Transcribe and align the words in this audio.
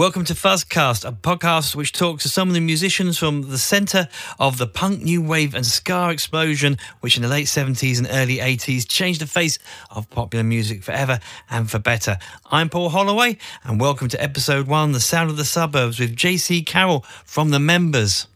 Welcome 0.00 0.24
to 0.24 0.34
Fuzzcast, 0.34 1.06
a 1.06 1.12
podcast 1.12 1.76
which 1.76 1.92
talks 1.92 2.22
to 2.22 2.30
some 2.30 2.48
of 2.48 2.54
the 2.54 2.60
musicians 2.60 3.18
from 3.18 3.50
the 3.50 3.58
centre 3.58 4.08
of 4.38 4.56
the 4.56 4.66
punk, 4.66 5.02
new 5.02 5.20
wave, 5.20 5.54
and 5.54 5.66
ska 5.66 6.08
explosion, 6.08 6.78
which 7.00 7.18
in 7.18 7.22
the 7.22 7.28
late 7.28 7.48
70s 7.48 7.98
and 7.98 8.08
early 8.10 8.38
80s 8.38 8.88
changed 8.88 9.20
the 9.20 9.26
face 9.26 9.58
of 9.90 10.08
popular 10.08 10.42
music 10.42 10.82
forever 10.82 11.20
and 11.50 11.70
for 11.70 11.78
better. 11.78 12.16
I'm 12.50 12.70
Paul 12.70 12.88
Holloway, 12.88 13.36
and 13.62 13.78
welcome 13.78 14.08
to 14.08 14.22
episode 14.22 14.66
one 14.66 14.92
The 14.92 15.00
Sound 15.00 15.28
of 15.28 15.36
the 15.36 15.44
Suburbs 15.44 16.00
with 16.00 16.16
JC 16.16 16.64
Carroll 16.64 17.04
from 17.26 17.50
the 17.50 17.60
members. 17.60 18.26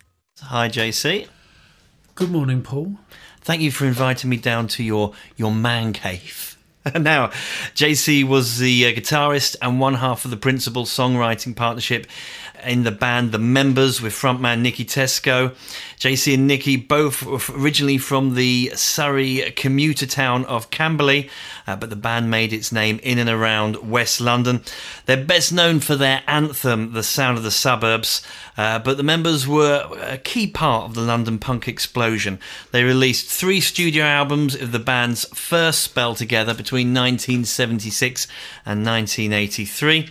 Hi, 0.42 0.68
JC. 0.68 1.28
Good 2.14 2.30
morning, 2.30 2.60
Paul. 2.60 2.98
Thank 3.40 3.62
you 3.62 3.70
for 3.70 3.86
inviting 3.86 4.28
me 4.28 4.36
down 4.36 4.68
to 4.68 4.84
your, 4.84 5.14
your 5.38 5.50
man 5.50 5.94
cave. 5.94 6.53
now, 7.00 7.28
JC 7.74 8.24
was 8.24 8.58
the 8.58 8.86
uh, 8.86 8.90
guitarist 8.90 9.56
and 9.62 9.80
one 9.80 9.94
half 9.94 10.24
of 10.24 10.30
the 10.30 10.36
principal 10.36 10.84
songwriting 10.84 11.56
partnership 11.56 12.06
in 12.66 12.84
the 12.84 12.90
band 12.90 13.32
The 13.32 13.38
Members 13.38 14.00
with 14.00 14.12
frontman 14.12 14.60
Nicky 14.60 14.84
Tesco. 14.84 15.54
JC 15.98 16.34
and 16.34 16.46
Nicky 16.46 16.76
both 16.76 17.48
originally 17.50 17.98
from 17.98 18.34
the 18.34 18.72
Surrey 18.74 19.52
commuter 19.56 20.06
town 20.06 20.44
of 20.44 20.70
Camberley, 20.70 21.30
uh, 21.66 21.76
but 21.76 21.88
the 21.88 21.96
band 21.96 22.30
made 22.30 22.52
its 22.52 22.72
name 22.72 23.00
in 23.02 23.18
and 23.18 23.30
around 23.30 23.90
West 23.90 24.20
London. 24.20 24.62
They're 25.06 25.24
best 25.24 25.52
known 25.52 25.80
for 25.80 25.96
their 25.96 26.22
anthem, 26.26 26.92
The 26.92 27.02
Sound 27.02 27.38
of 27.38 27.44
the 27.44 27.50
Suburbs, 27.50 28.26
uh, 28.58 28.80
but 28.80 28.96
the 28.96 29.02
members 29.02 29.46
were 29.48 29.88
a 30.00 30.18
key 30.18 30.46
part 30.46 30.84
of 30.84 30.94
the 30.94 31.00
London 31.00 31.38
punk 31.38 31.68
explosion. 31.68 32.38
They 32.70 32.84
released 32.84 33.30
three 33.30 33.60
studio 33.60 34.04
albums 34.04 34.54
of 34.54 34.72
the 34.72 34.78
band's 34.78 35.24
first 35.34 35.82
spell 35.82 36.14
together 36.14 36.52
between 36.52 36.88
1976 36.88 38.26
and 38.66 38.84
1983. 38.84 40.10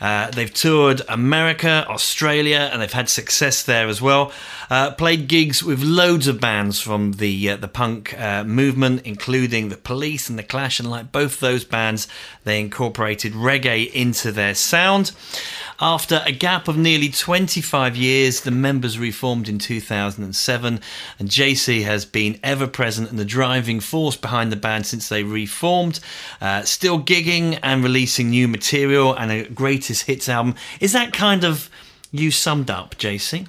Uh, 0.00 0.30
they've 0.30 0.52
toured 0.52 1.02
America, 1.08 1.86
Australia, 1.88 2.68
and 2.72 2.82
they've 2.82 2.92
had 2.92 3.08
success 3.08 3.62
there 3.62 3.88
as 3.88 4.00
well. 4.02 4.32
Uh, 4.68 4.90
played 4.90 5.28
gigs 5.28 5.62
with 5.62 5.82
loads 5.82 6.26
of 6.26 6.40
bands 6.40 6.80
from 6.80 7.12
the 7.12 7.50
uh, 7.50 7.56
the 7.56 7.68
punk 7.68 8.18
uh, 8.18 8.42
movement, 8.44 9.02
including 9.04 9.68
the 9.68 9.76
Police 9.76 10.28
and 10.28 10.38
the 10.38 10.42
Clash, 10.42 10.80
and 10.80 10.90
like 10.90 11.12
both 11.12 11.40
those 11.40 11.64
bands, 11.64 12.08
they 12.44 12.60
incorporated 12.60 13.32
reggae 13.32 13.90
into 13.92 14.32
their 14.32 14.54
sound. 14.54 15.12
After 15.78 16.22
a 16.24 16.32
gap 16.32 16.68
of 16.68 16.78
nearly 16.78 17.10
25 17.10 17.96
years, 17.96 18.40
the 18.40 18.50
members 18.50 18.98
reformed 18.98 19.46
in 19.46 19.58
2007, 19.58 20.80
and 21.18 21.28
JC 21.28 21.84
has 21.84 22.06
been 22.06 22.40
ever 22.42 22.66
present 22.66 23.10
and 23.10 23.18
the 23.18 23.26
driving 23.26 23.80
force 23.80 24.16
behind 24.16 24.50
the 24.50 24.56
band 24.56 24.86
since 24.86 25.08
they 25.10 25.22
reformed. 25.22 26.00
Uh, 26.40 26.62
still 26.62 26.98
gigging 26.98 27.58
and 27.62 27.84
releasing 27.84 28.30
new 28.30 28.48
material 28.48 29.12
and 29.12 29.30
a 29.30 29.44
greatest 29.86 30.06
hits 30.06 30.28
album. 30.28 30.54
Is 30.80 30.92
that 30.92 31.12
kind 31.12 31.44
of 31.44 31.70
you 32.10 32.30
summed 32.30 32.70
up, 32.70 32.96
JC? 32.96 33.46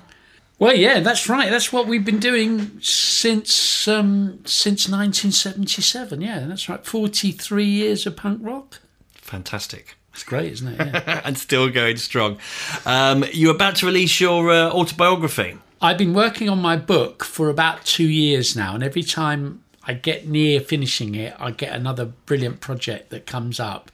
Well, 0.59 0.75
yeah, 0.75 0.99
that's 0.99 1.29
right. 1.29 1.49
That's 1.49 1.71
what 1.73 1.87
we've 1.87 2.05
been 2.05 2.19
doing 2.19 2.79
since 2.81 3.87
um, 3.87 4.39
since 4.45 4.87
1977. 4.87 6.21
Yeah, 6.21 6.45
that's 6.47 6.69
right. 6.69 6.83
43 6.85 7.65
years 7.65 8.05
of 8.05 8.15
punk 8.15 8.39
rock. 8.43 8.79
Fantastic. 9.13 9.95
It's 10.13 10.23
great, 10.23 10.51
isn't 10.53 10.67
it? 10.67 10.79
Yeah. 10.79 11.21
and 11.25 11.37
still 11.37 11.69
going 11.69 11.97
strong. 11.97 12.37
Um, 12.85 13.23
you're 13.33 13.53
about 13.53 13.75
to 13.77 13.85
release 13.85 14.19
your 14.19 14.51
uh, 14.51 14.71
autobiography. 14.71 15.57
I've 15.79 15.97
been 15.99 16.15
working 16.15 16.49
on 16.49 16.59
my 16.59 16.75
book 16.75 17.23
for 17.23 17.49
about 17.49 17.85
two 17.85 18.07
years 18.07 18.55
now, 18.55 18.73
and 18.73 18.83
every 18.83 19.03
time 19.03 19.63
I 19.83 19.93
get 19.93 20.27
near 20.27 20.59
finishing 20.59 21.13
it, 21.13 21.35
I 21.39 21.51
get 21.51 21.73
another 21.73 22.05
brilliant 22.05 22.61
project 22.61 23.11
that 23.11 23.27
comes 23.27 23.59
up. 23.59 23.91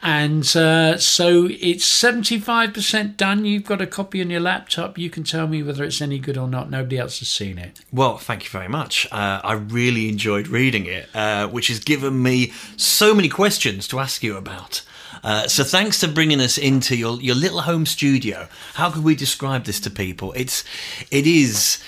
And 0.00 0.44
uh, 0.56 0.98
so 0.98 1.48
it's 1.50 1.84
75% 1.84 3.16
done. 3.16 3.44
You've 3.44 3.64
got 3.64 3.80
a 3.80 3.86
copy 3.86 4.20
on 4.20 4.30
your 4.30 4.40
laptop. 4.40 4.96
You 4.96 5.10
can 5.10 5.24
tell 5.24 5.48
me 5.48 5.62
whether 5.62 5.82
it's 5.82 6.00
any 6.00 6.18
good 6.18 6.38
or 6.38 6.46
not. 6.46 6.70
Nobody 6.70 6.98
else 6.98 7.18
has 7.18 7.28
seen 7.28 7.58
it. 7.58 7.80
Well, 7.92 8.16
thank 8.18 8.44
you 8.44 8.50
very 8.50 8.68
much. 8.68 9.06
Uh, 9.10 9.40
I 9.42 9.54
really 9.54 10.08
enjoyed 10.08 10.48
reading 10.48 10.86
it, 10.86 11.08
uh, 11.14 11.48
which 11.48 11.68
has 11.68 11.80
given 11.80 12.22
me 12.22 12.52
so 12.76 13.12
many 13.14 13.28
questions 13.28 13.88
to 13.88 13.98
ask 13.98 14.22
you 14.22 14.36
about. 14.36 14.82
Uh, 15.24 15.48
so 15.48 15.64
thanks 15.64 16.02
for 16.02 16.10
bringing 16.10 16.40
us 16.40 16.58
into 16.58 16.94
your 16.94 17.20
your 17.20 17.34
little 17.34 17.62
home 17.62 17.86
studio. 17.86 18.46
How 18.74 18.90
could 18.90 19.02
we 19.02 19.16
describe 19.16 19.64
this 19.64 19.80
to 19.80 19.90
people? 19.90 20.32
It's 20.34 20.62
it 21.10 21.26
is 21.26 21.82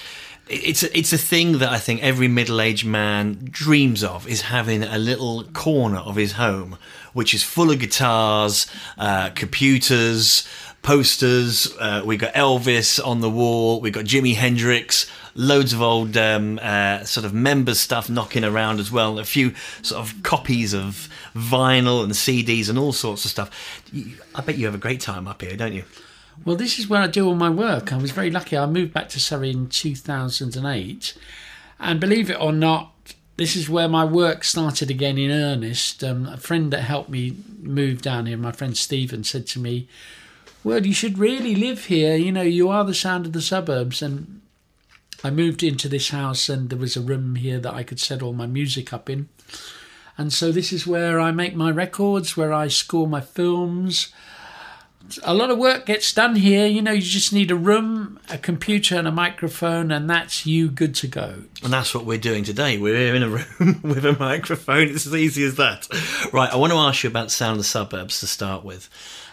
it's 0.48 0.82
a, 0.82 0.98
it's 0.98 1.12
a 1.12 1.19
thing 1.19 1.59
that 1.59 1.69
I 1.69 1.78
think 1.78 2.03
every 2.03 2.27
middle-aged 2.27 2.84
man 2.84 3.38
dreams 3.50 4.03
of 4.03 4.27
is 4.27 4.42
having 4.42 4.82
a 4.82 4.98
little 4.98 5.44
corner 5.44 5.98
of 5.98 6.16
his 6.16 6.32
home 6.32 6.77
which 7.12 7.34
is 7.34 7.43
full 7.43 7.71
of 7.71 7.78
guitars, 7.78 8.66
uh, 8.98 9.31
computers, 9.31 10.47
posters. 10.82 11.75
Uh, 11.78 12.03
we 12.04 12.16
got 12.16 12.34
Elvis 12.34 13.04
on 13.04 13.21
the 13.21 13.31
wall. 13.31 13.81
We've 13.81 13.93
got 13.93 14.04
Jimi 14.04 14.34
Hendrix. 14.34 15.10
Loads 15.34 15.72
of 15.72 15.81
old 15.81 16.16
um, 16.16 16.59
uh, 16.60 17.04
sort 17.04 17.25
of 17.25 17.32
member 17.32 17.75
stuff 17.75 18.10
knocking 18.10 18.44
around 18.44 18.81
as 18.81 18.91
well. 18.91 19.19
A 19.19 19.25
few 19.25 19.54
sort 19.82 20.03
of 20.03 20.22
copies 20.22 20.75
of 20.75 21.09
vinyl 21.34 22.03
and 22.03 22.12
CDs 22.12 22.69
and 22.69 22.78
all 22.78 22.93
sorts 22.93 23.25
of 23.25 23.31
stuff. 23.31 23.50
I 24.34 24.41
bet 24.41 24.59
you 24.59 24.66
have 24.66 24.75
a 24.75 24.78
great 24.78 25.00
time 25.00 25.28
up 25.28 25.42
here, 25.42 25.56
don't 25.56 25.72
you? 25.72 25.84
Well, 26.44 26.56
this 26.56 26.78
is 26.78 26.88
where 26.88 27.03
I 27.03 27.06
do 27.06 27.27
all 27.27 27.34
my 27.34 27.50
work. 27.50 27.92
I 27.92 27.97
was 27.98 28.12
very 28.12 28.31
lucky. 28.31 28.56
I 28.56 28.66
moved 28.66 28.94
back 28.94 29.09
to 29.10 29.21
Surrey 29.21 29.50
in 29.50 29.69
2008. 29.69 31.15
And 31.78 32.00
believe 32.00 32.31
it 32.31 32.41
or 32.41 32.53
not, 32.53 32.92
this 33.41 33.56
is 33.56 33.71
where 33.71 33.89
my 33.89 34.05
work 34.05 34.45
started 34.45 34.91
again 34.91 35.17
in 35.17 35.31
earnest. 35.31 36.05
Um, 36.05 36.27
a 36.27 36.37
friend 36.37 36.71
that 36.75 36.83
helped 36.83 37.09
me 37.09 37.39
move 37.59 38.03
down 38.03 38.27
here, 38.27 38.37
my 38.37 38.53
friend 38.53 38.77
Stephen, 38.77 39.25
said 39.25 39.47
to 39.47 39.59
me, 39.59 39.89
Well, 40.62 40.84
you 40.84 40.93
should 40.93 41.17
really 41.17 41.55
live 41.55 41.87
here. 41.87 42.17
You 42.17 42.33
know, 42.33 42.43
you 42.43 42.69
are 42.69 42.84
the 42.84 42.93
sound 42.93 43.25
of 43.25 43.33
the 43.33 43.41
suburbs. 43.41 44.03
And 44.03 44.43
I 45.25 45.31
moved 45.31 45.62
into 45.62 45.89
this 45.89 46.11
house, 46.11 46.51
and 46.51 46.69
there 46.69 46.78
was 46.78 46.99
a 46.99 47.01
room 47.01 47.37
here 47.37 47.59
that 47.61 47.73
I 47.73 47.83
could 47.83 47.99
set 47.99 48.21
all 48.21 48.34
my 48.34 48.47
music 48.47 48.93
up 48.93 49.09
in. 49.09 49.31
And 50.19 50.34
so 50.34 50.53
this 50.53 50.71
is 50.71 50.87
where 50.87 51.19
I 51.19 51.31
make 51.31 51.55
my 51.55 51.71
records, 51.71 52.37
where 52.37 52.53
I 52.53 52.69
score 52.69 53.09
my 53.09 53.22
films 53.22 54.12
a 55.22 55.34
lot 55.34 55.50
of 55.50 55.59
work 55.59 55.87
gets 55.87 56.12
done 56.12 56.37
here. 56.37 56.66
You 56.66 56.82
know, 56.82 56.93
you 56.93 57.00
just 57.00 57.32
need 57.32 57.50
a 57.50 57.56
room, 57.56 58.19
a 58.28 58.38
computer, 58.38 58.97
and 58.97 59.09
a 59.09 59.12
microphone, 59.12 59.91
and 59.91 60.09
that's 60.09 60.47
you 60.47 60.69
good 60.69 60.94
to 60.97 61.06
go. 61.06 61.44
And 61.62 61.72
that's 61.72 61.94
what 61.94 62.04
we're 62.04 62.19
doing 62.19 62.44
today. 62.44 62.78
We're 62.78 62.97
here 62.97 63.15
in 63.15 63.22
a 63.22 63.28
room 63.28 63.81
with 63.82 64.04
a 64.04 64.16
microphone. 64.19 64.88
It's 64.88 65.06
as 65.06 65.15
easy 65.15 65.44
as 65.44 65.56
that. 65.56 65.88
Right. 66.32 66.53
I 66.53 66.56
want 66.56 66.72
to 66.72 66.78
ask 66.78 67.03
you 67.03 67.10
about 67.10 67.31
Sound 67.31 67.53
of 67.53 67.59
the 67.59 67.65
Suburbs 67.65 68.21
to 68.21 68.26
start 68.26 68.65
with. 68.65 68.88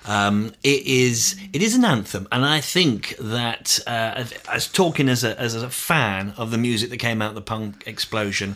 Um, 0.05 0.53
it 0.63 0.85
is 0.85 1.35
it 1.51 1.61
is 1.61 1.75
an 1.75 1.83
anthem, 1.83 2.27
and 2.31 2.45
I 2.45 2.61
think 2.61 3.15
that 3.19 3.79
uh, 3.85 4.23
as 4.49 4.67
talking 4.67 5.09
as 5.09 5.23
a 5.23 5.37
as 5.39 5.53
a 5.53 5.69
fan 5.69 6.33
of 6.37 6.51
the 6.51 6.57
music 6.57 6.89
that 6.91 6.97
came 6.97 7.21
out 7.21 7.29
of 7.29 7.35
the 7.35 7.41
punk 7.41 7.83
explosion. 7.85 8.55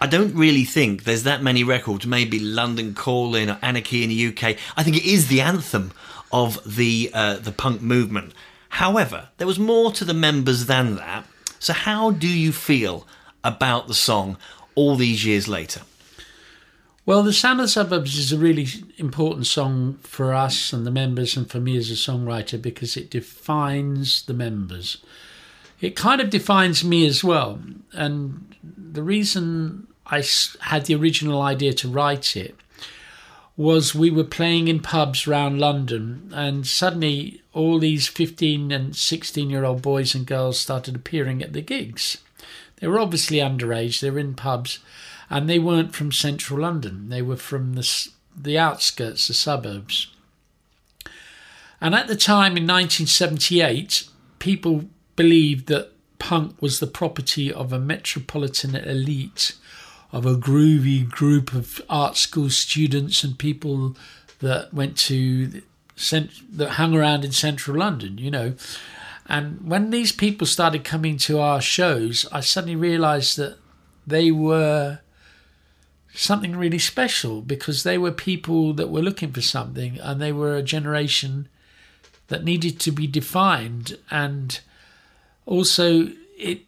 I 0.00 0.06
don't 0.06 0.32
really 0.34 0.62
think 0.62 1.02
there's 1.02 1.24
that 1.24 1.42
many 1.42 1.64
records, 1.64 2.06
maybe 2.06 2.38
London 2.38 2.94
Calling 2.94 3.50
or 3.50 3.58
Anarchy 3.62 4.04
in 4.04 4.10
the 4.10 4.28
UK. 4.28 4.56
I 4.76 4.84
think 4.84 4.96
it 4.96 5.04
is 5.04 5.26
the 5.26 5.40
anthem 5.40 5.90
of 6.32 6.76
the 6.76 7.10
uh, 7.14 7.36
the 7.36 7.52
punk 7.52 7.80
movement. 7.82 8.32
However, 8.70 9.28
there 9.38 9.46
was 9.46 9.58
more 9.58 9.92
to 9.92 10.04
the 10.04 10.14
members 10.14 10.66
than 10.66 10.96
that. 10.96 11.24
So, 11.58 11.72
how 11.72 12.10
do 12.10 12.28
you 12.28 12.52
feel 12.52 13.06
about 13.42 13.88
the 13.88 13.94
song 13.94 14.36
all 14.74 14.96
these 14.96 15.24
years 15.24 15.48
later? 15.48 15.82
Well, 17.08 17.22
The 17.22 17.32
Sound 17.32 17.58
of 17.60 17.64
the 17.64 17.68
Suburbs 17.70 18.18
is 18.18 18.32
a 18.32 18.38
really 18.38 18.66
important 18.98 19.46
song 19.46 19.98
for 20.02 20.34
us 20.34 20.74
and 20.74 20.86
the 20.86 20.90
members, 20.90 21.38
and 21.38 21.50
for 21.50 21.58
me 21.58 21.74
as 21.78 21.90
a 21.90 21.94
songwriter, 21.94 22.60
because 22.60 22.98
it 22.98 23.08
defines 23.08 24.26
the 24.26 24.34
members. 24.34 24.98
It 25.80 25.96
kind 25.96 26.20
of 26.20 26.28
defines 26.28 26.84
me 26.84 27.06
as 27.06 27.24
well. 27.24 27.60
And 27.94 28.54
the 28.62 29.02
reason 29.02 29.86
I 30.06 30.22
had 30.60 30.84
the 30.84 30.96
original 30.96 31.40
idea 31.40 31.72
to 31.74 31.88
write 31.88 32.36
it 32.36 32.54
was 33.58 33.92
we 33.92 34.08
were 34.08 34.22
playing 34.22 34.68
in 34.68 34.78
pubs 34.78 35.26
around 35.26 35.58
London, 35.58 36.30
and 36.32 36.64
suddenly 36.64 37.42
all 37.52 37.80
these 37.80 38.06
15 38.06 38.70
and 38.70 38.94
16 38.94 39.50
year 39.50 39.64
old 39.64 39.82
boys 39.82 40.14
and 40.14 40.24
girls 40.24 40.60
started 40.60 40.94
appearing 40.94 41.42
at 41.42 41.52
the 41.52 41.60
gigs. 41.60 42.18
They 42.76 42.86
were 42.86 43.00
obviously 43.00 43.38
underage, 43.38 43.98
they 44.00 44.10
were 44.10 44.20
in 44.20 44.34
pubs, 44.34 44.78
and 45.28 45.50
they 45.50 45.58
weren't 45.58 45.96
from 45.96 46.12
central 46.12 46.60
London, 46.60 47.08
they 47.08 47.20
were 47.20 47.36
from 47.36 47.74
the, 47.74 48.08
the 48.36 48.56
outskirts, 48.56 49.26
the 49.26 49.34
suburbs. 49.34 50.06
And 51.80 51.96
at 51.96 52.06
the 52.06 52.16
time 52.16 52.56
in 52.56 52.62
1978, 52.62 54.04
people 54.38 54.84
believed 55.16 55.66
that 55.66 55.90
punk 56.20 56.62
was 56.62 56.78
the 56.78 56.86
property 56.86 57.52
of 57.52 57.72
a 57.72 57.78
metropolitan 57.80 58.76
elite 58.76 59.54
of 60.12 60.24
a 60.24 60.36
groovy 60.36 61.08
group 61.08 61.52
of 61.52 61.80
art 61.88 62.16
school 62.16 62.50
students 62.50 63.22
and 63.22 63.38
people 63.38 63.96
that 64.40 64.72
went 64.72 64.96
to 64.96 65.62
that 66.52 66.70
hung 66.70 66.94
around 66.94 67.24
in 67.24 67.32
central 67.32 67.76
London, 67.76 68.18
you 68.18 68.30
know. 68.30 68.54
And 69.26 69.68
when 69.68 69.90
these 69.90 70.12
people 70.12 70.46
started 70.46 70.84
coming 70.84 71.18
to 71.18 71.40
our 71.40 71.60
shows, 71.60 72.26
I 72.32 72.40
suddenly 72.40 72.76
realized 72.76 73.36
that 73.36 73.58
they 74.06 74.30
were 74.30 75.00
something 76.14 76.56
really 76.56 76.78
special 76.78 77.42
because 77.42 77.82
they 77.82 77.98
were 77.98 78.12
people 78.12 78.72
that 78.74 78.88
were 78.88 79.02
looking 79.02 79.32
for 79.32 79.42
something 79.42 79.98
and 80.00 80.20
they 80.20 80.32
were 80.32 80.56
a 80.56 80.62
generation 80.62 81.48
that 82.28 82.44
needed 82.44 82.78
to 82.80 82.92
be 82.92 83.06
defined, 83.06 83.98
and 84.10 84.60
also 85.46 86.08
it 86.38 86.60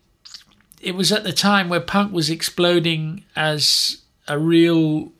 it 0.81 0.94
was 0.94 1.12
at 1.12 1.25
the 1.25 1.32
time 1.32 1.69
where 1.69 1.81
punk 1.81 2.12
was 2.12 2.31
exploding 2.31 3.25
as 3.37 3.99
a 4.27 4.38
real 4.38 5.12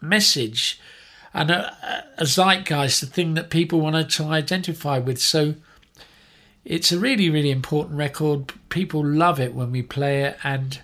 message 0.00 0.80
and 1.32 1.50
a, 1.50 2.04
a 2.18 2.24
zeitgeist, 2.24 3.02
a 3.02 3.06
thing 3.06 3.34
that 3.34 3.50
people 3.50 3.80
wanted 3.80 4.10
to 4.10 4.24
identify 4.24 4.98
with. 4.98 5.20
So 5.20 5.54
it's 6.64 6.92
a 6.92 6.98
really, 6.98 7.30
really 7.30 7.50
important 7.50 7.96
record. 7.96 8.52
People 8.68 9.04
love 9.04 9.38
it 9.38 9.54
when 9.54 9.70
we 9.70 9.82
play 9.82 10.22
it, 10.22 10.36
and 10.42 10.80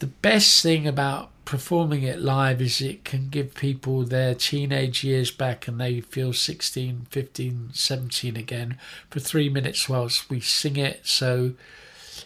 the 0.00 0.06
best 0.06 0.62
thing 0.62 0.86
about 0.86 1.30
performing 1.44 2.02
it 2.02 2.18
live 2.18 2.60
is 2.60 2.80
it 2.80 3.04
can 3.04 3.28
give 3.28 3.54
people 3.54 4.02
their 4.02 4.34
teenage 4.34 5.04
years 5.04 5.30
back 5.30 5.68
and 5.68 5.78
they 5.78 6.00
feel 6.00 6.32
16 6.32 7.06
15 7.10 7.70
17 7.74 8.34
again 8.34 8.78
for 9.10 9.20
three 9.20 9.50
minutes 9.50 9.86
whilst 9.86 10.30
we 10.30 10.40
sing 10.40 10.78
it 10.78 11.06
so 11.06 11.52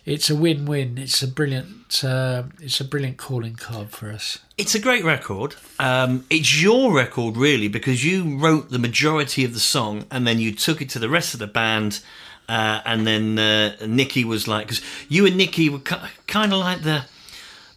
it's 0.08 0.30
a 0.30 0.36
win-win 0.36 0.98
it's 0.98 1.22
a 1.22 1.28
brilliant 1.28 2.04
uh, 2.04 2.42
it's 2.60 2.80
a 2.80 2.84
brilliant 2.84 3.16
calling 3.16 3.54
card 3.54 3.90
for 3.90 4.10
us 4.10 4.38
It's 4.58 4.74
a 4.74 4.80
great 4.80 5.04
record. 5.04 5.54
Um, 5.78 6.24
it's 6.30 6.60
your 6.60 6.92
record, 6.92 7.36
really, 7.36 7.68
because 7.68 8.04
you 8.04 8.36
wrote 8.36 8.70
the 8.70 8.78
majority 8.80 9.44
of 9.44 9.52
the 9.54 9.60
song 9.60 10.04
and 10.10 10.26
then 10.26 10.40
you 10.40 10.50
took 10.52 10.82
it 10.82 10.90
to 10.90 10.98
the 10.98 11.08
rest 11.08 11.32
of 11.32 11.38
the 11.38 11.46
band. 11.46 12.00
Uh, 12.48 12.80
and 12.84 13.06
then 13.06 13.38
uh, 13.38 13.76
Nicky 13.86 14.24
was 14.24 14.48
like, 14.48 14.66
because 14.66 14.82
you 15.08 15.26
and 15.26 15.36
Nicky 15.36 15.68
were 15.68 15.78
kind 15.78 16.52
of 16.52 16.58
like 16.58 16.82
the 16.82 17.04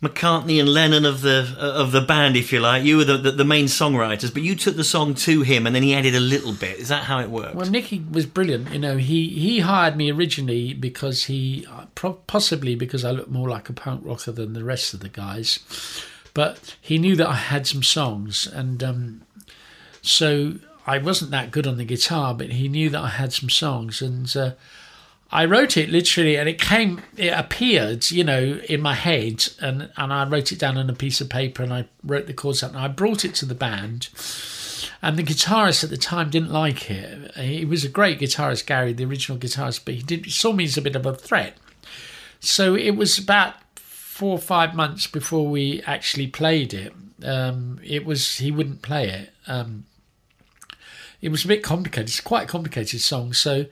McCartney 0.01 0.59
and 0.59 0.67
Lennon 0.67 1.05
of 1.05 1.21
the 1.21 1.55
of 1.59 1.91
the 1.91 2.01
band, 2.01 2.35
if 2.35 2.51
you 2.51 2.59
like. 2.59 2.83
You 2.83 2.97
were 2.97 3.05
the, 3.05 3.17
the, 3.17 3.31
the 3.31 3.45
main 3.45 3.65
songwriters, 3.65 4.33
but 4.33 4.41
you 4.41 4.55
took 4.55 4.75
the 4.75 4.83
song 4.83 5.13
to 5.15 5.43
him, 5.43 5.67
and 5.67 5.75
then 5.75 5.83
he 5.83 5.93
added 5.93 6.15
a 6.15 6.19
little 6.19 6.53
bit. 6.53 6.79
Is 6.79 6.87
that 6.89 7.03
how 7.03 7.19
it 7.19 7.29
worked? 7.29 7.53
Well, 7.53 7.69
Nicky 7.69 8.03
was 8.11 8.25
brilliant. 8.25 8.71
You 8.71 8.79
know, 8.79 8.97
he 8.97 9.29
he 9.29 9.59
hired 9.59 9.95
me 9.95 10.11
originally 10.11 10.73
because 10.73 11.25
he 11.25 11.67
possibly 11.95 12.73
because 12.73 13.05
I 13.05 13.11
looked 13.11 13.29
more 13.29 13.47
like 13.47 13.69
a 13.69 13.73
punk 13.73 14.01
rocker 14.03 14.31
than 14.31 14.53
the 14.53 14.63
rest 14.63 14.95
of 14.95 15.01
the 15.01 15.09
guys, 15.09 15.59
but 16.33 16.75
he 16.81 16.97
knew 16.97 17.15
that 17.17 17.29
I 17.29 17.35
had 17.35 17.67
some 17.67 17.83
songs, 17.83 18.47
and 18.47 18.83
um, 18.83 19.21
so 20.01 20.55
I 20.87 20.97
wasn't 20.97 21.29
that 21.29 21.51
good 21.51 21.67
on 21.67 21.77
the 21.77 21.85
guitar, 21.85 22.33
but 22.33 22.49
he 22.49 22.67
knew 22.67 22.89
that 22.89 23.01
I 23.01 23.09
had 23.09 23.33
some 23.33 23.51
songs, 23.51 24.01
and 24.01 24.35
uh, 24.35 24.51
I 25.33 25.45
wrote 25.45 25.77
it 25.77 25.89
literally, 25.89 26.35
and 26.35 26.49
it 26.49 26.59
came, 26.59 27.01
it 27.15 27.29
appeared, 27.29 28.11
you 28.11 28.23
know, 28.23 28.59
in 28.67 28.81
my 28.81 28.95
head, 28.95 29.47
and 29.61 29.89
and 29.95 30.11
I 30.11 30.27
wrote 30.27 30.51
it 30.51 30.59
down 30.59 30.77
on 30.77 30.89
a 30.89 30.93
piece 30.93 31.21
of 31.21 31.29
paper, 31.29 31.63
and 31.63 31.73
I 31.73 31.85
wrote 32.03 32.27
the 32.27 32.33
chords 32.33 32.63
out, 32.63 32.71
and 32.71 32.79
I 32.79 32.89
brought 32.89 33.23
it 33.23 33.33
to 33.35 33.45
the 33.45 33.55
band, 33.55 34.09
and 35.01 35.17
the 35.17 35.23
guitarist 35.23 35.85
at 35.85 35.89
the 35.89 35.97
time 35.97 36.29
didn't 36.29 36.51
like 36.51 36.91
it. 36.91 37.35
He 37.35 37.63
was 37.63 37.85
a 37.85 37.89
great 37.89 38.19
guitarist, 38.19 38.65
Gary, 38.65 38.91
the 38.91 39.05
original 39.05 39.37
guitarist, 39.37 39.85
but 39.85 39.93
he 39.93 40.01
did 40.01 40.29
saw 40.29 40.51
me 40.51 40.65
as 40.65 40.77
a 40.77 40.81
bit 40.81 40.97
of 40.97 41.05
a 41.05 41.15
threat. 41.15 41.55
So 42.41 42.75
it 42.75 42.97
was 42.97 43.17
about 43.17 43.55
four 43.75 44.33
or 44.33 44.39
five 44.39 44.75
months 44.75 45.07
before 45.07 45.47
we 45.47 45.81
actually 45.83 46.27
played 46.27 46.73
it. 46.73 46.93
Um, 47.23 47.79
it 47.83 48.05
was 48.05 48.37
he 48.37 48.51
wouldn't 48.51 48.81
play 48.81 49.07
it. 49.07 49.29
Um, 49.47 49.85
it 51.21 51.29
was 51.29 51.45
a 51.45 51.47
bit 51.47 51.63
complicated. 51.63 52.09
It's 52.09 52.19
quite 52.19 52.43
a 52.43 52.47
complicated 52.47 52.99
song, 52.99 53.31
so 53.31 53.67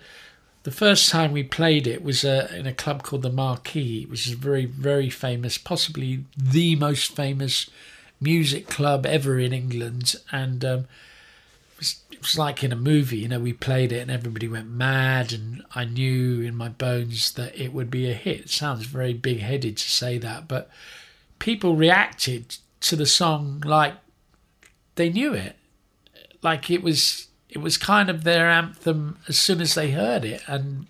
the 0.64 0.72
first 0.72 1.10
time 1.10 1.32
we 1.32 1.44
played 1.44 1.88
it 1.88 2.04
was 2.04 2.26
uh, 2.26 2.52
in 2.56 2.68
a 2.68 2.74
club 2.74 3.04
called 3.04 3.22
the 3.22 3.32
Marquee, 3.32 4.06
which 4.06 4.28
is 4.28 4.34
very, 4.34 4.66
very 4.66 5.10
famous, 5.10 5.58
possibly 5.58 6.26
the 6.38 6.76
most 6.76 7.16
famous 7.16 7.70
music 8.20 8.68
club 8.68 9.06
ever 9.06 9.40
in 9.40 9.54
England. 9.54 10.16
And 10.32 10.66
um, 10.66 10.80
it, 10.80 11.78
was, 11.78 12.02
it 12.12 12.20
was 12.20 12.38
like 12.38 12.62
in 12.62 12.74
a 12.74 12.76
movie, 12.78 13.20
you 13.20 13.30
know, 13.30 13.40
we 13.40 13.54
played 13.54 13.94
it 13.94 14.02
and 14.02 14.12
everybody 14.12 14.50
went 14.50 14.70
mad. 14.70 15.32
And 15.32 15.64
I 15.76 15.86
knew 15.86 16.42
in 16.42 16.56
my 16.56 16.68
bones 16.70 17.32
that 17.34 17.58
it 17.58 17.72
would 17.72 17.90
be 17.90 18.10
a 18.10 18.14
hit. 18.14 18.42
It 18.42 18.50
sounds 18.50 18.86
very 18.86 19.14
big 19.14 19.40
headed 19.40 19.78
to 19.78 19.90
say 19.90 20.18
that, 20.18 20.50
but 20.50 20.70
people 21.40 21.78
reacted 21.78 22.58
to 22.82 22.98
the 22.98 23.06
song 23.06 23.64
like 23.66 23.94
they 24.96 25.10
knew 25.10 25.34
it. 25.34 25.56
Like 26.42 26.70
it 26.70 26.84
was 26.84 27.29
it 27.50 27.60
was 27.60 27.78
kind 27.78 28.10
of 28.10 28.24
their 28.24 28.50
anthem 28.50 29.18
as 29.28 29.40
soon 29.40 29.62
as 29.62 29.76
they 29.76 29.92
heard 29.92 30.24
it, 30.24 30.42
and 30.48 30.88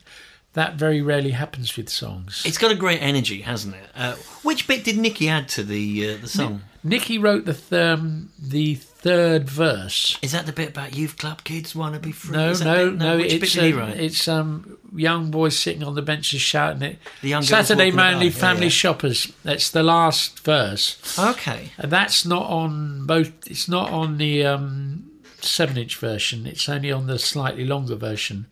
that 0.54 0.76
very 0.76 1.02
rarely 1.02 1.32
happens 1.32 1.76
with 1.78 1.90
songs. 1.90 2.44
It's 2.46 2.58
got 2.58 2.72
a 2.72 2.76
great 2.76 3.02
energy, 3.02 3.42
hasn't 3.42 3.76
it? 3.76 3.90
Uh, 3.96 4.16
which 4.44 4.68
bit 4.68 4.84
did 4.84 4.98
Nicky 4.98 5.30
add 5.30 5.48
to 5.50 5.64
the 5.64 6.12
uh, 6.12 6.18
the 6.18 6.28
song? 6.28 6.62
Nicky 6.84 7.18
wrote 7.18 7.46
the 7.46 7.54
th- 7.54 7.74
um, 7.74 8.30
the 8.40 8.76
third 8.76 9.50
verse. 9.50 10.18
Is 10.22 10.32
that 10.32 10.46
the 10.46 10.54
bit 10.54 10.70
about 10.70 10.96
youth 10.96 11.18
club 11.18 11.44
kids 11.44 11.76
want 11.76 11.94
to 11.94 12.00
be 12.00 12.12
free? 12.12 12.36
No, 12.36 12.54
no, 12.54 12.90
bit, 12.90 13.00
no. 13.00 13.18
Which 13.18 13.34
it's 13.34 13.54
bit 13.56 13.62
did 13.62 13.74
he 13.74 13.80
write? 13.80 13.98
it's 14.00 14.28
um 14.28 14.78
young 14.96 15.30
boys 15.30 15.58
sitting 15.58 15.84
on 15.84 15.96
the 15.96 16.02
benches 16.02 16.42
shouting 16.42 16.82
it. 16.82 17.00
The 17.22 17.30
young 17.30 17.44
Saturday 17.44 17.92
Manly. 17.92 18.28
Yeah, 18.28 18.32
Family 18.32 18.64
yeah. 18.64 18.70
Shoppers. 18.70 19.32
That's 19.44 19.70
the 19.70 19.84
last 19.84 20.40
verse. 20.40 21.18
Okay. 21.20 21.72
And 21.78 21.92
that's 21.92 22.26
not 22.26 22.44
on 22.50 23.06
both. 23.06 23.32
It's 23.50 23.68
not 23.68 23.92
on 23.92 24.18
the 24.18 24.46
um, 24.46 25.09
seven-inch 25.42 25.96
version. 25.98 26.46
It's 26.46 26.70
only 26.70 26.92
on 26.92 27.08
the 27.08 27.20
slightly 27.20 27.66
longer 27.66 27.96
version. 27.96 28.48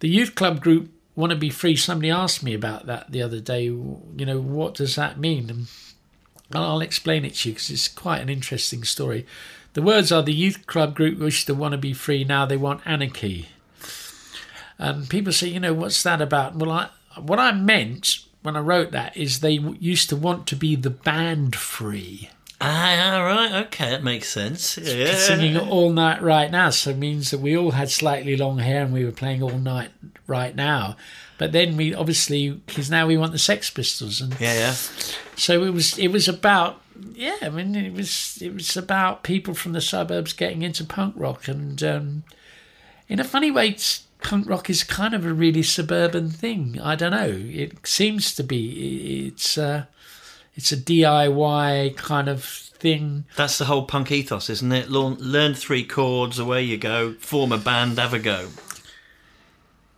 The 0.00 0.08
youth 0.08 0.34
club 0.34 0.60
group 0.60 0.90
want 1.14 1.30
to 1.30 1.36
be 1.36 1.50
free. 1.50 1.76
Somebody 1.76 2.10
asked 2.10 2.42
me 2.42 2.54
about 2.54 2.86
that 2.86 3.12
the 3.12 3.22
other 3.22 3.40
day. 3.40 3.64
You 3.64 4.02
know, 4.16 4.40
what 4.40 4.74
does 4.74 4.96
that 4.96 5.18
mean? 5.18 5.50
And 5.50 5.68
I'll 6.52 6.80
explain 6.80 7.24
it 7.24 7.34
to 7.36 7.48
you 7.48 7.54
because 7.54 7.70
it's 7.70 7.88
quite 7.88 8.20
an 8.22 8.28
interesting 8.28 8.84
story. 8.84 9.26
The 9.74 9.82
words 9.82 10.10
are: 10.10 10.22
the 10.22 10.32
youth 10.32 10.66
club 10.66 10.94
group 10.94 11.18
wish 11.18 11.44
to 11.44 11.54
want 11.54 11.72
to 11.72 11.78
be 11.78 11.92
free. 11.92 12.24
Now 12.24 12.46
they 12.46 12.56
want 12.56 12.82
anarchy. 12.86 13.48
And 14.78 15.10
people 15.10 15.32
say, 15.32 15.48
you 15.48 15.60
know, 15.60 15.74
what's 15.74 16.02
that 16.02 16.22
about? 16.22 16.56
Well, 16.56 16.70
I, 16.70 16.88
what 17.20 17.38
I 17.38 17.52
meant 17.52 18.20
when 18.42 18.56
I 18.56 18.60
wrote 18.60 18.92
that 18.92 19.14
is 19.14 19.40
they 19.40 19.52
used 19.52 20.08
to 20.08 20.16
want 20.16 20.46
to 20.46 20.56
be 20.56 20.74
the 20.74 20.88
band 20.88 21.54
free. 21.54 22.30
Ah, 22.62 23.14
all 23.16 23.24
right. 23.24 23.52
Okay, 23.66 23.90
that 23.90 24.02
makes 24.04 24.28
sense. 24.28 24.76
Yeah. 24.76 25.14
singing 25.14 25.56
all 25.56 25.90
night 25.90 26.20
right 26.22 26.50
now 26.50 26.70
so 26.70 26.90
it 26.90 26.98
means 26.98 27.30
that 27.30 27.38
we 27.40 27.56
all 27.56 27.70
had 27.70 27.90
slightly 27.90 28.36
long 28.36 28.58
hair 28.58 28.82
and 28.82 28.92
we 28.92 29.04
were 29.04 29.12
playing 29.12 29.42
all 29.42 29.58
night 29.58 29.90
right 30.26 30.54
now 30.54 30.96
but 31.38 31.52
then 31.52 31.76
we 31.76 31.94
obviously 31.94 32.50
because 32.50 32.90
now 32.90 33.06
we 33.06 33.16
want 33.16 33.32
the 33.32 33.38
sex 33.38 33.70
pistols 33.70 34.20
and 34.20 34.38
Yeah, 34.38 34.54
yeah. 34.54 34.72
so 35.36 35.62
it 35.64 35.72
was 35.72 35.98
it 35.98 36.08
was 36.08 36.28
about 36.28 36.80
yeah 37.14 37.36
i 37.42 37.48
mean 37.48 37.74
it 37.74 37.92
was 37.94 38.38
it 38.42 38.52
was 38.54 38.76
about 38.76 39.22
people 39.22 39.54
from 39.54 39.72
the 39.72 39.80
suburbs 39.80 40.32
getting 40.34 40.62
into 40.62 40.84
punk 40.84 41.14
rock 41.16 41.48
and 41.48 41.82
um, 41.82 42.22
in 43.08 43.18
a 43.18 43.24
funny 43.24 43.50
way 43.50 43.74
punk 44.22 44.48
rock 44.48 44.68
is 44.68 44.84
kind 44.84 45.14
of 45.14 45.24
a 45.24 45.32
really 45.32 45.62
suburban 45.62 46.28
thing 46.30 46.78
i 46.82 46.94
don't 46.94 47.12
know 47.12 47.32
it 47.34 47.86
seems 47.86 48.34
to 48.34 48.44
be 48.44 49.26
it's 49.26 49.56
uh 49.56 49.84
it's 50.54 50.72
a 50.72 50.76
diy 50.76 51.96
kind 51.96 52.28
of 52.28 52.44
thing 52.44 53.24
That's 53.36 53.58
the 53.58 53.66
whole 53.66 53.84
punk 53.84 54.10
ethos, 54.10 54.48
isn't 54.48 54.72
it? 54.72 54.90
Learn, 54.90 55.14
learn 55.16 55.54
three 55.54 55.84
chords, 55.84 56.38
away 56.38 56.62
you 56.62 56.78
go. 56.78 57.12
Form 57.14 57.52
a 57.52 57.58
band, 57.58 57.98
have 57.98 58.14
a 58.14 58.18
go. 58.18 58.48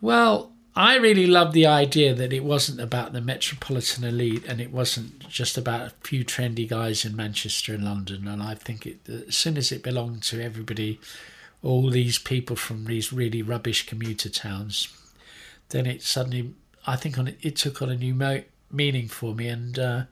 Well, 0.00 0.52
I 0.75 0.97
really 0.97 1.26
love 1.26 1.52
the 1.52 1.66
idea 1.66 2.14
that 2.14 2.32
it 2.32 2.44
wasn't 2.44 2.80
about 2.80 3.12
the 3.12 3.21
metropolitan 3.21 4.04
elite 4.04 4.44
and 4.47 4.61
it 4.61 4.73
wasn't 4.73 5.28
just 5.28 5.59
about 5.59 5.87
a 5.87 5.92
few 6.02 6.25
trendy 6.25 6.66
guys 6.68 7.04
in 7.04 7.14
Manchester 7.14 7.75
and 7.75 7.85
London. 7.85 8.26
And 8.26 8.42
I 8.42 8.54
think 8.54 8.87
it, 8.87 9.09
as 9.09 9.37
soon 9.37 9.56
as 9.56 9.71
it 9.71 9.82
belonged 9.82 10.23
to 10.25 10.42
everybody, 10.42 10.99
all 11.62 11.90
these 11.90 12.18
people 12.18 12.56
from 12.56 12.87
these 12.87 13.12
really 13.12 13.42
rubbish 13.42 13.87
commuter 13.87 14.28
towns, 14.30 14.88
then 15.68 15.87
it 15.87 16.02
suddenly, 16.02 16.54
I 16.87 16.97
think, 16.97 17.18
on 17.18 17.28
it, 17.28 17.38
it 17.42 17.56
took 17.56 17.82
on 17.82 17.90
a 17.90 17.97
new 17.97 18.14
mo- 18.14 18.44
meaning 18.71 19.09
for 19.09 19.35
me. 19.35 19.49
And 19.49 19.78
uh, 19.78 20.02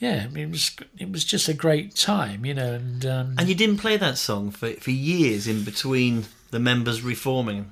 yeah, 0.00 0.24
I 0.24 0.28
mean, 0.28 0.48
it 0.48 0.50
was 0.50 0.76
it 0.98 1.12
was 1.12 1.24
just 1.24 1.46
a 1.48 1.54
great 1.54 1.94
time, 1.94 2.44
you 2.46 2.54
know. 2.54 2.72
And 2.72 3.04
um, 3.06 3.34
And 3.38 3.48
you 3.48 3.54
didn't 3.54 3.78
play 3.78 3.96
that 3.98 4.16
song 4.18 4.50
for, 4.50 4.72
for 4.72 4.90
years 4.90 5.46
in 5.46 5.62
between 5.62 6.24
the 6.50 6.58
members 6.58 7.02
reforming. 7.02 7.70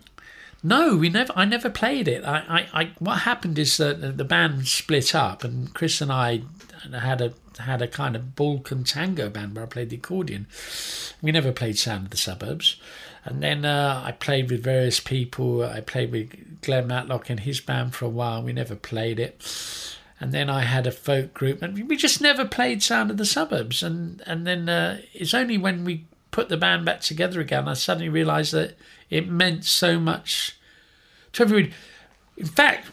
No, 0.62 0.97
we 0.97 1.08
never. 1.08 1.32
I 1.35 1.47
never 1.47 1.70
played 1.70 2.06
it. 2.06 2.25
I, 2.25 2.66
I, 2.73 2.80
I 2.80 2.90
what 2.99 3.20
happened 3.20 3.58
is 3.58 3.76
that 3.78 4.18
the 4.18 4.25
band 4.25 4.68
split 4.68 5.14
up, 5.14 5.42
and 5.42 5.73
Chris 5.73 6.00
and 6.02 6.12
I 6.12 6.42
had 6.92 7.23
a 7.23 7.32
had 7.58 7.80
a 7.80 7.88
kind 7.88 8.14
of 8.14 8.37
Balkan 8.37 8.85
tango 8.85 9.30
band 9.30 9.54
where 9.54 9.64
I 9.64 9.68
played 9.68 9.90
the 9.90 9.97
accordion. 9.97 10.47
We 11.23 11.32
never 11.32 11.52
played 11.52 11.78
Sound 11.78 12.04
of 12.04 12.11
the 12.11 12.16
Suburbs, 12.16 12.76
and 13.25 13.42
then 13.42 13.64
uh, 13.64 14.02
I 14.04 14.12
played 14.12 14.50
with 14.50 14.62
various 14.62 15.00
people. 15.00 15.62
I 15.64 15.80
played 15.80 16.12
with 16.12 16.61
Glenn 16.61 16.88
Matlock 16.88 17.30
and 17.30 17.40
his 17.40 17.61
band 17.61 17.94
for 17.94 18.04
a 18.04 18.11
while. 18.11 18.42
We 18.42 18.52
never 18.52 18.75
played 18.75 19.18
it, 19.18 19.40
and 20.20 20.32
then 20.32 20.50
I 20.50 20.62
had 20.62 20.87
a 20.87 20.92
folk 20.92 21.32
group, 21.32 21.62
and 21.62 21.88
we 21.88 21.96
just 21.96 22.20
never 22.20 22.44
played 22.44 22.82
Sound 22.82 23.10
of 23.10 23.16
the 23.16 23.26
Suburbs. 23.26 23.82
And 23.82 24.22
and 24.26 24.46
then 24.46 24.68
uh, 24.68 25.00
it's 25.12 25.34
only 25.34 25.58
when 25.58 25.84
we 25.84 26.04
put 26.30 26.48
the 26.48 26.56
band 26.56 26.84
back 26.84 27.00
together 27.00 27.40
again, 27.40 27.68
I 27.68 27.75
suddenly 27.75 28.08
realised 28.08 28.52
that 28.52 28.76
it 29.10 29.28
meant 29.28 29.64
so 29.64 29.98
much 29.98 30.56
to 31.32 31.42
everyone. 31.42 31.72
In 32.37 32.46
fact, 32.46 32.90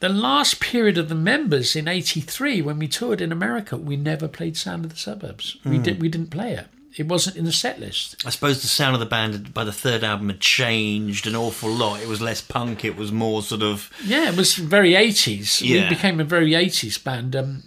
the 0.00 0.08
last 0.08 0.60
period 0.60 0.98
of 0.98 1.08
the 1.08 1.14
members 1.14 1.74
in 1.74 1.88
'83, 1.88 2.62
when 2.62 2.78
we 2.78 2.88
toured 2.88 3.20
in 3.20 3.32
America, 3.32 3.76
we 3.76 3.96
never 3.96 4.28
played 4.28 4.56
"Sound 4.56 4.84
of 4.84 4.90
the 4.90 4.96
Suburbs." 4.96 5.56
We 5.64 5.78
did. 5.78 6.00
We 6.00 6.08
didn't 6.08 6.30
play 6.30 6.52
it. 6.52 6.66
It 6.96 7.08
wasn't 7.08 7.36
in 7.36 7.44
the 7.44 7.52
set 7.52 7.78
list. 7.78 8.24
I 8.26 8.30
suppose 8.30 8.62
the 8.62 8.68
sound 8.68 8.94
of 8.94 9.00
the 9.00 9.06
band 9.06 9.52
by 9.52 9.64
the 9.64 9.72
third 9.72 10.02
album 10.02 10.28
had 10.28 10.40
changed 10.40 11.26
an 11.26 11.36
awful 11.36 11.70
lot. 11.70 12.00
It 12.00 12.08
was 12.08 12.22
less 12.22 12.40
punk. 12.40 12.84
It 12.84 12.96
was 12.96 13.12
more 13.12 13.42
sort 13.42 13.62
of 13.62 13.92
Yeah, 14.04 14.30
it 14.30 14.36
was 14.36 14.54
very 14.54 14.92
80s. 14.92 15.60
Yeah. 15.60 15.84
We 15.84 15.94
became 15.94 16.20
a 16.20 16.24
very 16.24 16.52
80s 16.52 17.02
band. 17.02 17.36
Um, 17.36 17.62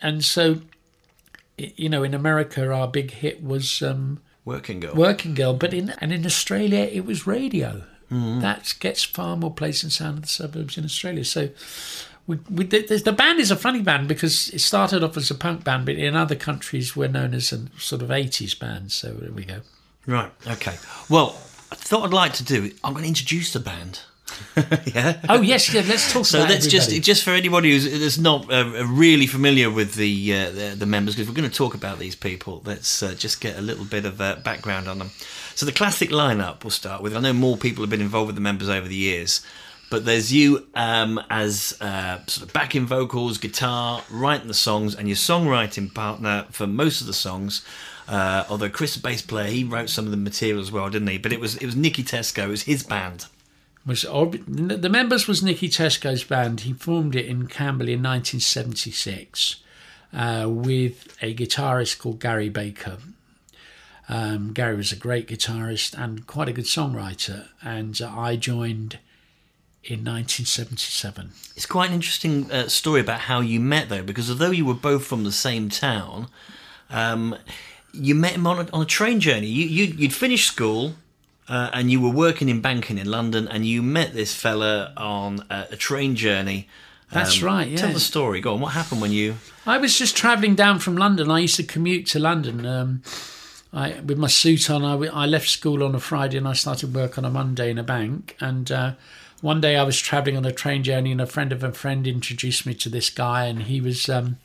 and 0.00 0.24
so, 0.24 0.60
you 1.58 1.88
know, 1.88 2.04
in 2.04 2.14
America, 2.14 2.72
our 2.72 2.86
big 2.86 3.10
hit 3.10 3.42
was 3.42 3.82
um, 3.82 4.20
working 4.44 4.80
girl. 4.80 4.94
Working 4.94 5.34
Girl, 5.34 5.54
but 5.54 5.74
in 5.74 5.90
and 5.98 6.12
in 6.12 6.24
Australia, 6.24 6.80
it 6.80 7.04
was 7.04 7.26
Radio. 7.26 7.84
Mm-hmm. 8.10 8.40
That 8.40 8.74
gets 8.80 9.04
far 9.04 9.36
more 9.36 9.52
place 9.52 9.84
in 9.84 9.90
Sound 9.90 10.18
of 10.18 10.22
the 10.22 10.28
Suburbs 10.28 10.76
in 10.78 10.84
Australia. 10.84 11.24
So, 11.24 11.50
we, 12.30 12.38
we, 12.48 12.64
the, 12.64 13.02
the 13.04 13.12
band 13.12 13.40
is 13.40 13.50
a 13.50 13.56
funny 13.56 13.82
band 13.82 14.06
because 14.06 14.50
it 14.50 14.60
started 14.60 15.02
off 15.02 15.16
as 15.16 15.32
a 15.32 15.34
punk 15.34 15.64
band, 15.64 15.84
but 15.84 15.96
in 15.96 16.14
other 16.14 16.36
countries, 16.36 16.94
we're 16.94 17.08
known 17.08 17.34
as 17.34 17.52
a 17.52 17.66
sort 17.76 18.02
of 18.02 18.08
80s 18.10 18.56
band. 18.56 18.92
So, 18.92 19.12
there 19.14 19.32
we 19.32 19.44
go. 19.44 19.62
Right. 20.06 20.30
Okay. 20.46 20.76
Well, 21.08 21.30
I 21.72 21.74
thought 21.74 22.04
I'd 22.04 22.12
like 22.12 22.34
to 22.34 22.44
do. 22.44 22.70
I'm 22.84 22.92
going 22.92 23.02
to 23.02 23.08
introduce 23.08 23.52
the 23.52 23.58
band. 23.58 24.02
yeah. 24.94 25.20
Oh, 25.28 25.40
yes, 25.40 25.74
yeah, 25.74 25.82
let's 25.88 26.12
talk 26.12 26.24
So 26.24 26.38
about 26.38 26.50
that's 26.50 26.68
just 26.68 26.90
just 27.02 27.24
for 27.24 27.30
anybody 27.30 27.72
who's, 27.72 27.84
who's 27.84 28.18
not 28.18 28.50
uh, 28.52 28.86
really 28.86 29.26
familiar 29.26 29.68
with 29.68 29.96
the 29.96 30.32
uh, 30.32 30.50
the, 30.50 30.76
the 30.78 30.86
members, 30.86 31.16
because 31.16 31.28
we're 31.28 31.34
going 31.34 31.50
to 31.50 31.56
talk 31.56 31.74
about 31.74 31.98
these 31.98 32.14
people. 32.14 32.62
Let's 32.64 33.02
uh, 33.02 33.14
just 33.14 33.40
get 33.40 33.58
a 33.58 33.60
little 33.60 33.84
bit 33.84 34.04
of 34.04 34.20
uh, 34.20 34.36
background 34.36 34.86
on 34.86 35.00
them. 35.00 35.10
So 35.56 35.66
the 35.66 35.72
classic 35.72 36.10
lineup 36.10 36.62
we'll 36.62 36.70
start 36.70 37.02
with. 37.02 37.16
I 37.16 37.20
know 37.20 37.32
more 37.32 37.56
people 37.56 37.82
have 37.82 37.90
been 37.90 38.00
involved 38.00 38.28
with 38.28 38.36
the 38.36 38.40
members 38.40 38.68
over 38.68 38.86
the 38.86 38.94
years, 38.94 39.44
but 39.90 40.04
there's 40.04 40.32
you 40.32 40.66
um, 40.74 41.20
as 41.28 41.76
uh, 41.80 42.24
sort 42.26 42.46
of 42.46 42.52
backing 42.52 42.86
vocals, 42.86 43.38
guitar, 43.38 44.02
writing 44.10 44.48
the 44.48 44.54
songs, 44.54 44.94
and 44.94 45.08
your 45.08 45.16
songwriting 45.16 45.92
partner 45.92 46.46
for 46.50 46.66
most 46.66 47.00
of 47.00 47.06
the 47.06 47.12
songs. 47.12 47.64
Uh, 48.08 48.44
although 48.48 48.70
Chris, 48.70 48.94
the 48.94 49.00
bass 49.00 49.20
player, 49.20 49.48
he 49.48 49.64
wrote 49.64 49.90
some 49.90 50.04
of 50.04 50.10
the 50.10 50.16
material 50.16 50.60
as 50.60 50.72
well, 50.72 50.88
didn't 50.88 51.08
he? 51.08 51.18
But 51.18 51.32
it 51.32 51.40
was 51.40 51.56
it 51.56 51.66
was 51.66 51.76
Nicky 51.76 52.02
Tesco, 52.02 52.44
it 52.44 52.48
was 52.48 52.62
his 52.62 52.82
band. 52.82 53.26
was 53.84 54.04
Orb- 54.04 54.44
the 54.46 54.88
members 54.88 55.26
was 55.26 55.42
Nicky 55.42 55.68
Tesco's 55.68 56.24
band. 56.24 56.60
He 56.62 56.72
formed 56.72 57.16
it 57.16 57.26
in 57.26 57.48
Camberley 57.48 57.92
in 57.92 58.02
1976 58.02 59.56
uh, 60.12 60.46
with 60.48 61.16
a 61.20 61.34
guitarist 61.34 61.98
called 61.98 62.20
Gary 62.20 62.48
Baker. 62.48 62.98
Um, 64.08 64.52
Gary 64.52 64.74
was 64.76 64.90
a 64.90 64.96
great 64.96 65.28
guitarist 65.28 65.96
and 65.96 66.26
quite 66.26 66.48
a 66.48 66.52
good 66.52 66.64
songwriter, 66.64 67.48
and 67.62 68.00
I 68.02 68.34
joined 68.34 68.98
in 69.82 70.04
1977. 70.04 71.30
It's 71.56 71.66
quite 71.66 71.88
an 71.88 71.94
interesting 71.94 72.50
uh, 72.50 72.68
story 72.68 73.00
about 73.00 73.20
how 73.20 73.40
you 73.40 73.60
met, 73.60 73.88
though, 73.88 74.02
because 74.02 74.30
although 74.30 74.50
you 74.50 74.64
were 74.64 74.74
both 74.74 75.06
from 75.06 75.24
the 75.24 75.32
same 75.32 75.68
town, 75.68 76.28
um, 76.90 77.36
you 77.92 78.14
met 78.14 78.32
him 78.32 78.46
on 78.46 78.66
a, 78.66 78.70
on 78.72 78.82
a 78.82 78.86
train 78.86 79.20
journey. 79.20 79.46
You, 79.46 79.66
you 79.66 79.84
you'd 79.96 80.14
finished 80.14 80.46
school. 80.46 80.94
Uh, 81.48 81.68
and 81.72 81.90
you 81.90 82.00
were 82.00 82.10
working 82.10 82.48
in 82.48 82.60
banking 82.60 82.96
in 82.96 83.10
London, 83.10 83.48
and 83.48 83.66
you 83.66 83.82
met 83.82 84.14
this 84.14 84.32
fella 84.32 84.92
on 84.96 85.44
a, 85.50 85.66
a 85.72 85.76
train 85.76 86.14
journey. 86.14 86.68
That's 87.10 87.42
Um, 87.42 87.48
right, 87.48 87.76
Tell 87.76 87.92
the 87.92 87.98
story. 87.98 88.40
Go 88.40 88.54
on. 88.54 88.60
What 88.60 88.72
happened 88.74 89.00
when 89.00 89.10
you? 89.10 89.34
I 89.66 89.78
was 89.78 89.98
just 89.98 90.16
travelling 90.16 90.54
down 90.54 90.78
from 90.78 90.96
London. 90.96 91.28
I 91.28 91.40
used 91.40 91.56
to 91.56 91.64
commute 91.64 92.06
to 92.08 92.20
London. 92.20 92.64
Um, 92.64 93.02
I, 93.72 93.98
with 93.98 94.16
my 94.16 94.28
suit 94.28 94.70
on, 94.70 94.84
I 94.84 95.26
left 95.26 95.48
school 95.48 95.82
on 95.82 95.92
a 95.96 95.98
Friday 95.98 96.38
and 96.38 96.46
I 96.46 96.52
started 96.52 96.94
work 96.94 97.18
on 97.18 97.24
a 97.24 97.30
Monday 97.30 97.68
in 97.68 97.78
a 97.78 97.82
bank. 97.82 98.36
And 98.38 98.70
uh, 98.70 98.92
one 99.40 99.60
day 99.60 99.76
I 99.76 99.82
was 99.82 99.98
travelling 100.00 100.36
on 100.36 100.44
a 100.44 100.52
train 100.52 100.82
journey, 100.82 101.12
and 101.12 101.20
a 101.20 101.26
friend 101.26 101.52
of 101.52 101.62
a 101.62 101.72
friend 101.72 102.06
introduced 102.06 102.66
me 102.66 102.74
to 102.74 102.88
this 102.88 103.10
guy, 103.10 103.46
and 103.46 103.62
he 103.62 103.80
was 103.80 104.08
um, 104.08 104.38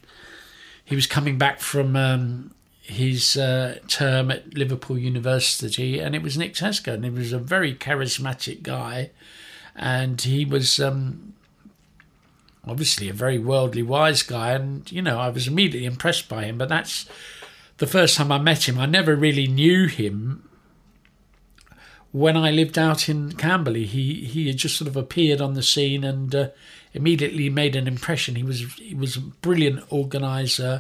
he 0.84 0.96
was 0.96 1.08
coming 1.08 1.38
back 1.38 1.60
from 1.60 1.96
um, 1.96 2.54
his 2.82 3.36
uh, 3.38 3.80
term 3.88 4.32
at 4.32 4.54
Liverpool 4.54 4.98
University, 4.98 6.00
and 6.00 6.16
it 6.16 6.22
was 6.22 6.38
Nick 6.38 6.54
Tesco, 6.54 6.94
and 6.94 7.04
he 7.04 7.10
was 7.10 7.34
a 7.34 7.40
very 7.40 7.74
charismatic 7.74 8.64
guy, 8.64 9.12
and 9.76 10.22
he 10.22 10.46
was. 10.46 10.80
Um, 10.80 11.34
obviously 12.68 13.08
a 13.08 13.14
very 13.14 13.38
worldly 13.38 13.84
wise 13.84 14.24
guy 14.24 14.52
and 14.54 14.92
you 14.92 15.00
know 15.02 15.20
i 15.20 15.30
was 15.30 15.48
immediately 15.48 15.86
impressed 15.86 16.28
by 16.28 16.46
him 16.46 16.58
but 16.58 16.68
that's 16.68 17.08
the 17.78 17.86
first 17.86 18.18
time 18.18 18.32
i 18.32 18.40
met 18.40 18.68
him 18.68 18.80
i 18.80 18.88
never 18.88 19.16
really 19.16 19.48
knew 19.48 19.86
him 19.86 20.48
when 22.24 22.38
i 22.38 22.50
lived 22.52 22.78
out 22.88 23.10
in 23.10 23.20
camberley 23.34 23.86
he 23.86 24.06
he 24.34 24.48
had 24.48 24.58
just 24.58 24.78
sort 24.78 24.88
of 24.88 24.96
appeared 24.96 25.42
on 25.42 25.54
the 25.54 25.64
scene 25.64 26.04
and 26.12 26.34
uh, 26.34 26.48
immediately 26.94 27.50
made 27.50 27.76
an 27.76 27.88
impression 27.88 28.36
he 28.36 28.44
was 28.52 28.60
he 28.76 28.96
was 28.96 29.18
a 29.18 29.22
brilliant 29.46 29.84
organizer 29.90 30.74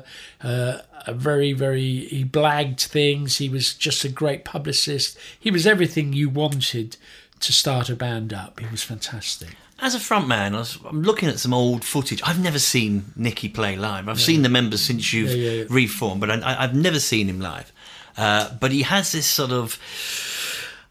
uh, 0.43 0.77
a 1.07 1.13
very 1.13 1.51
very 1.53 2.05
he 2.15 2.23
blagged 2.23 2.81
things 2.97 3.37
he 3.37 3.49
was 3.49 3.73
just 3.73 4.05
a 4.05 4.09
great 4.21 4.45
publicist 4.45 5.17
he 5.39 5.51
was 5.51 5.67
everything 5.67 6.13
you 6.13 6.29
wanted 6.29 6.95
to 7.41 7.51
start 7.51 7.89
a 7.89 7.95
band 7.95 8.31
up 8.33 8.59
he 8.59 8.67
was 8.71 8.83
fantastic 8.83 9.49
As 9.81 9.93
a 9.93 9.99
frontman, 9.99 10.51
I 10.55 10.63
I'm 10.89 11.01
looking 11.09 11.27
at 11.33 11.37
some 11.39 11.53
old 11.53 11.83
footage. 11.83 12.21
I've 12.23 12.41
never 12.41 12.59
seen 12.59 12.91
Nicky 13.17 13.49
play 13.49 13.75
live. 13.75 14.07
I've 14.07 14.21
seen 14.29 14.41
the 14.41 14.53
members 14.59 14.81
since 14.89 15.11
you've 15.13 15.35
Yeah, 15.35 15.49
yeah, 15.49 15.55
yeah. 15.63 15.65
reformed, 15.81 16.21
but 16.21 16.29
I, 16.31 16.35
I- 16.49 16.59
I've 16.63 16.73
never 16.87 16.99
seen 17.11 17.27
him 17.27 17.41
live. 17.41 17.69
Uh, 18.17 18.43
but 18.61 18.71
he 18.71 18.83
has 18.83 19.11
this 19.11 19.27
sort 19.27 19.51
of 19.51 19.67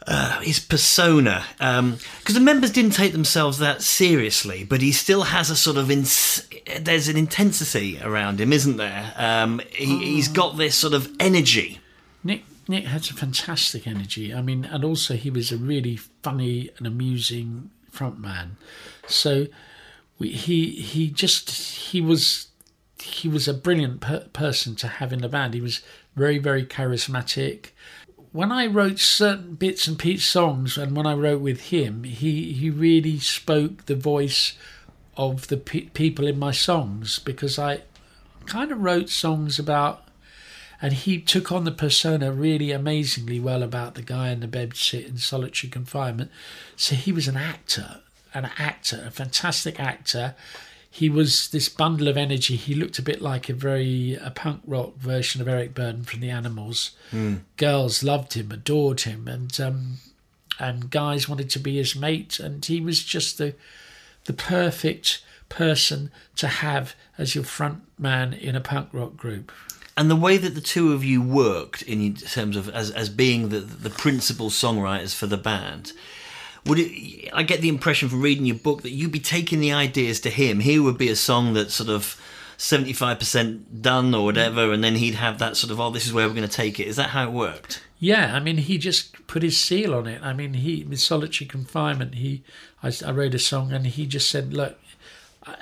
uh, 0.07 0.41
his 0.41 0.61
persona 0.61 1.45
because 1.59 2.35
the 2.35 2.41
members 2.41 2.71
didn't 2.71 2.93
take 2.93 3.13
themselves 3.13 3.59
that 3.59 3.83
seriously, 3.83 4.65
but 4.65 4.83
he 4.83 4.93
still 4.93 5.23
has 5.23 5.51
a 5.51 5.57
sort 5.57 5.77
of 5.77 5.91
ins- 5.91 6.47
there's 6.81 7.09
an 7.09 7.17
intensity 7.17 7.99
around 8.03 8.41
him, 8.41 8.53
isn't 8.53 8.77
there? 8.77 9.13
Um, 9.17 9.61
he, 9.71 10.15
He's 10.15 10.29
got 10.29 10.57
this 10.57 10.75
sort 10.77 10.95
of 10.95 11.11
energy. 11.19 11.81
Nick 12.23 12.43
Nick 12.69 12.85
had 12.85 13.03
a 13.03 13.15
fantastic 13.15 13.87
energy. 13.87 14.35
I 14.35 14.41
mean, 14.43 14.65
and 14.65 14.85
also 14.85 15.15
he 15.15 15.31
was 15.31 15.53
a 15.53 15.57
really 15.57 15.97
funny 15.97 16.71
and 16.79 16.87
amusing 16.87 17.71
frontman. 17.93 18.53
So 19.07 19.47
we, 20.19 20.31
he 20.31 20.71
he 20.71 21.11
just 21.11 21.51
he 21.51 22.01
was 22.01 22.49
he 23.01 23.29
was 23.29 23.47
a 23.49 23.55
brilliant 23.55 24.01
per- 24.01 24.27
person 24.33 24.75
to 24.77 24.89
have 24.89 25.13
in 25.13 25.21
the 25.21 25.29
band. 25.29 25.55
He 25.55 25.61
was 25.61 25.81
very 26.17 26.39
very 26.39 26.65
charismatic. 26.65 27.71
When 28.35 28.51
I 28.51 28.67
wrote 28.67 28.99
certain 28.99 29.55
bits 29.55 29.87
and 29.87 29.97
pieces 29.97 30.25
songs, 30.25 30.77
and 30.77 30.97
when 30.97 31.07
I 31.07 31.15
wrote 31.15 31.41
with 31.41 31.71
him, 31.71 32.03
he 32.03 32.53
he 32.53 32.69
really 32.69 33.21
spoke 33.21 33.87
the 33.87 33.95
voice 33.95 34.55
of 35.17 35.47
the 35.47 35.57
pe- 35.57 35.83
people 35.83 36.27
in 36.27 36.37
my 36.37 36.51
songs 36.51 37.21
because 37.21 37.61
I 37.61 37.83
kind 38.45 38.73
of 38.73 38.81
wrote 38.81 39.09
songs 39.09 39.61
about 39.61 40.09
and 40.83 40.95
he 40.95 41.21
took 41.21 41.53
on 41.53 41.63
the 41.63 41.71
persona 41.71 42.33
really 42.33 42.73
amazingly 42.73 43.39
well 43.39 43.63
about 43.63 43.95
the 43.95 44.03
guy 44.03 44.31
in 44.31 44.41
the 44.41 44.49
bed 44.49 44.75
sit 44.75 45.07
in 45.07 45.19
solitary 45.19 45.71
confinement. 45.71 46.33
So 46.75 46.97
he 46.97 47.13
was 47.13 47.29
an 47.29 47.37
actor, 47.37 48.01
an 48.35 48.51
actor, 48.59 49.05
a 49.07 49.13
fantastic 49.13 49.79
actor. 49.79 50.35
He 50.95 51.09
was 51.11 51.49
this 51.49 51.69
bundle 51.69 52.07
of 52.07 52.17
energy. 52.17 52.55
He 52.55 52.73
looked 52.77 53.01
a 53.01 53.03
bit 53.03 53.21
like 53.21 53.49
a 53.49 53.53
very 53.55 54.15
a 54.15 54.31
punk 54.31 54.63
rock 54.65 54.95
version 54.97 55.41
of 55.41 55.49
Eric 55.49 55.75
Burdon 55.75 56.05
from 56.05 56.21
the 56.21 56.31
Animals. 56.31 56.93
Girls 57.57 58.05
loved 58.05 58.35
him, 58.35 58.53
adored 58.53 59.01
him, 59.01 59.27
and 59.27 59.61
um, 59.61 59.97
and 60.61 60.91
guys 60.91 61.29
wanted 61.29 61.51
to 61.51 61.59
be 61.59 61.79
his 61.79 61.97
mate. 61.97 62.39
And 62.39 62.65
he 62.65 62.81
was 62.81 63.03
just 63.03 63.39
the 63.39 63.57
the 64.27 64.33
perfect 64.33 65.25
person 65.49 66.13
to 66.37 66.47
have 66.47 66.95
as 67.19 67.35
your 67.35 67.45
front 67.45 67.83
man 67.99 68.33
in 68.33 68.55
a 68.55 68.61
punk 68.61 68.89
rock 68.93 69.17
group. 69.17 69.51
and 69.97 70.09
the 70.11 70.17
way 70.27 70.37
that 70.37 70.55
the 70.55 70.61
two 70.61 70.93
of 70.93 71.05
you 71.05 71.21
worked 71.23 71.83
in 71.83 72.15
terms 72.15 72.57
of 72.57 72.69
as, 72.69 72.91
as 72.93 73.09
being 73.09 73.49
the 73.49 73.59
the 73.61 73.91
principal 73.91 74.49
songwriters 74.49 75.15
for 75.15 75.27
the 75.27 75.37
band 75.37 75.93
would 76.67 76.79
it 76.79 77.31
i 77.33 77.43
get 77.43 77.61
the 77.61 77.69
impression 77.69 78.09
from 78.09 78.23
reading 78.23 78.47
your 78.47 78.57
book 78.57 78.83
that 78.83 78.91
you'd 78.91 79.13
be 79.13 79.21
taking 79.21 79.61
the 79.61 79.73
ideas 79.73 80.21
to 80.21 80.31
him 80.31 80.61
here 80.61 80.83
would 80.83 80.99
be 80.99 81.09
a 81.09 81.17
song 81.17 81.53
that's 81.55 81.75
sort 81.75 81.91
of 81.91 82.21
75% 82.57 83.83
done 83.83 84.15
or 84.15 84.25
whatever 84.25 84.73
and 84.73 84.83
then 84.85 84.95
he'd 84.95 85.17
have 85.17 85.39
that 85.41 85.57
sort 85.57 85.73
of 85.73 85.81
oh 85.81 85.91
this 85.91 86.07
is 86.07 86.13
where 86.13 86.29
we're 86.29 86.35
going 86.35 86.49
to 86.49 86.57
take 86.57 86.79
it 86.79 86.87
is 86.87 86.97
that 86.97 87.11
how 87.11 87.25
it 87.25 87.33
worked 87.33 87.83
Yeah, 87.99 88.35
I 88.35 88.41
mean, 88.41 88.59
he 88.59 88.77
just 88.77 89.27
put 89.27 89.43
his 89.43 89.59
seal 89.59 89.95
on 89.95 90.07
it. 90.07 90.21
I 90.23 90.35
mean, 90.35 90.53
he 90.55 90.85
with 90.85 91.01
solitary 91.01 91.49
confinement, 91.49 92.17
he 92.17 92.43
I, 92.83 92.93
I 93.07 93.11
wrote 93.13 93.35
a 93.35 93.39
song 93.39 93.73
and 93.73 93.87
he 93.87 94.05
just 94.07 94.29
said, 94.29 94.53
look, 94.53 94.79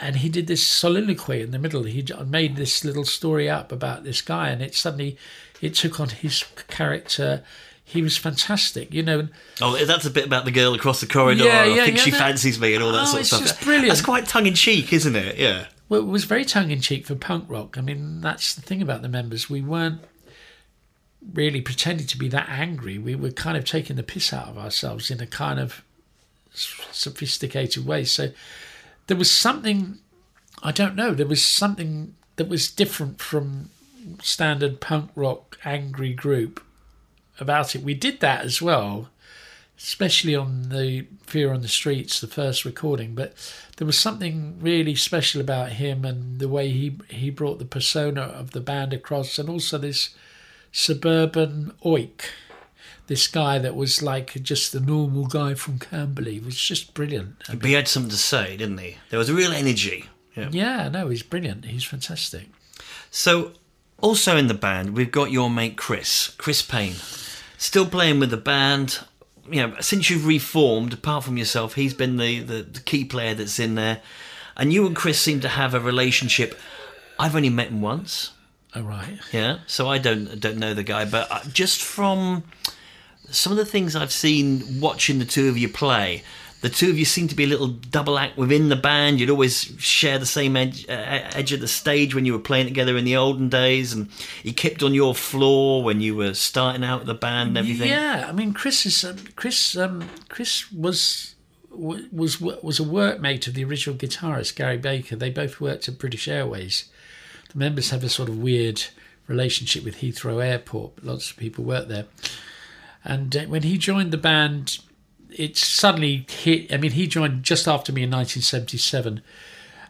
and 0.01 0.17
he 0.17 0.29
did 0.29 0.49
this 0.49 0.67
soliloquy 0.67 1.43
in 1.43 1.51
the 1.53 1.59
middle. 1.59 1.85
He 1.85 2.05
made 2.27 2.57
this 2.57 2.85
little 2.85 3.05
story 3.05 3.49
up 3.49 3.71
about 3.71 4.03
this 4.03 4.23
guy, 4.23 4.49
and 4.49 4.63
it 4.63 4.75
suddenly 4.75 5.17
it 5.61 5.75
took 5.75 6.01
on 6.01 6.09
his 6.09 6.45
character. 6.69 7.45
He 7.93 8.03
was 8.03 8.17
fantastic, 8.17 8.93
you 8.95 9.03
know. 9.03 9.29
oh 9.61 9.85
that's 9.85 10.05
a 10.07 10.11
bit 10.11 10.25
about 10.27 10.45
the 10.45 10.51
girl 10.51 10.75
across 10.75 11.01
the 11.01 11.07
corridor 11.07 11.45
Yeah, 11.45 11.63
i 11.63 11.67
yeah, 11.67 11.85
think 11.85 11.99
yeah, 11.99 12.03
she 12.05 12.11
no. 12.11 12.19
fancies 12.19 12.59
me 12.61 12.75
and 12.75 12.83
all 12.83 12.93
that 12.93 13.03
Oh, 13.03 13.05
sort 13.05 13.15
of 13.15 13.21
it's 13.21 13.29
stuff 13.29 13.43
just 13.43 13.61
brilliant. 13.63 13.89
that's 13.89 14.01
quite 14.03 14.27
tongue-in-cheek 14.27 14.93
isn't 14.93 15.15
it 15.17 15.37
yeah 15.39 15.67
Well, 15.89 16.01
it 16.01 16.07
was 16.07 16.25
very 16.25 16.45
tongue 16.45 16.71
in 16.71 16.81
cheek 16.81 17.07
for 17.07 17.15
punk 17.15 17.45
rock. 17.49 17.77
I 17.77 17.83
mean, 17.83 18.21
that's 18.23 18.55
the 18.55 18.63
thing 18.63 18.81
about 18.81 19.03
the 19.03 19.09
members. 19.09 19.51
We 19.51 19.61
weren't 19.61 20.01
really 21.35 21.61
pretending 21.61 22.07
to 22.07 22.17
be 22.19 22.29
that 22.29 22.49
angry. 22.49 22.97
We 22.99 23.15
were 23.15 23.31
kind 23.31 23.57
of 23.59 23.65
taking 23.65 23.97
the 23.97 24.03
piss 24.03 24.33
out 24.33 24.49
of 24.49 24.57
ourselves 24.59 25.11
in 25.11 25.21
a 25.21 25.27
kind 25.27 25.61
of 25.61 25.83
sophisticated 26.55 27.87
way. 27.87 28.05
So 28.05 28.31
there 29.07 29.17
was 29.17 29.31
something, 29.31 29.99
I 30.63 30.73
don't 30.73 30.97
know, 30.97 31.13
there 31.15 31.27
was 31.27 31.43
something 31.45 32.15
that 32.37 32.49
was 32.49 32.71
different 32.71 33.21
from 33.21 33.69
standard 34.23 34.81
punk 34.81 35.11
rock 35.15 35.59
angry 35.65 36.13
group 36.15 36.61
about 37.43 37.75
it. 37.75 37.83
We 37.83 37.95
did 37.95 38.21
that 38.21 38.45
as 38.45 38.63
well, 38.63 39.11
especially 39.77 40.35
on 40.35 40.71
the 40.71 41.07
Fear 41.27 41.53
on 41.53 41.61
the 41.61 41.69
Streets, 41.69 42.21
the 42.21 42.27
first 42.27 42.65
recording. 42.65 43.15
But 43.15 43.35
there 43.77 43.87
was 43.87 43.99
something 43.99 44.59
really 44.61 44.95
special 44.95 45.41
about 45.41 45.73
him 45.73 46.05
and 46.05 46.39
the 46.39 46.49
way 46.49 46.71
he 46.71 46.99
he 47.09 47.31
brought 47.31 47.59
the 47.59 47.65
persona 47.65 48.23
of 48.23 48.53
the 48.53 48.61
band 48.61 48.93
across, 48.93 49.39
and 49.39 49.49
also 49.49 49.77
this 49.79 50.15
suburban 50.71 51.73
oik. 51.85 52.23
This 53.09 53.27
guy 53.27 53.59
that 53.59 53.75
was 53.75 54.01
like 54.01 54.43
just 54.43 54.73
the 54.73 54.81
normal 54.81 55.27
guy 55.27 55.55
from 55.55 55.79
Camberley 55.79 56.41
was 56.41 56.57
just 56.57 56.95
brilliant. 56.95 57.43
But 57.49 57.65
he 57.65 57.73
had 57.73 57.89
something 57.89 58.11
to 58.11 58.17
say, 58.17 58.57
didn't 58.57 58.79
he? 58.79 58.97
There 59.11 59.19
was 59.19 59.29
a 59.29 59.35
real 59.35 59.53
energy. 59.53 60.07
Yeah. 60.35 60.49
Yeah, 60.51 60.89
no, 60.89 61.09
he's 61.09 61.23
brilliant. 61.23 61.67
He's 61.67 61.85
fantastic. 61.85 62.47
So, 63.11 63.53
also 64.01 64.37
in 64.37 64.47
the 64.47 64.55
band, 64.55 64.97
we've 64.97 65.11
got 65.11 65.31
your 65.31 65.51
mate 65.51 65.77
Chris, 65.77 66.35
Chris 66.39 66.63
Payne, 66.63 66.95
still 67.63 67.87
playing 67.87 68.19
with 68.19 68.31
the 68.31 68.37
band. 68.37 68.99
You 69.49 69.67
know, 69.67 69.77
since 69.81 70.11
you've 70.11 70.27
reformed, 70.27 70.93
apart 70.93 71.25
from 71.25 71.37
yourself, 71.37 71.75
he's 71.75 71.95
been 71.95 72.17
the, 72.17 72.41
the, 72.41 72.63
the 72.63 72.81
key 72.81 73.05
player 73.05 73.35
that's 73.35 73.59
in 73.59 73.77
there. 73.77 74.01
And 74.57 74.73
you 74.73 74.87
and 74.87 74.95
Chris 74.95 75.19
seem 75.21 75.41
to 75.41 75.49
have 75.49 75.73
a 75.73 75.81
relationship. 75.81 76.59
I've 77.19 77.37
only 77.37 77.51
met 77.51 77.69
him 77.69 77.81
once. 77.81 78.33
All 78.75 78.83
right. 78.83 79.19
Yeah, 79.33 79.59
so 79.67 79.89
I 79.89 79.99
don't 79.99 80.41
don't 80.41 80.59
know 80.59 80.75
the 80.75 80.83
guy, 80.83 81.05
but 81.05 81.31
uh, 81.31 81.41
just 81.53 81.83
from 81.83 82.45
some 83.31 83.53
of 83.53 83.59
the 83.59 83.67
things 83.67 83.95
I've 83.95 84.13
seen 84.13 84.81
watching 84.81 85.19
the 85.19 85.25
two 85.25 85.49
of 85.49 85.59
you 85.59 85.69
play, 85.69 86.23
the 86.63 86.69
two 86.69 86.91
of 86.91 86.99
you 86.99 87.05
seem 87.05 87.27
to 87.27 87.35
be 87.35 87.43
a 87.43 87.49
little 87.49 87.67
double 87.69 88.19
act 88.19 88.39
within 88.39 88.69
the 88.69 88.77
band. 88.77 89.19
You'd 89.19 89.31
always 89.31 89.75
share 89.79 90.19
the 90.19 90.27
same 90.27 90.57
edge, 90.57 90.89
uh, 90.89 90.93
edge 90.93 91.53
of 91.53 91.61
the 91.61 91.69
stage 91.69 92.15
when 92.15 92.25
you 92.25 92.33
were 92.33 92.39
playing 92.39 92.67
together 92.67 92.97
in 92.97 93.05
the 93.05 93.17
olden 93.17 93.49
days, 93.49 93.93
and 93.93 94.09
he 94.43 94.53
kept 94.53 94.83
on 94.83 94.95
your 94.95 95.13
floor 95.13 95.83
when 95.83 96.01
you 96.01 96.15
were 96.15 96.35
starting 96.35 96.85
out 96.85 97.05
the 97.05 97.15
band 97.15 97.49
and 97.49 97.59
everything. 97.59 97.89
Yeah, 97.89 98.27
I 98.29 98.33
mean, 98.33 98.53
Chris 98.53 98.87
is 98.87 99.05
um, 99.05 99.19
Chris. 99.35 99.77
Um, 99.77 100.09
Chris 100.29 100.71
was 100.73 101.35
was 101.71 102.41
was 102.41 102.79
a 102.79 102.85
workmate 102.85 103.49
of 103.49 103.55
the 103.55 103.65
original 103.65 103.99
guitarist 103.99 104.55
Gary 104.55 104.79
Baker. 104.79 105.17
They 105.17 105.31
both 105.31 105.61
worked 105.61 105.89
at 105.89 105.99
British 105.99 106.29
Airways. 106.29 106.85
The 107.53 107.59
members 107.59 107.91
have 107.91 108.05
a 108.05 108.09
sort 108.09 108.29
of 108.29 108.39
weird 108.39 108.85
relationship 109.27 109.85
with 109.85 109.97
Heathrow 109.97 110.45
Airport. 110.45 111.05
Lots 111.05 111.33
of 111.33 111.37
people 111.37 111.65
work 111.65 111.89
there. 111.89 112.07
And 113.05 113.37
uh, 113.37 113.45
when 113.47 113.65
he 113.65 113.79
joined 113.79 114.13
the 114.13 114.17
band, 114.17 114.79
it 115.37 115.57
suddenly 115.57 116.27
hit. 116.29 116.73
I 116.73 116.77
mean, 116.77 116.93
he 116.93 117.07
joined 117.07 117.43
just 117.43 117.69
after 117.69 117.93
me 117.93 118.03
in 118.03 118.11
1977, 118.11 119.23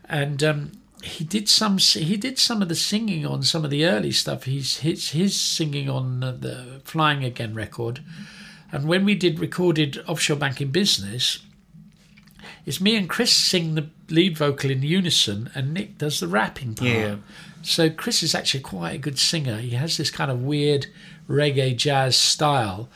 and 0.06 0.42
um, 0.42 0.72
he 1.02 1.24
did 1.24 1.48
some. 1.48 1.78
He 1.78 2.16
did 2.16 2.38
some 2.38 2.62
of 2.62 2.68
the 2.68 2.74
singing 2.74 3.26
on 3.26 3.42
some 3.42 3.64
of 3.64 3.70
the 3.70 3.84
early 3.84 4.12
stuff. 4.12 4.44
He's 4.44 4.78
his 4.78 5.10
his 5.10 5.38
singing 5.40 5.88
on 5.88 6.20
the 6.20 6.80
Flying 6.84 7.24
Again 7.24 7.54
record, 7.54 8.00
and 8.70 8.86
when 8.86 9.04
we 9.04 9.14
did 9.14 9.38
recorded 9.38 10.02
Offshore 10.06 10.36
Banking 10.36 10.70
Business, 10.70 11.40
it's 12.64 12.80
me 12.80 12.96
and 12.96 13.08
Chris 13.08 13.32
sing 13.32 13.74
the 13.74 13.88
lead 14.08 14.36
vocal 14.36 14.70
in 14.70 14.82
unison, 14.82 15.50
and 15.54 15.74
Nick 15.74 15.98
does 15.98 16.20
the 16.20 16.28
rapping 16.28 16.74
part. 16.74 16.90
Yeah. 16.90 17.16
So 17.62 17.90
Chris 17.90 18.22
is 18.22 18.34
actually 18.34 18.60
quite 18.60 18.94
a 18.94 18.98
good 18.98 19.18
singer. 19.18 19.56
He 19.58 19.70
has 19.70 19.96
this 19.96 20.10
kind 20.10 20.30
of 20.30 20.42
weird 20.42 20.86
reggae 21.28 21.76
jazz 21.76 22.16
style, 22.16 22.88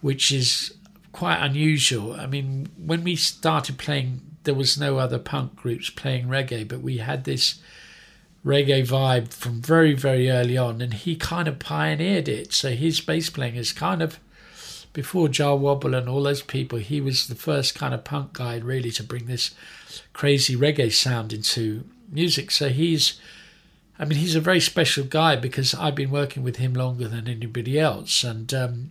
which 0.00 0.32
is 0.32 0.73
quite 1.14 1.38
unusual. 1.38 2.12
I 2.12 2.26
mean, 2.26 2.68
when 2.76 3.04
we 3.04 3.14
started 3.14 3.78
playing, 3.78 4.20
there 4.42 4.54
was 4.54 4.76
no 4.76 4.98
other 4.98 5.18
punk 5.18 5.54
groups 5.54 5.88
playing 5.88 6.26
reggae, 6.26 6.66
but 6.66 6.80
we 6.80 6.98
had 6.98 7.22
this 7.22 7.60
reggae 8.44 8.84
vibe 8.84 9.32
from 9.32 9.62
very, 9.62 9.94
very 9.94 10.28
early 10.28 10.58
on, 10.58 10.82
and 10.82 10.92
he 10.92 11.14
kind 11.14 11.46
of 11.46 11.60
pioneered 11.60 12.28
it. 12.28 12.52
So 12.52 12.70
his 12.70 13.00
bass 13.00 13.30
playing 13.30 13.54
is 13.54 13.72
kind 13.72 14.02
of 14.02 14.18
before 14.92 15.28
Jah 15.28 15.54
Wobble 15.54 15.94
and 15.94 16.08
all 16.08 16.24
those 16.24 16.42
people. 16.42 16.80
He 16.80 17.00
was 17.00 17.28
the 17.28 17.36
first 17.36 17.76
kind 17.76 17.94
of 17.94 18.02
punk 18.02 18.32
guy 18.32 18.56
really 18.56 18.90
to 18.90 19.04
bring 19.04 19.26
this 19.26 19.52
crazy 20.12 20.56
reggae 20.56 20.92
sound 20.92 21.32
into 21.32 21.84
music. 22.10 22.50
So 22.50 22.70
he's 22.70 23.20
I 24.00 24.04
mean, 24.04 24.18
he's 24.18 24.34
a 24.34 24.40
very 24.40 24.60
special 24.60 25.04
guy 25.04 25.36
because 25.36 25.74
I've 25.74 25.94
been 25.94 26.10
working 26.10 26.42
with 26.42 26.56
him 26.56 26.74
longer 26.74 27.06
than 27.06 27.28
anybody 27.28 27.78
else, 27.78 28.24
and 28.24 28.52
um, 28.52 28.90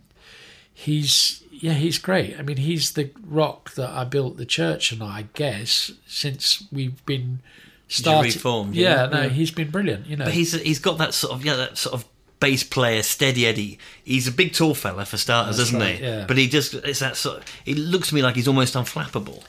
he's 0.72 1.43
yeah, 1.60 1.72
he's 1.74 1.98
great. 1.98 2.38
I 2.38 2.42
mean, 2.42 2.56
he's 2.58 2.92
the 2.92 3.10
rock 3.26 3.72
that 3.74 3.90
I 3.90 4.04
built 4.04 4.36
the 4.36 4.46
church 4.46 4.92
and 4.92 5.02
I 5.02 5.26
guess 5.34 5.92
since 6.06 6.64
we've 6.72 7.04
been 7.06 7.40
started. 7.88 8.34
reformed, 8.34 8.74
yeah, 8.74 9.04
yeah. 9.04 9.06
no, 9.22 9.28
he's 9.28 9.50
been 9.50 9.70
brilliant. 9.70 10.06
You 10.06 10.16
know, 10.16 10.24
But 10.24 10.34
he's 10.34 10.52
he's 10.60 10.78
got 10.78 10.98
that 10.98 11.14
sort 11.14 11.32
of 11.32 11.44
yeah 11.44 11.56
that 11.56 11.78
sort 11.78 11.94
of 11.94 12.04
bass 12.40 12.62
player 12.64 13.02
steady 13.02 13.46
Eddie. 13.46 13.78
He's 14.04 14.26
a 14.28 14.32
big 14.32 14.52
tall 14.52 14.74
fella 14.74 15.04
for 15.06 15.16
starters, 15.16 15.56
That's 15.56 15.68
isn't 15.70 15.80
right, 15.80 15.96
he? 15.98 16.04
yeah. 16.04 16.24
But 16.26 16.36
he 16.36 16.48
just 16.48 16.74
it's 16.74 16.98
that 17.00 17.16
sort. 17.16 17.38
Of, 17.38 17.44
it 17.66 17.76
looks 17.78 18.08
to 18.08 18.14
me 18.14 18.22
like 18.22 18.36
he's 18.36 18.48
almost 18.48 18.74
unflappable. 18.74 19.42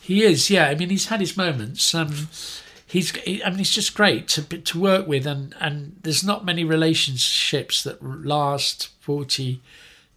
He 0.00 0.22
is, 0.22 0.50
yeah. 0.50 0.68
I 0.68 0.74
mean, 0.76 0.90
he's 0.90 1.06
had 1.06 1.18
his 1.20 1.36
moments. 1.36 1.92
Um, 1.92 2.28
he's, 2.86 3.10
he- 3.16 3.42
I 3.42 3.48
mean, 3.50 3.58
he's 3.58 3.70
just 3.70 3.94
great 3.94 4.28
to 4.28 4.42
to 4.42 4.80
work 4.80 5.06
with, 5.08 5.26
and 5.26 5.54
and 5.60 5.96
there's 6.02 6.22
not 6.22 6.44
many 6.44 6.62
relationships 6.64 7.82
that 7.82 8.02
last 8.02 8.90
forty 9.00 9.60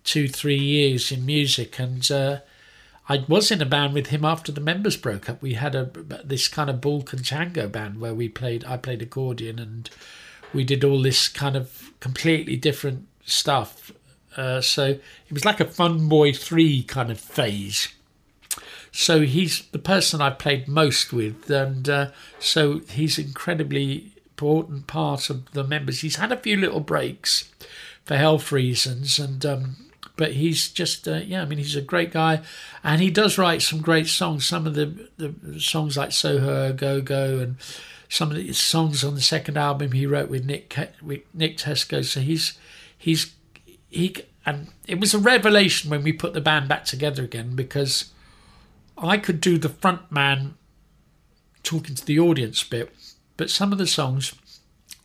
two, 0.03 0.27
three 0.27 0.57
years 0.59 1.12
in 1.12 1.25
music. 1.25 1.79
And 1.79 2.09
uh, 2.12 2.39
I 3.07 3.25
was 3.27 3.51
in 3.51 3.62
a 3.62 3.65
band 3.65 3.93
with 3.93 4.07
him 4.07 4.23
after 4.23 4.51
the 4.51 4.62
members 4.62 4.95
broke 4.95 5.29
up. 5.29 5.41
We 5.41 5.53
had 5.53 5.75
a 5.75 5.85
this 6.23 6.47
kind 6.47 6.69
of 6.69 6.79
Balkan 6.79 7.23
tango 7.23 7.67
band 7.67 7.99
where 7.99 8.13
we 8.13 8.29
played. 8.29 8.63
I 8.65 8.77
played 8.77 9.01
accordion, 9.01 9.57
and 9.57 9.89
we 10.53 10.63
did 10.63 10.83
all 10.83 11.01
this 11.01 11.27
kind 11.27 11.55
of 11.55 11.91
completely 11.99 12.55
different 12.55 13.07
stuff. 13.25 13.91
Uh, 14.38 14.62
so 14.62 14.85
it 14.85 15.31
was 15.31 15.43
like 15.43 15.59
a 15.59 15.65
Fun 15.65 16.07
Boy 16.07 16.33
Three 16.33 16.83
kind 16.83 17.09
of 17.09 17.19
phase. 17.19 17.89
So 18.91 19.21
he's 19.21 19.67
the 19.71 19.79
person 19.79 20.21
I've 20.21 20.39
played 20.39 20.67
most 20.67 21.12
with, 21.12 21.49
and 21.49 21.89
uh, 21.89 22.12
so 22.39 22.81
he's 22.89 23.17
incredibly 23.17 24.13
important 24.27 24.88
part 24.88 25.29
of 25.29 25.51
the 25.51 25.63
members. 25.63 26.01
He's 26.01 26.15
had 26.15 26.31
a 26.31 26.38
few 26.38 26.57
little 26.57 26.79
breaks 26.79 27.51
for 28.05 28.15
health 28.15 28.51
reasons, 28.51 29.19
and 29.19 29.45
um, 29.45 29.88
but 30.19 30.34
he's 30.34 30.67
just 30.67 31.08
uh, 31.08 31.21
yeah. 31.25 31.41
I 31.41 31.45
mean, 31.45 31.60
he's 31.60 31.77
a 31.77 31.82
great 31.82 32.12
guy, 32.12 32.41
and 32.84 33.01
he 33.01 33.10
does 33.10 33.38
write 33.38 33.62
some 33.62 33.79
great 33.79 34.08
songs. 34.08 34.45
Some 34.45 34.67
of 34.67 34.75
the 34.75 35.08
the 35.15 35.60
songs 35.62 35.95
like 35.95 36.12
Soho 36.12 36.73
Go 36.73 37.01
Go 37.01 37.39
and 37.39 37.55
some 38.10 38.29
of 38.29 38.36
the 38.36 38.51
songs 38.51 39.01
on 39.05 39.15
the 39.15 39.21
second 39.21 39.55
album 39.55 39.93
he 39.93 40.05
wrote 40.05 40.29
with 40.29 40.43
Nick 40.43 40.77
with 41.01 41.21
Nick 41.34 41.58
Tesco. 41.58 42.03
So 42.03 42.19
he's 42.19 42.60
he's 42.97 43.34
he 43.89 44.13
and 44.45 44.67
it 44.88 44.99
was 44.99 45.13
a 45.13 45.19
revelation 45.19 45.89
when 45.89 46.03
we 46.03 46.12
put 46.12 46.34
the 46.34 46.41
band 46.41 46.67
back 46.67 46.84
together 46.84 47.23
again 47.23 47.55
because 47.55 48.12
I 48.97 49.17
could 49.17 49.39
do 49.39 49.58
the 49.58 49.69
front 49.69 50.12
man 50.12 50.55
talking 51.63 51.95
to 51.95 52.05
the 52.05 52.19
audience 52.19 52.62
bit, 52.65 52.93
but 53.38 53.49
some 53.49 53.71
of 53.71 53.77
the 53.77 53.88
songs, 53.88 54.34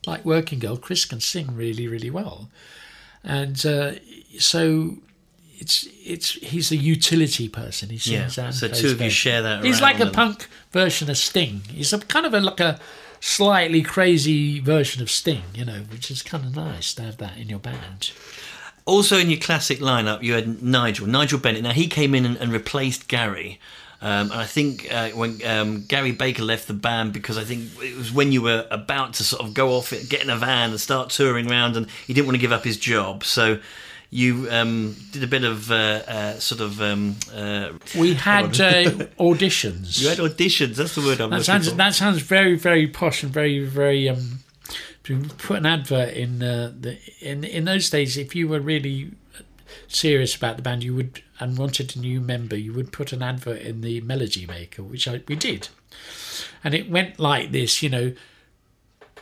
like 0.06 0.24
Working 0.24 0.58
Girl, 0.58 0.76
Chris 0.76 1.04
can 1.04 1.20
sing 1.20 1.54
really, 1.54 1.86
really 1.86 2.10
well, 2.10 2.50
and 3.22 3.64
uh, 3.64 3.92
so 4.38 4.96
it's 5.58 5.86
it's 6.04 6.32
he's 6.32 6.70
a 6.72 6.76
utility 6.76 7.48
person. 7.48 7.90
He 7.90 7.96
Yeah. 8.12 8.28
sings 8.28 8.38
and 8.38 8.54
So 8.76 8.80
two 8.82 8.90
of 8.92 9.00
you 9.00 9.10
share 9.10 9.42
that. 9.42 9.64
He's 9.64 9.80
like 9.80 9.98
a 10.00 10.04
and- 10.04 10.12
punk 10.12 10.48
version 10.72 11.08
of 11.10 11.16
Sting. 11.16 11.62
He's 11.72 11.92
a 11.92 11.98
kind 11.98 12.26
of 12.26 12.34
a 12.34 12.40
like 12.40 12.60
a 12.60 12.80
slightly 13.20 13.80
crazy 13.82 14.60
version 14.60 15.00
of 15.02 15.10
Sting, 15.10 15.42
you 15.54 15.64
know, 15.64 15.80
which 15.90 16.10
is 16.10 16.22
kind 16.22 16.44
of 16.44 16.54
nice 16.56 16.92
to 16.94 17.02
have 17.02 17.16
that 17.18 17.38
in 17.38 17.48
your 17.48 17.58
band. 17.58 18.10
Also, 18.86 19.16
in 19.16 19.30
your 19.30 19.40
classic 19.40 19.78
lineup, 19.78 20.22
you 20.22 20.34
had 20.34 20.62
Nigel, 20.62 21.06
Nigel 21.06 21.38
Bennett. 21.38 21.62
Now 21.62 21.70
he 21.72 21.86
came 21.86 22.14
in 22.14 22.26
and, 22.26 22.36
and 22.36 22.52
replaced 22.52 23.08
Gary. 23.08 23.58
Um, 24.02 24.30
and 24.30 24.34
I 24.34 24.44
think 24.44 24.92
uh, 24.92 25.08
when 25.10 25.40
um, 25.46 25.84
Gary 25.88 26.12
Baker 26.12 26.42
left 26.42 26.66
the 26.68 26.74
band 26.74 27.14
because 27.14 27.38
I 27.38 27.44
think 27.44 27.70
it 27.80 27.96
was 27.96 28.12
when 28.12 28.30
you 28.32 28.42
were 28.42 28.66
about 28.70 29.14
to 29.14 29.24
sort 29.24 29.40
of 29.40 29.54
go 29.54 29.70
off, 29.70 29.94
it, 29.94 30.10
get 30.10 30.20
in 30.22 30.28
a 30.28 30.36
van 30.36 30.70
and 30.72 30.78
start 30.80 31.08
touring 31.08 31.50
around, 31.50 31.78
and 31.78 31.86
he 32.06 32.12
didn't 32.12 32.26
want 32.26 32.34
to 32.36 32.40
give 32.40 32.52
up 32.52 32.64
his 32.64 32.76
job. 32.76 33.24
So 33.24 33.58
you 34.14 34.46
um, 34.48 34.94
did 35.10 35.24
a 35.24 35.26
bit 35.26 35.42
of 35.42 35.70
uh, 35.72 35.74
uh, 36.06 36.32
sort 36.38 36.60
of. 36.60 36.80
Um, 36.80 37.16
uh, 37.34 37.70
We 37.98 38.14
had 38.14 38.60
uh, 38.60 38.84
auditions. 39.18 40.00
you 40.00 40.08
had 40.08 40.18
auditions. 40.18 40.76
That's 40.76 40.94
the 40.94 41.00
word 41.00 41.20
I'm 41.20 41.30
That 41.30 41.38
looking 41.38 41.42
sounds 41.44 41.68
for. 41.68 41.74
that 41.74 41.94
sounds 41.94 42.22
very 42.22 42.56
very 42.56 42.86
posh 42.86 43.22
and 43.24 43.32
very 43.32 43.64
very 43.64 44.08
um. 44.08 44.40
To 45.04 45.20
put 45.36 45.58
an 45.58 45.66
advert 45.66 46.14
in 46.14 46.42
uh, 46.42 46.72
the 46.80 46.96
in 47.20 47.44
in 47.44 47.64
those 47.64 47.90
days, 47.90 48.16
if 48.16 48.34
you 48.36 48.48
were 48.48 48.60
really 48.60 49.10
serious 49.88 50.34
about 50.36 50.56
the 50.56 50.62
band, 50.62 50.82
you 50.84 50.94
would 50.94 51.22
and 51.40 51.58
wanted 51.58 51.96
a 51.96 51.98
new 51.98 52.20
member, 52.20 52.56
you 52.56 52.72
would 52.72 52.90
put 52.92 53.12
an 53.12 53.22
advert 53.22 53.60
in 53.60 53.80
the 53.80 54.00
Melody 54.00 54.46
Maker, 54.46 54.82
which 54.82 55.06
I, 55.08 55.20
we 55.28 55.34
did, 55.36 55.68
and 56.62 56.72
it 56.72 56.88
went 56.88 57.18
like 57.18 57.50
this, 57.50 57.82
you 57.82 57.90
know, 57.90 58.14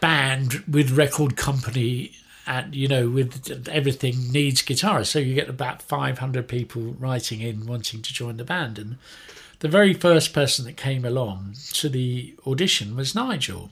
band 0.00 0.62
with 0.68 0.90
record 0.92 1.36
company. 1.36 2.12
And 2.46 2.74
you 2.74 2.88
know, 2.88 3.08
with 3.08 3.68
everything 3.68 4.32
needs 4.32 4.62
guitarists, 4.62 5.06
so 5.06 5.18
you 5.20 5.34
get 5.34 5.48
about 5.48 5.80
five 5.80 6.18
hundred 6.18 6.48
people 6.48 6.96
writing 6.98 7.40
in 7.40 7.66
wanting 7.66 8.02
to 8.02 8.12
join 8.12 8.36
the 8.36 8.44
band, 8.44 8.78
and 8.78 8.96
the 9.60 9.68
very 9.68 9.94
first 9.94 10.32
person 10.32 10.64
that 10.64 10.76
came 10.76 11.04
along 11.04 11.54
to 11.74 11.88
the 11.88 12.34
audition 12.44 12.96
was 12.96 13.14
Nigel, 13.14 13.70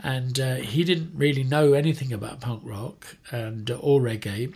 and 0.00 0.40
uh, 0.40 0.54
he 0.56 0.84
didn't 0.84 1.12
really 1.14 1.44
know 1.44 1.74
anything 1.74 2.14
about 2.14 2.40
punk 2.40 2.62
rock 2.64 3.16
and 3.30 3.70
or 3.70 4.00
reggae, 4.00 4.54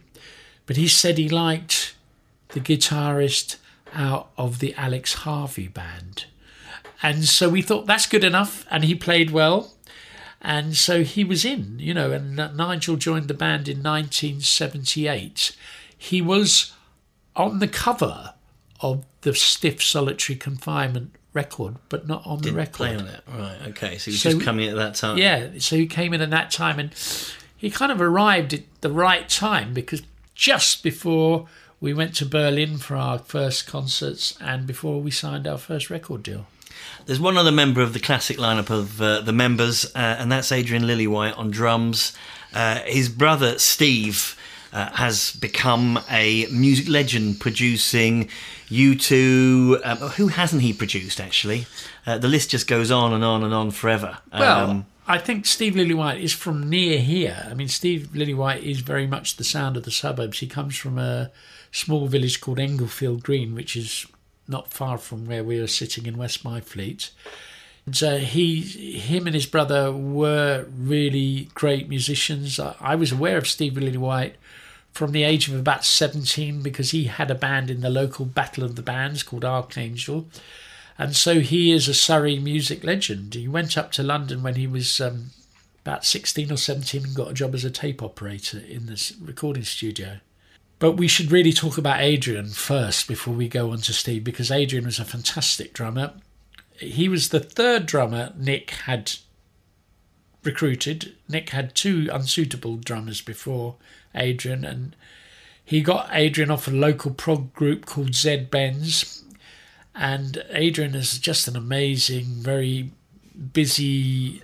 but 0.64 0.76
he 0.76 0.88
said 0.88 1.18
he 1.18 1.28
liked 1.28 1.94
the 2.48 2.60
guitarist 2.60 3.56
out 3.92 4.30
of 4.38 4.60
the 4.60 4.74
Alex 4.76 5.14
Harvey 5.14 5.68
band. 5.68 6.24
And 7.02 7.24
so 7.24 7.48
we 7.48 7.62
thought 7.62 7.86
that's 7.86 8.06
good 8.06 8.24
enough, 8.24 8.66
and 8.70 8.84
he 8.84 8.94
played 8.94 9.30
well. 9.30 9.72
And 10.42 10.74
so 10.76 11.02
he 11.02 11.22
was 11.22 11.44
in, 11.44 11.76
you 11.78 11.92
know, 11.92 12.12
and 12.12 12.34
Nigel 12.56 12.96
joined 12.96 13.28
the 13.28 13.34
band 13.34 13.68
in 13.68 13.82
1978. 13.82 15.54
He 15.96 16.22
was 16.22 16.72
on 17.36 17.58
the 17.58 17.68
cover 17.68 18.34
of 18.80 19.04
the 19.20 19.34
Stiff 19.34 19.82
Solitary 19.82 20.36
Confinement 20.36 21.14
record, 21.34 21.76
but 21.88 22.08
not 22.08 22.26
on 22.26 22.38
Didn't 22.38 22.54
the 22.54 22.58
record. 22.58 22.72
Play 22.74 22.96
on 22.96 23.06
it. 23.06 23.22
Right. 23.28 23.58
Okay. 23.68 23.98
So 23.98 24.06
he 24.06 24.10
was 24.12 24.22
So- 24.22 24.30
just 24.32 24.42
coming 24.42 24.68
at 24.68 24.76
that 24.76 24.94
time. 24.94 25.18
Yeah, 25.18 25.50
so 25.58 25.76
he 25.76 25.86
came 25.86 26.14
in 26.14 26.20
at 26.22 26.30
that 26.30 26.50
time 26.50 26.78
and 26.78 26.90
he 27.56 27.70
kind 27.70 27.92
of 27.92 28.00
arrived 28.00 28.54
at 28.54 28.62
the 28.80 28.90
right 28.90 29.28
time 29.28 29.74
because 29.74 30.02
just 30.34 30.82
before 30.82 31.46
we 31.80 31.92
went 31.94 32.14
to 32.16 32.26
Berlin 32.26 32.78
for 32.78 32.96
our 32.96 33.18
first 33.18 33.66
concerts 33.66 34.36
and 34.40 34.66
before 34.66 35.00
we 35.02 35.10
signed 35.10 35.46
our 35.46 35.58
first 35.58 35.90
record 35.90 36.22
deal. 36.22 36.46
There's 37.06 37.20
one 37.20 37.36
other 37.36 37.52
member 37.52 37.80
of 37.80 37.92
the 37.92 38.00
classic 38.00 38.36
lineup 38.38 38.70
of 38.70 39.00
uh, 39.00 39.20
the 39.20 39.32
members, 39.32 39.84
uh, 39.94 39.98
and 40.18 40.30
that's 40.30 40.52
Adrian 40.52 40.84
Lillywhite 40.84 41.36
on 41.38 41.50
drums. 41.50 42.12
Uh, 42.54 42.80
his 42.86 43.08
brother 43.08 43.58
Steve 43.58 44.36
uh, 44.72 44.90
has 44.92 45.32
become 45.36 46.00
a 46.10 46.46
music 46.46 46.88
legend, 46.88 47.40
producing 47.40 48.28
U2. 48.68 49.80
Um, 49.84 49.96
who 50.10 50.28
hasn't 50.28 50.62
he 50.62 50.72
produced? 50.72 51.20
Actually, 51.20 51.66
uh, 52.06 52.18
the 52.18 52.28
list 52.28 52.50
just 52.50 52.66
goes 52.66 52.90
on 52.90 53.12
and 53.12 53.24
on 53.24 53.42
and 53.42 53.52
on 53.54 53.70
forever. 53.70 54.18
Well, 54.32 54.70
Um, 54.70 54.86
I 55.06 55.18
think 55.18 55.44
Steve 55.46 55.74
Lillywhite 55.74 56.20
is 56.20 56.32
from 56.32 56.70
near 56.70 57.00
here. 57.00 57.48
I 57.50 57.54
mean, 57.54 57.66
Steve 57.68 58.10
Lillywhite 58.14 58.62
is 58.62 58.78
very 58.80 59.06
much 59.08 59.36
the 59.36 59.44
sound 59.44 59.76
of 59.76 59.82
the 59.82 59.90
suburbs. 59.90 60.38
He 60.38 60.46
comes 60.46 60.76
from 60.76 60.98
a 60.98 61.32
small 61.72 62.06
village 62.06 62.40
called 62.40 62.58
Englefield 62.60 63.22
Green, 63.24 63.54
which 63.54 63.76
is 63.76 64.06
not 64.50 64.72
far 64.72 64.98
from 64.98 65.26
where 65.26 65.44
we 65.44 65.58
are 65.58 65.66
sitting 65.66 66.06
in 66.06 66.18
West 66.18 66.44
Byfleet. 66.44 67.10
And 67.86 68.02
uh, 68.02 68.16
he, 68.16 68.60
him, 68.60 69.26
and 69.26 69.34
his 69.34 69.46
brother 69.46 69.92
were 69.92 70.66
really 70.76 71.48
great 71.54 71.88
musicians. 71.88 72.60
I, 72.60 72.76
I 72.80 72.94
was 72.94 73.12
aware 73.12 73.38
of 73.38 73.48
Steve 73.48 73.74
Lillywhite 73.74 74.34
from 74.92 75.12
the 75.12 75.22
age 75.22 75.48
of 75.48 75.58
about 75.58 75.84
17 75.84 76.62
because 76.62 76.90
he 76.90 77.04
had 77.04 77.30
a 77.30 77.34
band 77.34 77.70
in 77.70 77.80
the 77.80 77.90
local 77.90 78.24
Battle 78.24 78.64
of 78.64 78.76
the 78.76 78.82
Bands 78.82 79.22
called 79.22 79.44
Archangel. 79.44 80.26
And 80.98 81.16
so 81.16 81.40
he 81.40 81.72
is 81.72 81.88
a 81.88 81.94
Surrey 81.94 82.38
music 82.38 82.84
legend. 82.84 83.34
He 83.34 83.48
went 83.48 83.78
up 83.78 83.92
to 83.92 84.02
London 84.02 84.42
when 84.42 84.56
he 84.56 84.66
was 84.66 85.00
um, 85.00 85.30
about 85.82 86.04
16 86.04 86.52
or 86.52 86.56
17 86.56 87.04
and 87.04 87.14
got 87.14 87.30
a 87.30 87.34
job 87.34 87.54
as 87.54 87.64
a 87.64 87.70
tape 87.70 88.02
operator 88.02 88.58
in 88.58 88.86
this 88.86 89.14
recording 89.20 89.64
studio. 89.64 90.18
But 90.80 90.92
we 90.92 91.08
should 91.08 91.30
really 91.30 91.52
talk 91.52 91.76
about 91.76 92.00
Adrian 92.00 92.48
first 92.48 93.06
before 93.06 93.34
we 93.34 93.48
go 93.48 93.70
on 93.70 93.78
to 93.82 93.92
Steve 93.92 94.24
because 94.24 94.50
Adrian 94.50 94.86
was 94.86 94.98
a 94.98 95.04
fantastic 95.04 95.74
drummer. 95.74 96.14
He 96.78 97.06
was 97.06 97.28
the 97.28 97.38
third 97.38 97.84
drummer 97.84 98.32
Nick 98.34 98.70
had 98.70 99.12
recruited. 100.42 101.14
Nick 101.28 101.50
had 101.50 101.74
two 101.74 102.08
unsuitable 102.10 102.76
drummers 102.76 103.20
before 103.20 103.76
Adrian, 104.14 104.64
and 104.64 104.96
he 105.62 105.82
got 105.82 106.08
Adrian 106.12 106.50
off 106.50 106.66
a 106.66 106.70
local 106.70 107.10
prog 107.10 107.52
group 107.52 107.84
called 107.84 108.14
Zed 108.14 108.50
Benz. 108.50 109.22
And 109.94 110.42
Adrian 110.48 110.94
is 110.94 111.18
just 111.18 111.46
an 111.46 111.56
amazing, 111.56 112.24
very 112.38 112.90
busy, 113.52 114.40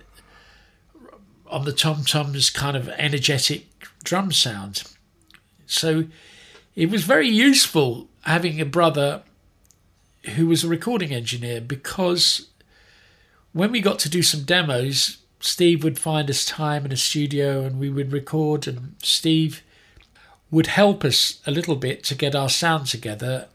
on 1.47 1.65
the 1.65 1.73
tom 1.73 2.03
toms 2.03 2.51
kind 2.51 2.77
of 2.77 2.89
energetic 2.89 3.65
drum 4.03 4.31
sound. 4.31 4.83
So 5.65 6.05
it 6.77 6.91
was 6.91 7.03
very 7.03 7.27
useful 7.27 8.07
having 8.21 8.61
a 8.61 8.65
brother 8.65 9.23
who 10.35 10.45
was 10.45 10.63
a 10.63 10.67
recording 10.67 11.11
engineer 11.11 11.59
because 11.59 12.49
when 13.51 13.71
we 13.71 13.81
got 13.81 13.97
to 13.99 14.09
do 14.09 14.21
some 14.21 14.43
demos, 14.43 15.17
Steve 15.39 15.83
would 15.83 15.97
find 15.97 16.29
us 16.29 16.45
time 16.45 16.85
in 16.85 16.91
a 16.91 16.97
studio 16.97 17.63
and 17.63 17.79
we 17.79 17.89
would 17.89 18.13
record, 18.13 18.67
and 18.67 18.95
Steve 19.01 19.63
would 20.51 20.67
help 20.67 21.03
us 21.03 21.41
a 21.47 21.51
little 21.51 21.75
bit 21.75 22.03
to 22.03 22.15
get 22.15 22.35
our 22.35 22.49
sound 22.49 22.85
together, 22.85 23.47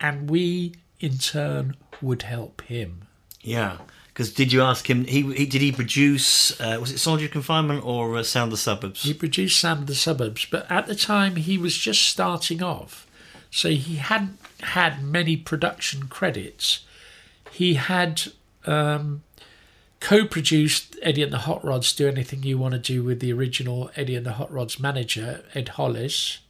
and 0.00 0.30
we 0.30 0.72
in 1.00 1.18
turn 1.18 1.76
would 2.00 2.22
help 2.22 2.62
him. 2.62 3.02
yeah. 3.42 3.76
Because 4.20 4.34
did 4.34 4.52
you 4.52 4.60
ask 4.60 4.90
him? 4.90 5.06
He, 5.06 5.22
he 5.32 5.46
did 5.46 5.62
he 5.62 5.72
produce? 5.72 6.60
Uh, 6.60 6.76
was 6.78 6.92
it 6.92 6.98
Solitary 6.98 7.30
Confinement 7.30 7.82
or 7.86 8.18
uh, 8.18 8.22
Sound 8.22 8.52
the 8.52 8.58
Suburbs? 8.58 9.02
He 9.02 9.14
produced 9.14 9.58
Sound 9.58 9.86
the 9.86 9.94
Suburbs, 9.94 10.44
but 10.44 10.70
at 10.70 10.86
the 10.86 10.94
time 10.94 11.36
he 11.36 11.56
was 11.56 11.74
just 11.74 12.02
starting 12.06 12.62
off, 12.62 13.06
so 13.50 13.70
he 13.70 13.96
hadn't 13.96 14.38
had 14.60 15.02
many 15.02 15.38
production 15.38 16.08
credits. 16.08 16.84
He 17.50 17.74
had 17.74 18.24
um, 18.66 19.22
co-produced 20.00 20.98
Eddie 21.00 21.22
and 21.22 21.32
the 21.32 21.38
Hot 21.38 21.64
Rods 21.64 21.90
"Do 21.94 22.06
Anything 22.06 22.42
You 22.42 22.58
Want 22.58 22.74
to 22.74 22.78
Do" 22.78 23.02
with 23.02 23.20
the 23.20 23.32
original 23.32 23.90
Eddie 23.96 24.16
and 24.16 24.26
the 24.26 24.34
Hot 24.34 24.52
Rods 24.52 24.78
manager 24.78 25.46
Ed 25.54 25.68
Hollis, 25.70 26.40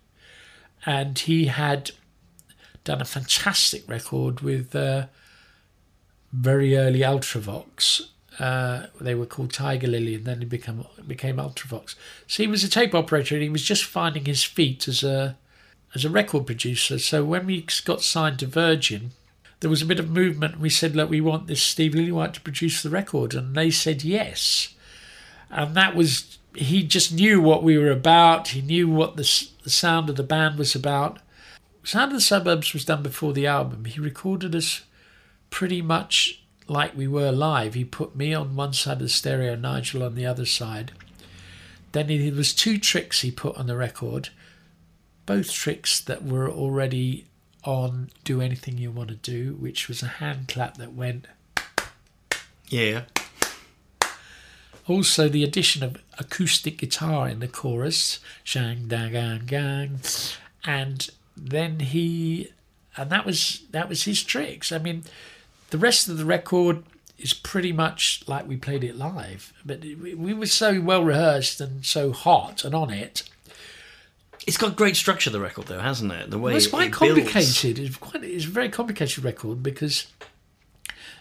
and 0.84 1.16
he 1.16 1.44
had 1.44 1.92
done 2.82 3.00
a 3.00 3.04
fantastic 3.04 3.88
record 3.88 4.40
with 4.40 4.74
uh, 4.74 5.06
very 6.32 6.76
early 6.76 7.00
Ultravox. 7.00 8.02
Uh, 8.38 8.86
they 9.00 9.14
were 9.14 9.26
called 9.26 9.52
Tiger 9.52 9.86
Lily, 9.86 10.14
and 10.14 10.24
then 10.24 10.38
he 10.38 10.46
became 10.46 10.84
became 11.06 11.36
Ultravox. 11.36 11.94
So 12.26 12.42
he 12.42 12.46
was 12.46 12.64
a 12.64 12.68
tape 12.68 12.94
operator, 12.94 13.34
and 13.34 13.42
he 13.42 13.50
was 13.50 13.62
just 13.62 13.84
finding 13.84 14.24
his 14.24 14.44
feet 14.44 14.88
as 14.88 15.02
a 15.02 15.36
as 15.94 16.04
a 16.04 16.10
record 16.10 16.46
producer. 16.46 16.98
So 16.98 17.24
when 17.24 17.46
we 17.46 17.66
got 17.84 18.02
signed 18.02 18.38
to 18.38 18.46
Virgin, 18.46 19.10
there 19.60 19.70
was 19.70 19.82
a 19.82 19.86
bit 19.86 20.00
of 20.00 20.08
movement. 20.08 20.60
We 20.60 20.70
said, 20.70 20.96
"Look, 20.96 21.10
we 21.10 21.20
want 21.20 21.48
this 21.48 21.62
Steve 21.62 21.92
Lillywhite 21.92 22.34
to 22.34 22.40
produce 22.40 22.82
the 22.82 22.90
record," 22.90 23.34
and 23.34 23.54
they 23.54 23.70
said 23.70 24.04
yes. 24.04 24.74
And 25.50 25.74
that 25.74 25.94
was 25.94 26.38
he 26.54 26.82
just 26.82 27.12
knew 27.12 27.40
what 27.40 27.62
we 27.62 27.76
were 27.76 27.90
about. 27.90 28.48
He 28.48 28.62
knew 28.62 28.88
what 28.88 29.16
the, 29.16 29.48
the 29.62 29.70
sound 29.70 30.08
of 30.08 30.16
the 30.16 30.22
band 30.22 30.58
was 30.58 30.74
about. 30.74 31.18
Sound 31.84 32.12
of 32.12 32.18
the 32.18 32.22
Suburbs 32.22 32.72
was 32.72 32.84
done 32.84 33.02
before 33.02 33.32
the 33.32 33.46
album. 33.46 33.84
He 33.84 34.00
recorded 34.00 34.54
us 34.54 34.82
pretty 35.50 35.82
much 35.82 36.42
like 36.68 36.96
we 36.96 37.08
were 37.08 37.32
live. 37.32 37.74
He 37.74 37.84
put 37.84 38.16
me 38.16 38.32
on 38.32 38.56
one 38.56 38.72
side 38.72 38.94
of 38.94 38.98
the 39.00 39.08
stereo, 39.08 39.56
Nigel 39.56 40.02
on 40.02 40.14
the 40.14 40.26
other 40.26 40.46
side. 40.46 40.92
Then 41.92 42.08
he, 42.08 42.30
there 42.30 42.36
was 42.36 42.54
two 42.54 42.78
tricks 42.78 43.20
he 43.20 43.30
put 43.30 43.56
on 43.56 43.66
the 43.66 43.76
record, 43.76 44.28
both 45.26 45.52
tricks 45.52 46.00
that 46.00 46.24
were 46.24 46.48
already 46.48 47.26
on 47.64 48.10
"Do 48.24 48.40
Anything 48.40 48.78
You 48.78 48.90
Want 48.90 49.08
to 49.10 49.16
Do," 49.16 49.54
which 49.54 49.88
was 49.88 50.02
a 50.02 50.06
hand 50.06 50.48
clap 50.48 50.76
that 50.76 50.92
went. 50.92 51.26
Yeah. 52.68 53.02
Also, 54.86 55.28
the 55.28 55.44
addition 55.44 55.82
of 55.82 55.98
acoustic 56.18 56.78
guitar 56.78 57.28
in 57.28 57.40
the 57.40 57.48
chorus, 57.48 58.18
shang 58.42 58.88
dang 58.88 59.12
gang 59.12 59.46
gang, 59.46 60.00
and 60.64 61.08
then 61.36 61.80
he, 61.80 62.52
and 62.96 63.10
that 63.10 63.26
was 63.26 63.62
that 63.70 63.88
was 63.88 64.04
his 64.04 64.22
tricks. 64.22 64.72
I 64.72 64.78
mean, 64.78 65.04
the 65.70 65.78
rest 65.78 66.08
of 66.08 66.18
the 66.18 66.24
record 66.24 66.82
is 67.18 67.34
pretty 67.34 67.72
much 67.72 68.22
like 68.26 68.48
we 68.48 68.56
played 68.56 68.82
it 68.82 68.96
live, 68.96 69.52
but 69.64 69.80
we, 69.82 70.14
we 70.14 70.32
were 70.32 70.46
so 70.46 70.80
well 70.80 71.04
rehearsed 71.04 71.60
and 71.60 71.84
so 71.84 72.12
hot 72.12 72.64
and 72.64 72.74
on 72.74 72.90
it. 72.90 73.22
It's 74.46 74.56
got 74.56 74.74
great 74.74 74.96
structure, 74.96 75.28
the 75.28 75.38
record, 75.40 75.66
though, 75.66 75.80
hasn't 75.80 76.12
it? 76.12 76.30
The 76.30 76.38
way 76.38 76.52
Well, 76.52 76.56
it's 76.56 76.66
quite 76.66 76.88
it 76.88 76.98
builds. 76.98 77.20
complicated. 77.32 77.78
It's 77.78 77.96
quite 77.96 78.24
it's 78.24 78.46
a 78.46 78.48
very 78.48 78.70
complicated 78.70 79.22
record 79.22 79.62
because 79.62 80.06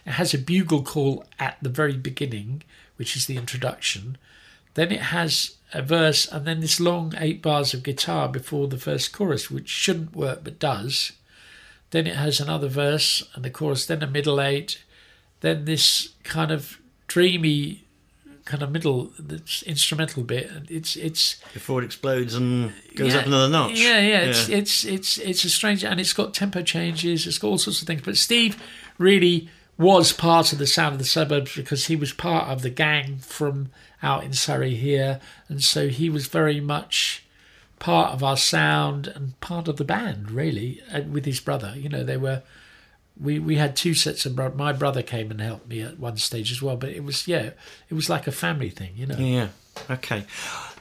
it 0.06 0.12
has 0.12 0.32
a 0.32 0.38
bugle 0.38 0.82
call 0.82 1.26
at 1.38 1.58
the 1.60 1.68
very 1.68 1.96
beginning, 1.96 2.62
which 2.96 3.16
is 3.16 3.26
the 3.26 3.36
introduction. 3.36 4.16
Then 4.74 4.90
it 4.90 5.00
has 5.02 5.56
a 5.74 5.82
verse 5.82 6.26
and 6.26 6.46
then 6.46 6.60
this 6.60 6.80
long 6.80 7.12
eight 7.18 7.42
bars 7.42 7.74
of 7.74 7.82
guitar 7.82 8.26
before 8.28 8.68
the 8.68 8.78
first 8.78 9.12
chorus, 9.12 9.50
which 9.50 9.68
shouldn't 9.68 10.16
work 10.16 10.40
but 10.42 10.58
does. 10.58 11.12
Then 11.90 12.06
it 12.06 12.16
has 12.16 12.40
another 12.40 12.68
verse 12.68 13.22
and 13.34 13.44
the 13.44 13.50
chorus, 13.50 13.86
then 13.86 14.02
a 14.02 14.06
middle 14.06 14.40
eight, 14.40 14.82
then 15.40 15.64
this 15.64 16.10
kind 16.22 16.50
of 16.50 16.78
dreamy 17.08 17.84
kind 18.44 18.62
of 18.62 18.70
middle 18.70 19.12
that's 19.18 19.62
instrumental 19.62 20.22
bit. 20.22 20.50
And 20.50 20.70
It's 20.70 20.96
it's 20.96 21.36
before 21.52 21.82
it 21.82 21.84
explodes 21.84 22.34
and 22.34 22.72
goes 22.94 23.14
up 23.14 23.26
another 23.26 23.48
notch. 23.48 23.78
yeah, 23.78 24.00
yeah, 24.00 24.20
it's 24.22 24.48
it's 24.48 24.84
it's 24.84 25.18
it's 25.18 25.44
a 25.44 25.50
strange, 25.50 25.84
and 25.84 26.00
it's 26.00 26.12
got 26.12 26.34
tempo 26.34 26.62
changes. 26.62 27.26
It's 27.26 27.38
got 27.38 27.48
all 27.48 27.58
sorts 27.58 27.80
of 27.80 27.86
things. 27.86 28.02
But 28.02 28.16
Steve 28.16 28.60
really 28.98 29.48
was 29.78 30.12
part 30.12 30.52
of 30.52 30.58
the 30.58 30.66
sound 30.66 30.92
of 30.92 30.98
the 30.98 31.04
suburbs 31.06 31.56
because 31.56 31.86
he 31.86 31.96
was 31.96 32.12
part 32.12 32.48
of 32.48 32.62
the 32.62 32.70
gang 32.70 33.18
from 33.18 33.70
out 34.02 34.24
in 34.24 34.32
Surrey 34.32 34.74
here, 34.74 35.20
and 35.48 35.62
so 35.62 35.88
he 35.88 36.10
was 36.10 36.26
very 36.26 36.60
much 36.60 37.24
part 37.80 38.12
of 38.12 38.22
our 38.22 38.36
sound 38.36 39.08
and 39.08 39.38
part 39.40 39.66
of 39.66 39.76
the 39.76 39.84
band 39.84 40.30
really 40.30 40.80
uh, 40.94 41.02
with 41.02 41.24
his 41.24 41.40
brother. 41.40 41.74
You 41.76 41.88
know, 41.88 42.04
they 42.04 42.16
were. 42.16 42.42
We, 43.20 43.38
we 43.38 43.56
had 43.56 43.76
two 43.76 43.92
sets 43.92 44.24
of 44.24 44.34
bro- 44.34 44.54
my 44.54 44.72
brother 44.72 45.02
came 45.02 45.30
and 45.30 45.40
helped 45.42 45.68
me 45.68 45.82
at 45.82 45.98
one 45.98 46.16
stage 46.16 46.50
as 46.50 46.62
well 46.62 46.76
but 46.78 46.88
it 46.88 47.04
was 47.04 47.28
yeah 47.28 47.50
it 47.90 47.94
was 47.94 48.08
like 48.08 48.26
a 48.26 48.32
family 48.32 48.70
thing 48.70 48.92
you 48.96 49.04
know 49.04 49.18
Yeah. 49.18 49.48
Okay. 49.90 50.24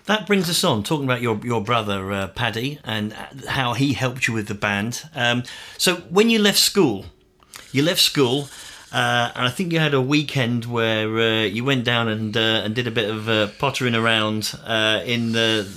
that 0.06 0.26
brings 0.26 0.50
us 0.50 0.64
on 0.64 0.84
talking 0.84 1.04
about 1.04 1.22
your 1.22 1.38
your 1.44 1.62
brother 1.62 2.14
uh, 2.14 2.28
Paddy 2.30 2.80
and 2.86 3.12
how 3.50 3.74
he 3.74 3.92
helped 3.92 4.26
you 4.28 4.34
with 4.34 4.48
the 4.48 4.54
band. 4.56 5.04
Um, 5.14 5.44
so 5.78 5.98
when 6.10 6.30
you 6.30 6.40
left 6.40 6.60
school, 6.60 7.06
you 7.74 7.84
left 7.84 8.00
school. 8.00 8.48
Uh, 8.92 9.32
and 9.36 9.46
I 9.46 9.50
think 9.50 9.72
you 9.72 9.80
had 9.80 9.94
a 9.94 10.02
weekend 10.02 10.66
where 10.66 11.20
uh, 11.20 11.44
you 11.44 11.64
went 11.64 11.86
down 11.86 12.08
and 12.08 12.36
uh, 12.36 12.62
and 12.64 12.74
did 12.74 12.88
a 12.88 12.92
bit 12.92 13.08
of 13.08 13.30
uh, 13.30 13.48
pottering 13.60 13.94
around 13.94 14.58
uh, 14.66 15.02
in 15.06 15.32
the 15.32 15.68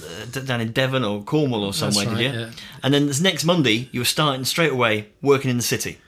down 0.46 0.62
in 0.62 0.72
Devon 0.72 1.04
or 1.04 1.22
Cornwall 1.22 1.62
or 1.64 1.74
somewhere, 1.74 2.06
right, 2.06 2.16
did 2.16 2.34
you? 2.34 2.40
yeah. 2.40 2.50
And 2.82 2.94
then 2.94 3.06
this 3.06 3.20
next 3.20 3.44
Monday, 3.44 3.90
you 3.92 4.00
were 4.00 4.06
starting 4.06 4.46
straight 4.46 4.72
away 4.72 5.08
working 5.20 5.50
in 5.50 5.58
the 5.58 5.62
city. 5.62 5.98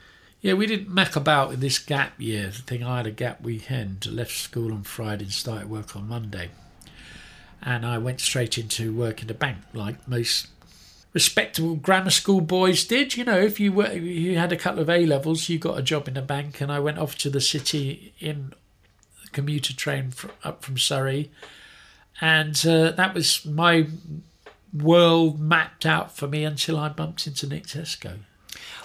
Yeah, 0.40 0.54
we 0.54 0.66
didn't 0.66 0.88
muck 0.88 1.16
about 1.16 1.50
with 1.50 1.60
this 1.60 1.78
gap 1.78 2.12
year 2.18 2.46
the 2.46 2.62
thing. 2.62 2.82
I 2.82 2.98
had 2.98 3.06
a 3.06 3.10
gap 3.10 3.42
weekend, 3.42 4.06
left 4.06 4.32
school 4.32 4.72
on 4.72 4.82
Friday 4.82 5.24
and 5.24 5.32
started 5.32 5.68
work 5.68 5.96
on 5.96 6.08
Monday. 6.08 6.50
And 7.62 7.86
I 7.86 7.96
went 7.96 8.20
straight 8.20 8.58
into 8.58 8.94
work 8.94 9.22
in 9.22 9.30
a 9.30 9.34
bank, 9.34 9.58
like 9.72 10.06
most 10.06 10.48
respectable 11.14 11.76
grammar 11.76 12.10
school 12.10 12.40
boys 12.40 12.84
did. 12.84 13.16
You 13.16 13.24
know, 13.24 13.38
if 13.38 13.58
you 13.58 13.72
were, 13.72 13.92
you 13.92 14.36
had 14.36 14.52
a 14.52 14.56
couple 14.56 14.82
of 14.82 14.90
A 14.90 15.06
levels, 15.06 15.48
you 15.48 15.58
got 15.58 15.78
a 15.78 15.82
job 15.82 16.08
in 16.08 16.16
a 16.16 16.22
bank. 16.22 16.60
And 16.60 16.70
I 16.70 16.80
went 16.80 16.98
off 16.98 17.16
to 17.18 17.30
the 17.30 17.40
city 17.40 18.12
in 18.18 18.52
the 19.22 19.30
commuter 19.30 19.72
train 19.72 20.10
fr 20.10 20.28
up 20.42 20.62
from 20.62 20.76
Surrey, 20.76 21.30
and 22.20 22.66
uh, 22.66 22.90
that 22.90 23.14
was 23.14 23.46
my 23.46 23.86
world 24.72 25.40
mapped 25.40 25.86
out 25.86 26.16
for 26.16 26.26
me 26.26 26.44
until 26.44 26.76
I 26.76 26.88
bumped 26.88 27.26
into 27.26 27.46
Nick 27.46 27.66
Tesco. 27.68 28.18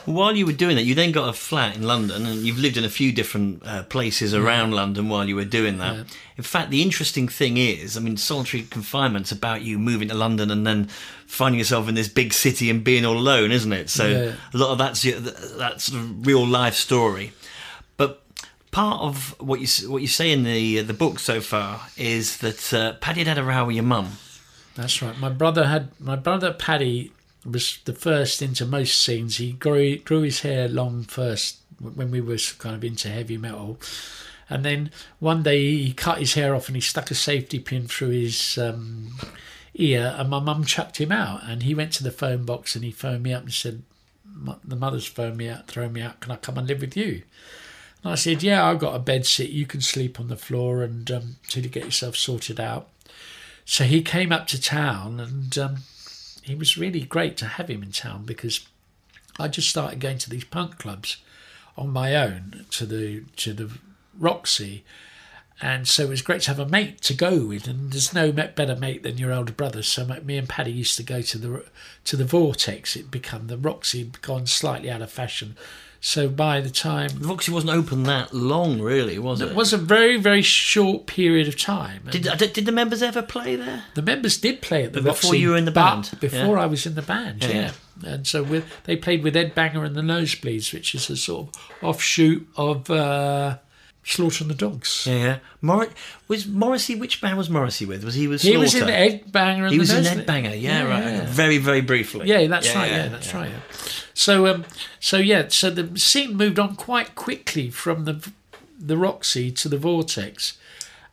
While 0.10 0.36
you 0.36 0.48
were 0.48 0.54
doing 0.54 0.76
that, 0.78 0.86
you 0.86 0.96
then 0.96 1.12
got 1.12 1.30
a 1.30 1.34
flat 1.34 1.76
in 1.76 1.84
London, 1.84 2.26
and 2.26 2.42
you've 2.42 2.58
lived 2.58 2.78
in 2.78 2.84
a 2.84 2.90
few 2.90 3.12
different 3.12 3.62
uh, 3.64 3.84
places 3.84 4.34
around 4.34 4.72
London 4.74 5.08
while 5.08 5.26
you 5.30 5.36
were 5.36 5.46
doing 5.46 5.78
that. 5.78 5.96
Yeah. 5.96 6.04
In 6.38 6.44
fact, 6.44 6.72
the 6.72 6.82
interesting 6.82 7.28
thing 7.28 7.58
is, 7.58 7.96
I 7.96 8.00
mean, 8.00 8.18
solitary 8.18 8.64
confinement's 8.64 9.32
about 9.32 9.62
you 9.62 9.78
moving 9.78 10.08
to 10.08 10.16
London 10.16 10.50
and 10.50 10.66
then 10.66 10.86
finding 11.28 11.60
yourself 11.60 11.88
in 11.88 11.94
this 11.94 12.08
big 12.08 12.34
city 12.34 12.72
and 12.72 12.84
being 12.84 13.06
all 13.06 13.18
alone, 13.20 13.52
isn't 13.52 13.72
it? 13.72 13.88
So 13.92 14.08
Yeah. 14.08 14.34
a 14.52 14.58
lot 14.58 14.72
of 14.72 14.78
that's 14.80 15.06
your, 15.06 15.20
that 15.20 15.80
sort 15.80 16.02
of 16.02 16.26
real 16.26 16.44
life 16.44 16.74
story. 16.74 17.34
But 17.96 18.24
part 18.72 19.02
of 19.02 19.36
what 19.40 19.60
you 19.60 19.68
what 19.92 20.02
you 20.02 20.08
say 20.08 20.32
in 20.32 20.44
the 20.44 20.82
the 20.82 20.94
book 20.94 21.20
so 21.20 21.40
far 21.40 21.82
is 21.98 22.38
that 22.38 22.74
uh, 22.74 22.94
Paddy 22.94 23.20
had 23.20 23.28
had 23.28 23.38
a 23.38 23.44
row 23.44 23.66
with 23.66 23.76
your 23.76 23.86
mum. 23.86 24.14
That's 24.74 25.02
right. 25.04 25.16
My 25.20 25.30
brother 25.30 25.68
had 25.68 25.90
my 26.00 26.16
brother 26.16 26.52
Paddy 26.52 27.12
was 27.46 27.80
the 27.86 27.94
first 27.94 28.42
into 28.42 28.66
most 28.66 29.00
scenes. 29.00 29.38
He 29.38 29.54
grew 29.54 29.98
grew 29.98 30.22
his 30.22 30.42
hair 30.42 30.68
long 30.68 31.04
first 31.04 31.58
when 31.80 32.12
we 32.12 32.22
were 32.22 32.38
kind 32.58 32.76
of 32.76 32.84
into 32.84 33.10
heavy 33.10 33.38
metal, 33.38 33.80
and 34.50 34.66
then 34.66 34.92
one 35.20 35.44
day 35.44 35.76
he 35.78 35.94
cut 35.94 36.20
his 36.20 36.34
hair 36.34 36.56
off 36.56 36.68
and 36.68 36.76
he 36.76 36.82
stuck 36.82 37.12
a 37.12 37.16
safety 37.16 37.60
pin 37.60 37.88
through 37.88 38.10
his 38.10 38.58
um, 38.58 39.14
ear, 39.76 40.16
and 40.18 40.30
my 40.30 40.40
mum 40.40 40.66
chucked 40.66 41.00
him 41.00 41.12
out. 41.12 41.42
And 41.44 41.64
he 41.64 41.76
went 41.76 41.94
to 41.94 42.04
the 42.04 42.12
phone 42.12 42.46
box 42.46 42.76
and 42.76 42.84
he 42.84 42.92
phoned 42.92 43.24
me 43.24 43.34
up 43.34 43.44
and 43.44 43.54
said, 43.54 43.84
"The 44.64 44.76
mother's 44.76 45.06
phoned 45.06 45.38
me 45.38 45.48
out, 45.48 45.68
thrown 45.68 45.94
me 45.94 46.02
out. 46.02 46.20
Can 46.20 46.32
I 46.32 46.38
come 46.38 46.58
and 46.58 46.68
live 46.68 46.82
with 46.82 46.98
you?" 46.98 47.24
And 48.04 48.14
I 48.14 48.16
said, 48.16 48.44
"Yeah, 48.44 48.66
I've 48.66 48.80
got 48.80 48.96
a 48.96 49.00
bed 49.00 49.26
sit. 49.26 49.50
You 49.50 49.66
can 49.66 49.82
sleep 49.82 50.20
on 50.20 50.28
the 50.28 50.36
floor 50.36 50.84
and 50.84 51.10
um, 51.12 51.36
till 51.48 51.64
you 51.64 51.70
get 51.70 51.86
yourself 51.86 52.16
sorted 52.16 52.60
out." 52.60 52.90
So 53.66 53.84
he 53.84 54.02
came 54.02 54.32
up 54.32 54.48
to 54.48 54.60
town, 54.60 55.20
and 55.20 55.56
um, 55.58 55.78
he 56.50 56.56
was 56.56 56.78
really 56.78 57.02
great 57.02 57.38
to 57.38 57.46
have 57.46 57.70
him 57.70 57.84
in 57.84 57.92
town 57.92 58.26
because 58.26 58.68
I 59.40 59.48
just 59.48 59.70
started 59.70 60.00
going 60.00 60.18
to 60.20 60.30
these 60.30 60.44
punk 60.44 60.78
clubs 60.78 61.18
on 61.78 61.90
my 61.90 62.16
own 62.16 62.66
to 62.72 62.86
the 62.86 63.24
to 63.38 63.54
the 63.54 63.72
Roxy, 64.18 64.84
and 65.62 65.88
so 65.88 66.04
it 66.04 66.10
was 66.10 66.22
great 66.22 66.42
to 66.42 66.50
have 66.50 66.60
a 66.60 66.66
mate 66.66 67.02
to 67.04 67.14
go 67.14 67.46
with. 67.46 67.68
And 67.68 67.92
there's 67.92 68.14
no 68.14 68.32
better 68.32 68.76
mate 68.76 69.04
than 69.04 69.18
your 69.18 69.32
older 69.32 69.54
brother. 69.54 69.82
So 69.82 70.06
me 70.24 70.38
and 70.38 70.50
Paddy 70.50 70.72
used 70.72 70.98
to 70.98 71.04
go 71.04 71.22
to 71.22 71.38
the 71.38 71.66
to 72.06 72.18
the 72.18 72.26
Vortex. 72.26 72.96
It 72.96 73.10
become 73.10 73.48
the 73.48 73.58
Roxy 73.58 74.12
gone 74.22 74.46
slightly 74.46 74.92
out 74.92 75.02
of 75.02 75.12
fashion. 75.12 75.56
So 76.02 76.30
by 76.30 76.62
the 76.62 76.70
time 76.70 77.10
The 77.10 77.28
Roxy 77.28 77.52
wasn't 77.52 77.74
open 77.74 78.04
that 78.04 78.34
long, 78.34 78.82
really, 78.82 79.20
was 79.20 79.42
it? 79.42 79.50
it 79.50 79.56
was 79.56 79.74
a 79.74 79.78
very 79.78 80.18
very 80.18 80.42
short 80.42 81.08
period 81.08 81.48
of 81.48 81.58
time. 81.58 82.04
Did, 82.10 82.24
did 82.38 82.54
did 82.54 82.66
the 82.66 82.72
members 82.72 83.04
ever 83.04 83.22
play 83.22 83.56
there? 83.56 83.84
The 83.96 84.02
members 84.02 84.38
did 84.38 84.62
play 84.62 84.84
at 84.84 84.94
the 84.94 85.02
But 85.02 85.16
before 85.16 85.36
you 85.36 85.50
were 85.50 85.58
in 85.58 85.66
the 85.66 85.72
band, 85.72 86.12
Before 86.20 86.56
yeah. 86.56 86.64
I 86.64 86.66
was 86.68 86.86
in 86.86 86.96
the 86.96 87.02
band, 87.02 87.44
Yeah, 87.44 87.50
yeah. 87.50 87.72
And 88.06 88.26
so 88.26 88.44
with, 88.44 88.66
they 88.86 88.96
played 88.96 89.24
with 89.24 89.36
Ed 89.36 89.54
Banger 89.54 89.84
and 89.84 89.94
the 89.94 90.02
Nosebleeds, 90.02 90.74
which 90.74 90.96
is 90.96 91.10
a 91.10 91.18
sort 91.18 91.50
of 91.50 91.84
offshoot 91.84 92.48
of 92.56 92.90
uh, 92.90 93.58
Slaughter 94.04 94.44
and 94.44 94.52
the 94.52 94.56
Dogs. 94.56 95.06
Yeah, 95.08 95.16
yeah. 95.16 95.38
Mor- 95.62 95.90
was 96.28 96.48
Morrissey? 96.48 96.96
Which 96.96 97.22
band 97.22 97.38
was 97.38 97.50
Morrissey 97.50 97.86
with? 97.86 98.04
Was 98.04 98.16
he 98.16 98.28
with? 98.28 98.42
He 98.42 98.58
was 98.58 98.74
in 98.74 98.90
Ed 98.90 99.32
Banger 99.32 99.68
He 99.68 99.78
was 99.78 99.92
in. 99.92 100.06
Ed 100.06 100.26
Banger. 100.26 100.56
Yeah, 100.56 100.84
Yeah, 100.84 100.90
right. 100.90 101.04
yeah. 101.04 101.26
Very, 101.28 101.58
very 101.58 101.82
briefly. 101.82 102.28
Yeah, 102.28 102.48
that's 102.48 102.74
right. 102.74 102.90
Yeah, 102.92 103.08
that's 103.10 103.34
right. 103.34 103.52
Yeah. 103.52 103.60
So, 104.14 104.48
um, 104.48 104.66
so 105.00 105.18
yeah, 105.18 105.48
so 105.50 105.70
the 105.70 105.98
scene 106.00 106.36
moved 106.36 106.60
on 106.60 106.76
quite 106.76 107.16
quickly 107.16 107.70
from 107.70 108.06
the 108.06 108.32
the 108.80 108.98
Roxy 108.98 109.52
to 109.52 109.70
the 109.70 109.78
Vortex, 109.78 110.58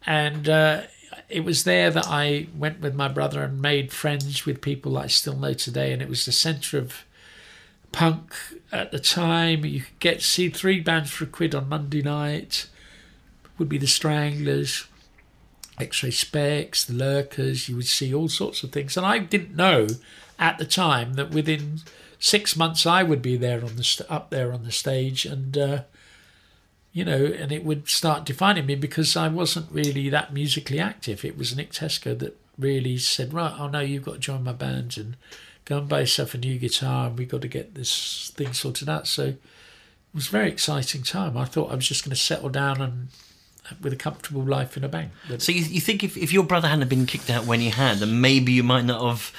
and 0.06 0.48
uh, 0.48 0.82
it 1.28 1.44
was 1.44 1.64
there 1.64 1.90
that 1.90 2.06
I 2.06 2.46
went 2.56 2.80
with 2.80 2.94
my 2.94 3.08
brother 3.08 3.42
and 3.42 3.60
made 3.60 3.92
friends 3.92 4.46
with 4.46 4.60
people 4.60 4.96
I 4.96 5.08
still 5.08 5.36
know 5.36 5.52
today, 5.52 5.92
and 5.92 6.00
it 6.00 6.08
was 6.08 6.24
the 6.24 6.32
centre 6.32 6.78
of 6.78 7.04
punk 7.92 8.32
at 8.72 8.92
the 8.92 8.98
time. 9.00 9.64
You 9.64 9.80
could 9.80 9.98
get 9.98 10.22
see 10.22 10.48
three 10.48 10.80
bands 10.80 11.10
for 11.10 11.24
a 11.24 11.26
quid 11.26 11.54
on 11.54 11.68
Monday 11.68 12.02
night. 12.02 12.66
Would 13.58 13.68
be 13.68 13.78
the 13.78 13.86
Stranglers. 13.86 14.86
X-Ray 15.78 16.10
Spex, 16.10 16.86
the 16.86 16.94
lurkers, 16.94 17.68
you 17.68 17.76
would 17.76 17.86
see 17.86 18.14
all 18.14 18.28
sorts 18.28 18.62
of 18.62 18.72
things. 18.72 18.96
And 18.96 19.04
I 19.04 19.18
didn't 19.18 19.54
know 19.54 19.86
at 20.38 20.58
the 20.58 20.64
time 20.64 21.14
that 21.14 21.30
within 21.30 21.80
six 22.18 22.56
months 22.56 22.86
I 22.86 23.02
would 23.02 23.22
be 23.22 23.36
there 23.36 23.64
on 23.64 23.76
the 23.76 23.84
st- 23.84 24.10
up 24.10 24.30
there 24.30 24.52
on 24.52 24.64
the 24.64 24.72
stage, 24.72 25.26
and 25.26 25.56
uh, 25.56 25.82
you 26.92 27.04
know, 27.04 27.26
and 27.26 27.52
it 27.52 27.64
would 27.64 27.88
start 27.88 28.24
defining 28.24 28.66
me 28.66 28.74
because 28.74 29.16
I 29.16 29.28
wasn't 29.28 29.70
really 29.70 30.08
that 30.10 30.32
musically 30.32 30.80
active. 30.80 31.24
It 31.24 31.36
was 31.36 31.56
Nick 31.56 31.72
Tesco 31.72 32.18
that 32.18 32.38
really 32.58 32.98
said, 32.98 33.32
"Right, 33.32 33.54
oh 33.58 33.68
no, 33.68 33.80
you've 33.80 34.04
got 34.04 34.14
to 34.14 34.18
join 34.20 34.44
my 34.44 34.52
band 34.52 34.96
and 34.96 35.16
go 35.64 35.78
and 35.78 35.88
buy 35.88 36.00
yourself 36.00 36.34
a 36.34 36.38
new 36.38 36.58
guitar, 36.58 37.08
and 37.08 37.18
we've 37.18 37.28
got 37.28 37.42
to 37.42 37.48
get 37.48 37.74
this 37.74 38.32
thing 38.34 38.52
sorted 38.52 38.88
out." 38.88 39.06
So 39.06 39.24
it 39.24 39.40
was 40.14 40.28
a 40.28 40.32
very 40.32 40.48
exciting 40.48 41.02
time. 41.02 41.36
I 41.36 41.44
thought 41.44 41.70
I 41.70 41.74
was 41.74 41.88
just 41.88 42.04
going 42.04 42.14
to 42.14 42.16
settle 42.16 42.48
down 42.48 42.80
and 42.80 43.08
with 43.80 43.92
a 43.92 43.96
comfortable 43.96 44.42
life 44.42 44.76
in 44.76 44.84
a 44.84 44.88
bank. 44.88 45.12
So 45.38 45.52
you, 45.52 45.62
you 45.62 45.80
think 45.80 46.02
if, 46.04 46.16
if 46.16 46.32
your 46.32 46.44
brother 46.44 46.68
hadn't 46.68 46.88
been 46.88 47.06
kicked 47.06 47.30
out 47.30 47.44
when 47.46 47.60
he 47.60 47.70
had, 47.70 47.98
then 47.98 48.20
maybe 48.20 48.52
you 48.52 48.62
might 48.62 48.84
not 48.84 49.00
have. 49.06 49.32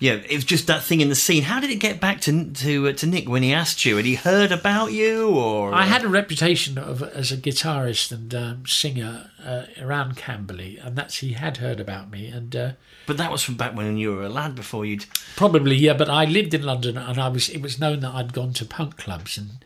Yeah, 0.00 0.14
it 0.14 0.34
was 0.34 0.44
just 0.44 0.66
that 0.66 0.82
thing 0.82 1.00
in 1.00 1.08
the 1.08 1.14
scene. 1.14 1.44
How 1.44 1.60
did 1.60 1.70
it 1.70 1.76
get 1.76 2.00
back 2.00 2.20
to 2.22 2.50
to 2.52 2.88
uh, 2.88 2.92
to 2.94 3.06
Nick 3.06 3.28
when 3.28 3.44
he 3.44 3.54
asked 3.54 3.84
you? 3.86 3.96
Had 3.96 4.04
he 4.04 4.16
heard 4.16 4.50
about 4.50 4.92
you, 4.92 5.30
or 5.30 5.72
I 5.72 5.84
had 5.84 6.02
a 6.02 6.08
reputation 6.08 6.76
of 6.76 7.00
as 7.02 7.30
a 7.30 7.36
guitarist 7.36 8.10
and 8.10 8.34
um, 8.34 8.66
singer 8.66 9.30
uh, 9.42 9.62
around 9.80 10.16
Camberley, 10.16 10.78
and 10.78 10.96
that's 10.96 11.18
he 11.18 11.34
had 11.34 11.58
heard 11.58 11.78
about 11.78 12.10
me, 12.10 12.26
and 12.26 12.54
uh, 12.56 12.72
But 13.06 13.18
that 13.18 13.30
was 13.30 13.44
from 13.44 13.54
back 13.54 13.76
when 13.76 13.96
you 13.96 14.12
were 14.14 14.24
a 14.24 14.28
lad. 14.28 14.56
Before 14.56 14.84
you'd. 14.84 15.06
probably 15.36 15.76
yeah. 15.76 15.94
But 15.94 16.10
I 16.10 16.24
lived 16.24 16.54
in 16.54 16.64
London, 16.64 16.98
and 16.98 17.16
I 17.18 17.28
was 17.28 17.48
it 17.48 17.62
was 17.62 17.78
known 17.78 18.00
that 18.00 18.14
I'd 18.14 18.32
gone 18.32 18.52
to 18.54 18.64
punk 18.64 18.96
clubs, 18.96 19.38
and 19.38 19.64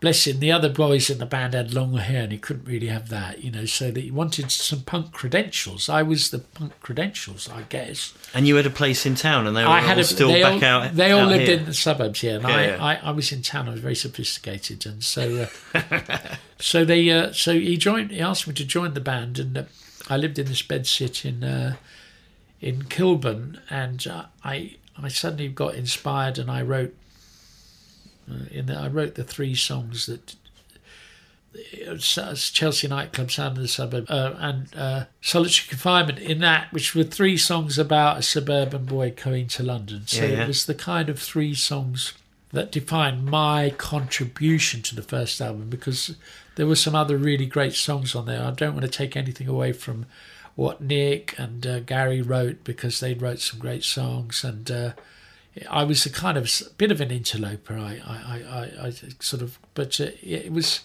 bless 0.00 0.26
him, 0.26 0.40
the 0.40 0.50
other 0.50 0.70
boys 0.70 1.10
in 1.10 1.18
the 1.18 1.26
band 1.26 1.54
had 1.54 1.74
long 1.74 1.94
hair, 1.98 2.22
and 2.22 2.32
he 2.32 2.38
couldn't 2.38 2.64
really 2.64 2.88
have 2.88 3.10
that, 3.10 3.44
you 3.44 3.50
know. 3.50 3.66
So 3.66 3.90
that 3.90 4.00
he 4.00 4.10
wanted 4.10 4.50
some 4.50 4.80
punk 4.80 5.12
credentials. 5.12 5.88
I 5.88 6.02
was 6.02 6.30
the 6.30 6.38
punk 6.38 6.80
credentials, 6.80 7.48
I 7.48 7.62
guess. 7.62 8.14
And 8.34 8.48
you 8.48 8.56
had 8.56 8.66
a 8.66 8.70
place 8.70 9.04
in 9.04 9.14
town, 9.14 9.46
and 9.46 9.56
they 9.56 9.62
were 9.62 9.68
I 9.68 9.80
had 9.80 9.98
all 9.98 10.00
a, 10.00 10.04
still 10.04 10.32
back 10.32 10.62
all, 10.62 10.64
out. 10.64 10.94
They 10.94 11.12
all 11.12 11.20
out 11.20 11.28
lived 11.28 11.48
here. 11.48 11.58
in 11.58 11.66
the 11.66 11.74
suburbs, 11.74 12.22
yeah. 12.22 12.36
And 12.36 12.42
Yeah, 12.44 12.56
I, 12.56 12.66
yeah. 12.66 12.84
I, 12.84 12.94
I 12.96 13.10
was 13.10 13.30
in 13.30 13.42
town. 13.42 13.68
I 13.68 13.72
was 13.72 13.80
very 13.80 13.94
sophisticated, 13.94 14.86
and 14.86 15.04
so 15.04 15.48
uh, 15.74 16.18
so 16.58 16.84
they 16.84 17.08
uh, 17.10 17.32
so 17.32 17.52
he 17.52 17.76
joined. 17.76 18.10
He 18.10 18.20
asked 18.20 18.48
me 18.48 18.54
to 18.54 18.64
join 18.64 18.94
the 18.94 19.00
band, 19.00 19.38
and 19.38 19.56
uh, 19.56 19.64
I 20.08 20.16
lived 20.16 20.38
in 20.38 20.46
this 20.46 20.62
bed 20.62 20.86
sit 20.86 21.24
in 21.24 21.44
uh, 21.44 21.76
in 22.60 22.84
Kilburn, 22.84 23.60
and 23.68 24.06
uh, 24.06 24.24
I 24.42 24.76
I 25.00 25.08
suddenly 25.08 25.48
got 25.48 25.74
inspired, 25.74 26.38
and 26.38 26.50
I 26.50 26.62
wrote. 26.62 26.94
Uh, 28.30 28.44
in 28.50 28.66
the, 28.66 28.76
I 28.76 28.88
wrote 28.88 29.14
the 29.14 29.24
three 29.24 29.54
songs 29.54 30.06
that 30.06 30.36
uh, 31.88 32.34
Chelsea 32.34 32.86
nightclub, 32.86 33.30
Sound 33.30 33.56
of 33.56 33.62
the 33.62 33.68
Suburb, 33.68 34.06
uh, 34.08 34.34
and 34.38 34.68
uh, 34.76 35.04
Solitary 35.20 35.68
Confinement. 35.68 36.18
In 36.20 36.38
that, 36.40 36.72
which 36.72 36.94
were 36.94 37.02
three 37.02 37.36
songs 37.36 37.78
about 37.78 38.18
a 38.18 38.22
suburban 38.22 38.84
boy 38.84 39.12
going 39.12 39.48
to 39.48 39.62
London. 39.62 40.06
So 40.06 40.22
Yeah, 40.24 40.30
yeah. 40.30 40.42
it 40.44 40.48
was 40.48 40.66
the 40.66 40.74
kind 40.74 41.08
of 41.08 41.18
three 41.18 41.54
songs 41.54 42.14
that 42.52 42.72
defined 42.72 43.26
my 43.26 43.70
contribution 43.78 44.82
to 44.82 44.94
the 44.94 45.02
first 45.02 45.40
album 45.40 45.70
because 45.70 46.16
there 46.56 46.66
were 46.66 46.76
some 46.76 46.94
other 46.94 47.16
really 47.16 47.46
great 47.46 47.74
songs 47.74 48.14
on 48.14 48.26
there. 48.26 48.42
I 48.42 48.50
don't 48.50 48.74
want 48.74 48.84
to 48.84 48.90
take 48.90 49.16
anything 49.16 49.48
away 49.48 49.72
from 49.72 50.06
what 50.56 50.80
Nick 50.80 51.38
and 51.38 51.66
uh, 51.66 51.80
Gary 51.80 52.22
wrote 52.22 52.64
because 52.64 53.00
they 53.00 53.14
wrote 53.14 53.40
some 53.40 53.58
great 53.58 53.82
songs 53.84 54.44
and. 54.44 54.94
I 55.68 55.84
was 55.84 56.06
a 56.06 56.10
kind 56.10 56.38
of 56.38 56.50
bit 56.78 56.90
of 56.90 57.00
an 57.00 57.10
interloper. 57.10 57.76
I, 57.76 58.00
I, 58.06 58.42
I, 58.48 58.86
I, 58.86 58.90
sort 59.20 59.42
of, 59.42 59.58
but 59.74 60.00
uh, 60.00 60.08
it 60.22 60.52
was 60.52 60.80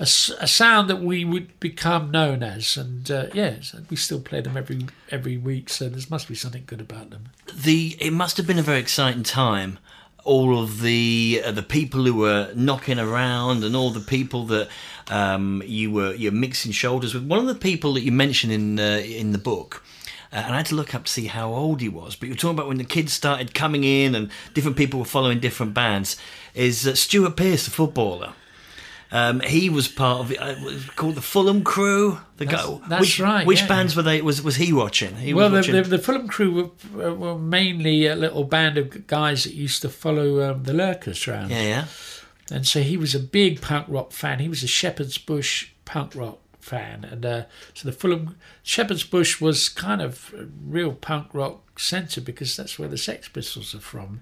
a 0.00 0.06
sound 0.06 0.88
that 0.88 1.00
we 1.00 1.24
would 1.24 1.58
become 1.60 2.10
known 2.10 2.42
as. 2.42 2.76
And 2.76 3.10
uh, 3.10 3.26
yeah, 3.34 3.56
we 3.90 3.96
still 3.96 4.20
play 4.20 4.40
them 4.40 4.56
every 4.56 4.86
every 5.10 5.36
week. 5.36 5.68
So 5.68 5.88
there 5.88 6.00
must 6.10 6.28
be 6.28 6.34
something 6.34 6.64
good 6.66 6.80
about 6.80 7.10
them. 7.10 7.30
the 7.54 7.96
it 8.00 8.12
must 8.12 8.36
have 8.36 8.46
been 8.46 8.58
a 8.58 8.62
very 8.62 8.80
exciting 8.80 9.22
time. 9.22 9.78
All 10.24 10.58
of 10.62 10.82
the 10.82 11.42
uh, 11.44 11.52
the 11.52 11.62
people 11.62 12.04
who 12.04 12.14
were 12.14 12.52
knocking 12.54 12.98
around, 12.98 13.64
and 13.64 13.74
all 13.74 13.90
the 13.90 14.00
people 14.00 14.44
that 14.46 14.68
um, 15.08 15.62
you 15.66 15.90
were 15.90 16.14
you're 16.14 16.32
mixing 16.32 16.72
shoulders 16.72 17.14
with. 17.14 17.24
One 17.24 17.40
of 17.40 17.46
the 17.46 17.54
people 17.54 17.94
that 17.94 18.02
you 18.02 18.12
mentioned 18.12 18.52
in 18.52 18.78
uh, 18.78 19.02
in 19.04 19.32
the 19.32 19.38
book. 19.38 19.82
Uh, 20.32 20.36
and 20.36 20.54
I 20.54 20.58
had 20.58 20.66
to 20.66 20.74
look 20.74 20.94
up 20.94 21.04
to 21.04 21.12
see 21.12 21.26
how 21.26 21.52
old 21.52 21.80
he 21.80 21.88
was. 21.88 22.14
But 22.16 22.28
you're 22.28 22.36
talking 22.36 22.56
about 22.56 22.68
when 22.68 22.78
the 22.78 22.84
kids 22.84 23.12
started 23.12 23.54
coming 23.54 23.84
in 23.84 24.14
and 24.14 24.30
different 24.54 24.76
people 24.76 24.98
were 24.98 25.06
following 25.06 25.40
different 25.40 25.74
bands. 25.74 26.16
Is 26.54 26.86
uh, 26.86 26.94
Stuart 26.94 27.36
Pearce, 27.36 27.64
the 27.64 27.70
footballer? 27.70 28.34
Um, 29.10 29.40
he 29.40 29.70
was 29.70 29.88
part 29.88 30.20
of 30.20 30.32
it. 30.32 30.36
Uh, 30.36 30.54
was 30.62 30.84
called 30.90 31.14
the 31.14 31.22
Fulham 31.22 31.64
Crew. 31.64 32.18
The 32.36 32.44
That's- 32.44 32.66
guy. 32.68 32.78
that's 32.88 33.00
which, 33.00 33.20
right, 33.20 33.46
Which 33.46 33.60
yeah. 33.62 33.66
bands 33.68 33.96
were 33.96 34.02
they? 34.02 34.20
Was 34.20 34.42
was 34.42 34.56
he 34.56 34.70
watching? 34.70 35.16
He 35.16 35.32
Well, 35.32 35.48
the, 35.48 35.62
the, 35.62 35.80
the 35.82 35.98
Fulham 35.98 36.28
crew 36.28 36.70
were, 36.92 37.14
were 37.14 37.38
mainly 37.38 38.06
a 38.06 38.14
little 38.14 38.44
band 38.44 38.76
of 38.76 39.06
guys 39.06 39.44
that 39.44 39.54
used 39.54 39.80
to 39.80 39.88
follow 39.88 40.50
um, 40.50 40.64
the 40.64 40.74
Lurkers 40.74 41.26
around. 41.26 41.50
yeah, 41.50 41.62
yeah. 41.62 41.84
And 42.50 42.66
so 42.66 42.80
he 42.82 42.96
was 42.98 43.14
a 43.14 43.18
big 43.20 43.62
punk 43.62 43.86
rock 43.88 44.12
fan. 44.12 44.40
He 44.40 44.48
was 44.48 44.62
a 44.62 44.66
Shepherd's 44.68 45.16
Bush 45.18 45.70
punk 45.86 46.14
rock 46.14 46.38
fan. 46.68 47.04
And 47.04 47.24
uh, 47.24 47.42
so 47.74 47.88
the 47.88 47.92
Fulham 47.96 48.36
Shepherd's 48.62 49.04
Bush 49.04 49.40
was 49.40 49.68
kind 49.68 50.00
of 50.02 50.34
a 50.38 50.44
real 50.64 50.92
punk 50.92 51.28
rock 51.32 51.78
centre 51.80 52.20
because 52.20 52.56
that's 52.56 52.78
where 52.78 52.88
the 52.88 52.98
Sex 52.98 53.28
Pistols 53.28 53.74
are 53.74 53.80
from. 53.80 54.20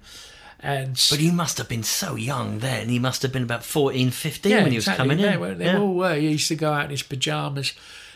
And 0.59 0.93
But 1.11 1.19
he 1.19 1.29
must 1.29 1.59
have 1.59 1.69
been 1.69 1.83
so 1.83 2.15
young 2.15 2.59
then. 2.59 2.89
He 2.89 2.97
must 2.99 3.21
have 3.21 3.31
been 3.31 3.43
about 3.43 3.63
14, 3.63 4.09
15 4.09 4.51
yeah, 4.51 4.63
when 4.63 4.71
he 4.71 4.77
was 4.77 4.85
exactly. 4.85 5.03
coming 5.09 5.17
They, 5.23 5.33
in. 5.33 5.39
were, 5.39 5.53
they 5.53 5.65
Yeah. 5.65 5.79
all 5.79 5.93
were. 5.93 6.15
He 6.15 6.29
used 6.29 6.47
to 6.47 6.55
go 6.55 6.73
out 6.73 6.85
in 6.85 6.89
his 6.91 7.03
pajamas. 7.03 7.73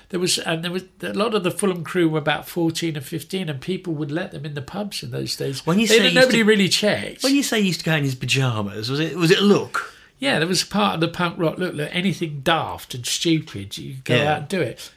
There 0.09 0.19
was, 0.19 0.39
and 0.39 0.63
there 0.63 0.71
was 0.71 0.83
a 1.03 1.13
lot 1.13 1.35
of 1.35 1.43
the 1.43 1.51
Fulham 1.51 1.83
crew 1.85 2.09
were 2.09 2.17
about 2.19 2.45
fourteen 2.49 2.97
or 2.97 3.01
fifteen, 3.01 3.47
and 3.47 3.61
people 3.61 3.93
would 3.93 4.11
let 4.11 4.31
them 4.31 4.43
in 4.45 4.55
the 4.55 4.61
pubs 4.61 5.03
in 5.03 5.11
those 5.11 5.35
days. 5.37 5.65
When 5.65 5.79
you 5.79 5.87
They- 5.87 5.99
say 5.99 6.13
nobody 6.13 6.39
to- 6.39 6.43
really 6.43 6.67
checked. 6.67 7.23
When 7.23 7.33
you 7.35 7.43
say 7.43 7.61
he 7.61 7.67
used 7.67 7.79
to 7.81 7.85
go 7.85 7.91
out 7.93 7.99
in 7.99 8.03
his 8.05 8.15
pajamas, 8.15 8.89
was 8.89 8.99
it 8.99 9.15
was 9.15 9.31
it 9.31 9.37
a 9.39 9.43
look? 9.43 9.90
Yeah, 10.21 10.37
there 10.37 10.47
was 10.47 10.61
a 10.61 10.67
part 10.67 10.93
of 10.93 11.01
the 11.01 11.07
punk 11.07 11.37
rock 11.39 11.57
look, 11.57 11.73
look 11.73 11.89
anything 11.91 12.41
daft 12.43 12.93
and 12.93 13.05
stupid, 13.05 13.75
you 13.77 13.95
could 13.95 14.03
go 14.05 14.15
Yeah. 14.15 14.31
out 14.33 14.37
and 14.37 14.47
do 14.47 14.61
it. 14.61 14.91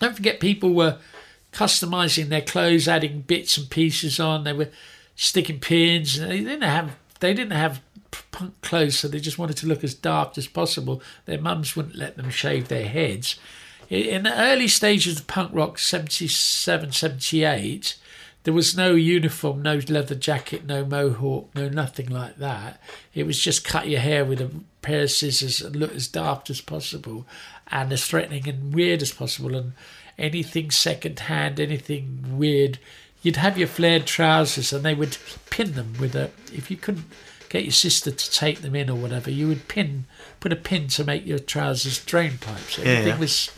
Don't 0.00 0.14
forget, 0.14 0.38
people 0.38 0.74
were 0.74 0.98
customizing 1.52 2.28
their 2.28 2.42
clothes, 2.42 2.86
adding 2.86 3.22
bits 3.22 3.56
and 3.56 3.70
pieces 3.70 4.20
on. 4.20 4.44
They 4.44 4.52
were 4.52 4.68
sticking 5.16 5.60
pins. 5.60 6.18
and 6.18 6.30
They 6.30 6.38
didn't 6.38 6.62
have 6.62 6.92
they 7.20 7.32
didn't 7.34 7.52
have 7.52 7.80
punk 8.32 8.60
clothes, 8.62 8.98
so 8.98 9.08
they 9.08 9.18
just 9.20 9.38
wanted 9.38 9.56
to 9.58 9.66
look 9.66 9.82
as 9.82 9.94
daft 9.94 10.36
as 10.38 10.46
possible. 10.46 11.02
Their 11.26 11.40
mums 11.40 11.74
wouldn't 11.74 11.96
let 11.96 12.16
them 12.16 12.30
shave 12.30 12.68
their 12.68 12.88
heads. 12.88 13.36
In 13.90 14.22
the 14.22 14.38
early 14.40 14.68
stages 14.68 15.18
of 15.20 15.26
punk 15.26 15.50
rock, 15.54 15.78
77, 15.78 16.92
78, 16.92 17.96
there 18.44 18.54
was 18.54 18.76
no 18.76 18.94
uniform, 18.94 19.62
no 19.62 19.80
leather 19.88 20.14
jacket, 20.14 20.64
no 20.64 20.84
mohawk, 20.84 21.54
no 21.54 21.68
nothing 21.68 22.08
like 22.08 22.36
that. 22.38 22.80
It 23.14 23.26
was 23.26 23.38
just 23.38 23.64
cut 23.64 23.88
your 23.88 24.00
hair 24.00 24.24
with 24.24 24.40
a 24.40 24.50
pair 24.80 25.02
of 25.02 25.10
scissors 25.10 25.60
and 25.60 25.76
look 25.76 25.94
as 25.94 26.08
daft 26.08 26.48
as 26.48 26.60
possible 26.60 27.26
and 27.70 27.92
as 27.92 28.04
threatening 28.04 28.48
and 28.48 28.74
weird 28.74 29.02
as 29.02 29.12
possible. 29.12 29.54
And 29.54 29.72
anything 30.18 30.70
second 30.70 31.20
hand, 31.20 31.60
anything 31.60 32.38
weird, 32.38 32.78
you'd 33.22 33.36
have 33.36 33.58
your 33.58 33.68
flared 33.68 34.06
trousers 34.06 34.72
and 34.72 34.84
they 34.84 34.94
would 34.94 35.18
pin 35.50 35.72
them 35.72 35.94
with 36.00 36.14
a. 36.16 36.30
If 36.50 36.70
you 36.70 36.78
couldn't 36.78 37.06
get 37.50 37.64
your 37.64 37.72
sister 37.72 38.10
to 38.10 38.30
take 38.30 38.62
them 38.62 38.74
in 38.74 38.88
or 38.88 38.96
whatever, 38.96 39.30
you 39.30 39.48
would 39.48 39.68
pin, 39.68 40.06
put 40.38 40.52
a 40.52 40.56
pin 40.56 40.88
to 40.88 41.04
make 41.04 41.26
your 41.26 41.38
trousers 41.38 42.02
drain 42.02 42.38
pipes. 42.38 42.78
Everything 42.78 43.06
yeah. 43.08 43.18
was. 43.18 43.50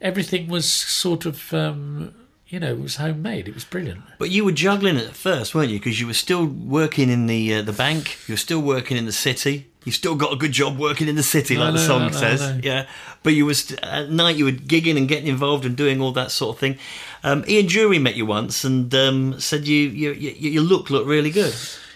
Everything 0.00 0.48
was 0.48 0.68
sort 0.68 1.26
of, 1.26 1.54
um, 1.54 2.12
you 2.52 2.60
know, 2.60 2.72
it 2.72 2.80
was 2.80 2.96
homemade. 2.96 3.48
It 3.48 3.54
was 3.54 3.64
brilliant. 3.64 4.02
But 4.18 4.30
you 4.30 4.44
were 4.44 4.52
juggling 4.52 4.96
it 4.96 5.06
at 5.06 5.16
first, 5.16 5.54
weren't 5.54 5.70
you? 5.70 5.78
Because 5.78 5.98
you 5.98 6.06
were 6.06 6.12
still 6.12 6.44
working 6.44 7.08
in 7.08 7.26
the 7.26 7.54
uh, 7.54 7.62
the 7.62 7.72
bank. 7.72 8.18
You 8.28 8.34
were 8.34 8.38
still 8.38 8.60
working 8.60 8.98
in 8.98 9.06
the 9.06 9.12
city. 9.12 9.68
You 9.84 9.90
still 9.90 10.14
got 10.14 10.34
a 10.34 10.36
good 10.36 10.52
job 10.52 10.78
working 10.78 11.08
in 11.08 11.16
the 11.16 11.22
city, 11.22 11.56
like 11.56 11.72
the 11.72 11.80
song 11.80 12.12
says. 12.12 12.60
Yeah. 12.62 12.86
But 13.22 13.32
you 13.32 13.46
were 13.46 13.54
st- 13.54 13.82
at 13.82 14.10
night. 14.10 14.36
You 14.36 14.44
were 14.44 14.52
gigging 14.52 14.98
and 14.98 15.08
getting 15.08 15.28
involved 15.28 15.64
and 15.64 15.74
doing 15.76 16.00
all 16.00 16.12
that 16.12 16.30
sort 16.30 16.54
of 16.54 16.60
thing. 16.60 16.78
Um, 17.24 17.42
Ian 17.48 17.66
Dury 17.66 18.00
met 18.00 18.14
you 18.14 18.26
once 18.26 18.64
and 18.64 18.94
um, 18.94 19.40
said 19.40 19.66
you, 19.66 19.88
you 19.88 20.12
you 20.12 20.50
your 20.50 20.62
look 20.62 20.90
looked 20.90 21.08
really 21.08 21.30
good. 21.30 21.54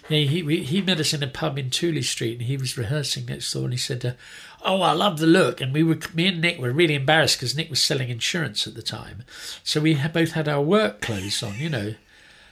Yeah, 0.08 0.20
he 0.20 0.62
he 0.62 0.80
met 0.80 1.00
us 1.00 1.12
in 1.12 1.22
a 1.22 1.26
pub 1.26 1.58
in 1.58 1.68
Tooley 1.68 2.02
Street, 2.02 2.38
and 2.38 2.42
he 2.42 2.56
was 2.56 2.78
rehearsing 2.78 3.26
next 3.26 3.52
door, 3.52 3.64
and 3.64 3.72
he 3.72 3.78
said, 3.78 4.04
uh, 4.06 4.12
"Oh, 4.66 4.83
I 4.83 4.92
love 4.92 5.18
the 5.18 5.26
look." 5.26 5.61
And 5.61 5.72
we 5.72 5.83
were, 5.83 5.98
me 6.14 6.26
and 6.26 6.40
Nick 6.40 6.59
were 6.59 6.72
really 6.72 6.94
embarrassed 6.94 7.38
because 7.38 7.57
Nick 7.57 7.70
was 7.70 7.83
selling 7.83 8.11
insurance 8.11 8.66
at 8.66 8.74
the 8.74 8.83
time, 8.83 9.24
so 9.64 9.81
we 9.81 9.94
had, 9.94 10.12
both 10.12 10.33
had 10.33 10.48
our 10.48 10.62
work 10.62 11.00
clothes 11.00 11.42
on, 11.42 11.55
you 11.55 11.70
know. 11.70 11.94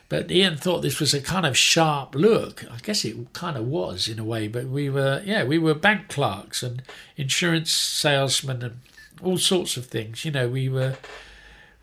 But 0.09 0.31
Ian 0.31 0.57
thought 0.57 0.83
this 0.83 1.01
was 1.01 1.15
a 1.15 1.21
kind 1.21 1.47
of 1.47 1.57
sharp 1.57 2.15
look. 2.15 2.65
I 2.71 2.77
guess 2.83 3.05
it 3.05 3.17
kind 3.33 3.57
of 3.57 3.67
was 3.67 4.07
in 4.07 4.19
a 4.19 4.25
way, 4.25 4.49
but 4.49 4.67
we 4.67 4.89
were, 4.91 5.23
yeah, 5.25 5.45
we 5.45 5.59
were 5.59 5.75
bank 5.75 6.09
clerks 6.09 6.63
and 6.63 6.83
insurance 7.17 7.73
salesmen 7.73 8.63
and 8.63 8.81
all 9.23 9.39
sorts 9.39 9.77
of 9.77 9.87
things. 9.87 10.25
You 10.25 10.31
know, 10.31 10.49
we 10.49 10.69
were 10.69 10.97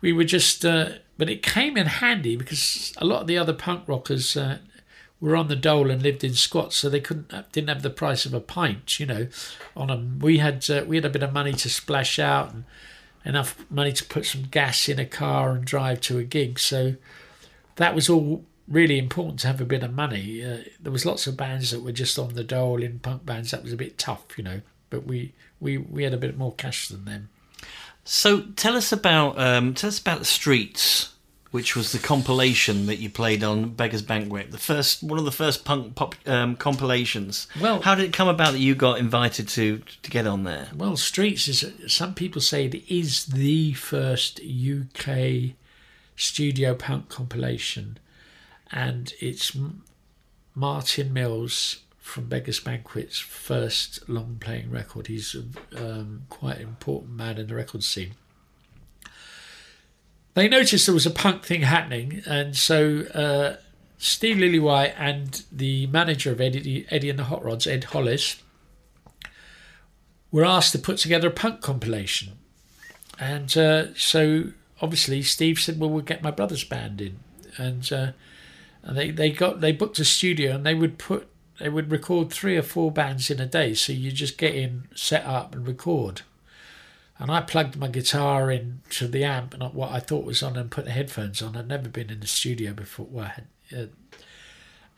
we 0.00 0.12
were 0.12 0.24
just 0.24 0.64
uh, 0.64 0.90
but 1.18 1.28
it 1.28 1.42
came 1.42 1.76
in 1.76 1.86
handy 1.86 2.36
because 2.36 2.92
a 2.98 3.04
lot 3.04 3.22
of 3.22 3.26
the 3.26 3.38
other 3.38 3.52
punk 3.52 3.86
rockers 3.86 4.36
uh, 4.36 4.58
were 5.22 5.36
on 5.36 5.48
the 5.48 5.56
dole 5.56 5.90
and 5.90 6.02
lived 6.02 6.22
in 6.22 6.34
squats 6.34 6.76
so 6.76 6.90
they 6.90 7.00
couldn't 7.00 7.32
didn't 7.52 7.70
have 7.70 7.82
the 7.82 7.88
price 7.88 8.26
of 8.26 8.34
a 8.34 8.40
pint 8.40 9.00
you 9.00 9.06
know 9.06 9.26
on 9.74 9.88
them 9.88 10.18
we 10.18 10.38
had 10.38 10.68
uh, 10.68 10.84
we 10.86 10.96
had 10.96 11.04
a 11.06 11.10
bit 11.10 11.22
of 11.22 11.32
money 11.32 11.52
to 11.52 11.70
splash 11.70 12.18
out 12.18 12.52
and 12.52 12.64
enough 13.24 13.64
money 13.70 13.92
to 13.92 14.04
put 14.04 14.26
some 14.26 14.42
gas 14.50 14.88
in 14.88 14.98
a 14.98 15.06
car 15.06 15.52
and 15.52 15.64
drive 15.64 16.00
to 16.00 16.18
a 16.18 16.24
gig. 16.24 16.58
So 16.58 16.96
that 17.76 17.94
was 17.94 18.08
all 18.08 18.44
really 18.68 18.98
important 18.98 19.40
to 19.40 19.46
have 19.46 19.60
a 19.60 19.64
bit 19.64 19.82
of 19.82 19.94
money. 19.94 20.44
Uh, 20.44 20.58
there 20.80 20.92
was 20.92 21.06
lots 21.06 21.26
of 21.26 21.36
bands 21.36 21.70
that 21.70 21.82
were 21.82 21.92
just 21.92 22.18
on 22.18 22.34
the 22.34 22.44
dole 22.44 22.82
in 22.82 22.98
punk 22.98 23.24
bands. 23.24 23.50
That 23.50 23.62
was 23.62 23.72
a 23.72 23.76
bit 23.76 23.98
tough 23.98 24.24
you 24.36 24.44
know 24.44 24.60
but 24.90 25.06
we 25.06 25.32
we 25.58 25.78
we 25.78 26.04
had 26.04 26.12
a 26.12 26.18
bit 26.18 26.36
more 26.36 26.52
cash 26.52 26.88
than 26.88 27.06
them. 27.06 27.30
So 28.04 28.42
tell 28.56 28.76
us 28.76 28.92
about 28.92 29.38
um, 29.38 29.74
tell 29.74 29.88
us 29.88 29.98
about 29.98 30.18
the 30.18 30.24
Streets, 30.26 31.11
which 31.52 31.76
was 31.76 31.92
the 31.92 31.98
compilation 31.98 32.86
that 32.86 32.96
you 32.96 33.08
played 33.08 33.44
on 33.44 33.70
Beggars 33.70 34.02
Banquet, 34.02 34.50
the 34.50 34.58
first 34.58 35.02
one 35.02 35.18
of 35.18 35.24
the 35.24 35.30
first 35.30 35.64
punk 35.64 35.94
pop 35.94 36.16
um, 36.26 36.56
compilations. 36.56 37.46
Well- 37.60 37.82
how 37.82 37.94
did 37.94 38.06
it 38.06 38.12
come 38.12 38.26
about 38.28 38.52
that 38.52 38.58
you 38.58 38.74
got 38.74 38.98
invited 38.98 39.46
to 39.48 39.82
to 40.02 40.10
get 40.10 40.26
on 40.26 40.42
there? 40.44 40.68
Well, 40.74 40.96
Streets 40.96 41.46
is 41.46 41.64
some 41.86 42.14
people 42.14 42.40
say 42.40 42.64
it 42.64 42.90
is 42.90 43.26
the 43.26 43.74
first 43.74 44.40
UK 44.40 45.54
studio 46.16 46.74
punk 46.74 47.08
compilation, 47.08 47.98
and 48.70 49.12
it's 49.20 49.56
Martin 50.54 51.12
Mills 51.12 51.80
from 51.98 52.28
Beggars 52.28 52.60
Banquet's 52.60 53.18
first 53.18 54.08
long 54.08 54.38
playing 54.40 54.70
record. 54.70 55.06
He's 55.06 55.36
um, 55.76 56.22
quite 56.28 56.56
an 56.56 56.62
important 56.62 57.12
man 57.14 57.38
in 57.38 57.46
the 57.46 57.54
record 57.54 57.84
scene. 57.84 58.14
They 60.34 60.48
noticed 60.48 60.86
there 60.86 60.94
was 60.94 61.06
a 61.06 61.10
punk 61.10 61.44
thing 61.44 61.62
happening, 61.62 62.22
and 62.26 62.56
so 62.56 63.00
uh, 63.14 63.56
Steve 63.98 64.38
Lillywhite 64.38 64.94
and 64.96 65.42
the 65.52 65.86
manager 65.88 66.32
of 66.32 66.40
Eddie, 66.40 66.86
Eddie 66.90 67.10
and 67.10 67.18
the 67.18 67.24
Hot 67.24 67.44
Rods, 67.44 67.66
Ed 67.66 67.84
Hollis, 67.84 68.42
were 70.30 70.44
asked 70.44 70.72
to 70.72 70.78
put 70.78 70.96
together 70.96 71.28
a 71.28 71.32
punk 71.32 71.60
compilation. 71.60 72.32
And 73.20 73.56
uh, 73.56 73.94
so 73.94 74.52
obviously 74.80 75.22
Steve 75.22 75.60
said, 75.60 75.78
"Well, 75.78 75.90
we'll 75.90 76.02
get 76.02 76.22
my 76.22 76.30
brother's 76.30 76.64
band 76.64 77.00
in," 77.00 77.20
and 77.58 77.92
uh, 77.92 78.12
and 78.82 78.96
they, 78.96 79.10
they 79.10 79.30
got 79.30 79.60
they 79.60 79.72
booked 79.72 79.98
a 79.98 80.04
studio 80.04 80.54
and 80.54 80.66
they 80.66 80.74
would 80.74 80.98
put 80.98 81.28
they 81.60 81.68
would 81.68 81.90
record 81.90 82.30
three 82.30 82.56
or 82.56 82.62
four 82.62 82.90
bands 82.90 83.30
in 83.30 83.38
a 83.38 83.46
day. 83.46 83.74
So 83.74 83.92
you 83.92 84.10
just 84.10 84.38
get 84.38 84.54
in, 84.54 84.88
set 84.94 85.24
up, 85.24 85.54
and 85.54 85.66
record. 85.66 86.22
And 87.18 87.30
I 87.30 87.40
plugged 87.40 87.76
my 87.76 87.88
guitar 87.88 88.50
into 88.50 89.06
the 89.06 89.22
amp 89.24 89.54
and 89.54 89.62
what 89.74 89.92
I 89.92 90.00
thought 90.00 90.24
was 90.24 90.42
on, 90.42 90.56
and 90.56 90.70
put 90.70 90.86
the 90.86 90.90
headphones 90.90 91.40
on. 91.40 91.56
I'd 91.56 91.68
never 91.68 91.88
been 91.88 92.10
in 92.10 92.20
the 92.20 92.26
studio 92.26 92.72
before. 92.72 93.06
Well, 93.08 93.26
I 93.26 93.28
had, 93.28 93.46
uh, 93.76 93.86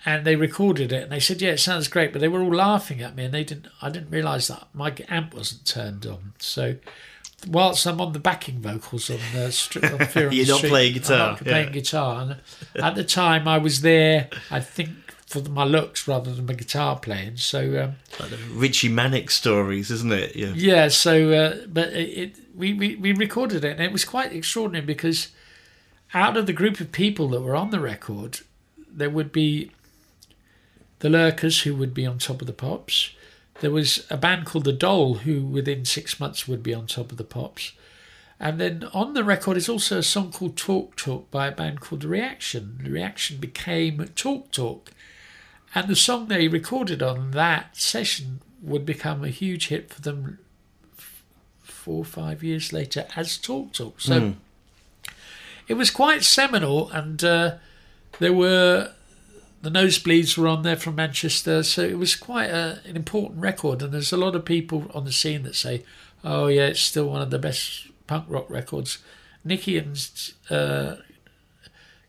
and 0.06 0.26
they 0.26 0.36
recorded 0.36 0.92
it 0.92 1.04
and 1.04 1.12
they 1.12 1.20
said 1.20 1.40
yeah 1.40 1.52
it 1.52 1.60
sounds 1.60 1.88
great 1.88 2.12
but 2.12 2.20
they 2.20 2.28
were 2.28 2.42
all 2.42 2.54
laughing 2.54 3.00
at 3.00 3.16
me 3.16 3.24
and 3.24 3.34
they 3.34 3.44
didn't 3.44 3.68
i 3.80 3.88
didn't 3.88 4.10
realize 4.10 4.48
that 4.48 4.66
my 4.74 4.92
amp 5.08 5.34
wasn't 5.34 5.64
turned 5.64 6.06
on 6.06 6.32
so 6.38 6.76
whilst 7.48 7.86
i'm 7.86 8.00
on 8.00 8.12
the 8.12 8.18
backing 8.18 8.58
vocals 8.60 9.10
on 9.10 9.18
the 9.32 9.50
street 9.50 9.84
on 9.84 9.98
Fear 10.06 10.28
on 10.28 10.32
You're 10.34 10.44
the 10.44 10.50
not 10.52 10.58
Street, 10.58 10.68
playing 10.70 10.94
I'm 10.94 11.00
guitar, 11.00 11.18
not 11.30 11.38
playing 11.38 11.66
yeah. 11.68 11.72
guitar 11.72 12.20
and 12.22 12.84
at 12.84 12.94
the 12.94 13.04
time 13.04 13.48
i 13.48 13.58
was 13.58 13.80
there 13.80 14.28
i 14.50 14.60
think 14.60 14.90
for 15.42 15.50
my 15.50 15.64
looks 15.64 16.06
rather 16.06 16.32
than 16.34 16.46
my 16.46 16.54
guitar 16.54 16.98
playing 16.98 17.36
so 17.36 17.60
um, 17.82 17.96
Like 18.20 18.30
the 18.30 18.38
Richey 18.52 18.88
Manic 18.88 19.30
stories, 19.30 19.90
isn't 19.90 20.12
it? 20.12 20.36
Yeah. 20.36 20.52
yeah, 20.54 20.88
so 20.88 21.32
uh, 21.32 21.66
but 21.66 21.88
it, 21.92 22.08
it 22.18 22.36
we, 22.54 22.72
we 22.72 22.96
we 22.96 23.12
recorded 23.12 23.64
it 23.64 23.72
and 23.72 23.80
it 23.80 23.92
was 23.92 24.04
quite 24.04 24.32
extraordinary 24.32 24.86
because 24.86 25.28
out 26.12 26.36
of 26.36 26.46
the 26.46 26.52
group 26.52 26.80
of 26.80 26.92
people 26.92 27.28
that 27.28 27.40
were 27.40 27.56
on 27.56 27.70
the 27.70 27.80
record, 27.80 28.40
there 28.88 29.10
would 29.10 29.32
be 29.32 29.70
the 31.00 31.10
Lurkers 31.10 31.62
who 31.62 31.74
would 31.74 31.92
be 31.92 32.06
on 32.06 32.18
top 32.18 32.40
of 32.40 32.46
the 32.46 32.52
pops, 32.52 33.10
there 33.60 33.70
was 33.70 34.06
a 34.10 34.16
band 34.16 34.46
called 34.46 34.64
The 34.64 34.72
Doll 34.72 35.14
who 35.14 35.44
within 35.44 35.84
six 35.84 36.18
months 36.18 36.48
would 36.48 36.62
be 36.62 36.72
on 36.72 36.86
top 36.86 37.10
of 37.10 37.18
the 37.18 37.24
pops. 37.24 37.72
And 38.40 38.60
then 38.60 38.88
on 38.92 39.14
the 39.14 39.24
record 39.24 39.56
is 39.56 39.68
also 39.68 39.98
a 39.98 40.02
song 40.02 40.32
called 40.32 40.56
Talk 40.56 40.96
Talk 40.96 41.30
by 41.30 41.48
a 41.48 41.52
band 41.52 41.80
called 41.80 42.02
The 42.02 42.08
Reaction. 42.08 42.80
The 42.82 42.90
Reaction 42.90 43.36
became 43.36 44.04
Talk 44.14 44.50
Talk. 44.50 44.92
And 45.74 45.88
the 45.88 45.96
song 45.96 46.28
they 46.28 46.48
recorded 46.48 47.02
on 47.02 47.32
that 47.32 47.76
session 47.76 48.40
would 48.62 48.86
become 48.86 49.24
a 49.24 49.28
huge 49.28 49.68
hit 49.68 49.92
for 49.92 50.00
them 50.00 50.38
four 51.62 51.98
or 51.98 52.04
five 52.04 52.42
years 52.42 52.72
later 52.72 53.06
as 53.16 53.36
Talk 53.36 53.72
Talk. 53.72 54.00
So 54.00 54.20
mm. 54.20 54.34
it 55.68 55.74
was 55.74 55.90
quite 55.90 56.22
seminal, 56.22 56.90
and 56.90 57.22
uh, 57.22 57.56
there 58.20 58.32
were 58.32 58.92
the 59.62 59.70
nosebleeds 59.70 60.36
were 60.36 60.48
on 60.48 60.62
there 60.62 60.76
from 60.76 60.94
Manchester, 60.94 61.62
so 61.62 61.82
it 61.82 61.98
was 61.98 62.14
quite 62.14 62.50
a, 62.50 62.80
an 62.86 62.96
important 62.96 63.40
record. 63.40 63.82
And 63.82 63.92
there's 63.92 64.12
a 64.12 64.16
lot 64.16 64.36
of 64.36 64.44
people 64.44 64.90
on 64.94 65.04
the 65.04 65.12
scene 65.12 65.42
that 65.42 65.56
say, 65.56 65.82
"Oh 66.22 66.46
yeah, 66.46 66.66
it's 66.66 66.80
still 66.80 67.06
one 67.06 67.22
of 67.22 67.30
the 67.30 67.38
best 67.38 67.88
punk 68.06 68.26
rock 68.28 68.48
records." 68.48 68.98
Nicky 69.44 69.76
and 69.76 69.98
uh, 70.48 70.96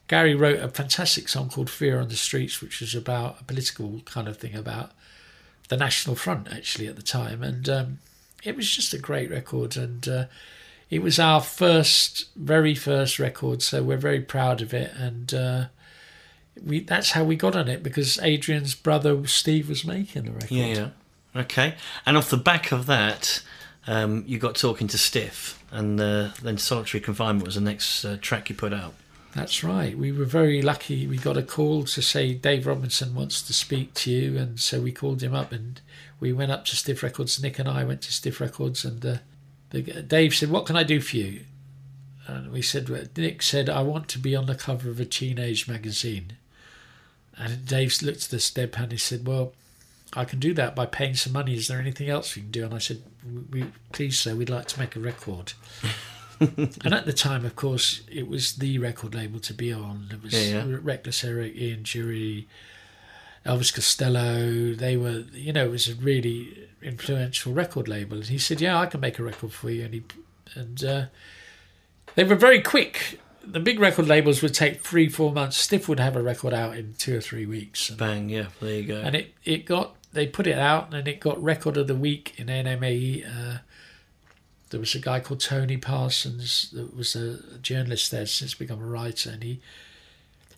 Gary 0.08 0.36
wrote 0.36 0.60
a 0.60 0.70
fantastic 0.70 1.28
song 1.30 1.50
called 1.50 1.70
"Fear 1.70 2.00
on 2.00 2.10
the 2.10 2.16
Streets," 2.16 2.62
which 2.62 2.80
was 2.80 2.94
about 2.94 3.42
a 3.42 3.44
political 3.44 4.02
kind 4.06 4.28
of 4.28 4.38
thing 4.38 4.56
about 4.56 4.92
the 5.70 5.78
National 5.78 6.16
Front 6.16 6.52
actually 6.52 6.88
at 6.88 6.96
the 6.96 7.02
time, 7.02 7.42
and 7.42 7.68
um, 7.70 8.00
it 8.44 8.56
was 8.56 8.70
just 8.70 8.94
a 8.94 9.00
great 9.00 9.30
record. 9.30 9.76
And 9.76 10.08
uh, 10.08 10.26
it 10.90 11.02
was 11.02 11.20
our 11.20 11.42
first, 11.42 12.30
very 12.36 12.76
first 12.76 13.20
record, 13.20 13.62
so 13.62 13.84
we're 13.84 13.98
very 13.98 14.22
proud 14.22 14.62
of 14.62 14.74
it. 14.74 14.92
And 14.96 15.34
uh, 15.34 15.66
we 16.64 16.82
that's 16.82 17.12
how 17.12 17.24
we 17.24 17.36
got 17.36 17.56
on 17.56 17.68
it 17.68 17.84
because 17.84 18.20
Adrian's 18.20 18.76
brother 18.76 19.26
Steve 19.28 19.70
was 19.70 19.86
making 19.86 20.26
the 20.26 20.32
record. 20.32 20.52
Yeah, 20.52 20.66
yeah. 20.66 20.90
Okay. 21.36 21.76
And 22.06 22.16
off 22.16 22.30
the 22.30 22.38
back 22.38 22.72
of 22.72 22.86
that, 22.86 23.42
um, 23.88 24.24
you 24.28 24.38
got 24.38 24.56
talking 24.56 24.88
to 24.88 24.98
Stiff, 24.98 25.62
and 25.72 26.00
uh, 26.00 26.30
then 26.42 26.58
Solitary 26.58 27.02
Confinement 27.02 27.46
was 27.46 27.56
the 27.56 27.62
next 27.62 28.06
uh, 28.06 28.18
track 28.22 28.50
you 28.50 28.56
put 28.56 28.72
out. 28.74 28.94
That's 29.36 29.64
right. 29.64 29.98
We 29.98 30.12
were 30.12 30.26
very 30.26 30.62
lucky. 30.62 31.06
We 31.08 31.18
got 31.18 31.36
a 31.36 31.44
call 31.44 31.84
to 31.84 32.02
say 32.02 32.34
Dave 32.34 32.66
Robinson 32.66 33.14
wants 33.14 33.42
to 33.42 33.54
speak 33.54 33.94
to 33.96 34.12
you, 34.12 34.38
and 34.38 34.60
so 34.60 34.80
we 34.80 34.92
called 34.92 35.22
him 35.22 35.36
up 35.36 35.52
and 35.52 35.82
we 36.20 36.32
went 36.32 36.52
up 36.52 36.64
to 36.66 36.76
Stiff 36.76 37.04
Records. 37.04 37.42
Nick 37.42 37.60
and 37.60 37.68
I 37.68 37.84
went 37.84 38.02
to 38.04 38.14
Stiff 38.14 38.40
Records, 38.40 38.86
and 38.86 39.06
uh, 39.06 39.18
the, 39.72 39.82
Dave 39.82 40.34
said, 40.34 40.50
"What 40.50 40.66
can 40.66 40.78
I 40.78 40.84
do 40.84 41.02
for 41.02 41.18
you?" 41.18 41.42
And 42.28 42.52
we 42.52 42.62
said, 42.62 42.90
Nick 43.18 43.42
said, 43.42 43.70
"I 43.70 43.82
want 43.82 44.08
to 44.10 44.20
be 44.20 44.36
on 44.36 44.46
the 44.46 44.56
cover 44.56 44.90
of 44.90 45.00
a 45.02 45.06
teenage 45.06 45.68
magazine." 45.68 46.38
And 47.38 47.66
Dave 47.66 48.02
looked 48.02 48.28
at 48.28 48.34
us 48.34 48.52
deadpan 48.52 48.84
and 48.84 48.92
he 48.94 48.98
said, 48.98 49.28
Well, 49.28 49.54
I 50.14 50.26
can 50.26 50.40
do 50.40 50.54
that 50.54 50.76
by 50.76 50.86
paying 50.86 51.16
some 51.16 51.34
money. 51.34 51.56
Is 51.56 51.68
there 51.68 51.80
anything 51.80 52.10
else 52.10 52.36
we 52.36 52.44
can 52.44 52.52
do? 52.52 52.66
And 52.66 52.74
I 52.74 52.78
said, 52.78 53.04
Please, 53.92 54.20
sir, 54.20 54.36
we'd 54.36 54.50
like 54.50 54.68
to 54.68 54.80
make 54.80 54.96
a 54.96 55.00
record. 55.00 55.54
And 56.40 56.94
at 56.94 57.06
the 57.06 57.14
time, 57.14 57.46
of 57.46 57.56
course, 57.56 58.02
it 58.12 58.28
was 58.28 58.56
the 58.56 58.80
record 58.80 59.16
label 59.16 59.40
to 59.42 59.54
be 59.54 59.72
on. 59.72 60.10
It 60.12 60.24
was 60.24 60.34
yeah, 60.34 60.66
yeah. 60.66 60.78
Reckless 60.82 61.24
Eric, 61.24 61.56
Ian 61.56 61.84
Dury, 61.84 62.46
Elvis 63.46 63.74
Costello. 63.74 64.74
They 64.74 64.98
were, 64.98 65.24
you 65.34 65.54
know, 65.54 65.66
it 65.66 65.72
was 65.72 65.88
a 65.88 65.96
really 65.96 66.68
influential 66.82 67.54
record 67.54 67.88
label. 67.88 68.18
And 68.18 68.28
he 68.28 68.38
said, 68.38 68.62
"Yeah, 68.62 68.80
I 68.80 68.86
can 68.86 69.00
make 69.00 69.20
a 69.20 69.24
record 69.24 69.52
for 69.52 69.70
you." 69.70 69.86
And 69.86 69.94
he, 69.94 70.04
and 70.56 70.84
uh, 70.84 71.06
they 72.16 72.24
were 72.24 72.36
very 72.36 72.62
quick 72.62 73.20
the 73.46 73.60
big 73.60 73.80
record 73.80 74.08
labels 74.08 74.42
would 74.42 74.54
take 74.54 74.82
three, 74.82 75.08
four 75.08 75.32
months. 75.32 75.58
Stiff 75.58 75.88
would 75.88 76.00
have 76.00 76.16
a 76.16 76.22
record 76.22 76.54
out 76.54 76.76
in 76.76 76.96
two 76.98 77.18
or 77.18 77.22
three 77.22 77.46
weeks. 77.46 77.90
And, 77.90 77.98
Bang, 77.98 78.30
yeah, 78.30 78.48
there 78.60 78.74
you 78.74 78.84
go. 78.84 79.02
And 79.02 79.16
it, 79.16 79.34
it 79.44 79.66
got, 79.66 79.96
they 80.14 80.28
put 80.28 80.48
it 80.48 80.58
out 80.58 80.94
and 80.94 81.08
it 81.08 81.20
got 81.20 81.42
record 81.42 81.78
of 81.78 81.88
the 81.88 81.96
week 81.96 82.34
in 82.38 82.48
NME. 82.48 83.26
Uh, 83.26 83.58
there 84.76 84.82
was 84.82 84.94
a 84.94 85.00
guy 85.00 85.22
called 85.22 85.40
Tony 85.40 85.78
Parsons 85.78 86.70
that 86.74 86.94
was 86.94 87.16
a 87.16 87.38
journalist 87.60 88.12
there, 88.12 88.26
since 88.26 88.54
become 88.56 88.82
a 88.82 88.86
writer, 88.86 89.30
and 89.30 89.42
he 89.42 89.62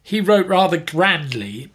he 0.01 0.21
wrote 0.21 0.47
rather 0.47 0.77
grandly. 0.77 1.69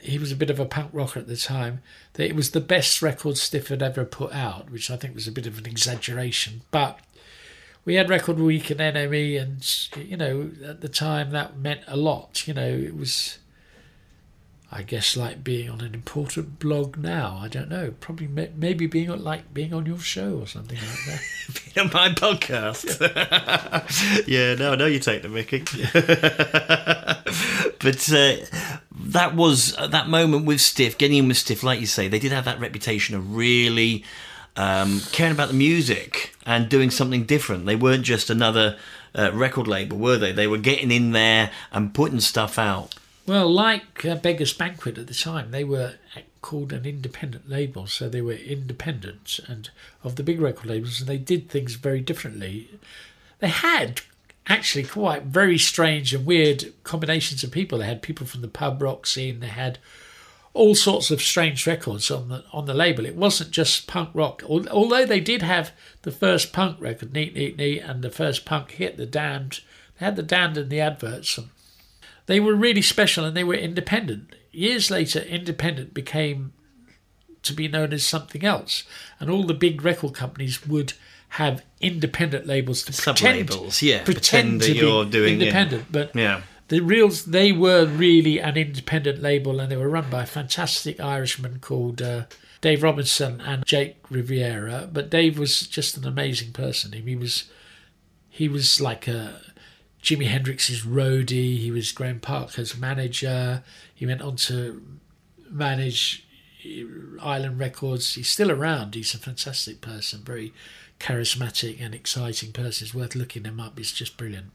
He 0.00 0.18
was 0.18 0.30
a 0.30 0.36
bit 0.36 0.50
of 0.50 0.60
a 0.60 0.66
punk 0.66 0.90
rocker 0.92 1.20
at 1.20 1.26
the 1.26 1.38
time. 1.38 1.80
That 2.12 2.26
it 2.26 2.36
was 2.36 2.50
the 2.50 2.60
best 2.60 3.00
record 3.00 3.38
Stiff 3.38 3.68
had 3.68 3.82
ever 3.82 4.04
put 4.04 4.34
out, 4.34 4.68
which 4.68 4.90
I 4.90 4.98
think 4.98 5.14
was 5.14 5.26
a 5.26 5.32
bit 5.32 5.46
of 5.46 5.56
an 5.56 5.64
exaggeration, 5.64 6.60
but 6.70 7.00
we 7.86 7.94
had 7.94 8.10
Record 8.10 8.38
Week 8.38 8.68
and 8.68 8.78
NME, 8.78 9.40
and 9.40 10.06
you 10.06 10.18
know, 10.18 10.50
at 10.68 10.82
the 10.82 10.90
time 10.90 11.30
that 11.30 11.56
meant 11.56 11.80
a 11.86 11.96
lot. 11.96 12.46
You 12.46 12.52
know, 12.52 12.68
it 12.68 12.94
was, 12.94 13.38
I 14.70 14.82
guess, 14.82 15.16
like 15.16 15.44
being 15.44 15.70
on 15.70 15.80
an 15.80 15.94
important 15.94 16.58
blog 16.58 16.96
now. 16.96 17.38
I 17.40 17.46
don't 17.46 17.68
know, 17.68 17.94
probably 18.00 18.26
maybe 18.26 18.86
being 18.86 19.08
like 19.22 19.54
being 19.54 19.72
on 19.72 19.86
your 19.86 20.00
show 20.00 20.38
or 20.38 20.46
something 20.46 20.76
like 20.76 21.06
that. 21.06 21.22
being 21.74 21.86
on 21.86 21.92
my 21.92 22.08
podcast. 22.08 23.00
Yeah. 23.00 24.24
yeah, 24.26 24.54
no, 24.56 24.72
I 24.72 24.76
know 24.76 24.86
you 24.86 24.98
take 24.98 25.22
the 25.22 25.28
Mickey. 25.28 25.60
but 27.78 28.12
uh, 28.12 28.36
that 29.06 29.36
was 29.36 29.76
uh, 29.78 29.86
that 29.86 30.08
moment 30.08 30.46
with 30.46 30.60
Stiff, 30.60 30.98
getting 30.98 31.18
in 31.18 31.28
with 31.28 31.36
Stiff, 31.36 31.62
like 31.62 31.78
you 31.78 31.86
say, 31.86 32.08
they 32.08 32.18
did 32.18 32.32
have 32.32 32.44
that 32.46 32.58
reputation 32.58 33.14
of 33.14 33.36
really 33.36 34.04
um, 34.56 35.00
caring 35.12 35.32
about 35.32 35.48
the 35.48 35.54
music 35.54 36.34
and 36.44 36.68
doing 36.68 36.90
something 36.90 37.24
different. 37.24 37.66
They 37.66 37.76
weren't 37.76 38.02
just 38.02 38.30
another 38.30 38.78
uh, 39.14 39.30
record 39.32 39.68
label, 39.68 39.96
were 39.96 40.18
they? 40.18 40.32
They 40.32 40.48
were 40.48 40.58
getting 40.58 40.90
in 40.90 41.12
there 41.12 41.52
and 41.70 41.94
putting 41.94 42.20
stuff 42.20 42.58
out. 42.58 42.94
Well, 43.26 43.50
like 43.50 44.04
uh, 44.04 44.14
Beggars 44.14 44.52
Banquet 44.52 44.98
at 44.98 45.08
the 45.08 45.14
time, 45.14 45.50
they 45.50 45.64
were 45.64 45.94
called 46.42 46.72
an 46.72 46.86
independent 46.86 47.50
label, 47.50 47.88
so 47.88 48.08
they 48.08 48.22
were 48.22 48.32
independent 48.32 49.40
and 49.48 49.68
of 50.04 50.14
the 50.14 50.22
big 50.22 50.40
record 50.40 50.66
labels, 50.66 51.00
and 51.00 51.08
they 51.08 51.18
did 51.18 51.48
things 51.48 51.74
very 51.74 52.00
differently. 52.00 52.70
They 53.40 53.48
had 53.48 54.02
actually 54.46 54.84
quite 54.84 55.24
very 55.24 55.58
strange 55.58 56.14
and 56.14 56.24
weird 56.24 56.72
combinations 56.84 57.42
of 57.42 57.50
people. 57.50 57.78
They 57.78 57.86
had 57.86 58.00
people 58.00 58.26
from 58.26 58.42
the 58.42 58.48
pub 58.48 58.80
rock 58.80 59.06
scene. 59.06 59.40
They 59.40 59.48
had 59.48 59.78
all 60.54 60.76
sorts 60.76 61.10
of 61.10 61.20
strange 61.20 61.66
records 61.66 62.10
on 62.12 62.28
the 62.28 62.44
on 62.52 62.66
the 62.66 62.74
label. 62.74 63.04
It 63.04 63.16
wasn't 63.16 63.50
just 63.50 63.88
punk 63.88 64.10
rock, 64.14 64.42
although 64.48 65.04
they 65.04 65.20
did 65.20 65.42
have 65.42 65.72
the 66.02 66.12
first 66.12 66.52
punk 66.52 66.80
record, 66.80 67.12
Neat 67.12 67.34
Neat 67.34 67.58
Neat, 67.58 67.80
and 67.80 68.02
the 68.02 68.10
first 68.10 68.44
punk 68.44 68.70
hit, 68.70 68.96
The 68.96 69.04
Damned. 69.04 69.60
They 69.98 70.06
had 70.06 70.14
The 70.14 70.22
Damned 70.22 70.56
in 70.56 70.68
the 70.68 70.80
adverts. 70.80 71.36
And 71.36 71.48
they 72.26 72.40
were 72.40 72.54
really 72.54 72.82
special 72.82 73.24
and 73.24 73.36
they 73.36 73.44
were 73.44 73.54
independent. 73.54 74.34
Years 74.52 74.90
later, 74.90 75.20
independent 75.20 75.94
became 75.94 76.52
to 77.42 77.52
be 77.52 77.68
known 77.68 77.92
as 77.92 78.04
something 78.04 78.44
else, 78.44 78.84
and 79.20 79.30
all 79.30 79.44
the 79.44 79.54
big 79.54 79.84
record 79.84 80.14
companies 80.14 80.66
would 80.66 80.94
have 81.30 81.64
independent 81.80 82.46
labels 82.46 82.82
to 82.84 82.92
Sub 82.92 83.16
pretend, 83.16 83.50
labels, 83.50 83.82
yeah, 83.82 84.02
pretend, 84.04 84.60
pretend 84.60 84.60
that 84.62 84.74
you're 84.74 85.04
doing 85.04 85.34
independent, 85.40 85.82
yeah. 85.82 85.92
but 85.92 86.16
yeah 86.16 86.42
the 86.68 86.80
reals 86.80 87.26
they 87.26 87.52
were 87.52 87.86
really 87.86 88.38
an 88.40 88.56
independent 88.56 89.22
label 89.22 89.60
and 89.60 89.70
they 89.70 89.76
were 89.76 89.88
run 89.88 90.10
by 90.10 90.24
a 90.24 90.26
fantastic 90.26 91.00
Irishman 91.00 91.60
called 91.60 92.02
uh, 92.02 92.24
Dave 92.60 92.82
Robinson 92.82 93.40
and 93.40 93.64
Jake 93.64 93.98
Riviera. 94.10 94.88
But 94.92 95.10
Dave 95.10 95.38
was 95.38 95.66
just 95.66 95.96
an 95.96 96.06
amazing 96.06 96.52
person. 96.52 96.92
He 96.92 97.16
was 97.16 97.44
he 98.28 98.48
was 98.48 98.80
like 98.80 99.06
a 99.06 99.40
Jimi 100.06 100.28
Hendrix's 100.28 100.82
roadie. 100.82 101.58
He 101.58 101.72
was 101.72 101.90
Graham 101.90 102.20
Parker's 102.20 102.78
manager. 102.78 103.64
He 103.92 104.06
went 104.06 104.22
on 104.22 104.36
to 104.36 104.80
manage 105.50 106.24
Island 107.20 107.58
Records. 107.58 108.14
He's 108.14 108.28
still 108.28 108.52
around. 108.52 108.94
He's 108.94 109.14
a 109.14 109.18
fantastic 109.18 109.80
person, 109.80 110.20
very 110.20 110.52
charismatic 111.00 111.78
and 111.80 111.92
exciting 111.92 112.52
person. 112.52 112.84
It's 112.84 112.94
worth 112.94 113.16
looking 113.16 113.42
him 113.42 113.58
up. 113.58 113.76
He's 113.76 113.90
just 113.90 114.16
brilliant. 114.16 114.52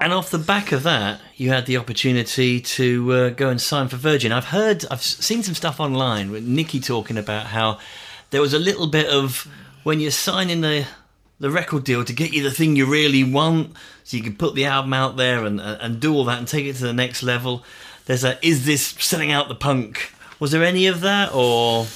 And 0.00 0.12
off 0.12 0.28
the 0.28 0.38
back 0.38 0.72
of 0.72 0.82
that, 0.82 1.20
you 1.36 1.50
had 1.50 1.66
the 1.66 1.76
opportunity 1.76 2.60
to 2.60 3.12
uh, 3.12 3.28
go 3.28 3.48
and 3.48 3.60
sign 3.60 3.86
for 3.86 3.96
Virgin. 3.96 4.32
I've 4.32 4.46
heard, 4.46 4.84
I've 4.90 5.02
seen 5.02 5.44
some 5.44 5.54
stuff 5.54 5.78
online 5.78 6.32
with 6.32 6.44
Nicky 6.44 6.80
talking 6.80 7.16
about 7.16 7.46
how 7.46 7.78
there 8.30 8.40
was 8.40 8.54
a 8.54 8.58
little 8.58 8.88
bit 8.88 9.06
of 9.06 9.46
when 9.84 10.00
you're 10.00 10.10
signing 10.10 10.62
the 10.62 10.84
the 11.40 11.50
record 11.50 11.84
deal 11.84 12.04
to 12.04 12.12
get 12.12 12.32
you 12.32 12.42
the 12.42 12.50
thing 12.50 12.76
you 12.76 12.86
really 12.86 13.24
want, 13.24 13.74
so 14.04 14.16
you 14.16 14.22
can 14.22 14.36
put 14.36 14.54
the 14.54 14.66
album 14.66 14.92
out 14.92 15.16
there 15.16 15.44
and 15.44 15.60
and 15.60 15.98
do 15.98 16.14
all 16.14 16.24
that 16.26 16.38
and 16.38 16.46
take 16.46 16.66
it 16.66 16.76
to 16.76 16.84
the 16.84 16.92
next 16.92 17.22
level. 17.22 17.64
There's 18.06 18.24
a 18.24 18.38
is 18.46 18.66
this 18.66 18.86
selling 18.86 19.32
out 19.32 19.48
the 19.48 19.54
punk? 19.54 20.12
Was 20.38 20.52
there 20.52 20.62
any 20.62 20.86
of 20.86 21.00
that 21.00 21.34
or? 21.34 21.86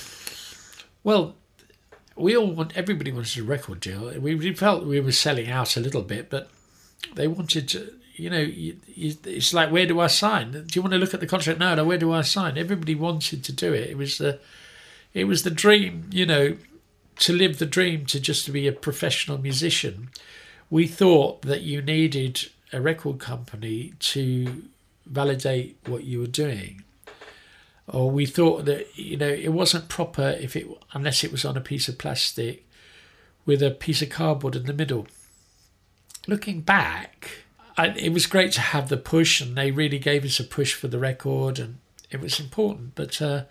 Well, 1.03 1.37
we 2.17 2.37
all 2.37 2.51
want 2.51 2.77
everybody 2.77 3.13
wanted 3.13 3.39
a 3.39 3.45
record 3.45 3.81
deal. 3.81 4.19
We 4.19 4.55
felt 4.55 4.87
we 4.87 5.01
were 5.01 5.13
selling 5.13 5.51
out 5.51 5.77
a 5.77 5.81
little 5.81 6.03
bit, 6.03 6.31
but 6.31 6.51
they 7.15 7.27
wanted 7.27 7.69
to, 7.71 7.93
you 8.15 8.31
know, 8.31 8.41
you, 8.41 8.77
you, 8.87 9.15
it's 9.25 9.53
like, 9.53 9.71
where 9.71 9.87
do 9.87 10.01
I 10.01 10.07
sign? 10.07 10.53
Do 10.53 10.67
you 10.73 10.83
want 10.83 10.93
to 10.93 10.99
look 10.99 11.15
at 11.15 11.21
the 11.21 11.27
contract? 11.27 11.59
No, 11.59 11.75
no, 11.75 11.85
where 11.85 11.99
do 11.99 12.13
I 12.13 12.23
sign? 12.23 12.57
Everybody 12.57 12.95
wanted 12.95 13.45
to 13.45 13.53
do 13.53 13.73
it. 13.73 13.91
It 13.91 13.99
was 13.99 14.19
the, 14.19 14.39
it 15.13 15.25
was 15.25 15.43
the 15.43 15.51
dream, 15.51 16.09
you 16.11 16.25
know, 16.25 16.57
to 17.17 17.33
live 17.33 17.59
the 17.59 17.67
dream 17.67 18.07
to 18.07 18.21
just 18.21 18.45
to 18.47 18.53
be 18.53 18.67
a 18.67 18.73
professional 18.73 19.39
musician. 19.39 20.11
We 20.71 20.87
thought 20.87 21.43
that 21.43 21.63
you 21.63 21.83
needed 21.83 22.49
a 22.73 22.81
record 22.81 23.19
company 23.19 23.93
to 24.01 24.65
validate 25.07 25.77
what 25.87 26.05
you 26.05 26.21
were 26.21 26.27
doing. 26.27 26.83
or 27.87 28.11
we 28.11 28.27
thought 28.27 28.65
that 28.65 28.87
you 28.97 29.17
know 29.17 29.29
it 29.29 29.53
wasn't 29.53 29.89
proper 29.89 30.31
if 30.41 30.57
it 30.57 30.67
unless 30.93 31.23
it 31.23 31.31
was 31.33 31.45
on 31.45 31.57
a 31.57 31.61
piece 31.61 31.89
of 31.89 31.99
plastic 31.99 32.67
with 33.45 33.63
a 33.63 33.71
piece 33.71 34.01
of 34.03 34.09
cardboard 34.11 34.57
in 34.57 34.65
the 34.65 34.73
middle. 34.73 35.07
Looking 36.27 36.63
back, 36.63 37.45
I, 37.77 37.89
it 37.89 38.13
was 38.13 38.27
great 38.27 38.53
to 38.53 38.61
have 38.63 38.89
the 38.89 38.97
push, 38.97 39.41
and 39.43 39.57
they 39.57 39.71
really 39.71 39.99
gave 39.99 40.25
us 40.25 40.41
a 40.41 40.45
push 40.45 40.73
for 40.73 40.89
the 40.89 40.99
record, 40.99 41.59
and 41.59 41.79
it 42.11 42.21
was 42.21 42.41
important. 42.41 42.95
But 42.95 43.21
uh, 43.21 43.45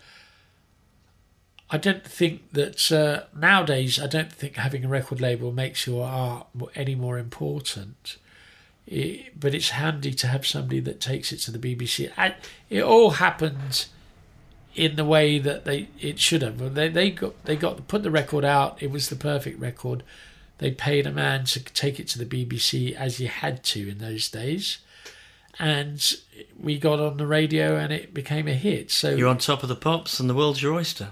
I 1.74 1.76
don't 1.76 2.06
think 2.06 2.52
that 2.52 2.92
uh, 2.92 3.24
nowadays, 3.36 3.98
I 3.98 4.06
don't 4.06 4.32
think 4.32 4.54
having 4.54 4.84
a 4.84 4.88
record 4.88 5.20
label 5.20 5.50
makes 5.50 5.88
your 5.88 6.06
art 6.06 6.46
any 6.76 6.94
more 6.94 7.18
important. 7.18 8.16
It, 8.86 9.40
but 9.40 9.56
it's 9.56 9.70
handy 9.70 10.14
to 10.14 10.28
have 10.28 10.46
somebody 10.46 10.78
that 10.78 11.00
takes 11.00 11.32
it 11.32 11.38
to 11.38 11.50
the 11.50 11.58
BBC. 11.58 12.12
And 12.16 12.36
it 12.70 12.84
all 12.84 13.10
happened 13.10 13.86
in 14.76 14.94
the 14.94 15.04
way 15.04 15.40
that 15.40 15.64
they 15.64 15.88
it 16.00 16.20
should 16.20 16.42
have. 16.42 16.74
They 16.74 16.88
they 16.90 17.10
got 17.10 17.44
they 17.44 17.56
got 17.56 17.88
put 17.88 18.04
the 18.04 18.10
record 18.12 18.44
out. 18.44 18.80
It 18.80 18.92
was 18.92 19.08
the 19.08 19.16
perfect 19.16 19.58
record. 19.58 20.04
They 20.58 20.70
paid 20.70 21.08
a 21.08 21.12
man 21.12 21.42
to 21.46 21.64
take 21.64 21.98
it 21.98 22.06
to 22.10 22.24
the 22.24 22.24
BBC 22.24 22.94
as 22.94 23.18
you 23.18 23.26
had 23.26 23.64
to 23.64 23.88
in 23.88 23.98
those 23.98 24.28
days, 24.28 24.78
and 25.58 26.00
we 26.56 26.78
got 26.78 27.00
on 27.00 27.16
the 27.16 27.26
radio 27.26 27.74
and 27.74 27.92
it 27.92 28.14
became 28.14 28.46
a 28.46 28.54
hit. 28.54 28.92
So 28.92 29.16
You're 29.16 29.26
on 29.26 29.38
top 29.38 29.64
of 29.64 29.68
the 29.68 29.74
pops, 29.74 30.20
and 30.20 30.30
the 30.30 30.34
world's 30.34 30.62
your 30.62 30.74
oyster. 30.74 31.08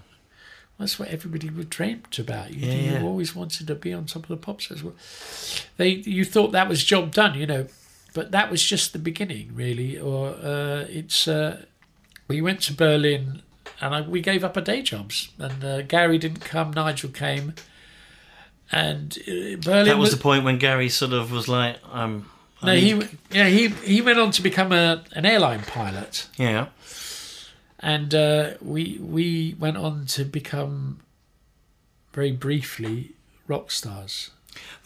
That's 0.83 0.99
what 0.99 1.09
everybody 1.09 1.49
would 1.51 1.71
dreamt 1.71 2.19
about. 2.19 2.53
You, 2.53 2.67
Yeah, 2.67 3.01
you 3.01 3.07
always 3.07 3.35
wanted 3.35 3.67
to 3.67 3.75
be 3.75 3.93
on 3.93 4.07
top 4.07 4.25
of 4.25 4.29
the 4.29 4.37
pops 4.37 4.71
as 4.71 4.83
well. 4.83 4.95
They 5.77 5.89
you 5.89 6.25
thought 6.25 6.53
that 6.53 6.69
was 6.69 6.85
job 6.85 7.13
done, 7.13 7.35
you 7.35 7.47
know, 7.47 7.67
but 8.15 8.33
that 8.33 8.51
was 8.51 8.63
just 8.63 8.93
the 8.93 8.99
beginning, 8.99 9.53
really. 9.55 9.99
Or 9.99 10.31
uh, 10.31 10.87
it's 10.89 11.27
uh, 11.27 11.65
we 12.29 12.41
went 12.41 12.61
to 12.63 12.75
Berlin 12.75 13.43
and 13.81 13.95
I, 13.95 14.01
we 14.03 14.21
gave 14.21 14.45
up 14.45 14.57
our 14.57 14.63
day 14.63 14.83
jobs. 14.83 15.31
And 15.39 15.65
uh, 15.65 15.83
Gary 15.83 16.19
didn't 16.19 16.41
come, 16.41 16.71
Nigel 16.71 17.11
came, 17.11 17.55
and 18.71 19.19
uh, 19.27 19.57
Berlin 19.61 19.87
That 19.87 19.99
was 19.99 20.13
the 20.13 20.17
point 20.17 20.45
when 20.45 20.59
Gary 20.59 20.89
sort 20.89 21.13
of 21.13 21.33
was 21.33 21.49
like, 21.49 21.77
um, 21.91 22.31
I 22.63 22.67
no, 22.67 22.75
he 22.75 23.09
yeah 23.31 23.49
he 23.49 23.69
he 23.69 24.01
went 24.01 24.19
on 24.19 24.31
to 24.33 24.43
become 24.43 24.73
a 24.73 25.03
an 25.13 25.27
airline 25.27 25.63
pilot 25.63 26.29
yeah. 26.37 26.69
And 27.83 28.15
uh, 28.15 28.55
we 28.63 28.99
we 29.01 29.57
went 29.59 29.77
on 29.77 30.07
to 30.07 30.25
become 30.25 31.01
very 32.13 32.33
briefly 32.33 33.13
rock 33.49 33.71
stars. 33.71 34.31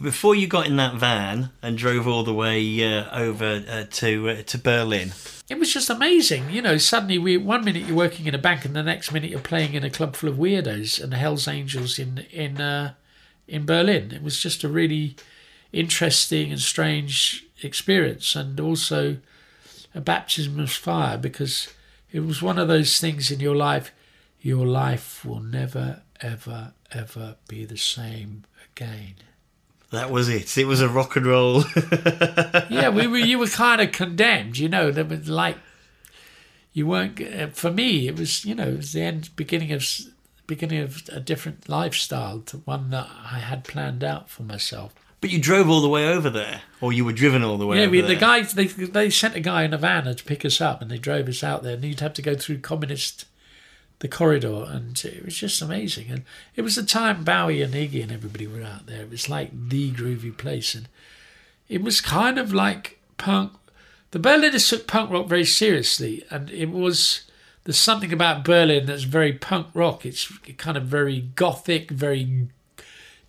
Before 0.00 0.34
you 0.34 0.46
got 0.46 0.66
in 0.66 0.76
that 0.76 0.94
van 0.94 1.50
and 1.60 1.76
drove 1.76 2.06
all 2.06 2.22
the 2.22 2.32
way 2.32 2.60
uh, 2.84 3.18
over 3.18 3.64
uh, 3.68 3.84
to 3.90 4.30
uh, 4.30 4.42
to 4.42 4.58
Berlin, 4.58 5.12
It 5.48 5.58
was 5.58 5.72
just 5.72 5.90
amazing, 5.90 6.50
you 6.50 6.60
know. 6.60 6.76
Suddenly, 6.76 7.18
we 7.18 7.36
one 7.36 7.64
minute 7.64 7.84
you're 7.86 7.96
working 7.96 8.26
in 8.26 8.34
a 8.34 8.38
bank, 8.38 8.64
and 8.64 8.74
the 8.74 8.82
next 8.82 9.12
minute 9.12 9.30
you're 9.30 9.40
playing 9.40 9.74
in 9.74 9.84
a 9.84 9.90
club 9.90 10.16
full 10.16 10.28
of 10.28 10.36
weirdos 10.36 11.00
and 11.02 11.12
the 11.12 11.16
Hell's 11.16 11.46
Angels 11.46 11.98
in 11.98 12.26
in 12.32 12.60
uh, 12.60 12.94
in 13.46 13.66
Berlin. 13.66 14.12
It 14.12 14.22
was 14.22 14.40
just 14.40 14.64
a 14.64 14.68
really 14.68 15.16
interesting 15.72 16.50
and 16.50 16.60
strange 16.60 17.44
experience, 17.62 18.34
and 18.34 18.58
also 18.58 19.18
a 19.94 20.00
baptism 20.00 20.58
of 20.58 20.70
fire 20.70 21.16
because 21.16 21.68
it 22.16 22.24
was 22.24 22.40
one 22.42 22.58
of 22.58 22.66
those 22.68 22.98
things 22.98 23.30
in 23.30 23.40
your 23.40 23.54
life. 23.56 23.92
Your 24.40 24.64
life 24.66 25.24
will 25.24 25.40
never, 25.40 26.02
ever, 26.20 26.72
ever 26.92 27.36
be 27.48 27.64
the 27.64 27.76
same 27.76 28.44
again. 28.72 29.16
that 29.90 30.10
was 30.10 30.28
it. 30.28 30.56
It 30.56 30.66
was 30.66 30.80
a 30.80 30.88
rock 30.88 31.16
and 31.16 31.26
roll. 31.26 31.64
yeah, 32.70 32.88
we 32.88 33.06
were. 33.06 33.18
You 33.18 33.38
were 33.38 33.48
kind 33.48 33.80
of 33.80 33.92
condemned, 33.92 34.56
you 34.58 34.68
know. 34.68 34.90
There 34.90 35.04
was 35.04 35.28
like 35.28 35.58
you 36.72 36.86
weren't. 36.86 37.20
uh, 37.20 37.48
For 37.48 37.70
me, 37.70 38.08
it 38.08 38.16
was 38.18 38.44
you 38.44 38.54
know 38.54 38.68
it 38.68 38.76
was 38.76 38.92
the 38.92 39.02
end, 39.02 39.30
beginning 39.36 39.72
of 39.72 39.84
beginning 40.46 40.80
of 40.80 41.02
a 41.12 41.20
different 41.20 41.68
lifestyle 41.68 42.40
to 42.40 42.58
one 42.58 42.90
that 42.90 43.08
I 43.24 43.38
had 43.40 43.64
planned 43.64 44.04
out 44.04 44.30
for 44.30 44.42
myself. 44.44 44.92
But 45.26 45.32
you 45.32 45.40
drove 45.40 45.68
all 45.68 45.80
the 45.80 45.88
way 45.88 46.06
over 46.06 46.30
there, 46.30 46.62
or 46.80 46.92
you 46.92 47.04
were 47.04 47.12
driven 47.12 47.42
all 47.42 47.58
the 47.58 47.66
way 47.66 47.78
yeah, 47.78 47.82
over 47.82 47.90
we, 47.90 48.00
there. 48.00 48.10
the 48.10 48.14
guys 48.14 48.52
they 48.52 48.66
they 48.66 49.10
sent 49.10 49.34
a 49.34 49.40
guy 49.40 49.64
in 49.64 49.74
a 49.74 49.76
van 49.76 50.04
to 50.04 50.22
pick 50.22 50.44
us 50.44 50.60
up, 50.60 50.80
and 50.80 50.88
they 50.88 50.98
drove 50.98 51.26
us 51.26 51.42
out 51.42 51.64
there, 51.64 51.74
and 51.74 51.84
you'd 51.84 51.98
have 51.98 52.14
to 52.14 52.22
go 52.22 52.36
through 52.36 52.58
communist 52.58 53.24
the 53.98 54.06
corridor, 54.06 54.64
and 54.68 55.04
it 55.04 55.24
was 55.24 55.36
just 55.36 55.60
amazing. 55.60 56.06
And 56.10 56.22
it 56.54 56.62
was 56.62 56.76
the 56.76 56.84
time 56.84 57.24
Bowie 57.24 57.60
and 57.60 57.74
Iggy 57.74 58.04
and 58.04 58.12
everybody 58.12 58.46
were 58.46 58.62
out 58.62 58.86
there. 58.86 59.00
It 59.00 59.10
was 59.10 59.28
like 59.28 59.50
the 59.52 59.90
groovy 59.90 60.36
place, 60.36 60.76
and 60.76 60.88
it 61.68 61.82
was 61.82 62.00
kind 62.00 62.38
of 62.38 62.54
like 62.54 63.00
punk. 63.18 63.50
The 64.12 64.20
Berliners 64.20 64.68
took 64.68 64.86
punk 64.86 65.10
rock 65.10 65.26
very 65.26 65.44
seriously, 65.44 66.24
and 66.30 66.50
it 66.50 66.70
was 66.70 67.22
there's 67.64 67.76
something 67.76 68.12
about 68.12 68.44
Berlin 68.44 68.86
that's 68.86 69.02
very 69.02 69.32
punk 69.32 69.66
rock. 69.74 70.06
It's 70.06 70.32
kind 70.56 70.76
of 70.76 70.84
very 70.84 71.20
gothic, 71.34 71.90
very 71.90 72.46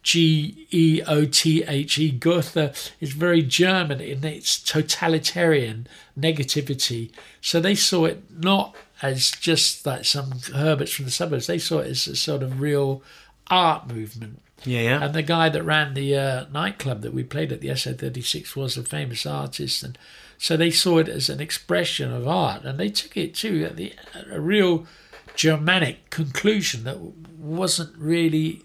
G 0.08 0.66
E 0.72 1.02
O 1.06 1.26
T 1.26 1.66
H 1.68 1.98
E, 1.98 2.12
Goethe 2.12 2.94
is 3.02 3.12
very 3.12 3.42
German 3.42 4.00
in 4.00 4.24
its 4.24 4.58
totalitarian 4.58 5.86
negativity. 6.18 7.12
So 7.42 7.60
they 7.60 7.76
saw 7.76 8.06
it 8.06 8.24
not 8.32 8.74
as 9.02 9.32
just 9.32 9.86
like 9.86 10.06
some 10.06 10.32
Herberts 10.56 10.94
from 10.94 11.04
the 11.04 11.12
suburbs, 11.12 11.48
they 11.48 11.58
saw 11.58 11.80
it 11.80 11.88
as 11.88 12.08
a 12.08 12.16
sort 12.16 12.42
of 12.42 12.62
real 12.62 13.04
art 13.48 13.90
movement. 13.90 14.42
yeah, 14.64 14.80
yeah. 14.80 15.04
And 15.04 15.14
the 15.14 15.24
guy 15.24 15.50
that 15.50 15.64
ran 15.64 15.94
the 15.94 16.16
uh, 16.16 16.46
nightclub 16.54 17.02
that 17.02 17.14
we 17.14 17.26
played 17.26 17.52
at 17.52 17.60
the 17.60 17.68
SO36 17.68 18.56
was 18.56 18.78
a 18.78 18.84
famous 18.84 19.26
artist, 19.26 19.84
and 19.84 19.98
so 20.38 20.56
they 20.56 20.72
saw 20.72 21.00
it 21.00 21.10
as 21.10 21.30
an 21.30 21.42
expression 21.42 22.14
of 22.14 22.26
art, 22.30 22.64
and 22.64 22.80
they 22.80 22.90
took 22.90 23.18
it 23.18 23.36
to 23.36 23.68
the 23.68 23.92
a 24.32 24.40
real 24.40 24.88
Germanic 25.36 26.10
conclusion 26.12 26.86
that 26.86 26.98
wasn't 26.98 27.94
really 27.98 28.64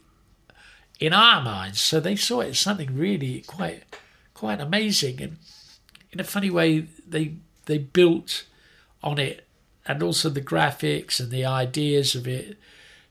in 1.03 1.13
our 1.13 1.43
minds. 1.43 1.81
So 1.81 1.99
they 1.99 2.17
saw 2.17 2.41
it 2.41 2.51
as 2.51 2.59
something 2.59 2.97
really 2.97 3.41
quite 3.41 3.83
quite 4.35 4.61
amazing, 4.61 5.21
and 5.21 5.37
in 6.13 6.21
a 6.21 6.25
funny 6.25 6.51
way, 6.51 6.87
they 7.09 7.35
they 7.67 7.79
built 7.79 8.45
on 9.03 9.19
it, 9.19 9.47
and 9.87 10.03
also 10.03 10.29
the 10.29 10.41
graphics 10.41 11.21
and 11.21 11.31
the 11.31 11.45
ideas 11.45 12.15
of 12.15 12.27
it 12.29 12.57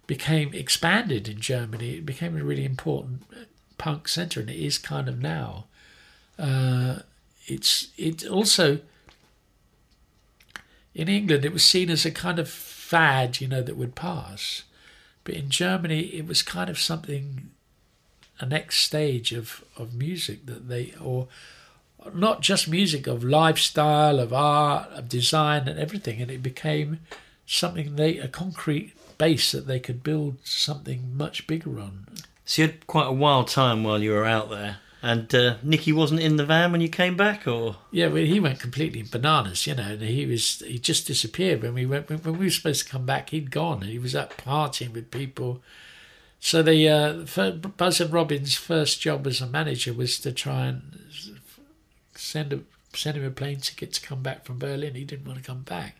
became 0.08 0.54
expanded 0.54 1.28
in 1.28 1.40
Germany. 1.42 1.96
It 1.96 2.06
became 2.06 2.38
a 2.38 2.44
really 2.44 2.66
important 2.66 3.24
punk 3.78 4.08
center, 4.08 4.40
and 4.40 4.50
it 4.50 4.64
is 4.64 4.78
kind 4.78 5.10
of 5.10 5.22
now. 5.22 5.66
Uh, 6.40 7.00
it's 7.48 7.90
it 7.98 8.26
also 8.26 8.80
in 10.94 11.08
England 11.08 11.44
it 11.44 11.54
was 11.54 11.64
seen 11.64 11.90
as 11.90 12.06
a 12.06 12.12
kind 12.12 12.40
of 12.40 12.50
fad, 12.50 13.42
you 13.42 13.48
know, 13.48 13.62
that 13.62 13.78
would 13.78 13.96
pass, 13.96 14.64
but 15.24 15.36
in 15.36 15.50
Germany 15.50 16.02
it 16.16 16.26
was 16.26 16.42
kind 16.42 16.70
of 16.70 16.80
something, 16.80 17.52
a 18.42 18.46
next 18.46 18.80
stage 18.80 19.32
of 19.32 19.64
of 19.78 19.94
music 19.94 20.46
that 20.48 20.68
they 20.68 20.94
or 21.00 21.28
not 22.14 22.42
just 22.42 22.68
music 22.68 23.08
of 23.08 23.24
lifestyle 23.24 24.20
of 24.20 24.34
art 24.34 24.90
of 24.92 25.08
design 25.08 25.68
and 25.68 25.80
everything. 25.80 26.22
And 26.22 26.32
it 26.32 26.42
became 26.42 27.00
something 27.46 27.96
they 27.96 28.18
a 28.18 28.28
concrete 28.28 28.94
base 29.18 29.52
that 29.52 29.68
they 29.68 29.80
could 29.80 30.04
build 30.04 30.38
something 30.44 31.16
much 31.16 31.46
bigger 31.48 31.80
on. 31.80 32.08
So 32.46 32.64
you 32.64 32.68
had 32.70 32.88
quite 32.88 33.08
a 33.08 33.14
wild 33.14 33.48
time 33.48 33.84
while 33.84 34.02
you 34.02 34.12
were 34.12 34.26
out 34.26 34.50
there. 34.50 34.78
And 35.04 35.34
uh, 35.34 35.56
Nicky 35.64 35.92
wasn't 35.92 36.20
in 36.20 36.36
the 36.36 36.46
van 36.46 36.72
when 36.72 36.82
you 36.82 36.90
came 36.90 37.18
back, 37.18 37.48
or? 37.48 37.78
Yeah 37.90 38.08
well, 38.08 38.24
he 38.24 38.40
went 38.40 38.60
completely 38.60 39.02
bananas 39.02 39.66
you 39.66 39.74
know 39.76 39.84
and 39.94 40.02
he 40.02 40.26
was 40.26 40.60
he 40.60 40.78
just 40.78 41.08
disappeared 41.08 41.64
when 41.64 41.74
we 41.74 41.86
went 41.86 42.10
when, 42.10 42.20
when 42.20 42.38
we 42.38 42.46
were 42.46 42.52
supposed 42.52 42.86
to 42.86 42.92
come 42.92 43.06
back 43.06 43.30
he'd 43.30 43.52
gone. 43.52 43.82
He 43.82 44.00
was 44.00 44.16
up 44.16 44.38
partying 44.38 44.94
with 44.94 45.12
people 45.12 45.62
so 46.44 46.64
the 46.64 46.90
uh, 46.90 47.26
fir- 47.28 47.52
Buzz 47.52 48.02
and 48.02 48.12
Robin's 48.12 48.56
first 48.56 49.00
job 49.00 49.28
as 49.28 49.42
a 49.42 49.48
manager 49.48 49.94
was 49.94 50.20
to 50.22 50.32
try 50.32 50.66
and 50.66 51.00
send 52.16 52.52
a 52.52 52.62
send 52.94 53.16
him 53.16 53.24
a 53.24 53.30
plane 53.30 53.60
ticket 53.60 53.94
to 53.94 54.02
come 54.02 54.24
back 54.24 54.44
from 54.44 54.58
Berlin. 54.58 54.96
He 54.96 55.06
didn't 55.06 55.28
want 55.28 55.38
to 55.38 55.46
come 55.46 55.62
back. 55.62 55.98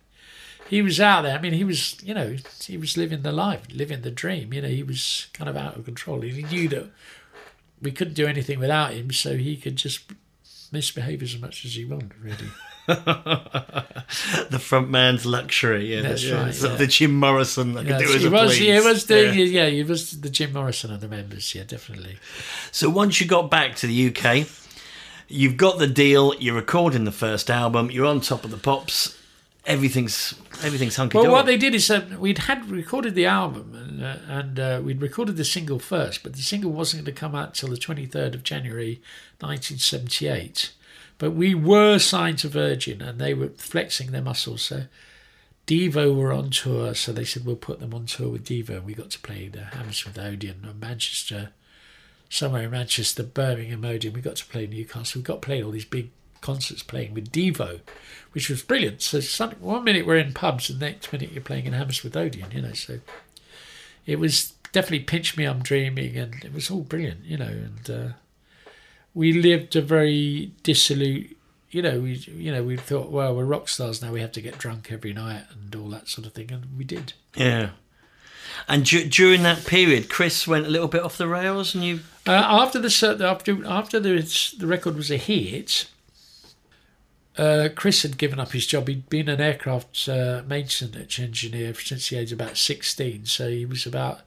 He 0.68 0.82
was 0.82 1.00
out 1.00 1.22
there. 1.22 1.38
I 1.38 1.42
mean, 1.42 1.54
he 1.54 1.64
was 1.64 2.02
you 2.04 2.16
know 2.16 2.38
he 2.66 2.76
was 2.76 2.98
living 2.98 3.22
the 3.22 3.32
life, 3.32 3.68
living 3.72 4.02
the 4.02 4.10
dream. 4.10 4.52
You 4.52 4.64
know, 4.64 4.68
he 4.68 4.82
was 4.82 5.28
kind 5.32 5.48
of 5.48 5.56
out 5.56 5.78
of 5.78 5.86
control. 5.86 6.22
He 6.22 6.42
knew 6.42 6.68
that 6.70 6.90
we 7.80 7.92
couldn't 7.92 8.16
do 8.16 8.26
anything 8.26 8.60
without 8.60 8.94
him, 8.94 9.12
so 9.12 9.38
he 9.38 9.56
could 9.58 9.76
just 9.76 10.12
misbehave 10.72 11.22
as 11.22 11.38
much 11.38 11.66
as 11.66 11.76
he 11.76 11.86
wanted. 11.86 12.14
Really, 12.20 12.50
the 14.50 14.60
front 14.60 14.90
man's 14.90 15.26
luxury. 15.26 15.94
Yeah, 15.96 16.02
That's 16.02 16.30
right, 16.30 16.54
yeah. 16.54 16.76
the 16.76 16.88
Jim 16.88 17.16
Morrison 17.16 17.74
that 17.74 17.86
could 17.86 18.00
do 18.00 18.14
as 18.14 18.22
he 18.22 18.28
a 18.28 18.32
was. 18.32 18.58
Please. 18.58 18.86
was 18.86 19.04
doing. 19.06 19.38
Yeah. 19.38 19.46
Yeah. 19.46 19.70
he 19.70 19.84
was 19.84 20.22
the 20.22 20.30
Jim 20.30 20.54
Morrison 20.54 20.94
of 20.94 21.02
the 21.02 21.08
members. 21.08 21.56
Yeah, 21.56 21.64
definitely. 21.64 22.18
So 22.72 22.90
once 22.90 23.22
you 23.22 23.28
got 23.28 23.50
back 23.50 23.76
to 23.78 23.88
the 23.88 24.10
UK, 24.10 24.48
you've 25.28 25.58
got 25.58 25.80
the 25.80 25.88
deal. 25.88 26.36
You're 26.36 26.56
recording 26.56 27.06
the 27.06 27.12
first 27.12 27.50
album. 27.50 27.90
You're 27.92 28.06
on 28.06 28.22
top 28.22 28.44
of 28.44 28.52
the 28.52 28.58
pops. 28.58 29.18
Everything's 29.64 30.34
everything's 30.64 30.96
hunky 30.96 31.20
Well, 31.20 31.32
what 31.32 31.46
they 31.46 31.56
did 31.56 31.76
is 31.76 31.88
that 31.88 32.20
we'd 32.20 32.40
had 32.40 32.68
recorded 32.70 33.14
the 33.14 33.28
album 33.28 33.76
and, 33.76 34.04
uh, 34.04 34.16
and 34.28 34.60
uh, 34.60 34.82
we'd 34.84 35.02
recorded 35.02 35.38
the 35.38 35.46
single 35.46 35.78
first, 35.78 36.24
but 36.24 36.34
the 36.34 36.42
single 36.42 36.72
wasn't 36.72 37.06
going 37.06 37.14
to 37.14 37.20
come 37.20 37.36
out 37.36 37.54
till 37.54 37.70
the 37.70 37.76
23rd 37.76 38.34
of 38.34 38.44
January 38.44 39.02
1978. 39.40 40.72
But 41.22 41.34
we 41.34 41.54
were 41.54 42.00
signed 42.00 42.40
to 42.40 42.48
Virgin 42.48 43.00
and 43.00 43.22
they 43.22 43.36
were 43.36 43.50
flexing 43.50 44.10
their 44.10 44.24
muscles. 44.24 44.64
So 44.64 44.86
Devo 45.68 46.16
were 46.16 46.34
on 46.34 46.50
tour, 46.50 46.96
so 46.96 47.14
they 47.14 47.26
said 47.26 47.46
we'll 47.46 47.58
put 47.58 47.80
them 47.80 47.94
on 47.94 48.08
tour 48.08 48.30
with 48.30 48.44
Devo. 48.44 48.78
And 48.78 48.86
we 48.86 48.96
got 48.96 49.12
to 49.12 49.20
play 49.20 49.48
the 49.48 49.66
Hammersmith 49.66 50.18
Odeon 50.18 50.66
and 50.68 50.80
Manchester, 50.80 51.52
somewhere 52.28 52.64
in 52.64 52.72
Manchester, 52.72 53.22
Birmingham 53.22 53.86
Odeon. 53.86 54.16
We 54.16 54.22
got 54.22 54.38
to 54.38 54.46
play 54.48 54.66
Newcastle. 54.66 55.20
We 55.20 55.24
got 55.24 55.44
to 55.44 55.46
play 55.46 55.62
all 55.62 55.70
these 55.70 55.86
big 55.86 56.10
concerts 56.42 56.82
playing 56.82 57.14
with 57.14 57.32
Devo, 57.32 57.82
which 58.32 58.50
was 58.50 58.64
brilliant. 58.64 59.04
So 59.04 59.22
one 59.60 59.84
minute 59.84 60.08
we're 60.08 60.18
in 60.18 60.34
pubs, 60.34 60.72
and 60.72 60.80
the 60.80 60.88
next 60.88 61.14
minute 61.14 61.34
you're 61.34 61.44
playing 61.44 61.68
in 61.68 61.74
Hammersmith 61.74 62.18
Odeon, 62.18 62.50
you 62.50 62.64
know. 62.64 62.74
So 62.74 63.00
it 64.08 64.18
was 64.18 64.54
definitely 64.72 65.02
Pinch 65.02 65.38
Me, 65.38 65.46
I'm 65.46 65.62
Dreaming, 65.62 66.18
and 66.18 66.44
it 66.44 66.52
was 66.52 66.72
all 66.72 66.82
brilliant, 66.82 67.26
you 67.26 67.38
know. 67.38 67.46
And 67.46 67.90
uh, 67.92 68.14
we 69.14 69.34
lived 69.34 69.76
a 69.76 69.82
very 69.82 70.52
dissolute 70.64 71.38
you 71.72 71.82
know, 71.82 72.02
we 72.02 72.14
you 72.16 72.52
know 72.52 72.64
we 72.64 72.78
thought, 72.78 73.10
well, 73.10 73.36
we're 73.36 73.46
rock 73.46 73.70
stars 73.70 74.02
now. 74.02 74.12
We 74.12 74.22
have 74.22 74.34
to 74.34 74.42
get 74.42 74.58
drunk 74.58 74.92
every 74.92 75.14
night 75.14 75.44
and 75.52 75.74
all 75.76 75.90
that 75.90 76.10
sort 76.10 76.28
of 76.28 76.34
thing, 76.34 76.52
and 76.52 76.66
we 76.78 76.84
did. 76.84 77.14
Yeah. 77.36 77.72
And 78.68 78.86
d- 78.86 79.08
during 79.08 79.44
that 79.44 79.66
period, 79.66 80.10
Chris 80.10 80.48
went 80.48 80.68
a 80.68 80.70
little 80.70 80.90
bit 80.90 81.02
off 81.02 81.18
the 81.18 81.28
rails, 81.28 81.74
and 81.74 81.84
you. 81.84 82.02
Uh, 82.28 82.32
after 82.32 82.78
the 82.78 83.18
after 83.26 83.66
after 83.66 84.00
the 84.00 84.56
the 84.60 84.68
record 84.68 84.96
was 84.96 85.10
a 85.10 85.18
hit, 85.18 85.90
uh, 87.38 87.70
Chris 87.74 88.02
had 88.02 88.18
given 88.18 88.40
up 88.40 88.52
his 88.52 88.68
job. 88.68 88.90
He'd 88.90 89.10
been 89.10 89.30
an 89.30 89.40
aircraft 89.40 90.10
uh, 90.10 90.44
maintenance 90.46 91.18
engineer 91.20 91.74
since 91.74 92.10
the 92.10 92.18
age 92.18 92.34
of 92.34 92.42
about 92.42 92.58
sixteen, 92.58 93.26
so 93.26 93.50
he 93.50 93.66
was 93.66 93.86
about 93.86 94.22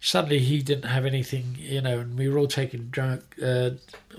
suddenly 0.00 0.38
he 0.38 0.62
didn't 0.62 0.88
have 0.88 1.04
anything, 1.04 1.56
you 1.58 1.80
know, 1.80 1.98
and 2.00 2.18
we 2.18 2.28
were 2.28 2.38
all 2.38 2.46
taking 2.46 2.84
drug, 2.86 3.22
uh, 3.42 3.70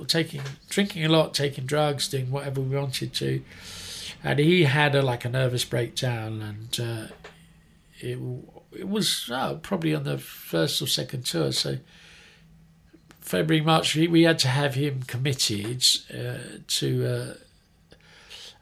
taking 0.07 0.41
drinking 0.69 1.05
a 1.05 1.09
lot, 1.09 1.33
taking 1.33 1.65
drugs, 1.65 2.07
doing 2.07 2.31
whatever 2.31 2.61
we 2.61 2.75
wanted 2.75 3.13
to, 3.13 3.41
and 4.23 4.39
he 4.39 4.63
had 4.63 4.95
a, 4.95 5.01
like 5.01 5.25
a 5.25 5.29
nervous 5.29 5.63
breakdown, 5.65 6.41
and 6.41 6.79
uh, 6.79 7.13
it 7.99 8.19
it 8.71 8.87
was 8.87 9.29
uh, 9.31 9.55
probably 9.55 9.95
on 9.95 10.03
the 10.03 10.17
first 10.17 10.81
or 10.81 10.87
second 10.87 11.25
tour, 11.25 11.51
so. 11.51 11.77
February, 13.21 13.63
March, 13.63 13.95
we, 13.95 14.07
we 14.07 14.23
had 14.23 14.39
to 14.39 14.47
have 14.47 14.73
him 14.73 15.03
committed 15.03 15.85
uh, 16.11 16.57
to, 16.65 17.05
uh, 17.05 17.33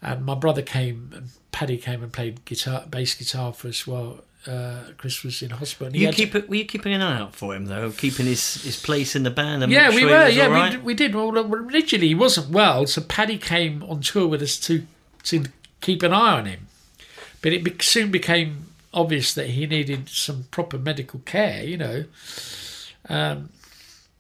and 0.02 0.26
my 0.26 0.36
brother 0.36 0.62
came, 0.62 1.10
and 1.16 1.30
Paddy 1.54 1.78
came 1.78 2.04
and 2.04 2.12
played 2.12 2.44
guitar, 2.44 2.84
bass 2.90 3.14
guitar 3.16 3.54
for 3.54 3.70
us 3.70 3.88
while 3.88 4.26
uh, 4.48 4.92
Chris 4.98 5.24
was 5.24 5.42
in 5.42 5.50
hospital. 5.52 5.96
You 5.96 6.12
keep 6.12 6.36
it, 6.36 6.50
were 6.50 6.56
you 6.56 6.66
keeping 6.66 6.94
an 6.94 7.02
eye 7.02 7.20
out 7.20 7.36
for 7.36 7.56
him 7.56 7.66
though, 7.66 7.92
keeping 7.92 8.26
his, 8.26 8.64
his 8.64 8.82
place 8.82 9.16
in 9.16 9.24
the 9.24 9.32
band? 9.32 9.64
And 9.64 9.72
yeah, 9.72 9.90
we 9.90 10.00
sure 10.00 10.10
were. 10.10 10.28
Yeah, 10.28 10.48
right? 10.48 10.78
we, 10.78 10.78
we 10.78 10.94
did. 10.94 11.14
Well, 11.16 11.38
originally 11.38 12.08
he 12.08 12.16
wasn't 12.16 12.50
well, 12.50 12.88
so 12.88 13.02
Paddy 13.02 13.38
came 13.38 13.84
on 13.84 14.02
tour 14.02 14.28
with 14.28 14.42
us 14.42 14.58
to 14.62 14.86
to 15.24 15.46
keep 15.82 16.04
an 16.04 16.14
eye 16.14 16.38
on 16.38 16.46
him. 16.46 16.68
But 17.42 17.54
it 17.54 17.82
soon 17.82 18.12
became 18.12 18.68
obvious 18.94 19.34
that 19.34 19.52
he 19.52 19.66
needed 19.68 20.10
some 20.10 20.46
proper 20.52 20.78
medical 20.78 21.20
care. 21.22 21.64
You 21.64 21.78
know, 21.78 22.06
um, 23.10 23.50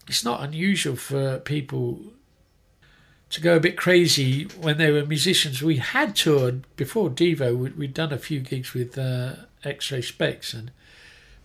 it's 0.08 0.24
not 0.24 0.44
unusual 0.44 0.96
for 0.96 1.40
people 1.40 2.00
to 3.30 3.42
go 3.42 3.58
a 3.58 3.60
bit 3.60 3.78
crazy 3.78 4.44
when 4.62 4.78
they 4.78 4.92
were 4.92 5.06
musicians. 5.06 5.62
We 5.62 5.78
had 5.78 6.16
toured 6.16 6.64
before 6.78 7.10
Devo. 7.10 7.76
We'd 7.76 7.94
done 7.94 8.14
a 8.14 8.18
few 8.18 8.40
gigs 8.40 8.74
with 8.74 8.98
uh, 8.98 9.34
X-Ray 9.64 10.02
Spex, 10.02 10.54
and 10.54 10.72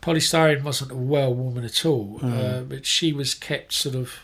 Poly 0.01 0.21
Styrene 0.21 0.63
wasn't 0.63 0.93
a 0.93 0.97
well 0.97 1.35
woman 1.35 1.65
at 1.65 1.85
all, 1.85 2.21
mm. 2.21 2.33
uh, 2.33 2.61
but 2.63 2.87
she 2.87 3.13
was 3.13 3.35
kept 3.35 3.73
sort 3.73 3.95
of 3.95 4.21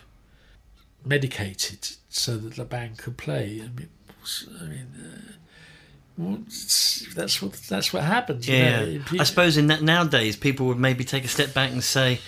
medicated 1.05 1.89
so 2.09 2.37
that 2.37 2.55
the 2.55 2.65
band 2.65 2.97
could 2.97 3.17
play. 3.17 3.61
I 3.63 3.69
mean, 3.77 3.89
I 4.59 4.63
mean. 4.65 4.87
Uh, 4.97 5.31
well, 6.19 6.39
that's 7.15 7.41
what 7.41 7.53
that's 7.53 7.93
what 7.93 8.03
happens. 8.03 8.45
Yeah, 8.45 8.83
you 8.83 8.99
know? 8.99 9.05
I 9.21 9.23
suppose 9.23 9.55
in 9.55 9.67
that 9.67 9.81
nowadays, 9.81 10.35
people 10.35 10.67
would 10.67 10.77
maybe 10.77 11.05
take 11.05 11.23
a 11.23 11.29
step 11.29 11.53
back 11.53 11.71
and 11.71 11.81
say, 11.81 12.19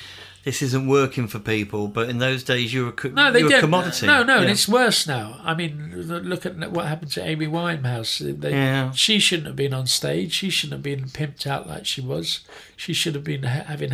this 0.44 0.62
isn't 0.62 0.88
working 0.88 1.28
for 1.28 1.40
people. 1.40 1.88
But 1.88 2.10
in 2.10 2.18
those 2.18 2.44
days, 2.44 2.74
you 2.74 2.86
were 2.86 2.94
a, 3.04 3.10
no, 3.10 3.32
they 3.32 3.40
you 3.40 3.50
were 3.50 3.56
a 3.56 3.60
commodity. 3.60 4.08
No, 4.08 4.24
no, 4.24 4.36
yeah. 4.36 4.42
and 4.42 4.50
it's 4.50 4.68
worse 4.68 5.06
now. 5.08 5.40
I 5.44 5.54
mean, 5.54 5.94
look 5.96 6.46
at 6.46 6.72
what 6.72 6.88
happened 6.88 7.12
to 7.12 7.24
Amy 7.26 7.48
Winehouse. 7.48 8.40
They, 8.40 8.52
yeah. 8.52 8.92
She 8.92 9.20
shouldn't 9.20 9.48
have 9.48 9.56
been 9.56 9.74
on 9.74 9.88
stage. 9.88 10.34
She 10.34 10.50
shouldn't 10.50 10.74
have 10.74 10.84
been 10.84 11.06
pimped 11.06 11.46
out 11.46 11.68
like 11.68 11.86
she 11.86 12.02
was. 12.02 12.42
She 12.76 12.94
should 12.94 13.16
have 13.16 13.24
been 13.24 13.44
having 13.44 13.92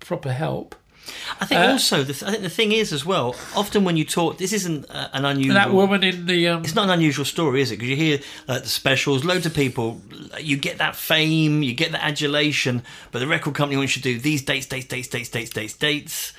proper 0.00 0.32
help. 0.32 0.74
I 1.40 1.46
think 1.46 1.60
uh, 1.60 1.72
also 1.72 2.02
the 2.02 2.12
th- 2.12 2.22
I 2.22 2.30
think 2.30 2.42
the 2.42 2.50
thing 2.50 2.72
is 2.72 2.92
as 2.92 3.04
well. 3.04 3.34
Often 3.56 3.84
when 3.84 3.96
you 3.96 4.04
talk, 4.04 4.38
this 4.38 4.52
isn't 4.52 4.88
uh, 4.90 5.08
an 5.12 5.24
unusual. 5.24 5.54
That 5.54 5.72
woman 5.72 6.04
in 6.04 6.26
the. 6.26 6.48
Um, 6.48 6.62
it's 6.62 6.74
not 6.74 6.84
an 6.84 6.90
unusual 6.90 7.24
story, 7.24 7.60
is 7.60 7.70
it? 7.70 7.76
Because 7.76 7.88
you 7.88 7.96
hear 7.96 8.20
uh, 8.48 8.60
the 8.60 8.68
specials, 8.68 9.24
loads 9.24 9.46
of 9.46 9.54
people. 9.54 10.00
You 10.40 10.56
get 10.56 10.78
that 10.78 10.96
fame, 10.96 11.62
you 11.62 11.74
get 11.74 11.92
that 11.92 12.02
adulation, 12.02 12.82
but 13.10 13.18
the 13.18 13.26
record 13.26 13.54
company 13.54 13.76
wants 13.76 13.96
you 13.96 14.02
to 14.02 14.14
do 14.14 14.18
these 14.18 14.42
dates, 14.42 14.66
dates, 14.66 14.86
dates, 14.86 15.08
dates, 15.08 15.28
dates, 15.28 15.50
dates, 15.50 15.74
dates, 15.74 16.32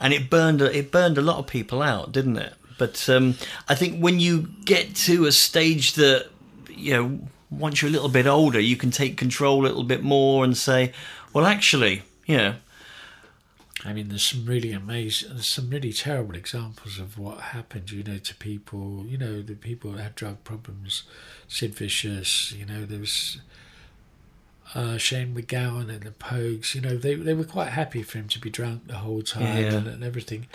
and 0.00 0.12
it 0.12 0.30
burned 0.30 0.62
it 0.62 0.90
burned 0.90 1.18
a 1.18 1.22
lot 1.22 1.38
of 1.38 1.46
people 1.46 1.82
out, 1.82 2.12
didn't 2.12 2.36
it? 2.36 2.54
But 2.78 3.08
um, 3.08 3.36
I 3.68 3.74
think 3.74 4.00
when 4.00 4.20
you 4.20 4.48
get 4.64 4.94
to 4.96 5.26
a 5.26 5.32
stage 5.32 5.94
that 5.94 6.28
you 6.68 6.92
know, 6.92 7.20
once 7.50 7.80
you're 7.80 7.88
a 7.88 7.92
little 7.92 8.08
bit 8.08 8.26
older, 8.26 8.60
you 8.60 8.76
can 8.76 8.90
take 8.90 9.16
control 9.16 9.62
a 9.62 9.66
little 9.68 9.84
bit 9.84 10.02
more 10.02 10.44
and 10.44 10.56
say, 10.56 10.92
well, 11.32 11.46
actually, 11.46 12.02
you 12.26 12.36
know 12.36 12.54
I 13.84 13.92
mean, 13.92 14.08
there's 14.08 14.24
some 14.24 14.46
really 14.46 14.72
amazing, 14.72 15.30
there's 15.30 15.46
some 15.46 15.68
really 15.68 15.92
terrible 15.92 16.34
examples 16.36 16.98
of 16.98 17.18
what 17.18 17.38
happened, 17.38 17.90
you 17.90 18.02
know, 18.02 18.16
to 18.16 18.34
people, 18.36 19.04
you 19.06 19.18
know, 19.18 19.42
the 19.42 19.54
people 19.54 19.92
that 19.92 20.02
had 20.02 20.14
drug 20.14 20.42
problems, 20.42 21.02
Sid 21.48 21.74
Vicious, 21.74 22.52
you 22.52 22.64
know, 22.64 22.86
there 22.86 23.00
was 23.00 23.40
uh, 24.74 24.96
Shane 24.96 25.34
MacGowan 25.34 25.90
and 25.90 26.02
the 26.02 26.12
Pogues, 26.12 26.74
you 26.74 26.80
know, 26.80 26.96
they, 26.96 27.14
they 27.14 27.34
were 27.34 27.44
quite 27.44 27.68
happy 27.68 28.02
for 28.02 28.16
him 28.16 28.28
to 28.28 28.38
be 28.38 28.48
drunk 28.48 28.86
the 28.86 28.94
whole 28.94 29.20
time 29.20 29.42
yeah. 29.42 29.74
and, 29.74 29.86
and, 29.86 30.02
everything. 30.02 30.46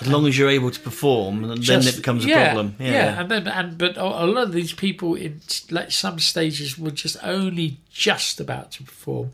As 0.00 0.06
long 0.06 0.28
as 0.28 0.38
you're 0.38 0.48
able 0.48 0.70
to 0.70 0.78
perform, 0.78 1.42
then 1.42 1.82
it 1.82 1.96
becomes 1.96 2.24
a 2.24 2.32
problem. 2.32 2.76
Yeah. 2.78 2.92
yeah, 2.92 3.20
and 3.20 3.28
then 3.28 3.48
and 3.48 3.76
but 3.76 3.96
a 3.96 4.26
lot 4.26 4.44
of 4.44 4.52
these 4.52 4.72
people 4.72 5.16
in 5.16 5.40
like 5.72 5.90
some 5.90 6.20
stages 6.20 6.78
were 6.78 6.92
just 6.92 7.16
only 7.24 7.78
just 7.90 8.38
about 8.38 8.70
to 8.72 8.84
perform, 8.84 9.32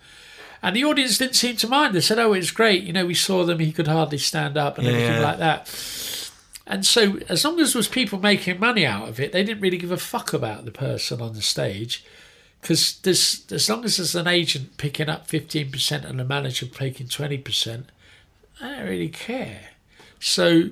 and 0.65 0.75
the 0.75 0.83
audience 0.83 1.19
didn't 1.19 1.37
seem 1.37 1.57
to 1.57 1.69
mind. 1.69 1.95
They 1.95 2.01
said, 2.01 2.19
"Oh, 2.19 2.33
it's 2.33 2.51
great." 2.51 2.85
You 2.85 2.95
know, 2.95 3.05
we 3.05 3.15
saw 3.15 3.45
them; 3.45 3.59
he 3.59 3.71
could 3.71 3.87
hardly 3.87 4.17
stand 4.17 4.57
up 4.57 4.79
and 4.79 4.87
yeah, 4.87 4.95
everything 4.95 5.23
like 5.23 5.39
that. 5.39 6.31
And 6.67 6.87
so, 6.87 7.19
as 7.29 7.45
long 7.45 7.61
as 7.61 7.75
there 7.75 7.79
was 7.79 7.87
people 7.87 8.19
making 8.19 8.59
money 8.59 8.87
out 8.87 9.07
of 9.07 9.21
it, 9.21 9.33
they 9.33 9.45
didn't 9.45 9.61
really 9.61 9.77
give 9.77 9.91
a 9.91 9.99
fuck 9.99 10.33
about 10.33 10.65
the 10.65 10.71
person 10.71 11.21
on 11.21 11.35
the 11.35 11.43
stage, 11.43 12.03
because 12.63 12.99
as 13.05 13.69
long 13.69 13.85
as 13.85 13.99
there's 13.99 14.15
an 14.15 14.27
agent 14.27 14.79
picking 14.79 15.11
up 15.11 15.27
fifteen 15.27 15.71
percent 15.71 16.07
and 16.07 16.19
a 16.19 16.25
manager 16.25 16.65
taking 16.65 17.09
twenty 17.09 17.37
percent, 17.37 17.91
I 18.59 18.77
don't 18.77 18.89
really 18.89 19.11
care. 19.11 19.69
So 20.19 20.71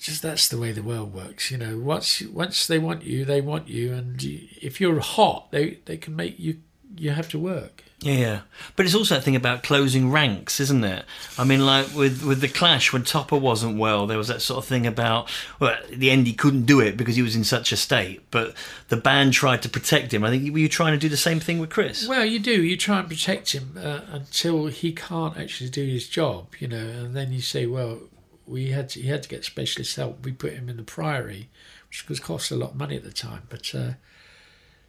just 0.00 0.22
that's 0.22 0.48
the 0.48 0.56
way 0.56 0.72
the 0.72 0.82
world 0.82 1.12
works. 1.12 1.50
You 1.50 1.58
know, 1.58 1.78
once 1.78 2.22
once 2.22 2.66
they 2.66 2.78
want 2.78 3.04
you, 3.04 3.26
they 3.26 3.42
want 3.42 3.68
you, 3.68 3.92
and 3.92 4.18
if 4.24 4.80
you're 4.80 5.00
hot, 5.00 5.50
they 5.50 5.80
they 5.84 5.98
can 5.98 6.16
make 6.16 6.38
you 6.38 6.62
you 6.96 7.10
have 7.10 7.28
to 7.32 7.38
work. 7.38 7.82
Yeah, 8.06 8.42
but 8.76 8.86
it's 8.86 8.94
also 8.94 9.16
that 9.16 9.24
thing 9.24 9.34
about 9.34 9.64
closing 9.64 10.12
ranks, 10.12 10.60
isn't 10.60 10.84
it? 10.84 11.04
I 11.36 11.42
mean, 11.42 11.66
like 11.66 11.92
with 11.92 12.22
with 12.22 12.40
the 12.40 12.46
Clash, 12.48 12.92
when 12.92 13.02
Topper 13.02 13.36
wasn't 13.36 13.78
well, 13.78 14.06
there 14.06 14.16
was 14.16 14.28
that 14.28 14.40
sort 14.40 14.58
of 14.58 14.64
thing 14.64 14.86
about 14.86 15.28
well, 15.58 15.72
at 15.72 15.88
the 15.88 16.10
end 16.10 16.28
he 16.28 16.32
couldn't 16.32 16.66
do 16.66 16.78
it 16.78 16.96
because 16.96 17.16
he 17.16 17.22
was 17.22 17.34
in 17.34 17.42
such 17.42 17.72
a 17.72 17.76
state, 17.76 18.22
but 18.30 18.54
the 18.88 18.96
band 18.96 19.32
tried 19.32 19.60
to 19.62 19.68
protect 19.68 20.14
him. 20.14 20.22
I 20.22 20.30
think 20.30 20.52
were 20.52 20.60
you 20.60 20.68
trying 20.68 20.92
to 20.92 20.98
do 20.98 21.08
the 21.08 21.16
same 21.16 21.40
thing 21.40 21.58
with 21.58 21.70
Chris? 21.70 22.06
Well, 22.06 22.24
you 22.24 22.38
do. 22.38 22.62
You 22.62 22.76
try 22.76 23.00
and 23.00 23.08
protect 23.08 23.50
him 23.52 23.76
uh, 23.76 24.02
until 24.12 24.66
he 24.66 24.92
can't 24.92 25.36
actually 25.36 25.70
do 25.70 25.84
his 25.84 26.08
job, 26.08 26.54
you 26.60 26.68
know, 26.68 26.76
and 26.76 27.16
then 27.16 27.32
you 27.32 27.40
say, 27.40 27.66
well, 27.66 27.98
we 28.46 28.70
had 28.70 28.88
to, 28.90 29.00
he 29.00 29.08
had 29.08 29.24
to 29.24 29.28
get 29.28 29.44
specialist 29.44 29.96
help. 29.96 30.24
We 30.24 30.30
put 30.30 30.52
him 30.52 30.68
in 30.68 30.76
the 30.76 30.84
Priory, 30.84 31.48
which 31.88 32.08
was 32.08 32.20
cost 32.20 32.52
a 32.52 32.56
lot 32.56 32.70
of 32.70 32.76
money 32.76 32.96
at 32.96 33.04
the 33.04 33.12
time, 33.12 33.42
but. 33.48 33.74
Uh, 33.74 33.90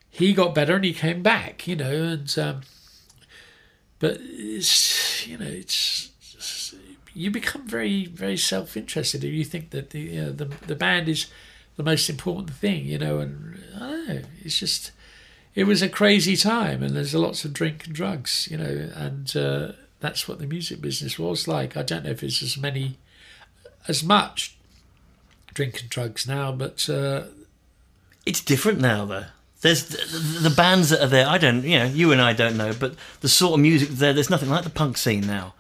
he 0.10 0.34
got 0.34 0.56
better 0.56 0.76
and 0.76 0.86
he 0.86 0.94
came 0.94 1.22
back, 1.22 1.68
you 1.68 1.76
know, 1.76 1.92
and 1.92 2.40
um, 2.40 2.62
but 4.00 4.18
it's 4.22 5.28
you 5.28 5.38
know 5.38 5.46
it's, 5.46 6.12
it's 6.22 6.76
you 7.14 7.32
become 7.32 7.68
very 7.68 8.06
very 8.06 8.38
self 8.38 8.78
interested 8.78 9.24
if 9.24 9.34
you 9.34 9.44
think 9.44 9.72
that 9.72 9.90
the, 9.90 10.00
you 10.00 10.22
know, 10.22 10.32
the 10.32 10.46
the 10.68 10.76
band 10.76 11.10
is 11.10 11.28
the 11.78 11.84
most 11.84 12.10
important 12.10 12.52
thing, 12.52 12.86
you 12.86 12.98
know, 12.98 13.20
and 13.20 13.64
I 13.76 13.80
don't 13.80 14.08
know, 14.08 14.22
it's 14.44 14.60
just 14.60 14.92
it 15.56 15.66
was 15.66 15.82
a 15.82 15.90
crazy 15.90 16.36
time 16.36 16.84
and 16.84 16.96
there's 16.96 17.16
lots 17.16 17.46
of 17.46 17.54
drink 17.54 17.86
and 17.86 17.96
drugs, 17.96 18.48
you 18.52 18.58
know, 18.58 18.90
and 18.96 19.36
uh, 19.36 19.72
that's 20.00 20.28
what 20.28 20.40
the 20.40 20.48
music 20.48 20.82
business 20.82 21.18
was 21.18 21.48
like. 21.48 21.78
I 21.78 21.84
don't 21.84 22.04
know 22.04 22.12
if 22.12 22.24
it's 22.24 22.44
as 22.44 22.58
many 22.58 22.98
as 23.88 24.04
much 24.04 24.56
drink 25.54 25.80
and 25.82 25.90
drugs 25.90 26.28
now, 26.28 26.52
but 26.52 26.88
uh, 26.90 27.24
it's 28.26 28.42
different 28.42 28.80
now 28.80 29.06
though. 29.06 29.26
There's 29.62 29.86
the, 29.86 30.50
the, 30.50 30.56
bands 30.56 30.90
that 30.90 31.02
are 31.02 31.08
there. 31.08 31.28
I 31.28 31.40
don't, 31.40 31.64
you 31.64 31.80
know, 31.80 31.86
you 31.86 32.12
and 32.12 32.22
I 32.22 32.34
don't 32.34 32.58
know, 32.58 32.74
but 32.80 32.96
the 33.22 33.30
sort 33.30 33.54
of 33.56 33.60
music 33.60 33.90
there. 33.90 34.14
There's 34.14 34.30
nothing 34.30 34.50
like 34.50 34.64
the 34.64 34.70
punk 34.70 34.98
scene 34.98 35.26
now. 35.26 35.56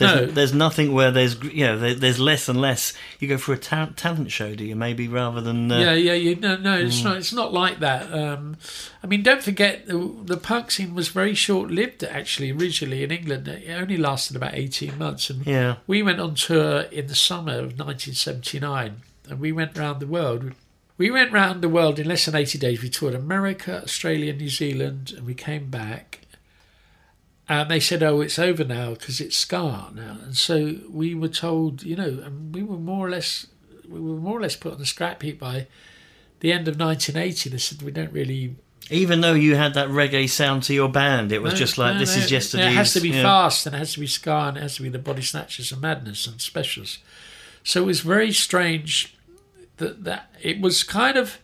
There's, 0.00 0.14
No. 0.14 0.26
there's 0.26 0.54
nothing 0.54 0.92
where 0.92 1.10
there's 1.10 1.42
you 1.42 1.66
know 1.66 1.78
there, 1.78 1.94
there's 1.94 2.18
less 2.18 2.48
and 2.48 2.58
less. 2.58 2.94
You 3.18 3.28
go 3.28 3.36
for 3.36 3.52
a 3.52 3.58
ta- 3.58 3.90
talent 3.96 4.30
show, 4.30 4.54
do 4.54 4.64
you? 4.64 4.74
Maybe 4.74 5.08
rather 5.08 5.42
than 5.42 5.70
uh, 5.70 5.78
yeah, 5.78 5.92
yeah, 5.92 6.12
you 6.14 6.36
no, 6.36 6.56
no, 6.56 6.78
it's 6.78 7.04
not. 7.04 7.18
It's 7.18 7.34
not 7.34 7.52
like 7.52 7.80
that. 7.80 8.10
Um, 8.12 8.56
I 9.02 9.06
mean, 9.06 9.22
don't 9.22 9.42
forget 9.42 9.86
the, 9.86 9.98
the 10.24 10.38
punk 10.38 10.70
scene 10.70 10.94
was 10.94 11.08
very 11.08 11.34
short 11.34 11.70
lived. 11.70 12.02
Actually, 12.02 12.50
originally 12.50 13.04
in 13.04 13.10
England, 13.10 13.46
it 13.46 13.70
only 13.70 13.98
lasted 13.98 14.36
about 14.36 14.54
eighteen 14.54 14.96
months, 14.96 15.28
and 15.28 15.46
yeah. 15.46 15.76
we 15.86 16.02
went 16.02 16.18
on 16.18 16.34
tour 16.34 16.82
in 16.82 17.06
the 17.06 17.14
summer 17.14 17.58
of 17.58 17.78
1979, 17.78 19.02
and 19.28 19.38
we 19.38 19.52
went 19.52 19.76
around 19.76 20.00
the 20.00 20.06
world. 20.06 20.52
We 21.00 21.10
went 21.10 21.32
round 21.32 21.62
the 21.62 21.68
world 21.70 21.98
in 21.98 22.06
less 22.06 22.26
than 22.26 22.34
80 22.34 22.58
days. 22.58 22.82
We 22.82 22.90
toured 22.90 23.14
America, 23.14 23.82
Australia, 23.82 24.34
New 24.34 24.50
Zealand, 24.50 25.14
and 25.16 25.24
we 25.24 25.32
came 25.32 25.70
back. 25.70 26.26
And 27.48 27.70
they 27.70 27.80
said, 27.80 28.02
"Oh, 28.02 28.20
it's 28.20 28.38
over 28.38 28.64
now 28.64 28.90
because 28.90 29.18
it's 29.18 29.38
ska 29.38 29.88
now." 29.94 30.18
And 30.22 30.36
so 30.36 30.76
we 30.90 31.14
were 31.14 31.30
told, 31.30 31.84
you 31.84 31.96
know, 31.96 32.20
and 32.22 32.54
we 32.54 32.62
were 32.62 32.76
more 32.76 33.06
or 33.06 33.10
less, 33.10 33.46
we 33.88 33.98
were 33.98 34.20
more 34.20 34.36
or 34.36 34.42
less 34.42 34.56
put 34.56 34.74
on 34.74 34.78
the 34.78 34.84
scrap 34.84 35.22
heap 35.22 35.38
by 35.40 35.68
the 36.40 36.52
end 36.52 36.68
of 36.68 36.78
1980. 36.78 37.48
They 37.48 37.56
said 37.56 37.80
we 37.80 37.92
don't 37.92 38.12
really 38.12 38.56
Even 38.90 39.22
though 39.22 39.32
you 39.32 39.54
had 39.54 39.72
that 39.72 39.88
reggae 39.88 40.28
sound 40.28 40.64
to 40.64 40.74
your 40.74 40.90
band, 40.90 41.32
it 41.32 41.40
was 41.40 41.54
no, 41.54 41.58
just 41.60 41.78
like 41.78 41.94
no, 41.94 42.00
this 42.00 42.14
no, 42.14 42.24
is 42.24 42.30
yesterday's. 42.30 42.74
It 42.74 42.76
has 42.76 42.92
to 42.92 43.00
be 43.00 43.08
yeah. 43.08 43.22
fast, 43.22 43.64
and 43.64 43.74
it 43.74 43.78
has 43.78 43.94
to 43.94 44.00
be 44.00 44.06
ska, 44.06 44.48
and 44.48 44.58
it 44.58 44.60
has 44.60 44.76
to 44.76 44.82
be 44.82 44.90
the 44.90 44.98
body 44.98 45.22
snatchers 45.22 45.72
and 45.72 45.80
madness 45.80 46.26
and 46.26 46.42
specials. 46.42 46.98
So 47.64 47.84
it 47.84 47.86
was 47.86 48.00
very 48.00 48.32
strange 48.32 49.14
that 49.80 50.04
that 50.04 50.34
it 50.40 50.60
was 50.60 50.82
kind 50.82 51.16
of 51.18 51.38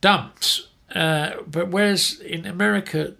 dumped. 0.00 0.68
Uh, 0.94 1.36
but 1.46 1.68
whereas 1.68 2.20
in 2.20 2.44
America, 2.44 3.14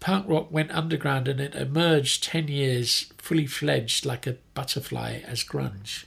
punk 0.00 0.26
rock 0.28 0.50
went 0.50 0.70
underground 0.70 1.28
and 1.28 1.40
it 1.40 1.54
emerged 1.54 2.24
ten 2.24 2.48
years 2.48 3.12
fully 3.18 3.46
fledged 3.46 4.06
like 4.06 4.26
a 4.26 4.36
butterfly 4.54 5.20
as 5.26 5.44
grunge. 5.44 6.04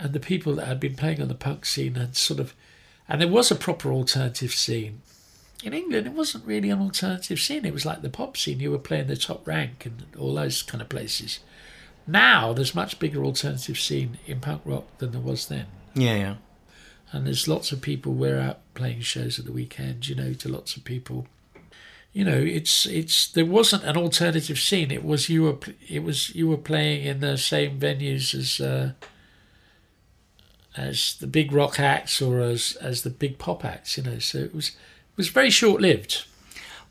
And 0.00 0.12
the 0.12 0.20
people 0.20 0.54
that 0.54 0.68
had 0.68 0.78
been 0.78 0.94
playing 0.94 1.20
on 1.20 1.28
the 1.28 1.34
punk 1.34 1.66
scene 1.66 1.96
had 1.96 2.16
sort 2.16 2.38
of, 2.38 2.54
and 3.08 3.20
there 3.20 3.28
was 3.28 3.50
a 3.50 3.56
proper 3.56 3.92
alternative 3.92 4.52
scene 4.52 5.02
in 5.64 5.74
England, 5.74 6.06
it 6.06 6.12
wasn't 6.12 6.46
really 6.46 6.70
an 6.70 6.80
alternative 6.80 7.40
scene. 7.40 7.64
It 7.64 7.74
was 7.74 7.84
like 7.84 8.02
the 8.02 8.10
pop 8.10 8.36
scene. 8.36 8.60
You 8.60 8.70
were 8.70 8.78
playing 8.78 9.08
the 9.08 9.16
top 9.16 9.46
rank 9.46 9.84
and 9.86 10.04
all 10.18 10.34
those 10.34 10.62
kind 10.62 10.80
of 10.80 10.88
places. 10.88 11.40
Now 12.06 12.52
there's 12.52 12.74
much 12.74 12.98
bigger 12.98 13.24
alternative 13.24 13.78
scene 13.78 14.18
in 14.26 14.40
punk 14.40 14.62
rock 14.64 14.84
than 14.98 15.12
there 15.12 15.20
was 15.20 15.48
then. 15.48 15.66
Yeah, 15.94 16.16
yeah. 16.16 16.34
And 17.12 17.26
there's 17.26 17.48
lots 17.48 17.72
of 17.72 17.80
people. 17.80 18.12
We're 18.12 18.38
out 18.38 18.58
playing 18.74 19.00
shows 19.00 19.38
at 19.38 19.44
the 19.46 19.52
weekend. 19.52 20.08
You 20.08 20.14
know, 20.14 20.32
to 20.34 20.48
lots 20.48 20.76
of 20.76 20.84
people. 20.84 21.26
You 22.12 22.24
know, 22.24 22.38
it's 22.38 22.86
it's 22.86 23.28
there 23.30 23.44
wasn't 23.46 23.84
an 23.84 23.96
alternative 23.96 24.58
scene. 24.58 24.90
It 24.90 25.04
was 25.04 25.28
you 25.28 25.42
were 25.44 25.56
it 25.88 26.02
was 26.02 26.34
you 26.34 26.48
were 26.48 26.56
playing 26.56 27.04
in 27.04 27.20
the 27.20 27.36
same 27.38 27.78
venues 27.78 28.34
as 28.34 28.60
uh, 28.60 28.92
as 30.76 31.16
the 31.20 31.26
big 31.26 31.52
rock 31.52 31.80
acts 31.80 32.20
or 32.22 32.40
as 32.40 32.76
as 32.80 33.02
the 33.02 33.10
big 33.10 33.38
pop 33.38 33.64
acts. 33.64 33.96
You 33.96 34.04
know, 34.04 34.18
so 34.18 34.38
it 34.38 34.54
was 34.54 34.68
it 34.70 35.16
was 35.16 35.28
very 35.28 35.50
short 35.50 35.80
lived. 35.80 36.24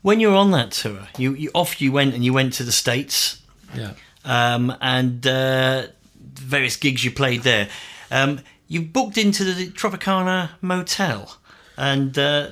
When 0.02 0.20
you 0.20 0.28
were 0.30 0.36
on 0.36 0.52
that 0.52 0.70
tour, 0.72 1.08
you, 1.18 1.34
you 1.34 1.50
off 1.54 1.80
you 1.80 1.90
went 1.90 2.14
and 2.14 2.24
you 2.24 2.32
went 2.32 2.52
to 2.54 2.62
the 2.62 2.70
states, 2.72 3.42
Yeah. 3.74 3.94
um, 4.24 4.72
and 4.80 5.26
uh, 5.26 5.88
various 6.34 6.76
gigs 6.76 7.04
you 7.04 7.10
played 7.10 7.42
there. 7.42 7.68
Um, 8.10 8.40
you 8.68 8.82
booked 8.82 9.18
into 9.18 9.44
the 9.44 9.66
Tropicana 9.68 10.50
Motel, 10.60 11.38
and 11.76 12.16
uh, 12.18 12.50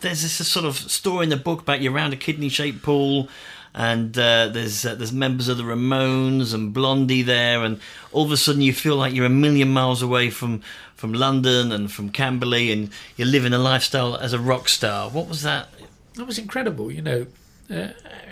there's 0.00 0.22
this 0.22 0.46
sort 0.46 0.66
of 0.66 0.76
story 0.76 1.24
in 1.24 1.30
the 1.30 1.36
book 1.36 1.62
about 1.62 1.80
you 1.80 1.94
around 1.94 2.12
a 2.12 2.16
kidney-shaped 2.16 2.82
pool, 2.82 3.28
and 3.74 4.16
uh, 4.18 4.48
there's 4.48 4.84
uh, 4.84 4.94
there's 4.94 5.12
members 5.12 5.48
of 5.48 5.56
the 5.56 5.62
Ramones 5.62 6.52
and 6.52 6.74
Blondie 6.74 7.22
there, 7.22 7.64
and 7.64 7.80
all 8.12 8.24
of 8.24 8.32
a 8.32 8.36
sudden 8.36 8.60
you 8.60 8.74
feel 8.74 8.96
like 8.96 9.14
you're 9.14 9.26
a 9.26 9.30
million 9.30 9.72
miles 9.72 10.02
away 10.02 10.28
from 10.30 10.60
from 10.94 11.14
London 11.14 11.72
and 11.72 11.90
from 11.90 12.10
Camberley, 12.10 12.70
and 12.70 12.90
you're 13.16 13.26
living 13.26 13.52
a 13.52 13.58
lifestyle 13.58 14.14
as 14.16 14.32
a 14.32 14.38
rock 14.38 14.68
star. 14.68 15.08
What 15.10 15.28
was 15.28 15.42
that? 15.42 15.68
That 16.14 16.26
was 16.26 16.38
incredible, 16.38 16.92
you 16.92 17.02
know. 17.02 17.26
Uh, 17.70 17.88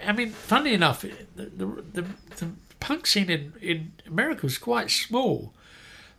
I 0.06 0.12
mean, 0.12 0.30
funny 0.30 0.74
enough, 0.74 1.00
the, 1.00 1.44
the, 1.44 1.66
the, 1.66 2.04
the 2.36 2.48
punk 2.78 3.06
scene 3.06 3.30
in, 3.30 3.52
in 3.60 3.92
America 4.06 4.42
was 4.42 4.58
quite 4.58 4.90
small. 4.90 5.54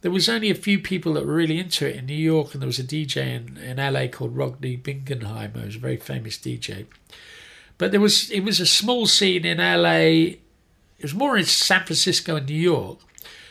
There 0.02 0.12
was 0.12 0.28
only 0.28 0.49
a 0.49 0.56
few 0.56 0.80
people 0.80 1.14
that 1.14 1.26
were 1.26 1.34
really 1.34 1.60
into 1.60 1.88
it 1.88 1.95
in 1.95 2.08
New 2.08 2.14
York, 2.14 2.54
and 2.54 2.62
there 2.62 2.68
was 2.68 2.80
a 2.80 2.84
DJ 2.84 3.18
in, 3.18 3.58
in 3.58 3.78
LA 3.78 4.08
called 4.08 4.36
Rodney 4.36 4.76
Bingenheimer, 4.76 5.60
who 5.60 5.66
was 5.66 5.76
a 5.76 5.80
very 5.80 5.97
famous 5.97 6.38
DJ. 6.38 6.88
But 7.78 7.91
there 7.91 8.02
was 8.02 8.30
it 8.32 8.41
was 8.41 8.60
a 8.60 8.66
small 8.66 9.06
scene 9.06 9.45
in 9.45 9.58
LA. 9.58 10.38
It 10.97 11.04
was 11.04 11.14
more 11.14 11.38
in 11.38 11.45
San 11.45 11.86
Francisco 11.86 12.36
and 12.36 12.47
New 12.47 12.56
York, 12.56 12.99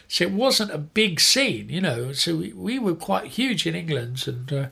so 0.09 0.25
it 0.25 0.33
wasn't 0.33 0.73
a 0.73 0.79
big 0.79 1.21
scene, 1.21 1.69
you 1.69 1.81
know. 1.81 2.13
So 2.13 2.37
we, 2.37 2.53
we 2.53 2.79
were 2.79 2.95
quite 2.95 3.27
huge 3.27 3.67
in 3.67 3.75
England, 3.75 4.25
and 4.27 4.53
uh, 4.53 4.67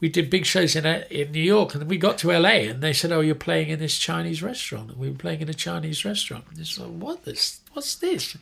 we 0.00 0.08
did 0.08 0.28
big 0.28 0.44
shows 0.44 0.76
in 0.76 0.84
uh, 0.86 1.04
in 1.10 1.32
New 1.32 1.42
York, 1.42 1.72
and 1.72 1.80
then 1.82 1.88
we 1.88 1.96
got 1.96 2.18
to 2.18 2.32
LA, 2.32 2.68
and 2.68 2.82
they 2.82 2.92
said, 2.92 3.12
"Oh, 3.12 3.20
you're 3.20 3.34
playing 3.34 3.68
in 3.68 3.78
this 3.78 3.98
Chinese 3.98 4.42
restaurant." 4.42 4.90
And 4.90 4.98
we 4.98 5.10
were 5.10 5.16
playing 5.16 5.40
in 5.40 5.48
a 5.48 5.54
Chinese 5.54 6.04
restaurant. 6.04 6.44
And 6.50 6.58
it's 6.58 6.78
like, 6.78 6.90
what 6.90 7.24
this? 7.24 7.60
What's 7.74 7.94
this? 7.96 8.36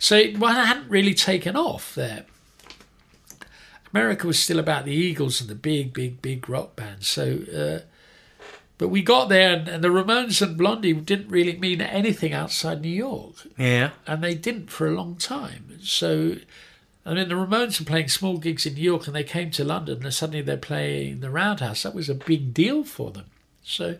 So 0.00 0.16
it 0.16 0.36
hadn't 0.36 0.88
really 0.90 1.14
taken 1.14 1.56
off 1.56 1.94
there. 1.94 2.24
America 3.92 4.26
was 4.26 4.38
still 4.38 4.58
about 4.58 4.84
the 4.84 4.92
Eagles 4.92 5.40
and 5.40 5.48
the 5.48 5.54
big, 5.54 5.92
big, 5.92 6.20
big 6.20 6.48
rock 6.48 6.74
bands. 6.74 7.06
So, 7.08 7.38
uh, 7.56 7.84
but 8.76 8.88
we 8.88 9.02
got 9.02 9.28
there, 9.28 9.52
and, 9.54 9.68
and 9.68 9.84
the 9.84 9.88
Ramones 9.88 10.42
and 10.42 10.58
Blondie 10.58 10.92
didn't 10.94 11.28
really 11.28 11.56
mean 11.56 11.80
anything 11.80 12.32
outside 12.32 12.80
New 12.80 12.88
York 12.88 13.34
Yeah. 13.56 13.90
and 14.04 14.22
they 14.22 14.34
didn't 14.34 14.68
for 14.70 14.88
a 14.88 14.90
long 14.90 15.14
time. 15.14 15.78
So, 15.80 16.36
I 17.06 17.14
mean, 17.14 17.28
the 17.28 17.36
Ramones 17.36 17.78
were 17.78 17.86
playing 17.86 18.08
small 18.08 18.38
gigs 18.38 18.66
in 18.66 18.74
New 18.74 18.82
York, 18.82 19.06
and 19.06 19.14
they 19.14 19.22
came 19.22 19.52
to 19.52 19.64
London, 19.64 20.02
and 20.02 20.12
suddenly 20.12 20.42
they're 20.42 20.56
playing 20.56 21.20
the 21.20 21.30
Roundhouse. 21.30 21.84
That 21.84 21.94
was 21.94 22.08
a 22.08 22.14
big 22.14 22.52
deal 22.52 22.82
for 22.82 23.12
them. 23.12 23.26
So, 23.62 23.98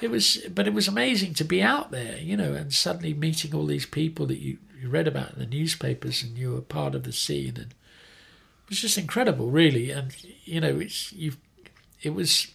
it 0.00 0.10
was, 0.10 0.38
but 0.52 0.66
it 0.66 0.74
was 0.74 0.88
amazing 0.88 1.34
to 1.34 1.44
be 1.44 1.62
out 1.62 1.90
there, 1.90 2.18
you 2.18 2.36
know, 2.36 2.52
and 2.52 2.72
suddenly 2.72 3.14
meeting 3.14 3.54
all 3.54 3.66
these 3.66 3.86
people 3.86 4.26
that 4.26 4.40
you, 4.40 4.58
you 4.80 4.88
read 4.88 5.08
about 5.08 5.32
in 5.32 5.38
the 5.38 5.46
newspapers, 5.46 6.22
and 6.22 6.36
you 6.36 6.52
were 6.52 6.60
part 6.60 6.94
of 6.94 7.04
the 7.04 7.12
scene, 7.12 7.56
and 7.56 7.72
it 7.72 8.70
was 8.70 8.80
just 8.80 8.98
incredible, 8.98 9.50
really. 9.50 9.90
And 9.90 10.14
you 10.44 10.60
know, 10.60 10.78
it's 10.78 11.12
you, 11.12 11.32
it 12.02 12.10
was 12.10 12.48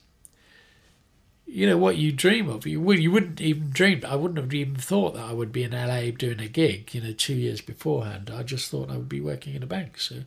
you 1.47 1.67
know 1.67 1.77
what 1.77 1.97
you 1.97 2.11
dream 2.11 2.47
of. 2.47 2.67
You 2.67 2.79
would 2.79 2.99
you 2.99 3.11
wouldn't 3.11 3.41
even 3.41 3.71
dream. 3.71 4.01
I 4.07 4.15
wouldn't 4.15 4.39
have 4.39 4.53
even 4.53 4.75
thought 4.75 5.15
that 5.15 5.25
I 5.25 5.33
would 5.33 5.51
be 5.51 5.63
in 5.63 5.71
LA 5.71 6.11
doing 6.11 6.39
a 6.39 6.47
gig. 6.47 6.93
You 6.93 7.01
know, 7.01 7.13
two 7.13 7.35
years 7.35 7.61
beforehand. 7.61 8.31
I 8.33 8.43
just 8.43 8.69
thought 8.69 8.91
I 8.91 8.97
would 8.97 9.09
be 9.09 9.21
working 9.21 9.55
in 9.55 9.63
a 9.63 9.67
bank. 9.67 9.99
So 9.99 10.15
it 10.15 10.25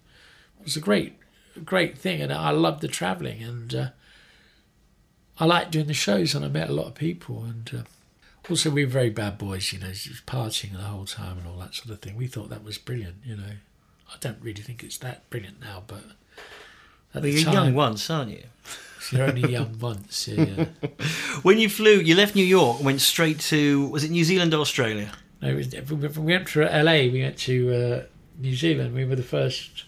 was 0.65 0.77
a 0.77 0.81
great, 0.81 1.17
great 1.65 1.97
thing, 1.97 2.21
and 2.21 2.33
I 2.33 2.51
loved 2.51 2.81
the 2.81 2.89
travelling, 2.89 3.43
and 3.43 3.75
uh, 3.75 3.89
I 5.39 5.47
liked 5.47 5.73
doing 5.73 5.87
the 5.87 5.95
shows, 5.95 6.35
and 6.35 6.45
I 6.45 6.49
met 6.49 6.69
a 6.69 6.73
lot 6.73 6.87
of 6.87 6.95
people, 6.95 7.45
and 7.45 7.71
uh, 7.75 7.83
also 8.49 8.71
we 8.71 8.85
were 8.85 8.91
very 8.91 9.11
bad 9.11 9.39
boys. 9.39 9.73
You 9.73 9.81
know, 9.81 9.91
just 9.91 10.27
partying 10.27 10.73
the 10.73 10.79
whole 10.79 11.05
time 11.07 11.39
and 11.39 11.47
all 11.47 11.59
that 11.59 11.75
sort 11.75 11.91
of 11.91 12.01
thing. 12.01 12.17
We 12.17 12.27
thought 12.27 12.51
that 12.51 12.65
was 12.65 12.79
brilliant. 12.79 13.17
You 13.25 13.37
know, 13.37 13.53
I 14.09 14.17
don't 14.21 14.39
really 14.41 14.63
think 14.63 14.83
it's 14.83 14.99
that 14.99 15.29
brilliant 15.31 15.61
now, 15.61 15.83
but. 15.87 16.05
At 17.15 17.23
Well, 17.23 17.31
you're 17.31 17.45
time, 17.45 17.55
young 17.55 17.75
once, 17.75 18.11
aren't 18.11 18.33
you? 18.33 18.43
You're 19.13 19.29
only 19.29 19.53
young 19.53 19.79
once, 19.81 20.27
yeah. 20.27 20.45
yeah. 20.45 20.67
When 21.43 21.59
you 21.59 21.69
flew, 21.69 22.01
you 22.01 22.15
left 22.15 22.35
New 22.35 22.45
York, 22.45 22.79
and 22.79 22.87
went 22.87 23.03
straight 23.03 23.39
to 23.41 23.87
was 23.89 24.03
it 24.03 24.11
New 24.11 24.25
Zealand 24.25 24.55
or 24.55 24.61
Australia? 24.61 25.13
No, 25.43 25.51
it 25.51 25.55
was, 25.55 25.91
we 25.91 26.09
went 26.25 26.49
to 26.49 26.61
LA. 26.63 27.13
We 27.13 27.21
went 27.23 27.37
to 27.41 27.75
uh, 27.75 28.03
New 28.39 28.57
Zealand. 28.57 28.95
We 28.95 29.05
were 29.05 29.17
the 29.17 29.23
first 29.23 29.85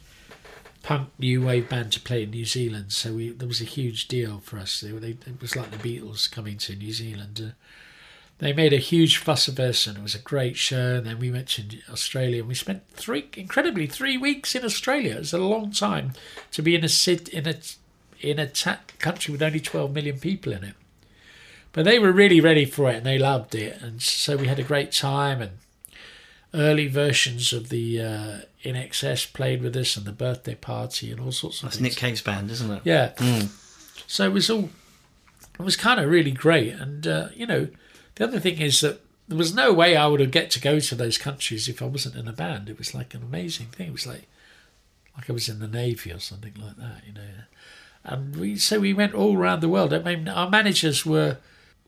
punk 0.87 1.09
new 1.19 1.45
wave 1.45 1.69
band 1.69 1.91
to 1.93 2.01
play 2.01 2.23
in 2.23 2.31
New 2.31 2.45
Zealand, 2.45 2.93
so 2.93 3.13
we 3.13 3.31
there 3.31 3.49
was 3.49 3.61
a 3.61 3.65
huge 3.65 4.07
deal 4.07 4.39
for 4.39 4.57
us. 4.57 4.81
They, 4.81 4.93
they, 4.93 5.11
it 5.29 5.43
was 5.43 5.57
like 5.57 5.73
the 5.73 5.77
Beatles 5.79 6.31
coming 6.31 6.59
to 6.59 6.77
New 6.77 6.93
Zealand. 6.93 7.43
Uh, 7.45 7.51
they 8.39 8.53
made 8.53 8.73
a 8.73 8.79
huge 8.79 9.17
fuss 9.17 9.49
of 9.49 9.59
us, 9.59 9.89
and 9.89 9.99
it 9.99 10.03
was 10.03 10.15
a 10.15 10.21
great 10.21 10.57
show. 10.57 10.95
And 10.95 11.07
then 11.07 11.19
we 11.19 11.33
went 11.33 11.49
to 11.49 11.65
Australia, 11.91 12.39
and 12.39 12.49
we 12.49 12.55
spent 12.55 12.89
three 12.91 13.29
incredibly 13.37 13.89
three 13.89 14.17
weeks 14.17 14.55
in 14.55 14.65
Australia. 14.65 15.17
It's 15.19 15.33
a 15.33 15.39
long 15.39 15.73
time 15.73 16.13
to 16.53 16.63
be 16.63 16.77
in 16.77 16.85
a 16.85 16.89
sit 16.89 17.29
in 17.31 17.49
a 17.49 17.57
in 18.21 18.39
a 18.39 18.47
ta- 18.47 18.79
country 19.01 19.33
with 19.33 19.43
only 19.43 19.61
12 19.61 19.93
million 19.93 20.21
people 20.21 20.53
in 20.53 20.63
it. 20.63 20.75
But 21.73 21.85
they 21.85 21.99
were 21.99 22.13
really 22.13 22.41
ready 22.41 22.65
for 22.65 22.89
it 22.91 22.97
and 22.97 23.05
they 23.05 23.19
loved 23.19 23.57
it. 23.57 23.83
And 23.83 24.01
so 24.01 24.37
we 24.37 24.47
had 24.47 24.59
a 24.59 24.63
great 24.63 24.93
time. 24.93 25.43
And 25.43 25.51
early 26.55 26.87
versions 26.87 27.53
of 27.53 27.69
the 27.69 28.01
uh, 28.01 28.39
INXS 28.67 29.33
played 29.33 29.63
with 29.63 29.77
us 29.77 29.97
and 29.97 30.05
the 30.05 30.13
birthday 30.13 30.55
party 30.55 31.11
and 31.11 31.21
all 31.21 31.33
sorts 31.33 31.59
of 31.59 31.67
That's 31.69 31.77
things. 31.77 31.95
Nick 31.95 31.99
Cave's 31.99 32.23
band, 32.23 32.51
isn't 32.51 32.71
it? 32.71 32.83
Yeah. 32.85 33.13
So 34.07 34.25
it 34.25 34.33
was 34.33 34.51
all, 34.51 34.71
it 35.59 35.63
was 35.63 35.77
kind 35.77 36.01
of 36.01 36.11
really 36.11 36.33
great. 36.33 36.73
And, 36.73 37.07
uh, 37.07 37.29
you 37.35 37.47
know, 37.47 37.69
the 38.17 38.25
other 38.25 38.41
thing 38.41 38.61
is 38.61 38.81
that 38.81 39.01
there 39.29 39.39
was 39.39 39.55
no 39.55 39.73
way 39.73 39.97
I 39.97 40.07
would 40.07 40.21
have 40.21 40.31
get 40.31 40.51
to 40.53 40.61
go 40.61 40.79
to 40.81 40.95
those 40.95 41.19
countries 41.19 41.69
if 41.69 41.81
I 41.83 41.87
wasn't 41.87 42.17
in 42.17 42.29
a 42.29 42.33
band. 42.33 42.69
It 42.69 42.79
was 42.79 42.95
like 42.95 43.15
an 43.15 43.23
amazing 43.23 43.67
thing. 43.67 43.89
It 43.89 43.93
was 43.93 44.07
like, 44.07 44.29
like 45.17 45.31
I 45.31 45.33
was 45.33 45.49
in 45.49 45.59
the 45.59 45.69
Navy 45.69 46.13
or 46.13 46.21
something 46.21 46.55
like 46.61 46.77
that, 46.77 47.03
you 47.07 47.13
know. 47.15 47.21
And 48.05 48.37
we, 48.37 48.57
so 48.57 48.79
we 48.79 48.93
went 48.93 49.15
all 49.15 49.37
around 49.37 49.61
the 49.61 49.69
world. 49.69 49.93
I 49.93 49.99
mean, 49.99 50.29
our 50.29 50.49
managers 50.49 51.05
were, 51.05 51.39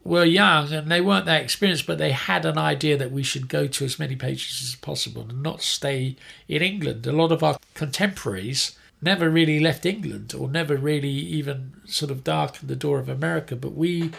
were 0.09 0.25
young 0.25 0.73
and 0.73 0.91
they 0.91 1.03
weren't 1.03 1.27
that 1.27 1.43
experienced, 1.43 1.87
but 1.87 1.99
they 1.99 2.13
had 2.13 2.47
an 2.47 2.57
idea 2.57 2.97
that 2.97 3.13
we 3.13 3.23
should 3.23 3.47
go 3.49 3.67
to 3.67 3.85
as 3.85 3.99
many 3.99 4.17
pages 4.17 4.63
as 4.63 4.75
possible 4.77 5.27
and 5.29 5.43
not 5.43 5.61
stay 5.61 6.17
in 6.49 6.63
England. 6.63 7.07
A 7.07 7.13
lot 7.13 7.31
of 7.31 7.43
our 7.43 7.59
contemporaries 7.75 8.77
never 9.03 9.29
really 9.29 9.61
left 9.61 9.85
England 9.85 10.35
or 10.35 10.49
never 10.49 10.77
really 10.77 11.11
even 11.11 11.75
sort 11.85 12.11
of 12.11 12.25
darkened 12.25 12.69
the 12.69 12.77
door 12.77 12.99
of 12.99 13.09
America, 13.09 13.55
but 13.55 13.75
we 13.75 14.11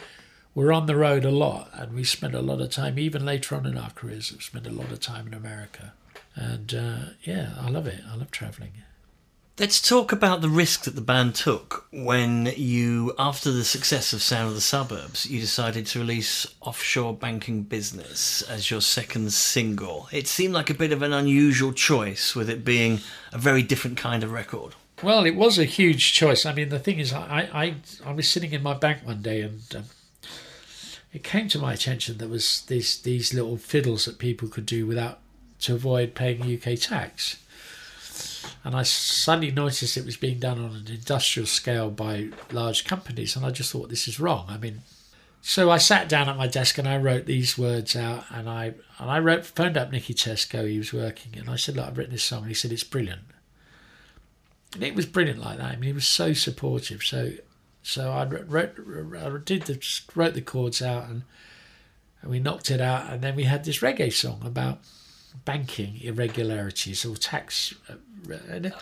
were 0.54 0.72
on 0.72 0.86
the 0.86 0.96
road 0.96 1.26
a 1.26 1.32
lot 1.32 1.70
and 1.74 1.94
we 1.94 2.04
spent 2.04 2.36
a 2.36 2.42
lot 2.42 2.62
of 2.62 2.70
time, 2.70 3.00
even 3.00 3.26
later 3.26 3.56
on 3.56 3.66
in 3.66 3.78
our 3.78 3.92
careers, 3.92 4.32
we 4.32 4.40
spent 4.40 4.68
a 4.68 4.72
lot 4.72 4.92
of 4.92 5.00
time 5.00 5.26
in 5.26 5.34
America. 5.34 5.94
And 6.36 6.74
uh, 6.74 6.98
yeah, 7.24 7.54
I 7.60 7.70
love 7.70 7.88
it. 7.88 8.02
I 8.08 8.16
love 8.16 8.30
traveling. 8.30 8.74
Let's 9.60 9.82
talk 9.82 10.14
about 10.14 10.39
the 10.39 10.47
risk 10.47 10.84
that 10.84 10.95
the 10.95 11.01
band 11.01 11.36
took 11.36 11.86
when 11.91 12.53
you, 12.55 13.14
after 13.20 13.51
the 13.51 13.66
success 13.66 14.14
of 14.14 14.22
Sound 14.22 14.47
of 14.47 14.55
the 14.55 14.62
Suburbs, 14.62 15.26
you 15.26 15.41
decided 15.41 15.86
to 15.88 15.99
release 15.99 16.47
Offshore 16.62 17.14
Banking 17.14 17.64
Business 17.64 18.41
as 18.43 18.72
your 18.72 18.80
second 18.80 19.34
single. 19.34 20.07
It 20.14 20.30
seemed 20.30 20.53
like 20.53 20.70
a 20.70 20.74
bit 20.74 20.93
of 20.93 21.01
an 21.01 21.12
unusual 21.12 21.74
choice, 21.74 22.38
with 22.38 22.49
it 22.49 22.64
being 22.64 23.01
a 23.34 23.38
very 23.38 23.62
different 23.62 23.97
kind 23.97 24.24
of 24.24 24.32
record. 24.32 24.76
Well, 25.03 25.26
it 25.26 25.36
was 25.36 25.60
a 25.60 25.66
huge 25.66 26.14
choice. 26.14 26.45
I 26.45 26.53
mean, 26.53 26.70
the 26.70 26.80
thing 26.80 26.97
is, 26.97 27.12
I, 27.12 27.49
I, 27.53 27.76
I 28.05 28.14
was 28.14 28.30
sitting 28.30 28.53
in 28.53 28.64
my 28.64 28.76
bank 28.76 28.99
one 29.03 29.22
day 29.22 29.41
and 29.41 29.62
um, 29.76 29.84
it 31.12 31.22
came 31.26 31.49
to 31.49 31.60
my 31.60 31.74
attention 31.74 32.18
there 32.18 32.30
was 32.30 32.62
these 32.68 33.01
these 33.01 33.34
little 33.34 33.57
fiddles 33.57 34.05
that 34.05 34.20
people 34.20 34.47
could 34.47 34.66
do 34.66 34.88
without 34.88 35.20
to 35.60 35.76
avoid 35.76 36.16
paying 36.16 36.41
UK 36.43 36.80
tax 36.80 37.39
and 38.64 38.76
I 38.76 38.84
suddenly 38.84 39.51
noticed 39.51 39.95
it 39.95 40.05
was 40.05 40.18
being 40.18 40.39
done 40.39 40.60
on 40.60 40.76
an 40.76 40.88
industrial 40.89 41.47
scale 41.47 41.89
by 41.89 42.30
large 42.51 42.86
companies, 42.86 43.36
and 43.36 43.45
I 43.45 43.51
just 43.51 43.72
thought 43.72 43.89
this 43.89 44.07
is 44.07 44.20
wrong. 44.20 44.47
I 44.49 44.57
mean, 44.57 44.82
so 45.41 45.72
I 45.72 45.78
sat 45.78 46.10
down 46.10 46.28
at 46.28 46.38
my 46.38 46.47
desk 46.47 46.78
and 46.78 46.88
I 46.88 46.97
wrote 46.97 47.26
these 47.26 47.57
words 47.57 47.95
out, 47.95 48.26
and 48.30 48.49
I 48.49 48.74
and 48.97 49.10
I 49.10 49.20
wrote 49.20 49.45
phoned 49.45 49.78
up 49.78 49.91
Nicky 49.91 50.14
Tesco, 50.14 50.70
he 50.70 50.78
was 50.78 50.93
working, 50.93 51.38
and 51.38 51.49
I 51.49 51.55
said, 51.55 51.76
"Look, 51.76 51.88
I've 51.88 51.97
written 51.97 52.14
this 52.14 52.24
song," 52.24 52.39
and 52.39 52.49
he 52.49 52.53
said, 52.53 52.72
"It's 52.72 52.84
brilliant." 52.84 53.22
And 54.74 54.84
it 54.84 54.95
was 54.95 55.05
brilliant 55.05 55.39
like 55.39 55.57
that. 55.57 55.72
I 55.72 55.76
mean, 55.76 55.88
he 55.88 55.93
was 55.93 56.07
so 56.07 56.34
supportive. 56.34 57.01
So, 57.03 57.32
so 57.82 58.12
I 58.12 58.26
wrote, 58.26 58.76
I 59.18 59.38
did 59.43 59.64
the 59.64 60.01
wrote 60.14 60.34
the 60.34 60.41
chords 60.41 60.82
out, 60.82 61.07
and, 61.10 61.24
and 62.22 62.30
we 62.30 62.39
knocked 62.39 62.70
it 62.70 62.82
out, 62.82 63.12
and 63.12 63.22
then 63.22 63.36
we 63.36 63.45
had 63.45 63.64
this 63.64 63.80
reggae 63.80 64.12
song 64.12 64.41
about 64.43 64.80
banking 65.46 66.00
irregularities 66.02 67.06
or 67.06 67.16
tax. 67.16 67.74
Uh, 67.90 67.96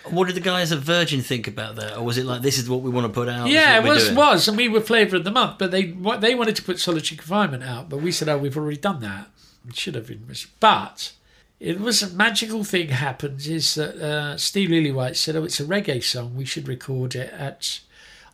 what 0.10 0.28
did 0.28 0.36
the 0.36 0.42
guys 0.42 0.72
at 0.72 0.80
Virgin 0.80 1.22
think 1.22 1.48
about 1.48 1.76
that, 1.76 1.98
or 1.98 2.04
was 2.04 2.18
it 2.18 2.26
like 2.26 2.42
this 2.42 2.58
is 2.58 2.70
what 2.70 2.82
we 2.82 2.90
want 2.90 3.08
to 3.08 3.14
put 3.14 3.30
out? 3.30 3.48
Yeah, 3.48 3.80
it 3.80 3.88
was 3.88 4.12
was, 4.12 4.48
and 4.48 4.58
we 4.58 4.68
were 4.68 4.82
flavour 4.82 5.18
of 5.18 5.24
the 5.24 5.32
month. 5.32 5.58
But 5.58 5.72
they 5.72 5.90
what 5.92 6.22
they 6.22 6.36
wanted 6.36 6.56
to 6.58 6.64
put 6.64 6.80
solitary 6.80 7.18
confinement 7.18 7.64
out, 7.64 7.90
but 7.90 8.02
we 8.02 8.12
said, 8.12 8.28
oh, 8.30 8.38
we've 8.38 8.58
already 8.58 8.78
done 8.78 9.00
that. 9.02 9.28
It 9.68 9.76
should 9.76 9.96
have 9.96 10.08
been, 10.08 10.28
but. 10.60 11.14
It 11.60 11.80
was 11.80 12.04
a 12.04 12.14
magical 12.14 12.64
thing 12.64 12.90
happened 12.90 13.48
is 13.48 13.74
that 13.74 13.96
uh, 13.96 14.38
Steve 14.38 14.70
Lillywhite 14.70 15.16
said, 15.16 15.36
"Oh, 15.36 15.44
it's 15.44 15.60
a 15.60 15.66
reggae 15.66 16.04
song. 16.04 16.36
We 16.36 16.46
should 16.46 16.68
record 16.68 17.16
it 17.16 17.34
at 17.34 17.80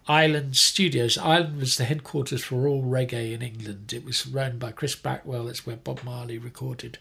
Island 0.08 0.58
Studios. 0.58 1.18
Island 1.18 1.58
was 1.58 1.78
the 1.78 1.86
headquarters 1.86 2.44
for 2.44 2.68
all 2.68 2.84
reggae 2.84 3.34
in 3.34 3.42
England. 3.42 3.94
It 3.94 4.04
was 4.04 4.28
run 4.28 4.58
by 4.58 4.74
Chris 4.74 4.96
Blackwell. 4.96 5.46
That's 5.46 5.66
where 5.66 5.78
Bob 5.78 6.04
Marley 6.04 6.38
recorded 6.38 6.98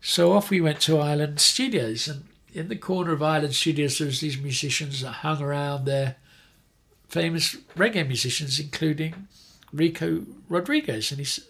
so 0.00 0.32
off 0.32 0.50
we 0.50 0.60
went 0.60 0.80
to 0.82 0.98
Island 0.98 1.40
Studios, 1.40 2.08
and 2.08 2.24
in 2.52 2.68
the 2.68 2.76
corner 2.76 3.12
of 3.12 3.22
Island 3.22 3.54
Studios, 3.54 3.98
there 3.98 4.06
was 4.06 4.20
these 4.20 4.38
musicians 4.38 5.02
that 5.02 5.10
hung 5.10 5.42
around 5.42 5.84
there, 5.84 6.16
famous 7.08 7.56
reggae 7.76 8.06
musicians, 8.06 8.60
including 8.60 9.28
Rico 9.72 10.24
Rodriguez. 10.48 11.10
And 11.10 11.20
he, 11.20 11.42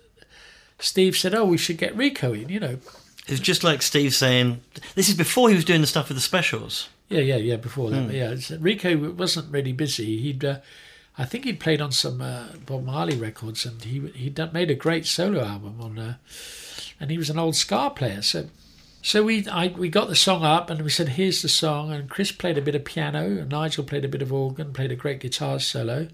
Steve 0.79 1.17
said, 1.17 1.35
"Oh, 1.35 1.45
we 1.45 1.59
should 1.59 1.79
get 1.79 1.97
Rico 1.97 2.33
in," 2.33 2.49
you 2.49 2.61
know. 2.61 2.79
It's 3.27 3.41
just 3.41 3.63
like 3.63 3.83
Steve 3.83 4.15
saying, 4.15 4.63
"This 4.95 5.09
is 5.09 5.15
before 5.15 5.51
he 5.51 5.55
was 5.55 5.65
doing 5.65 5.83
the 5.83 5.87
stuff 5.87 6.09
with 6.09 6.17
the 6.17 6.23
specials." 6.23 6.89
Yeah, 7.09 7.21
yeah, 7.21 7.37
yeah. 7.37 7.57
Before 7.57 7.91
that, 7.91 8.09
mm. 8.09 8.13
yeah. 8.13 8.57
Rico 8.61 9.13
wasn't 9.13 9.53
really 9.53 9.73
busy. 9.73 10.19
He'd, 10.19 10.45
uh, 10.45 10.59
I 11.17 11.25
think 11.25 11.45
he'd 11.45 11.61
played 11.61 11.81
on 11.81 11.93
some 11.93 12.21
uh, 12.21 12.49
Bob 12.67 12.85
Marley 12.85 13.17
records, 13.17 13.67
and 13.67 13.83
he 13.83 14.01
he'd 14.09 14.35
done, 14.35 14.53
made 14.53 14.71
a 14.71 14.75
great 14.75 15.05
solo 15.07 15.45
album 15.45 15.81
on. 15.81 15.99
Uh, 15.99 16.15
and 17.01 17.11
he 17.11 17.19
was 17.19 17.31
an 17.31 17.39
old 17.39 17.57
ska 17.57 17.91
player. 17.95 18.23
So, 18.23 18.49
so 19.03 19.23
we 19.23 19.47
I, 19.49 19.69
we 19.69 19.89
got 19.89 20.09
the 20.09 20.17
song 20.17 20.45
up 20.45 20.71
and 20.71 20.83
we 20.83 20.91
said, 20.91 21.11
"Here's 21.11 21.43
the 21.43 21.49
song." 21.49 21.93
And 21.93 22.11
Chris 22.11 22.33
played 22.33 22.59
a 22.59 22.63
bit 22.63 22.75
of 22.75 22.85
piano, 22.85 23.25
and 23.25 23.51
Nigel 23.51 23.85
played 23.85 24.05
a 24.05 24.09
bit 24.09 24.23
of 24.23 24.33
organ, 24.33 24.73
played 24.73 24.93
a 24.93 24.97
great 24.97 25.21
guitar 25.21 25.61
solo, 25.61 26.09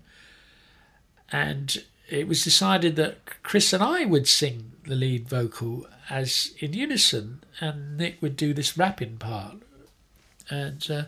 and 1.32 1.84
it 2.08 2.28
was 2.28 2.44
decided 2.44 2.96
that 2.96 3.42
Chris 3.42 3.72
and 3.72 3.82
I 3.82 4.04
would 4.04 4.28
sing 4.28 4.72
the 4.86 4.94
lead 4.94 5.28
vocal 5.28 5.86
as 6.10 6.54
in 6.58 6.74
unison, 6.74 7.42
and 7.60 7.96
Nick 7.96 8.20
would 8.20 8.36
do 8.36 8.54
this 8.54 8.78
rapping 8.78 9.16
part, 9.16 9.56
and. 10.50 10.90
Uh, 10.90 11.02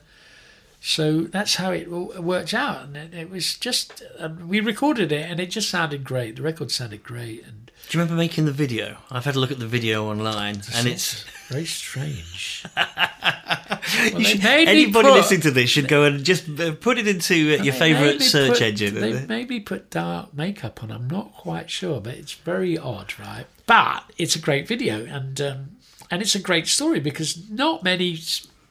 so 0.89 1.23
that's 1.23 1.57
how 1.57 1.73
it 1.73 1.91
worked 1.91 2.55
out, 2.55 2.85
and 2.85 2.97
it, 3.13 3.29
was 3.29 3.57
just 3.57 4.05
um, 4.21 4.47
we 4.49 4.61
recorded 4.61 5.11
it, 5.11 5.29
and 5.29 5.41
it 5.41 5.51
just 5.51 5.69
sounded 5.69 6.05
great. 6.05 6.37
The 6.37 6.43
record 6.43 6.71
sounded 6.71 7.03
great, 7.03 7.45
and 7.45 7.66
do 7.89 7.97
you 7.97 8.03
remember 8.03 8.19
making 8.19 8.47
the 8.47 8.53
video? 8.53 8.97
I've 9.11 9.25
had 9.25 9.37
a 9.37 9.41
look 9.41 9.53
at 9.53 9.61
the 9.61 9.67
video 9.67 10.07
online, 10.07 10.61
and 10.75 10.89
it's 10.89 11.25
very 11.49 11.67
strange. 11.67 12.65
well, 12.77 14.21
should, 14.23 14.45
anybody 14.45 15.09
put, 15.09 15.15
listening 15.15 15.43
to 15.43 15.53
this 15.53 15.71
should 15.71 15.87
go 15.87 16.03
and 16.03 16.25
just 16.25 16.49
uh, 16.59 16.73
put 16.73 16.99
it 16.99 17.07
into 17.07 17.37
your 17.37 17.75
favourite 17.75 18.23
search 18.23 18.55
put, 18.55 18.63
engine. 18.63 18.95
They 18.97 19.25
maybe 19.27 19.61
put 19.61 19.91
dark 19.91 20.35
makeup 20.35 20.83
on. 20.83 20.91
I'm 20.91 21.09
not 21.09 21.33
quite 21.35 21.71
sure, 21.71 22.01
but 22.01 22.15
it's 22.15 22.33
very 22.33 22.77
odd, 22.77 23.15
right? 23.21 23.47
But 23.67 24.05
it's 24.19 24.35
a 24.35 24.41
great 24.41 24.67
video, 24.67 25.05
and 25.05 25.41
um, 25.41 25.77
and 26.11 26.23
it's 26.23 26.35
a 26.35 26.41
great 26.41 26.67
story 26.67 26.99
because 26.99 27.49
not 27.49 27.85
many 27.85 28.19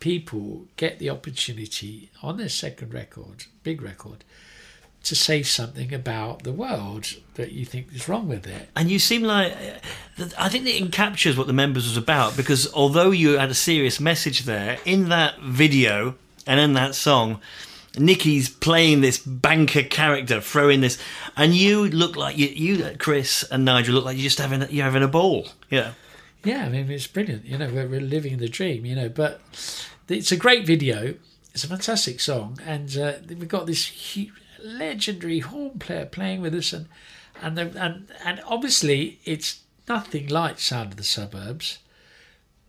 people 0.01 0.66
get 0.76 0.99
the 0.99 1.09
opportunity 1.09 2.09
on 2.22 2.38
their 2.38 2.49
second 2.49 2.93
record, 2.93 3.45
big 3.63 3.82
record, 3.82 4.26
to 5.06 5.16
say 5.16 5.43
something 5.43 5.93
about 5.93 6.43
the 6.43 6.51
world 6.51 7.16
that 7.36 7.51
you 7.51 7.64
think 7.64 7.93
is 7.93 8.10
wrong 8.10 8.28
with 8.28 8.47
it. 8.47 8.70
And 8.76 8.89
you 8.89 8.99
seem 8.99 9.22
like 9.22 9.53
I 10.38 10.49
think 10.49 10.66
it 10.66 10.91
captures 10.91 11.38
what 11.38 11.47
the 11.47 11.53
members 11.53 11.88
was 11.88 11.97
about 11.97 12.36
because 12.36 12.72
although 12.74 13.12
you 13.12 13.38
had 13.38 13.49
a 13.49 13.56
serious 13.56 13.99
message 13.99 14.41
there 14.41 14.80
in 14.84 15.10
that 15.10 15.39
video 15.39 16.16
and 16.45 16.60
in 16.60 16.74
that 16.74 16.95
song. 16.95 17.39
Nicky's 17.97 18.49
playing 18.49 18.99
this 18.99 19.18
banker 19.18 19.82
character, 19.82 20.41
throwing 20.41 20.82
this, 20.82 20.97
and 21.38 21.53
you 21.53 21.88
look 21.88 22.18
like 22.18 22.38
you, 22.38 22.47
you, 22.47 22.95
Chris 22.99 23.45
and 23.49 23.64
Nigel 23.64 23.95
look 23.95 24.03
like 24.03 24.18
you're 24.18 24.24
just 24.24 24.38
having 24.38 24.70
you're 24.70 24.84
having 24.84 25.01
a 25.01 25.08
ball. 25.08 25.47
Yeah, 25.70 25.93
yeah. 26.43 26.66
I 26.66 26.70
mean, 26.70 26.91
it's 26.91 27.08
brilliant. 27.08 27.45
You 27.45 27.58
know, 27.58 27.70
we're, 27.70 27.88
we're 27.88 28.01
living 28.01 28.38
the 28.39 28.49
dream. 28.49 28.86
You 28.86 28.95
know, 28.95 29.08
but 29.08 29.39
it's 30.10 30.34
a 30.34 30.36
great 30.36 30.66
video. 30.68 31.16
It's 31.53 31.64
a 31.64 31.70
fantastic 31.70 32.20
song, 32.20 32.60
and 32.66 32.97
uh, 32.97 33.14
we've 33.30 33.47
got 33.47 33.66
this 33.66 33.86
huge, 33.86 34.34
legendary 34.66 35.39
horn 35.39 35.80
player 35.80 36.05
playing 36.05 36.41
with 36.41 36.55
us, 36.55 36.74
and 36.74 36.88
and 37.41 37.57
the, 37.57 37.72
and 37.82 38.07
and 38.24 38.41
obviously 38.47 39.20
it's 39.26 39.61
nothing 39.88 40.28
like 40.28 40.59
Sound 40.59 40.91
of 40.91 40.97
the 40.97 41.03
Suburbs, 41.03 41.80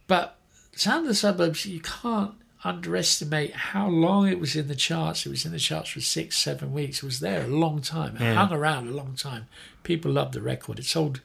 but 0.07 0.36
Sound 0.72 1.05
of 1.05 1.09
the 1.09 1.14
Suburbs 1.14 1.66
you 1.66 1.80
can't 1.80 2.34
underestimate 2.64 3.55
how 3.55 3.88
long 3.88 4.26
it 4.26 4.40
was 4.40 4.57
in 4.57 4.68
the 4.68 4.74
charts. 4.74 5.24
It 5.24 5.30
was 5.30 5.44
in 5.44 5.53
the 5.53 5.59
charts 5.59 5.90
for 5.90 6.01
six, 6.01 6.36
seven 6.36 6.72
weeks. 6.72 6.99
It 6.99 7.05
was 7.05 7.20
there 7.20 7.44
a 7.44 7.49
long 7.49 7.80
time. 7.80 8.16
It 8.16 8.22
yeah. 8.22 8.34
hung 8.34 8.53
around 8.53 8.88
a 8.88 8.92
long 8.92 9.14
time. 9.14 9.47
People 9.84 10.11
loved 10.11 10.34
the 10.34 10.42
record. 10.42 10.78
It 10.78 10.84
sold 10.84 11.20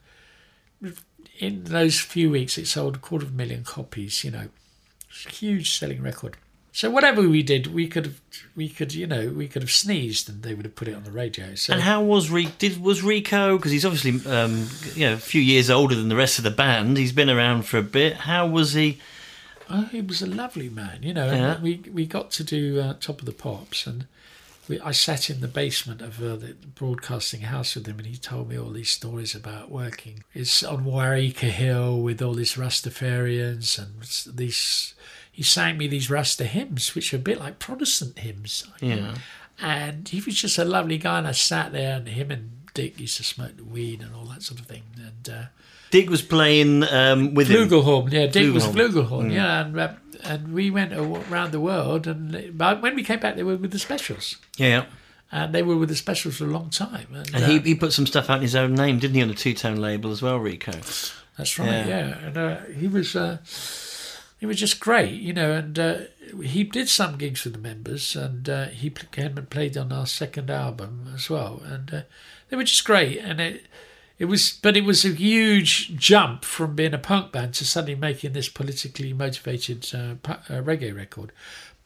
in 1.39 1.63
those 1.63 1.99
few 1.99 2.29
weeks. 2.29 2.57
It 2.57 2.67
sold 2.67 2.95
a 2.95 2.99
quarter 2.99 3.25
of 3.25 3.31
a 3.31 3.35
million 3.35 3.63
copies. 3.63 4.23
You 4.23 4.31
know, 4.31 4.47
huge 5.09 5.77
selling 5.77 6.01
record. 6.01 6.37
So 6.73 6.89
whatever 6.89 7.27
we 7.27 7.43
did, 7.43 7.67
we 7.67 7.87
could 7.87 8.05
have, 8.05 8.21
we 8.55 8.69
could, 8.69 8.93
you 8.93 9.05
know, 9.05 9.29
we 9.29 9.47
could 9.47 9.61
have 9.61 9.71
sneezed 9.71 10.29
and 10.29 10.41
they 10.41 10.53
would 10.53 10.65
have 10.65 10.75
put 10.75 10.87
it 10.87 10.95
on 10.95 11.03
the 11.03 11.11
radio. 11.11 11.55
So 11.55 11.73
and 11.73 11.81
how 11.81 12.01
was 12.01 12.29
Rico? 12.29 12.51
Did 12.59 12.81
was 12.81 13.03
Rico? 13.03 13.57
Because 13.57 13.71
he's 13.71 13.85
obviously, 13.85 14.31
um, 14.31 14.67
you 14.95 15.05
know, 15.05 15.13
a 15.13 15.17
few 15.17 15.41
years 15.41 15.69
older 15.69 15.95
than 15.95 16.07
the 16.07 16.15
rest 16.15 16.37
of 16.37 16.45
the 16.45 16.51
band. 16.51 16.97
He's 16.97 17.11
been 17.11 17.29
around 17.29 17.63
for 17.63 17.77
a 17.77 17.83
bit. 17.83 18.13
How 18.13 18.47
was 18.47 18.73
he? 18.73 18.99
Oh, 19.69 19.83
he 19.91 20.01
was 20.01 20.21
a 20.21 20.27
lovely 20.27 20.69
man. 20.69 20.99
You 21.03 21.13
know, 21.13 21.27
yeah. 21.27 21.61
we 21.61 21.81
we 21.91 22.05
got 22.05 22.31
to 22.31 22.43
do 22.43 22.79
uh, 22.79 22.93
Top 22.99 23.19
of 23.19 23.25
the 23.25 23.31
Pops, 23.33 23.85
and 23.85 24.05
we, 24.67 24.79
I 24.79 24.91
sat 24.91 25.29
in 25.29 25.41
the 25.41 25.47
basement 25.47 26.01
of 26.01 26.21
uh, 26.21 26.35
the 26.37 26.55
broadcasting 26.75 27.41
house 27.41 27.75
with 27.75 27.85
him, 27.85 27.97
and 27.99 28.07
he 28.07 28.17
told 28.17 28.49
me 28.49 28.57
all 28.57 28.69
these 28.69 28.89
stories 28.89 29.35
about 29.35 29.71
working. 29.71 30.23
It's 30.33 30.63
on 30.63 30.85
Wareika 30.85 31.49
Hill 31.49 32.01
with 32.01 32.21
all 32.21 32.33
these 32.33 32.55
Rastafarians 32.55 33.77
and 33.77 34.37
these 34.37 34.93
he 35.31 35.43
sang 35.43 35.77
me 35.77 35.87
these 35.87 36.09
Rasta 36.09 36.43
hymns, 36.45 36.93
which 36.93 37.13
are 37.13 37.17
a 37.17 37.19
bit 37.19 37.39
like 37.39 37.59
Protestant 37.59 38.19
hymns. 38.19 38.65
Yeah. 38.81 39.15
And 39.59 40.07
he 40.07 40.21
was 40.21 40.35
just 40.35 40.57
a 40.57 40.65
lovely 40.65 40.97
guy, 40.97 41.19
and 41.19 41.27
I 41.27 41.31
sat 41.33 41.71
there, 41.71 41.97
and 41.97 42.07
him 42.07 42.31
and 42.31 42.51
Dick 42.73 42.99
used 42.99 43.17
to 43.17 43.23
smoke 43.23 43.57
the 43.57 43.63
weed 43.63 44.01
and 44.01 44.13
all 44.15 44.25
that 44.25 44.41
sort 44.43 44.59
of 44.59 44.65
thing. 44.65 44.83
And 44.97 45.29
uh, 45.35 45.43
Dick 45.91 46.09
was 46.09 46.21
playing 46.21 46.83
um, 46.83 47.33
with 47.33 47.47
Flugelhorn. 47.49 48.07
him. 48.07 48.13
Yeah, 48.13 48.25
Dick 48.27 48.43
Flugelhorn. 48.45 48.53
was 48.53 48.65
Flugelhorn. 48.65 49.27
Mm. 49.29 49.33
Yeah, 49.33 49.61
and 49.65 49.79
uh, 49.79 49.93
and 50.23 50.53
we 50.53 50.71
went 50.71 50.93
around 50.93 51.51
the 51.51 51.59
world, 51.59 52.07
and 52.07 52.57
but 52.57 52.81
when 52.81 52.95
we 52.95 53.03
came 53.03 53.19
back, 53.19 53.35
they 53.35 53.43
were 53.43 53.55
with 53.57 53.71
the 53.71 53.79
specials. 53.79 54.37
Yeah. 54.57 54.85
and 55.31 55.53
they 55.53 55.63
were 55.63 55.77
with 55.77 55.89
the 55.89 55.95
Specials 55.95 56.37
for 56.37 56.43
a 56.45 56.47
long 56.47 56.69
time. 56.69 57.07
And, 57.13 57.33
And 57.33 57.43
uh, 57.43 57.47
he, 57.47 57.59
he 57.59 57.75
put 57.75 57.93
some 57.93 58.05
stuff 58.07 58.29
out 58.29 58.37
in 58.37 58.41
his 58.41 58.55
own 58.55 58.73
name, 58.75 58.99
didn't 58.99 59.15
he, 59.15 59.21
on 59.21 59.29
a 59.29 59.33
two 59.33 59.53
tone 59.53 59.77
label 59.77 60.11
as 60.11 60.21
well, 60.21 60.37
Rico? 60.39 60.71
That's 61.37 61.57
right. 61.59 61.67
Yeah. 61.67 61.87
Yeah, 61.87 62.17
and 62.25 62.37
uh, 62.37 62.57
he 62.77 62.87
was 62.87 63.15
he 64.41 64.45
was 64.47 64.59
just 64.59 64.81
great, 64.81 65.13
you 65.21 65.33
know. 65.33 65.53
And 65.53 65.79
uh, 65.79 65.97
he 66.43 66.65
did 66.65 66.89
some 66.89 67.17
gigs 67.17 67.45
with 67.45 67.53
the 67.53 67.59
members, 67.59 68.15
and 68.15 68.49
uh, 68.49 68.65
he 68.67 68.89
came 68.89 69.37
and 69.37 69.49
played 69.49 69.77
on 69.77 69.93
our 69.93 70.07
second 70.07 70.49
album 70.51 71.07
as 71.15 71.29
well, 71.29 71.61
and 71.65 71.93
uh, 71.93 72.01
they 72.49 72.57
were 72.57 72.65
just 72.65 72.83
great. 72.85 73.19
And 73.19 73.39
it 73.39 73.67
it 74.19 74.25
was, 74.25 74.59
but 74.61 74.75
it 74.77 74.83
was 74.83 75.05
a 75.05 75.09
huge 75.09 75.95
jump 75.95 76.43
from 76.43 76.75
being 76.75 76.93
a 76.93 76.97
punk 76.99 77.31
band 77.31 77.53
to 77.55 77.65
suddenly 77.65 77.95
making 77.95 78.33
this 78.33 78.49
politically 78.49 79.13
motivated 79.13 79.87
uh, 79.93 80.15
uh, 80.29 80.61
reggae 80.61 80.95
record. 80.95 81.31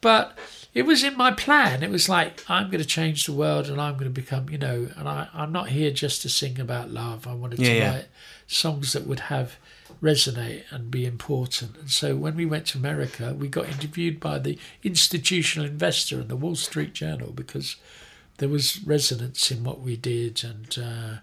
But 0.02 0.38
it 0.74 0.82
was 0.82 1.02
in 1.02 1.16
my 1.16 1.32
plan. 1.32 1.82
It 1.82 1.90
was 1.90 2.08
like 2.08 2.44
I'm 2.48 2.66
going 2.70 2.82
to 2.82 2.86
change 2.88 3.26
the 3.26 3.32
world, 3.32 3.68
and 3.68 3.80
I'm 3.80 3.94
going 3.94 4.12
to 4.12 4.20
become, 4.22 4.50
you 4.50 4.58
know, 4.58 4.88
and 4.96 5.08
I, 5.08 5.28
I'm 5.34 5.52
not 5.52 5.68
here 5.70 5.90
just 5.90 6.22
to 6.22 6.28
sing 6.28 6.60
about 6.60 6.90
love. 6.90 7.26
I 7.26 7.34
wanted 7.34 7.60
Yeah, 7.60 7.68
to 7.70 7.74
yeah. 7.76 7.94
write 7.94 8.08
songs 8.46 8.92
that 8.92 9.06
would 9.06 9.20
have 9.20 9.56
resonate 10.02 10.64
and 10.70 10.90
be 10.90 11.06
important. 11.06 11.76
And 11.76 11.90
so 11.90 12.16
when 12.16 12.36
we 12.36 12.46
went 12.46 12.66
to 12.68 12.78
America, 12.78 13.34
we 13.36 13.48
got 13.48 13.68
interviewed 13.68 14.20
by 14.20 14.38
the 14.38 14.58
institutional 14.82 15.68
investor 15.68 16.20
and 16.20 16.28
the 16.28 16.36
Wall 16.36 16.56
Street 16.56 16.92
Journal 16.92 17.32
because 17.32 17.76
there 18.38 18.48
was 18.48 18.82
resonance 18.84 19.50
in 19.50 19.64
what 19.64 19.80
we 19.80 19.96
did 19.96 20.44
and. 20.44 20.78
Uh, 20.78 21.16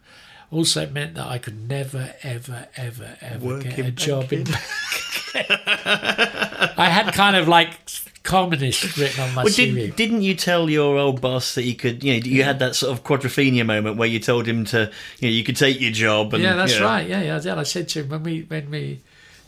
also, 0.51 0.83
it 0.83 0.91
meant 0.91 1.15
that 1.15 1.25
I 1.25 1.39
could 1.39 1.67
never, 1.67 2.13
ever, 2.21 2.67
ever, 2.77 3.17
ever 3.21 3.43
Work 3.43 3.63
get 3.63 3.79
a 3.79 3.91
job 3.91 4.31
in. 4.31 4.45
I 5.33 6.89
had 6.91 7.11
kind 7.11 7.35
of 7.35 7.47
like 7.47 7.71
communist 8.23 8.97
written 8.97 9.21
on 9.21 9.33
my 9.35 9.43
Well, 9.43 9.53
CV. 9.53 9.75
did, 9.75 9.95
didn't 9.95 10.21
you 10.21 10.33
tell 10.33 10.69
your 10.69 10.97
old 10.97 11.21
boss 11.21 11.55
that 11.55 11.63
you 11.63 11.75
could, 11.75 12.03
you 12.03 12.13
know, 12.13 12.25
you 12.25 12.43
had 12.43 12.59
that 12.59 12.75
sort 12.75 12.97
of 12.97 13.03
quadrophenia 13.03 13.65
moment 13.65 13.97
where 13.97 14.07
you 14.07 14.19
told 14.19 14.47
him 14.47 14.65
to, 14.65 14.91
you 15.19 15.27
know, 15.29 15.33
you 15.33 15.43
could 15.43 15.57
take 15.57 15.79
your 15.79 15.91
job? 15.91 16.33
And, 16.33 16.41
yeah, 16.41 16.55
that's 16.55 16.73
you 16.73 16.79
know, 16.79 16.85
right. 16.85 17.07
Yeah, 17.07 17.21
yeah, 17.21 17.35
I 17.35 17.39
did. 17.39 17.51
I 17.57 17.63
said 17.63 17.89
to 17.89 17.99
him 18.01 18.09
when 18.09 18.23
we 18.23 18.41
when 18.43 18.71
we 18.71 19.01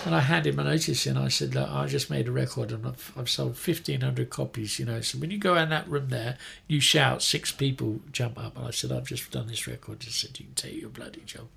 when 0.03 0.13
I 0.13 0.19
handed 0.19 0.55
my 0.55 0.63
notice 0.63 1.05
and 1.05 1.17
I 1.17 1.29
said, 1.29 1.55
Look, 1.55 1.69
I 1.69 1.87
just 1.87 2.09
made 2.09 2.27
a 2.27 2.31
record 2.31 2.71
and 2.71 2.85
I've, 2.85 3.13
I've 3.17 3.29
sold 3.29 3.57
fifteen 3.57 4.01
hundred 4.01 4.29
copies. 4.29 4.77
You 4.77 4.85
know, 4.85 4.99
so 5.01 5.17
when 5.17 5.31
you 5.31 5.37
go 5.37 5.55
in 5.55 5.69
that 5.69 5.87
room 5.87 6.09
there, 6.09 6.37
you 6.67 6.81
shout, 6.81 7.23
six 7.23 7.51
people 7.51 8.01
jump 8.11 8.37
up, 8.37 8.57
and 8.57 8.67
I 8.67 8.71
said, 8.71 8.91
I've 8.91 9.07
just 9.07 9.31
done 9.31 9.47
this 9.47 9.67
record. 9.67 10.03
He 10.03 10.11
said, 10.11 10.37
you 10.37 10.45
can 10.45 10.55
take 10.55 10.79
your 10.79 10.89
bloody 10.89 11.21
job. 11.25 11.47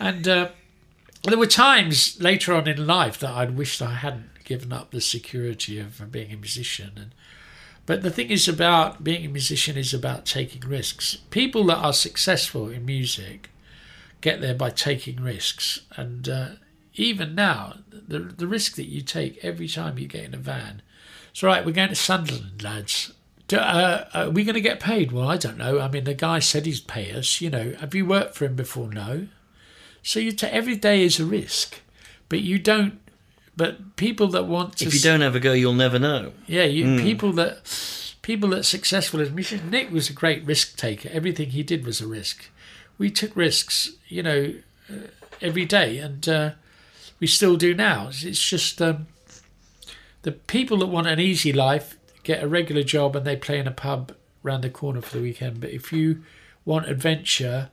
and 0.00 0.26
uh, 0.26 0.48
there 1.24 1.38
were 1.38 1.46
times 1.46 2.20
later 2.20 2.54
on 2.54 2.66
in 2.66 2.86
life 2.86 3.18
that 3.18 3.30
I'd 3.30 3.56
wished 3.56 3.82
I 3.82 3.94
hadn't 3.94 4.30
given 4.44 4.72
up 4.72 4.90
the 4.90 5.00
security 5.00 5.78
of 5.78 6.10
being 6.12 6.32
a 6.32 6.36
musician 6.36 6.92
and. 6.96 7.14
But 7.86 8.02
the 8.02 8.10
thing 8.10 8.30
is 8.30 8.48
about 8.48 9.04
being 9.04 9.26
a 9.26 9.28
musician 9.28 9.76
is 9.76 9.92
about 9.92 10.24
taking 10.24 10.62
risks. 10.62 11.16
People 11.28 11.64
that 11.64 11.76
are 11.76 11.92
successful 11.92 12.70
in 12.70 12.86
music 12.86 13.50
get 14.22 14.40
there 14.40 14.54
by 14.54 14.70
taking 14.70 15.22
risks. 15.22 15.80
And 15.96 16.26
uh, 16.26 16.48
even 16.94 17.34
now, 17.34 17.74
the 17.90 18.20
the 18.20 18.46
risk 18.46 18.76
that 18.76 18.88
you 18.88 19.02
take 19.02 19.44
every 19.44 19.68
time 19.68 19.98
you 19.98 20.08
get 20.08 20.24
in 20.24 20.34
a 20.34 20.38
van. 20.38 20.80
It's 21.30 21.42
all 21.42 21.48
right. 21.48 21.64
We're 21.64 21.72
going 21.72 21.90
to 21.90 21.94
Sunderland, 21.94 22.62
lads. 22.62 23.12
Do, 23.48 23.58
uh, 23.58 24.08
are 24.14 24.30
we 24.30 24.44
going 24.44 24.54
to 24.54 24.60
get 24.62 24.80
paid? 24.80 25.12
Well, 25.12 25.28
I 25.28 25.36
don't 25.36 25.58
know. 25.58 25.80
I 25.80 25.88
mean, 25.88 26.04
the 26.04 26.14
guy 26.14 26.38
said 26.38 26.64
he'd 26.64 26.86
pay 26.86 27.12
us. 27.12 27.42
You 27.42 27.50
know, 27.50 27.74
have 27.80 27.94
you 27.94 28.06
worked 28.06 28.34
for 28.34 28.46
him 28.46 28.56
before? 28.56 28.90
No. 28.90 29.28
So 30.02 30.20
you 30.20 30.32
ta 30.32 30.48
every 30.50 30.76
day 30.76 31.02
is 31.02 31.20
a 31.20 31.26
risk, 31.26 31.80
but 32.28 32.40
you 32.40 32.58
don't. 32.58 33.00
But 33.56 33.96
people 33.96 34.26
that 34.28 34.46
want 34.46 34.76
to 34.78 34.86
If 34.86 34.94
you 34.94 35.00
don't 35.00 35.20
have 35.20 35.36
a 35.36 35.40
go, 35.40 35.52
you'll 35.52 35.74
never 35.74 35.98
know. 35.98 36.32
yeah, 36.46 36.64
you 36.64 37.00
people 37.00 37.32
that 37.34 37.60
people 38.22 38.48
that 38.50 38.64
successful 38.64 39.20
as 39.20 39.30
musicians. 39.30 39.70
Nick 39.70 39.90
was 39.92 40.08
a 40.10 40.12
great 40.12 40.44
risk 40.44 40.76
taker. 40.76 41.08
Everything 41.12 41.50
he 41.50 41.62
did 41.62 41.84
was 41.86 42.00
a 42.00 42.06
risk. 42.06 42.50
We 42.98 43.10
took 43.10 43.36
risks, 43.36 43.90
you 44.08 44.22
know, 44.22 44.54
uh, 44.90 44.94
every 45.40 45.64
day, 45.66 45.98
and 45.98 46.28
uh, 46.28 46.50
we 47.20 47.26
still 47.26 47.56
do 47.56 47.74
now. 47.74 48.08
It's- 48.08 48.24
It's 48.24 48.48
just 48.50 48.80
um, 48.82 49.06
the 50.22 50.32
people 50.32 50.78
that 50.78 50.86
want 50.86 51.06
an 51.06 51.20
easy 51.20 51.52
life 51.52 51.96
get 52.22 52.42
a 52.42 52.48
regular 52.48 52.82
job 52.82 53.14
and 53.14 53.26
they 53.26 53.36
play 53.36 53.58
in 53.58 53.66
a 53.68 53.72
pub 53.72 54.12
round 54.42 54.64
the 54.64 54.70
corner 54.70 55.00
for 55.02 55.16
the 55.18 55.22
weekend. 55.22 55.60
But 55.60 55.70
if 55.70 55.92
you 55.92 56.22
want 56.64 56.88
adventure 56.88 57.68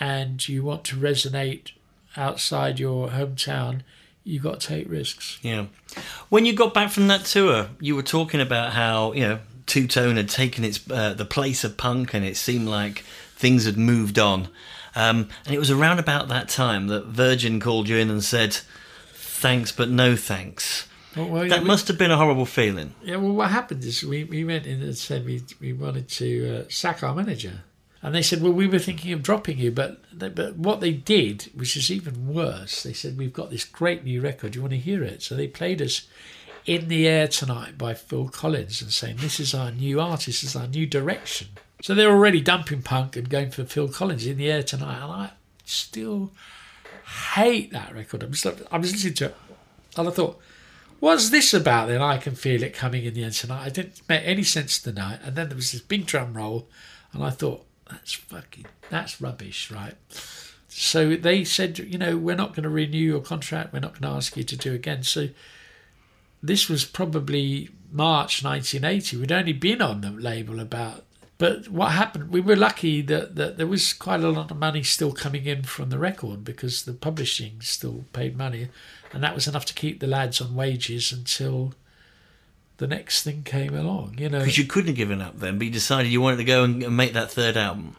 and 0.00 0.46
you 0.48 0.64
want 0.64 0.84
to 0.84 0.96
resonate 0.96 1.70
outside 2.16 2.80
your 2.80 3.08
hometown, 3.10 3.82
you 4.24 4.40
got 4.40 4.60
to 4.60 4.66
take 4.66 4.90
risks. 4.90 5.38
Yeah. 5.42 5.66
When 6.28 6.46
you 6.46 6.52
got 6.54 6.74
back 6.74 6.90
from 6.90 7.08
that 7.08 7.24
tour, 7.24 7.70
you 7.80 7.96
were 7.96 8.02
talking 8.02 8.40
about 8.40 8.72
how, 8.72 9.12
you 9.12 9.22
know, 9.22 9.38
Two 9.66 9.86
Tone 9.86 10.16
had 10.16 10.28
taken 10.28 10.64
its 10.64 10.80
uh, 10.90 11.14
the 11.14 11.24
place 11.24 11.64
of 11.64 11.76
punk 11.76 12.14
and 12.14 12.24
it 12.24 12.36
seemed 12.36 12.68
like 12.68 13.04
things 13.36 13.64
had 13.64 13.76
moved 13.76 14.18
on. 14.18 14.48
Um, 14.94 15.28
and 15.46 15.54
it 15.54 15.58
was 15.58 15.70
around 15.70 15.98
about 15.98 16.28
that 16.28 16.48
time 16.48 16.88
that 16.88 17.06
Virgin 17.06 17.60
called 17.60 17.88
you 17.88 17.96
in 17.96 18.10
and 18.10 18.22
said, 18.22 18.58
thanks, 19.14 19.72
but 19.72 19.88
no 19.88 20.16
thanks. 20.16 20.88
Well, 21.16 21.28
well, 21.28 21.48
That 21.48 21.64
must 21.64 21.88
have 21.88 21.98
been 21.98 22.10
a 22.10 22.16
horrible 22.16 22.46
feeling. 22.46 22.94
Yeah, 23.02 23.16
well, 23.16 23.32
what 23.32 23.50
happened 23.50 23.84
is 23.84 24.02
we, 24.02 24.24
we 24.24 24.44
went 24.44 24.66
in 24.66 24.82
and 24.82 24.96
said 24.96 25.26
we 25.26 25.42
we 25.60 25.72
wanted 25.72 26.08
to 26.10 26.56
uh, 26.56 26.64
sack 26.68 27.02
our 27.02 27.14
manager, 27.14 27.60
and 28.02 28.14
they 28.14 28.22
said, 28.22 28.42
well, 28.42 28.52
we 28.52 28.66
were 28.66 28.80
thinking 28.80 29.12
of 29.12 29.22
dropping 29.22 29.58
you, 29.58 29.70
but 29.70 30.02
they, 30.12 30.28
but 30.28 30.56
what 30.56 30.80
they 30.80 30.92
did, 30.92 31.50
which 31.54 31.76
is 31.76 31.90
even 31.90 32.34
worse, 32.34 32.82
they 32.82 32.92
said 32.92 33.16
we've 33.16 33.32
got 33.32 33.50
this 33.50 33.64
great 33.64 34.04
new 34.04 34.20
record. 34.20 34.54
You 34.54 34.62
want 34.62 34.72
to 34.72 34.78
hear 34.78 35.04
it? 35.04 35.22
So 35.22 35.36
they 35.36 35.46
played 35.46 35.80
us 35.80 36.08
in 36.66 36.88
the 36.88 37.06
air 37.06 37.28
tonight 37.28 37.78
by 37.78 37.94
Phil 37.94 38.28
Collins 38.28 38.82
and 38.82 38.92
saying 38.92 39.16
this 39.18 39.38
is 39.38 39.54
our 39.54 39.70
new 39.70 40.00
artist, 40.00 40.42
this 40.42 40.50
is 40.50 40.56
our 40.56 40.66
new 40.66 40.86
direction. 40.86 41.48
So 41.80 41.94
they're 41.94 42.10
already 42.10 42.40
dumping 42.40 42.82
punk 42.82 43.16
and 43.16 43.28
going 43.28 43.50
for 43.50 43.64
Phil 43.64 43.88
Collins 43.88 44.26
in 44.26 44.36
the 44.36 44.50
air 44.50 44.62
tonight, 44.62 45.02
and 45.02 45.12
I 45.12 45.30
still 45.64 46.32
hate 47.34 47.72
that 47.72 47.94
record. 47.94 48.22
I 48.22 48.26
was, 48.26 48.42
just 48.42 48.62
I 48.70 48.78
was 48.78 48.92
listening 48.92 49.14
to 49.14 49.24
it, 49.26 49.36
and 49.96 50.08
I 50.08 50.10
thought 50.10 50.40
what's 51.02 51.30
this 51.30 51.52
about 51.52 51.88
then? 51.88 52.00
I 52.00 52.18
can 52.18 52.36
feel 52.36 52.62
it 52.62 52.74
coming 52.74 53.04
in 53.04 53.14
the 53.14 53.24
end 53.24 53.34
tonight. 53.34 53.66
It 53.66 53.74
didn't 53.74 54.08
make 54.08 54.22
any 54.24 54.44
sense 54.44 54.80
tonight. 54.80 55.18
And 55.24 55.34
then 55.34 55.48
there 55.48 55.56
was 55.56 55.72
this 55.72 55.80
big 55.80 56.06
drum 56.06 56.34
roll, 56.34 56.68
and 57.12 57.24
I 57.24 57.30
thought, 57.30 57.66
that's 57.92 58.12
fucking, 58.12 58.66
that's 58.90 59.20
rubbish, 59.20 59.70
right? 59.70 59.94
So 60.68 61.16
they 61.16 61.44
said, 61.44 61.78
you 61.78 61.98
know, 61.98 62.16
we're 62.16 62.34
not 62.34 62.54
going 62.54 62.62
to 62.64 62.70
renew 62.70 62.98
your 62.98 63.20
contract. 63.20 63.72
We're 63.72 63.80
not 63.80 63.92
going 63.92 64.10
to 64.10 64.16
ask 64.16 64.36
you 64.36 64.44
to 64.44 64.56
do 64.56 64.72
again. 64.72 65.02
So 65.02 65.28
this 66.42 66.68
was 66.68 66.84
probably 66.84 67.68
March 67.90 68.42
1980. 68.42 69.18
We'd 69.18 69.32
only 69.32 69.52
been 69.52 69.82
on 69.82 70.00
the 70.00 70.10
label 70.10 70.60
about. 70.60 71.04
But 71.36 71.68
what 71.68 71.92
happened? 71.92 72.30
We 72.30 72.40
were 72.40 72.56
lucky 72.56 73.02
that, 73.02 73.34
that 73.34 73.58
there 73.58 73.66
was 73.66 73.92
quite 73.92 74.20
a 74.20 74.30
lot 74.30 74.50
of 74.50 74.56
money 74.56 74.82
still 74.82 75.12
coming 75.12 75.44
in 75.44 75.64
from 75.64 75.90
the 75.90 75.98
record 75.98 76.44
because 76.44 76.84
the 76.84 76.92
publishing 76.92 77.60
still 77.60 78.04
paid 78.12 78.36
money, 78.36 78.68
and 79.12 79.22
that 79.22 79.34
was 79.34 79.48
enough 79.48 79.64
to 79.66 79.74
keep 79.74 80.00
the 80.00 80.06
lads 80.06 80.40
on 80.40 80.54
wages 80.54 81.12
until 81.12 81.74
the 82.78 82.86
next 82.86 83.22
thing 83.22 83.42
came 83.44 83.74
along. 83.74 84.16
You 84.18 84.28
know, 84.28 84.40
Because 84.40 84.58
you 84.58 84.64
couldn't 84.64 84.88
have 84.88 84.96
given 84.96 85.20
up 85.20 85.38
then, 85.38 85.58
but 85.58 85.66
you 85.66 85.70
decided 85.72 86.10
you 86.10 86.20
wanted 86.20 86.38
to 86.38 86.44
go 86.44 86.64
and 86.64 86.82
and 86.82 86.96
make 86.96 87.12
that 87.12 87.30
third 87.30 87.56
album. 87.56 87.96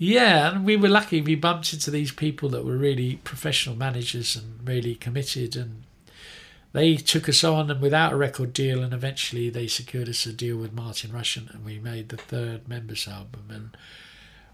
Yeah, 0.00 0.52
and 0.52 0.64
we 0.64 0.76
were 0.76 0.88
lucky. 0.88 1.20
We 1.20 1.34
bumped 1.34 1.72
into 1.72 1.90
these 1.90 2.12
people 2.12 2.48
that 2.50 2.64
were 2.64 2.76
really 2.76 3.16
professional 3.24 3.74
managers 3.74 4.36
and 4.36 4.60
really 4.66 4.94
committed, 4.94 5.56
and 5.56 5.82
they 6.72 6.94
took 6.96 7.28
us 7.28 7.42
on 7.42 7.68
and 7.70 7.80
without 7.80 8.12
a 8.12 8.16
record 8.16 8.52
deal, 8.52 8.82
and 8.82 8.94
eventually 8.94 9.50
they 9.50 9.66
secured 9.66 10.08
us 10.08 10.24
a 10.24 10.32
deal 10.32 10.56
with 10.56 10.72
Martin 10.72 11.10
Rushent, 11.12 11.50
and 11.50 11.64
we 11.64 11.80
made 11.80 12.10
the 12.10 12.16
third 12.16 12.68
members 12.68 13.08
album, 13.08 13.46
and 13.50 13.76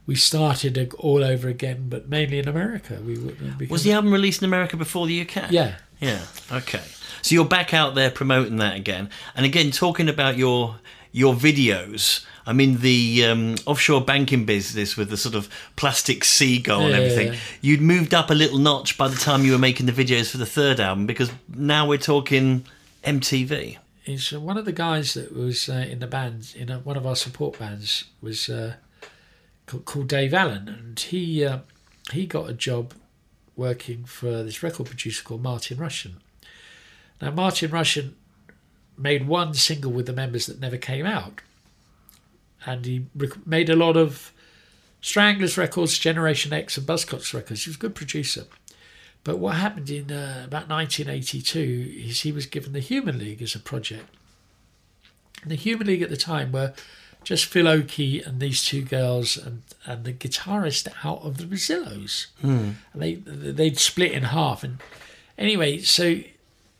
we 0.06 0.14
started 0.14 0.94
all 0.98 1.22
over 1.22 1.48
again, 1.48 1.86
but 1.90 2.08
mainly 2.08 2.38
in 2.38 2.48
America. 2.48 2.98
We 3.04 3.18
we 3.18 3.66
Was 3.66 3.84
the 3.84 3.92
album 3.92 4.12
released 4.12 4.40
in 4.40 4.46
America 4.46 4.78
before 4.78 5.06
the 5.06 5.20
UK? 5.20 5.50
yeah. 5.50 5.74
Yeah. 6.00 6.22
Okay. 6.52 6.82
So 7.22 7.34
you're 7.34 7.44
back 7.44 7.72
out 7.72 7.94
there 7.94 8.10
promoting 8.10 8.58
that 8.58 8.76
again, 8.76 9.08
and 9.34 9.46
again 9.46 9.70
talking 9.70 10.08
about 10.08 10.36
your 10.36 10.76
your 11.12 11.34
videos. 11.34 12.24
I 12.46 12.52
mean 12.52 12.78
the 12.78 13.24
um, 13.24 13.54
offshore 13.64 14.02
banking 14.02 14.44
business 14.44 14.96
with 14.96 15.08
the 15.08 15.16
sort 15.16 15.34
of 15.34 15.48
plastic 15.76 16.24
seagull 16.24 16.82
and 16.82 16.94
everything. 16.94 17.32
yeah. 17.32 17.38
You'd 17.62 17.80
moved 17.80 18.12
up 18.12 18.30
a 18.30 18.34
little 18.34 18.58
notch 18.58 18.98
by 18.98 19.08
the 19.08 19.16
time 19.16 19.44
you 19.44 19.52
were 19.52 19.58
making 19.58 19.86
the 19.86 19.92
videos 19.92 20.30
for 20.30 20.36
the 20.36 20.44
third 20.44 20.80
album 20.80 21.06
because 21.06 21.30
now 21.48 21.88
we're 21.88 21.96
talking 21.96 22.66
MTV. 23.04 23.78
He's 24.02 24.34
uh, 24.34 24.40
one 24.40 24.58
of 24.58 24.66
the 24.66 24.72
guys 24.72 25.14
that 25.14 25.34
was 25.34 25.70
uh, 25.70 25.86
in 25.88 26.00
the 26.00 26.06
band, 26.06 26.52
in 26.54 26.70
a, 26.70 26.78
one 26.80 26.98
of 26.98 27.06
our 27.06 27.16
support 27.16 27.58
bands, 27.58 28.04
was 28.20 28.50
uh, 28.50 28.74
called, 29.66 29.86
called 29.86 30.08
Dave 30.08 30.34
Allen, 30.34 30.68
and 30.68 31.00
he 31.00 31.42
uh, 31.42 31.60
he 32.12 32.26
got 32.26 32.50
a 32.50 32.52
job 32.52 32.92
working 33.56 34.04
for 34.04 34.42
this 34.42 34.62
record 34.62 34.86
producer 34.86 35.22
called 35.22 35.42
Martin 35.42 35.78
Rushent. 35.78 36.16
Now, 37.20 37.30
Martin 37.30 37.70
Rushent 37.70 38.16
made 38.96 39.26
one 39.26 39.54
single 39.54 39.92
with 39.92 40.06
the 40.06 40.12
members 40.12 40.46
that 40.46 40.60
never 40.60 40.76
came 40.76 41.06
out, 41.06 41.40
and 42.66 42.84
he 42.84 43.06
rec- 43.14 43.46
made 43.46 43.70
a 43.70 43.76
lot 43.76 43.96
of 43.96 44.32
Stranglers 45.00 45.58
records, 45.58 45.98
Generation 45.98 46.52
X, 46.52 46.78
and 46.78 46.86
Buzzcocks 46.86 47.34
records. 47.34 47.64
He 47.64 47.70
was 47.70 47.76
a 47.76 47.80
good 47.80 47.94
producer. 47.94 48.44
But 49.22 49.38
what 49.38 49.56
happened 49.56 49.90
in 49.90 50.10
uh, 50.10 50.44
about 50.46 50.68
1982 50.68 52.08
is 52.08 52.20
he 52.20 52.32
was 52.32 52.46
given 52.46 52.72
the 52.72 52.80
Human 52.80 53.18
League 53.18 53.42
as 53.42 53.54
a 53.54 53.58
project. 53.58 54.08
And 55.42 55.50
the 55.50 55.56
Human 55.56 55.86
League 55.86 56.02
at 56.02 56.10
the 56.10 56.16
time 56.16 56.52
were 56.52 56.72
just 57.24 57.46
Phil 57.46 57.66
Oakey 57.66 58.20
and 58.20 58.38
these 58.38 58.64
two 58.64 58.82
girls 58.82 59.36
and, 59.36 59.62
and 59.86 60.04
the 60.04 60.12
guitarist 60.12 60.88
out 61.04 61.22
of 61.22 61.38
the 61.38 61.44
Rezillos. 61.44 62.26
Hmm. 62.40 62.72
And 62.92 63.02
they 63.02 63.14
they'd 63.14 63.78
split 63.78 64.12
in 64.12 64.24
half. 64.24 64.62
And 64.62 64.78
anyway, 65.36 65.78
so 65.78 66.20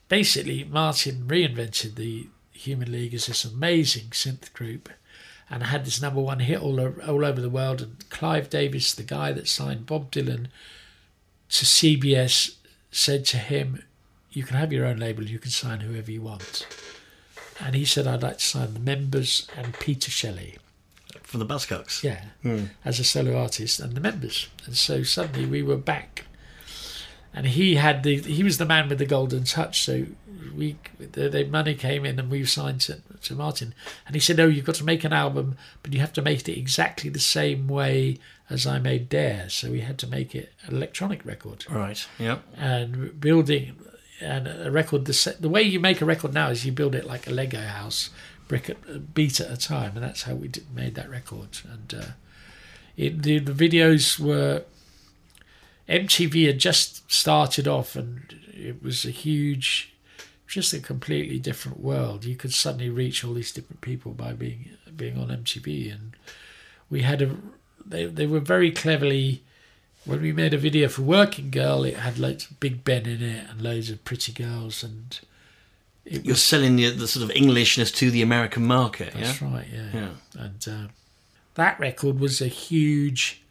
basically 0.08 0.64
Martin 0.64 1.24
reinvented 1.26 1.96
the 1.96 2.28
Human 2.52 2.92
League 2.92 3.14
as 3.14 3.26
this 3.26 3.44
amazing 3.44 4.08
synth 4.10 4.52
group 4.52 4.88
and 5.50 5.62
had 5.64 5.84
this 5.84 6.00
number 6.00 6.20
one 6.20 6.40
hit 6.40 6.60
all, 6.60 6.80
all 6.80 7.24
over 7.24 7.40
the 7.40 7.50
world. 7.50 7.82
And 7.82 8.08
Clive 8.10 8.48
Davis, 8.50 8.94
the 8.94 9.02
guy 9.02 9.32
that 9.32 9.48
signed 9.48 9.86
Bob 9.86 10.10
Dylan 10.10 10.46
to 11.50 11.64
CBS, 11.64 12.56
said 12.90 13.24
to 13.26 13.38
him, 13.38 13.82
You 14.30 14.44
can 14.44 14.56
have 14.56 14.72
your 14.72 14.86
own 14.86 14.98
label, 14.98 15.24
you 15.24 15.38
can 15.38 15.50
sign 15.50 15.80
whoever 15.80 16.10
you 16.10 16.22
want. 16.22 16.66
And 17.60 17.74
he 17.74 17.84
said, 17.84 18.06
I'd 18.06 18.22
like 18.22 18.38
to 18.38 18.44
sign 18.44 18.74
the 18.74 18.80
members 18.80 19.46
and 19.56 19.74
Peter 19.78 20.10
Shelley, 20.10 20.56
From 21.22 21.40
the 21.40 21.46
Buzzcocks. 21.46 22.02
yeah, 22.02 22.24
hmm. 22.42 22.64
as 22.84 22.98
a 22.98 23.04
solo 23.04 23.36
artist, 23.40 23.78
and 23.80 23.94
the 23.94 24.00
members. 24.00 24.48
And 24.66 24.76
so 24.76 25.02
suddenly 25.02 25.46
we 25.46 25.62
were 25.62 25.76
back. 25.76 26.24
And 27.36 27.46
he 27.48 27.74
had 27.74 28.04
the 28.04 28.18
he 28.20 28.44
was 28.44 28.58
the 28.58 28.64
man 28.64 28.88
with 28.88 28.98
the 28.98 29.06
golden 29.06 29.42
touch. 29.42 29.82
So 29.82 30.06
we 30.54 30.76
the, 31.00 31.28
the 31.28 31.44
money 31.44 31.74
came 31.74 32.04
in 32.04 32.16
and 32.20 32.30
we 32.30 32.44
signed 32.44 32.80
to, 32.82 33.00
to 33.22 33.34
Martin. 33.34 33.74
And 34.06 34.14
he 34.14 34.20
said, 34.20 34.38
"Oh, 34.38 34.46
you've 34.46 34.64
got 34.64 34.76
to 34.76 34.84
make 34.84 35.02
an 35.02 35.12
album, 35.12 35.56
but 35.82 35.92
you 35.92 35.98
have 35.98 36.12
to 36.12 36.22
make 36.22 36.48
it 36.48 36.56
exactly 36.56 37.10
the 37.10 37.18
same 37.18 37.66
way 37.66 38.18
as 38.48 38.68
I 38.68 38.78
made 38.78 39.08
Dare." 39.08 39.48
So 39.48 39.72
we 39.72 39.80
had 39.80 39.98
to 39.98 40.06
make 40.06 40.32
it 40.36 40.52
an 40.66 40.76
electronic 40.76 41.24
record 41.26 41.64
Right. 41.68 42.06
Yeah. 42.20 42.38
and 42.56 43.20
building 43.20 43.80
and 44.20 44.46
a 44.46 44.70
record 44.70 45.04
the 45.06 45.36
the 45.40 45.48
way 45.48 45.62
you 45.62 45.80
make 45.80 46.00
a 46.00 46.04
record 46.04 46.34
now 46.34 46.50
is 46.50 46.64
you 46.64 46.72
build 46.72 46.94
it 46.94 47.04
like 47.04 47.26
a 47.26 47.30
Lego 47.30 47.60
house, 47.60 48.10
brick 48.48 48.70
at, 48.70 49.14
beat 49.14 49.40
at 49.40 49.50
a 49.50 49.56
time, 49.56 49.92
and 49.94 50.04
that's 50.04 50.22
how 50.22 50.34
we 50.34 50.48
did, 50.48 50.74
made 50.74 50.94
that 50.94 51.10
record. 51.10 51.58
And 51.70 51.94
uh, 51.94 52.06
it, 52.96 53.22
the, 53.22 53.38
the 53.38 53.52
videos 53.52 54.18
were 54.18 54.64
MTV 55.88 56.46
had 56.46 56.58
just 56.58 57.10
started 57.10 57.68
off, 57.68 57.96
and 57.96 58.34
it 58.52 58.82
was 58.82 59.04
a 59.04 59.10
huge, 59.10 59.94
just 60.46 60.72
a 60.72 60.80
completely 60.80 61.38
different 61.38 61.80
world. 61.80 62.24
You 62.24 62.36
could 62.36 62.54
suddenly 62.54 62.90
reach 62.90 63.24
all 63.24 63.34
these 63.34 63.52
different 63.52 63.80
people 63.80 64.12
by 64.12 64.32
being 64.32 64.70
being 64.96 65.18
on 65.18 65.28
MTV, 65.28 65.92
and 65.92 66.16
we 66.88 67.02
had 67.02 67.22
a 67.22 67.36
they 67.84 68.06
they 68.06 68.26
were 68.26 68.40
very 68.40 68.70
cleverly 68.70 69.43
when 70.04 70.20
we 70.20 70.32
made 70.32 70.52
a 70.52 70.58
video 70.58 70.88
for 70.88 71.02
Working 71.02 71.50
Girl, 71.50 71.84
it 71.84 71.96
had 71.96 72.18
loads 72.18 72.50
of 72.50 72.60
Big 72.60 72.84
Ben 72.84 73.06
in 73.06 73.22
it 73.22 73.48
and 73.50 73.62
loads 73.62 73.90
of 73.90 74.04
pretty 74.04 74.32
girls, 74.32 74.82
and 74.82 75.18
it 76.04 76.24
You're 76.24 76.34
was 76.34 76.42
selling 76.42 76.76
the, 76.76 76.90
the 76.90 77.08
sort 77.08 77.24
of 77.24 77.30
Englishness 77.34 77.90
to 77.92 78.10
the 78.10 78.22
American 78.22 78.66
market. 78.66 79.14
Yeah. 79.14 79.24
that's 79.24 79.42
right, 79.42 79.66
yeah. 79.72 79.88
Yeah. 79.94 80.08
And 80.38 80.68
uh, 80.68 80.88
that 81.54 81.80
record 81.80 82.20
was 82.20 82.40
a 82.40 82.48
huge 82.48 83.42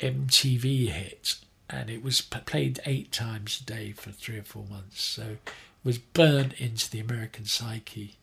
MTV 0.00 0.88
hit, 0.88 1.36
and 1.70 1.88
it 1.90 2.02
was 2.02 2.20
p- 2.20 2.40
played 2.40 2.80
eight 2.84 3.12
times 3.12 3.60
a 3.60 3.64
day 3.64 3.92
for 3.92 4.10
three 4.10 4.38
or 4.38 4.42
four 4.42 4.64
months. 4.68 5.00
So 5.00 5.22
it 5.22 5.50
was 5.84 5.98
burnt 5.98 6.54
into 6.54 6.90
the 6.90 7.00
American 7.00 7.44
psyche. 7.44 8.16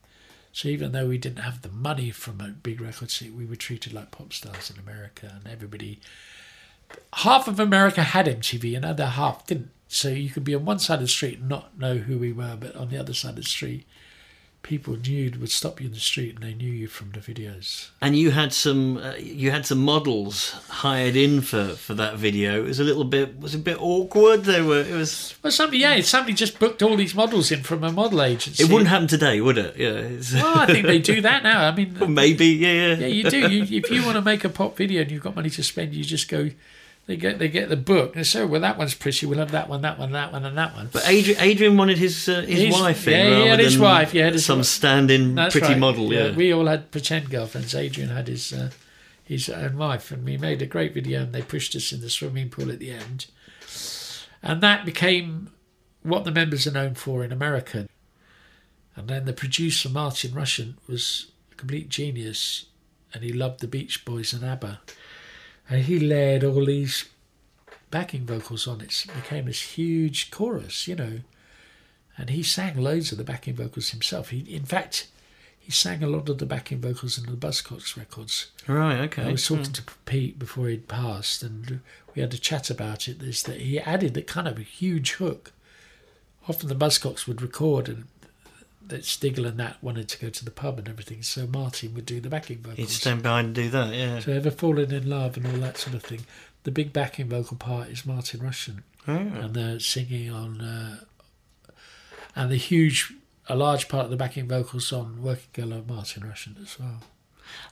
So 0.52 0.70
even 0.70 0.92
though 0.92 1.08
we 1.08 1.18
didn't 1.18 1.40
have 1.40 1.62
the 1.62 1.70
money 1.70 2.12
from 2.12 2.40
a 2.40 2.48
big 2.50 2.80
record, 2.80 3.14
we 3.36 3.46
were 3.46 3.58
treated 3.58 3.94
like 3.94 4.12
pop 4.12 4.34
stars 4.34 4.70
in 4.70 4.78
America, 4.80 5.32
and 5.36 5.52
everybody. 5.52 6.00
Half 7.14 7.48
of 7.48 7.60
America 7.60 8.04
had 8.04 8.26
MTV, 8.26 8.76
and 8.76 8.86
other 8.86 9.06
half 9.06 9.46
didn't. 9.46 9.70
So 9.88 10.10
you 10.10 10.30
could 10.30 10.44
be 10.44 10.56
on 10.56 10.66
one 10.66 10.80
side 10.80 10.96
of 10.96 11.02
the 11.02 11.08
street 11.08 11.40
and 11.40 11.50
not 11.50 11.78
know 11.80 11.98
who 11.98 12.18
we 12.18 12.32
were, 12.34 12.58
but 12.60 12.76
on 12.76 12.90
the 12.90 12.98
other 12.98 13.14
side 13.14 13.30
of 13.30 13.36
the 13.38 13.44
street, 13.44 13.86
people 14.66 14.98
knew 14.98 15.32
would 15.40 15.52
stop 15.52 15.80
you 15.80 15.86
in 15.86 15.94
the 15.94 16.00
street 16.00 16.34
and 16.34 16.44
they 16.44 16.54
knew 16.56 16.72
you 16.72 16.88
from 16.88 17.12
the 17.12 17.20
videos. 17.20 17.90
And 18.02 18.18
you 18.18 18.32
had 18.32 18.52
some 18.52 18.98
uh, 18.98 19.14
you 19.16 19.52
had 19.52 19.64
some 19.66 19.78
models 19.78 20.54
hired 20.70 21.16
in 21.16 21.42
for, 21.42 21.68
for 21.76 21.94
that 21.94 22.16
video. 22.16 22.64
It 22.64 22.68
was 22.68 22.80
a 22.80 22.84
little 22.84 23.04
bit 23.04 23.40
was 23.40 23.54
a 23.54 23.60
bit 23.60 23.80
awkward. 23.80 24.46
They 24.46 24.62
were 24.62 24.80
it 24.82 24.92
was 24.92 25.36
Well, 25.44 25.52
somebody, 25.52 25.78
yeah, 25.78 26.02
somebody 26.02 26.34
just 26.34 26.58
booked 26.58 26.82
all 26.82 26.98
these 26.98 27.14
models 27.14 27.52
in 27.52 27.62
from 27.62 27.84
a 27.84 27.92
model 27.92 28.24
agency. 28.24 28.64
it 28.64 28.72
wouldn't 28.72 28.90
happen 28.90 29.08
today, 29.08 29.40
would 29.40 29.60
it? 29.60 29.78
Yeah. 29.78 30.42
Well, 30.42 30.58
I 30.58 30.66
think 30.66 30.88
they 30.88 31.00
do 31.00 31.22
that 31.22 31.44
now. 31.44 31.68
I 31.68 31.72
mean, 31.76 32.14
maybe 32.14 32.48
yeah 32.48 32.72
yeah. 32.72 32.96
yeah, 32.96 33.08
you 33.08 33.30
do. 33.30 33.48
You, 33.48 33.78
if 33.78 33.92
you 33.92 34.04
want 34.04 34.16
to 34.16 34.22
make 34.24 34.44
a 34.44 34.50
pop 34.50 34.76
video 34.76 35.04
and 35.04 35.12
you've 35.12 35.24
got 35.24 35.36
money 35.36 35.52
to 35.52 35.64
spend, 35.64 35.94
you 35.94 36.04
just 36.04 36.28
go. 36.28 36.50
They 37.08 37.18
get 37.18 37.38
they 37.38 37.50
get 37.50 37.70
the 37.70 37.78
book. 37.78 38.16
And 38.16 38.26
so, 38.26 38.48
well, 38.48 38.62
that 38.62 38.78
one's 38.80 38.96
pretty. 38.96 39.28
We'll 39.28 39.38
have 39.40 39.52
that 39.52 39.70
one, 39.70 39.82
that 39.82 40.00
one, 40.00 40.12
that 40.14 40.32
one, 40.32 40.44
and 40.44 40.58
that 40.58 40.74
one. 40.76 40.90
But 40.92 41.08
Adrian, 41.08 41.40
Adrian 41.40 41.78
wanted 41.78 42.00
his 42.00 42.28
uh, 42.28 42.42
his 42.42 42.62
His- 42.62 42.74
wife 42.74 43.08
in 43.08 43.14
yeah, 43.14 43.24
he 43.26 43.32
rather 43.34 43.50
had 43.50 43.60
his 43.60 43.78
wife, 43.78 44.12
had 44.12 44.34
his 44.34 44.46
some 44.46 44.64
stand-in 44.64 45.36
pretty 45.36 45.60
right. 45.62 45.78
model. 45.78 46.12
Yeah. 46.12 46.36
we 46.36 46.52
all 46.52 46.66
had 46.66 46.90
pretend 46.92 47.30
girlfriends. 47.30 47.76
Adrian 47.76 48.10
had 48.10 48.28
his 48.28 48.52
uh, 48.54 48.72
his 49.24 49.50
own 49.50 49.78
wife, 49.78 50.12
and 50.12 50.26
we 50.26 50.38
made 50.38 50.64
a 50.64 50.66
great 50.66 50.96
video. 50.96 51.22
And 51.22 51.34
they 51.34 51.44
pushed 51.44 51.76
us 51.76 51.92
in 51.92 52.02
the 52.02 52.10
swimming 52.10 52.50
pool 52.50 52.72
at 52.72 52.80
the 52.80 52.90
end, 52.90 53.28
and 54.42 54.62
that 54.62 54.84
became 54.84 55.52
what 56.02 56.24
the 56.24 56.32
members 56.32 56.66
are 56.66 56.72
known 56.72 56.96
for 56.96 57.24
in 57.24 57.32
America. 57.32 57.88
And 58.96 59.08
then 59.08 59.26
the 59.26 59.34
producer 59.34 59.90
Martin 59.90 60.34
Rushent 60.34 60.78
was 60.88 61.32
a 61.52 61.56
complete 61.56 61.90
genius, 61.90 62.66
and 63.14 63.24
he 63.24 63.32
loved 63.34 63.60
the 63.60 63.68
Beach 63.68 64.06
Boys 64.06 64.34
and 64.34 64.44
ABBA, 64.44 64.80
and 65.70 65.84
he 65.84 66.00
layered 66.00 66.44
all 66.44 66.66
these 66.66 67.06
backing 67.92 68.26
vocals 68.26 68.68
on 68.68 68.82
it. 68.82 69.06
It 69.08 69.16
became 69.16 69.46
this 69.46 69.62
huge 69.62 70.32
chorus, 70.32 70.88
you 70.88 70.96
know 70.96 71.20
and 72.18 72.30
he 72.30 72.44
sang 72.44 72.78
loads 72.78 73.12
of 73.12 73.18
the 73.18 73.24
backing 73.24 73.56
vocals 73.56 73.90
himself. 73.90 74.30
He, 74.30 74.40
in 74.40 74.66
fact, 74.66 75.08
he 75.60 75.72
sang 75.72 76.04
a 76.04 76.08
lot 76.08 76.30
of 76.30 76.38
the 76.38 76.46
backing 76.46 76.80
vocals 76.80 77.18
in 77.18 77.26
the 77.26 77.38
Buzzcocks 77.38 77.98
records. 77.98 78.52
Right. 78.68 79.00
Okay. 79.02 79.24
I 79.24 79.32
was 79.32 79.46
talking 79.46 79.66
hmm. 79.66 79.72
to 79.74 79.84
Pete 80.06 80.40
before 80.40 80.68
he'd 80.68 80.88
passed, 80.88 81.44
and 81.44 81.82
we 82.14 82.22
had 82.22 82.34
a 82.34 82.38
chat 82.38 82.70
about 82.70 83.08
it. 83.08 83.22
Is 83.22 83.44
that 83.44 83.62
he 83.62 83.80
added 83.80 84.14
the 84.14 84.22
kind 84.22 84.48
of 84.48 84.58
a 84.58 84.64
huge 84.64 85.14
hook. 85.14 85.52
Often 86.48 86.70
the 86.70 86.76
Buzzcocks 86.76 87.28
would 87.28 87.42
record, 87.42 87.90
and 87.90 88.06
that 88.88 89.02
Stigl 89.02 89.46
and 89.48 89.60
that 89.60 89.78
wanted 89.82 90.08
to 90.10 90.20
go 90.20 90.30
to 90.30 90.46
the 90.46 90.52
pub 90.52 90.78
and 90.80 90.88
everything, 90.88 91.24
so 91.24 91.48
Martin 91.48 91.94
would 91.96 92.06
do 92.06 92.20
the 92.22 92.30
backing 92.30 92.58
vocals. 92.60 92.78
He'd 92.78 92.90
stand 92.90 93.24
behind 93.24 93.48
and 93.48 93.56
do 93.56 93.70
that. 93.70 93.94
Yeah. 93.94 94.20
So 94.20 94.32
ever 94.34 94.52
fallen 94.52 94.92
in 94.94 95.10
love 95.10 95.38
and 95.38 95.48
all 95.48 95.58
that 95.58 95.78
sort 95.78 95.96
of 95.96 96.04
thing. 96.04 96.22
The 96.64 96.72
big 96.72 96.94
backing 96.94 97.30
vocal 97.30 97.58
part 97.58 97.90
is 97.90 98.06
Martin 98.06 98.42
Rushent 98.42 98.84
Oh. 99.08 99.12
and 99.14 99.54
they're 99.54 99.80
singing 99.80 100.32
on, 100.32 100.62
uh, 100.62 100.98
and 102.36 102.52
the 102.52 102.56
huge, 102.58 103.14
a 103.48 103.56
large 103.56 103.88
part 103.88 104.06
of 104.06 104.12
the 104.12 104.18
backing 104.18 104.48
vocals 104.48 104.92
on 104.92 105.22
"Working 105.22 105.50
Girl" 105.54 105.74
are 105.80 105.84
Martin 105.84 106.28
Rushent 106.28 106.58
as 106.62 106.80
well. 106.80 107.04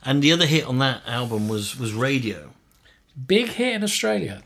And 0.04 0.22
the 0.22 0.30
other 0.32 0.46
hit 0.46 0.64
on 0.64 0.78
that 0.78 1.02
album 1.06 1.48
was 1.48 1.76
was 1.78 1.92
Radio. 1.92 2.50
Big 3.26 3.48
hit 3.48 3.74
in 3.74 3.82
Australia. 3.84 4.42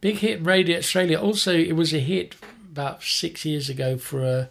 Big 0.00 0.16
hit 0.18 0.38
in 0.38 0.44
Radio 0.44 0.78
Australia. 0.78 1.18
Also, 1.20 1.52
it 1.54 1.72
was 1.72 1.92
a 1.92 1.98
hit 2.00 2.34
about 2.70 3.02
six 3.02 3.44
years 3.44 3.68
ago 3.68 3.96
for 3.98 4.22
a 4.22 4.48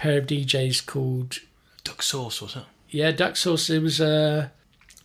pair 0.00 0.18
of 0.18 0.26
DJs 0.26 0.86
called 0.86 1.38
Duck 1.84 2.02
Sauce 2.02 2.40
was 2.42 2.56
it? 2.56 2.62
yeah 2.88 3.10
Duck 3.12 3.36
Sauce. 3.36 3.68
It 3.70 3.82
was 3.82 4.00
uh, 4.00 4.48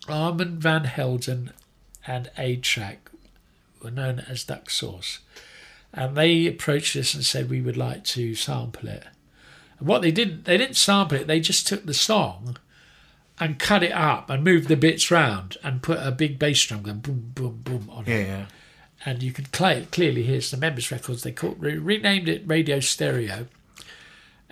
Armand 0.08 0.62
Van 0.62 0.86
Helden 0.86 1.52
and 2.08 2.30
A-Trak 2.38 2.98
were 3.84 3.92
known 3.92 4.20
as 4.28 4.44
Duck 4.44 4.70
Sauce, 4.70 5.20
and 5.94 6.16
they 6.16 6.48
approached 6.48 6.96
us 6.96 7.14
and 7.14 7.24
said 7.24 7.50
we 7.50 7.62
would 7.62 7.78
like 7.78 8.04
to 8.06 8.36
sample 8.36 8.90
it. 8.90 9.04
And 9.80 9.88
what 9.88 10.02
they 10.02 10.12
didn't, 10.12 10.46
they 10.46 10.58
didn't 10.58 10.78
sample 10.78 11.18
it. 11.18 11.28
They 11.28 11.40
just 11.40 11.68
took 11.68 11.86
the 11.86 11.94
song 11.94 12.58
and 13.40 13.60
cut 13.60 13.84
it 13.84 13.92
up 13.92 14.30
and 14.30 14.44
moved 14.44 14.68
the 14.70 14.76
bits 14.78 15.12
round 15.12 15.58
and 15.64 15.84
put 15.84 16.00
a 16.00 16.12
big 16.12 16.40
bass 16.40 16.64
drum 16.64 16.82
going 16.84 17.00
boom, 17.00 17.32
boom, 17.36 17.60
boom 17.64 17.90
on 17.92 18.06
Yeah. 18.06 18.14
it. 18.16 18.28
Yeah. 18.28 18.46
And 19.06 19.22
you 19.22 19.32
can 19.34 19.46
cl- 19.54 19.86
clearly 19.92 20.24
hear 20.24 20.42
some 20.42 20.62
members' 20.62 20.90
records. 20.92 21.22
They 21.24 21.32
called, 21.34 21.58
re- 21.60 21.78
renamed 21.78 22.30
it 22.30 22.44
Radio 22.48 22.80
Stereo, 22.80 23.48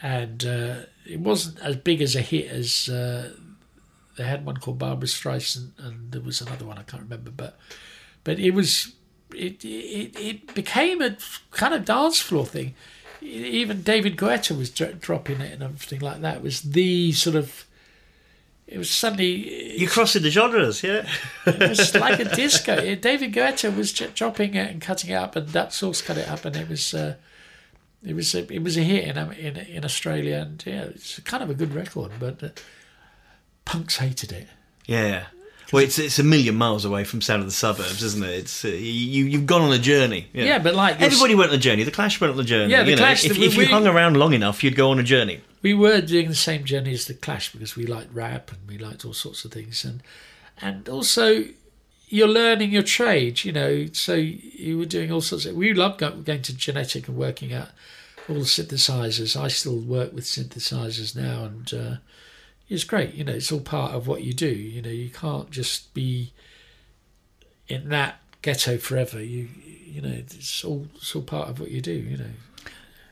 and 0.04 0.46
uh, 0.46 0.76
it 1.10 1.22
wasn't 1.22 1.60
as 1.62 1.78
big 1.78 2.02
as 2.02 2.16
a 2.16 2.22
hit 2.22 2.52
as 2.52 2.90
uh, 2.90 3.32
they 4.18 4.26
had 4.26 4.46
one 4.46 4.58
called 4.58 4.78
Barbra 4.78 5.08
Streisand, 5.08 5.72
and 5.80 6.12
there 6.12 6.22
was 6.22 6.42
another 6.42 6.66
one 6.66 6.78
I 6.78 6.84
can't 6.84 7.02
remember, 7.02 7.32
but 7.32 7.58
but 8.26 8.38
it 8.38 8.52
was 8.52 8.94
it 9.34 9.64
it, 9.64 10.20
it 10.20 10.54
became 10.54 11.02
a 11.02 11.18
kind 11.52 11.74
of 11.74 11.86
dance 11.86 12.20
floor 12.20 12.46
thing. 12.46 12.76
Even 13.22 13.82
David 13.82 14.18
Guetta 14.18 14.56
was 14.56 14.70
dro- 14.70 14.92
dropping 14.92 15.40
it 15.40 15.54
and 15.54 15.64
everything 15.64 16.02
like 16.02 16.20
that. 16.20 16.38
It 16.38 16.44
was 16.44 16.62
the 16.62 17.14
sort 17.14 17.38
of 17.38 17.66
it 18.68 18.78
was 18.78 18.92
suddenly 18.92 19.78
you're 19.80 19.90
crossing 19.90 20.22
the 20.22 20.30
genres, 20.30 20.84
yeah. 20.84 21.08
it 21.46 21.70
was 21.70 21.96
like 22.08 22.20
a 22.20 22.26
disco. 22.26 22.96
David 22.96 23.34
Guetta 23.34 23.74
was 23.76 23.94
j- 23.94 24.12
dropping 24.14 24.56
it 24.56 24.70
and 24.70 24.82
cutting 24.82 25.12
it 25.12 25.16
up, 25.16 25.38
and 25.38 25.48
that 25.50 25.72
sauce 25.72 26.02
cut 26.02 26.18
it 26.18 26.28
up, 26.28 26.44
and 26.44 26.58
it 26.58 26.68
was 26.68 26.94
uh, 26.94 27.16
it 28.06 28.14
was 28.16 28.34
a, 28.36 28.52
it 28.54 28.64
was 28.64 28.78
a 28.78 28.82
hit 28.82 29.06
in, 29.08 29.18
um, 29.18 29.32
in 29.32 29.58
in 29.58 29.86
Australia, 29.86 30.38
and 30.40 30.64
yeah, 30.66 30.84
it's 30.84 31.20
kind 31.22 31.42
of 31.44 31.50
a 31.50 31.54
good 31.54 31.74
record, 31.74 32.12
but 32.20 32.44
uh, 32.44 32.50
punks 33.66 33.98
hated 33.98 34.32
it. 34.32 34.48
Yeah. 34.86 35.26
Well, 35.72 35.84
it's 35.84 35.98
it's 35.98 36.20
a 36.20 36.24
million 36.24 36.56
miles 36.56 36.86
away 36.86 37.04
from 37.04 37.22
Sound 37.22 37.40
of 37.42 37.48
the 37.48 37.52
Suburbs, 37.54 38.04
isn't 38.04 38.24
it? 38.24 38.30
It's 38.32 38.64
uh, 38.64 38.68
you 38.68 39.26
you've 39.26 39.48
gone 39.48 39.62
on 39.62 39.74
a 39.74 39.80
journey. 39.80 40.28
Yeah, 40.34 40.60
but 40.60 40.76
like 40.76 41.02
everybody 41.02 41.34
went 41.34 41.50
on 41.50 41.56
a 41.56 41.60
journey. 41.60 41.84
The 41.84 41.90
Clash 41.92 42.22
went 42.22 42.34
on 42.34 42.40
a 42.40 42.44
journey. 42.44 42.72
Yeah, 42.72 42.84
The 42.84 42.92
you 42.92 42.96
know, 42.96 43.02
Clash, 43.02 43.26
If, 43.26 43.38
we- 43.38 43.46
if 43.48 43.58
you 43.58 43.66
hung 43.66 43.88
around 43.88 44.18
long 44.18 44.34
enough, 44.34 44.64
you'd 44.64 44.76
go 44.76 44.92
on 44.92 45.00
a 45.00 45.04
journey. 45.04 45.42
we 45.64 45.74
were 45.74 46.00
doing 46.02 46.28
the 46.28 46.36
same 46.36 46.64
journey 46.66 46.94
as 46.94 47.06
the 47.06 47.14
Clash 47.16 47.52
because 47.54 47.76
we 47.76 47.88
liked 47.88 48.14
rap 48.14 48.52
and 48.52 48.60
we 48.68 48.78
liked 48.78 49.04
all 49.06 49.14
sorts 49.14 49.46
of 49.46 49.52
things, 49.52 49.84
and 49.84 50.04
and 50.62 50.88
also 50.90 51.46
you're 52.08 52.28
learning 52.28 52.70
your 52.70 52.84
trade, 52.84 53.44
you 53.44 53.52
know. 53.52 53.88
So 53.94 54.14
you 54.14 54.78
were 54.78 54.86
doing 54.86 55.12
all 55.12 55.22
sorts 55.22 55.46
of. 55.48 55.56
We 55.56 55.74
loved 55.74 55.98
going 56.00 56.42
to 56.44 56.56
genetic 56.56 57.08
and 57.08 57.18
working 57.18 57.52
out 57.52 57.70
all 58.30 58.36
the 58.36 58.42
synthesizers. 58.42 59.40
I 59.40 59.48
still 59.48 59.80
work 59.80 60.14
with 60.14 60.24
synthesizers 60.26 61.16
now, 61.16 61.46
and 61.46 61.74
uh, 61.74 61.96
it's 62.70 62.84
great. 62.84 63.14
You 63.14 63.24
know, 63.24 63.34
it's 63.34 63.52
all 63.52 63.60
part 63.60 63.94
of 63.94 64.08
what 64.08 64.24
you 64.24 64.34
do. 64.34 64.50
You 64.50 64.82
know, 64.82 64.90
you 64.90 65.10
can't 65.10 65.52
just 65.52 65.94
be 65.94 66.34
in 67.68 67.90
that 67.90 68.20
ghetto 68.42 68.78
forever. 68.78 69.22
You 69.22 69.50
you 69.86 70.02
know, 70.02 70.10
it's 70.10 70.64
all 70.64 70.88
it's 70.96 71.16
all 71.16 71.22
part 71.22 71.50
of 71.50 71.60
what 71.60 71.72
you 71.72 71.82
do. 71.82 71.94
You 71.94 72.18
know. 72.18 72.32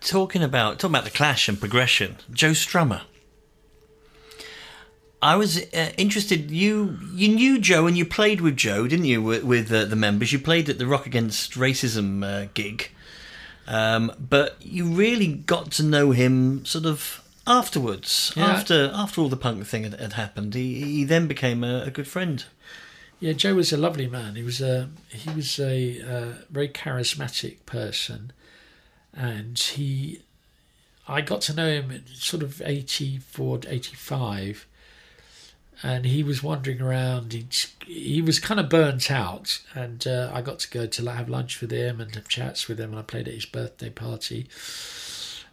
Talking 0.02 0.42
about 0.42 0.80
talking 0.80 0.96
about 0.96 1.04
the 1.04 1.12
clash 1.12 1.48
and 1.48 1.60
progression, 1.60 2.18
Joe 2.32 2.52
Strummer. 2.52 3.02
I 5.22 5.36
was 5.36 5.60
uh, 5.74 5.92
interested. 5.98 6.50
You 6.50 6.98
you 7.14 7.28
knew 7.28 7.60
Joe 7.60 7.86
and 7.86 7.96
you 7.96 8.06
played 8.06 8.42
with 8.42 8.58
Joe, 8.58 8.88
didn't 8.88 9.06
you? 9.06 9.22
With, 9.22 9.44
with 9.44 9.72
uh, 9.72 9.86
the 9.86 9.96
members, 9.96 10.34
you 10.34 10.40
played 10.40 10.68
at 10.70 10.80
the 10.80 10.88
Rock 10.88 11.06
Against 11.06 11.54
Racism 11.54 12.26
uh, 12.26 12.48
gig, 12.56 12.90
um, 13.68 14.12
but 14.20 14.58
you 14.62 14.86
really 14.86 15.28
got 15.28 15.72
to 15.72 15.84
know 15.84 16.12
him 16.12 16.66
sort 16.66 16.86
of 16.86 17.24
afterwards. 17.48 18.34
Yeah. 18.36 18.46
After 18.46 18.92
after 18.94 19.22
all 19.22 19.30
the 19.30 19.38
punk 19.38 19.66
thing 19.66 19.84
had, 19.84 20.00
had 20.00 20.14
happened, 20.14 20.54
he, 20.54 20.82
he 20.82 21.04
then 21.04 21.28
became 21.28 21.64
a, 21.64 21.84
a, 21.84 21.92
good 21.92 22.08
friend. 22.08 22.44
Yeah, 23.20 23.34
Joe 23.34 23.56
was 23.56 23.72
a 23.72 23.78
lovely 23.78 24.08
man. 24.08 24.36
He 24.36 24.44
was 24.44 24.62
a 24.62 24.90
he 25.10 25.30
was 25.32 25.60
a 25.60 26.02
uh, 26.02 26.34
very 26.50 26.70
charismatic 26.70 27.66
person, 27.66 28.32
and 29.14 29.58
he. 29.58 30.22
I 31.08 31.22
got 31.22 31.42
to 31.42 31.54
know 31.54 31.68
him 31.68 31.92
at 31.92 32.08
sort 32.08 32.42
of 32.42 32.62
84, 32.64 33.62
85 33.68 34.66
and 35.84 36.06
he 36.06 36.24
was 36.24 36.44
wandering 36.44 36.82
around. 36.82 37.34
He, 37.34 37.48
he 37.86 38.22
was 38.22 38.40
kind 38.40 38.60
of 38.60 38.70
burnt 38.70 39.10
out, 39.10 39.62
and 39.74 40.06
uh, 40.06 40.32
I 40.34 40.42
got 40.42 40.60
to 40.60 40.70
go 40.70 40.86
to 40.86 41.12
have 41.12 41.30
lunch 41.30 41.62
with 41.62 41.72
him 41.72 42.00
and 42.00 42.14
have 42.16 42.28
chats 42.28 42.68
with 42.68 42.80
him. 42.80 42.92
And 42.92 43.00
I 43.00 43.04
played 43.04 43.28
at 43.28 43.34
his 43.34 43.46
birthday 43.46 43.90
party, 43.90 44.48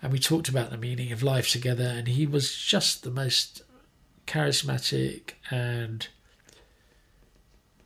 and 0.03 0.13
we 0.13 0.19
talked 0.19 0.49
about 0.49 0.71
the 0.71 0.77
meaning 0.77 1.13
of 1.13 1.23
life 1.23 1.51
together. 1.51 1.85
And 1.85 2.09
he 2.09 2.27
was 2.27 2.55
just 2.55 3.03
the 3.03 3.11
most 3.11 3.63
charismatic 4.27 5.33
and 5.51 6.09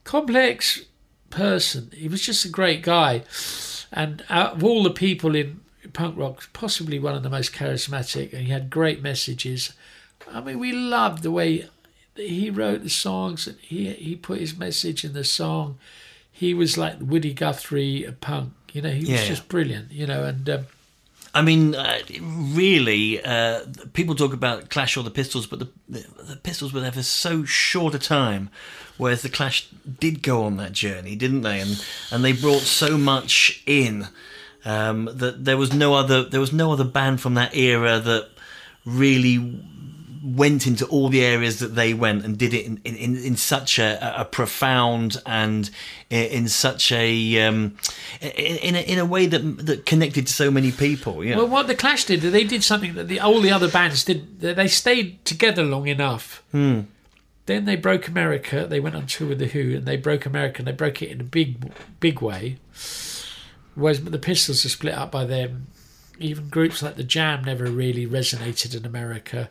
complex 0.05 0.83
person. 1.31 1.93
He 1.95 2.09
was 2.09 2.23
just 2.23 2.45
a 2.45 2.49
great 2.49 2.83
guy, 2.83 3.23
and 3.93 4.25
out 4.29 4.55
of 4.55 4.65
all 4.65 4.83
the 4.83 4.91
people 4.91 5.37
in 5.37 5.61
punk 5.93 6.19
rock, 6.19 6.49
possibly 6.53 6.99
one 6.99 7.15
of 7.15 7.23
the 7.23 7.31
most 7.31 7.53
charismatic. 7.53 8.33
And 8.33 8.47
he 8.47 8.53
had 8.53 8.69
great 8.69 9.01
messages. 9.01 9.75
I 10.29 10.41
mean, 10.41 10.59
we 10.59 10.73
loved 10.73 11.23
the 11.23 11.31
way 11.31 11.69
he 12.17 12.51
wrote 12.51 12.83
the 12.83 12.91
songs 12.91 13.47
and 13.47 13.59
he 13.61 13.91
he 13.93 14.17
put 14.17 14.39
his 14.39 14.57
message 14.57 15.05
in 15.05 15.13
the 15.13 15.25
song. 15.25 15.79
He 16.31 16.55
was 16.55 16.77
like 16.77 16.97
Woody 17.01 17.33
Guthrie 17.33 18.05
a 18.05 18.13
punk, 18.13 18.53
you 18.73 18.83
know. 18.83 18.91
He 18.91 19.01
was 19.01 19.09
Yeah. 19.09 19.27
just 19.29 19.49
brilliant, 19.49 19.93
you 19.93 20.07
know. 20.07 20.25
And 20.25 20.49
um, 20.51 20.67
I 21.35 21.41
mean, 21.43 21.75
uh, 21.75 21.99
really, 22.21 23.23
uh, 23.25 23.65
people 23.93 24.15
talk 24.15 24.33
about 24.33 24.69
Clash 24.71 24.97
or 24.97 25.03
the 25.05 25.11
Pistols, 25.11 25.47
but 25.47 25.61
the, 25.61 25.69
the, 25.89 26.07
the 26.25 26.37
Pistols 26.37 26.73
were 26.73 26.81
there 26.81 26.93
for 26.93 27.03
so 27.03 27.45
short 27.45 27.95
a 27.95 27.99
time, 27.99 28.51
whereas 28.99 29.23
the 29.23 29.29
Clash 29.31 29.69
did 30.01 30.23
go 30.23 30.43
on 30.45 30.57
that 30.59 30.73
journey, 30.73 31.17
didn't 31.17 31.43
they? 31.43 31.61
And 31.61 31.83
and 32.11 32.25
they 32.25 32.33
brought 32.33 32.63
so 32.63 32.99
much 32.99 33.63
in 33.67 34.09
um, 34.65 35.09
that 35.13 35.45
there 35.45 35.57
was 35.57 35.73
no 35.73 35.95
other 35.95 36.25
there 36.25 36.41
was 36.41 36.53
no 36.53 36.73
other 36.73 36.85
band 36.85 37.21
from 37.21 37.35
that 37.35 37.55
era 37.55 37.99
that 38.01 38.29
really 38.85 39.37
went 40.23 40.67
into 40.67 40.87
all 40.87 41.09
the 41.09 41.25
areas 41.25 41.59
that 41.59 41.75
they 41.75 41.93
went 41.95 42.25
and 42.25 42.39
did 42.39 42.55
it 42.55 42.65
in, 42.65 42.81
in, 42.85 43.17
in 43.17 43.37
such 43.37 43.79
a, 43.79 44.21
a 44.21 44.25
profound 44.25 45.21
and 45.27 45.71
in, 46.11 46.49
such 46.49 46.93
a 46.93 47.41
um, 47.43 47.77
in, 48.21 48.57
in 48.59 48.75
a 48.77 48.81
in 48.81 48.99
a 48.99 49.05
way 49.05 49.27
that 49.27 49.39
that 49.67 49.87
connected 49.87 50.27
to 50.27 50.33
so 50.33 50.51
many 50.51 50.71
people. 50.71 51.25
Yeah. 51.25 51.37
well, 51.37 51.49
what 51.49 51.67
the 51.67 51.75
Clash 51.75 52.05
did, 52.05 52.21
they 52.21 52.45
did 52.45 52.63
something 52.63 52.95
that 52.95 53.09
the 53.09 53.21
all 53.21 53.41
the 53.41 53.51
other 53.51 53.69
bands 53.69 54.05
did. 54.05 54.41
They 54.41 54.55
they 54.55 54.69
stayed 54.69 55.25
together 55.25 55.65
long 55.65 55.89
enough. 55.89 56.43
Hmm. 56.53 56.83
Then 57.47 57.65
they 57.65 57.77
broke 57.77 58.07
America. 58.07 58.67
They 58.69 58.79
went 58.79 58.95
on 58.95 59.07
tour 59.07 59.31
with 59.31 59.39
the 59.39 59.47
Who, 59.47 59.77
and 59.77 59.87
they 59.87 59.97
broke 59.97 60.27
America. 60.27 60.59
and 60.59 60.69
They 60.69 60.73
broke 60.73 61.03
it 61.03 61.11
in 61.11 61.21
a 61.21 61.25
big, 61.25 61.73
big 61.99 62.21
way. 62.21 62.59
Whereas 63.75 64.05
the 64.05 64.19
Pistols 64.19 64.65
are 64.65 64.69
split 64.69 64.95
up 64.95 65.11
by 65.11 65.25
them. 65.25 65.67
Even 66.19 66.49
groups 66.49 66.83
like 66.83 66.95
the 66.95 67.03
Jam 67.03 67.43
never 67.43 67.67
really 67.67 68.07
resonated 68.07 68.77
in 68.77 68.87
America. 68.87 69.51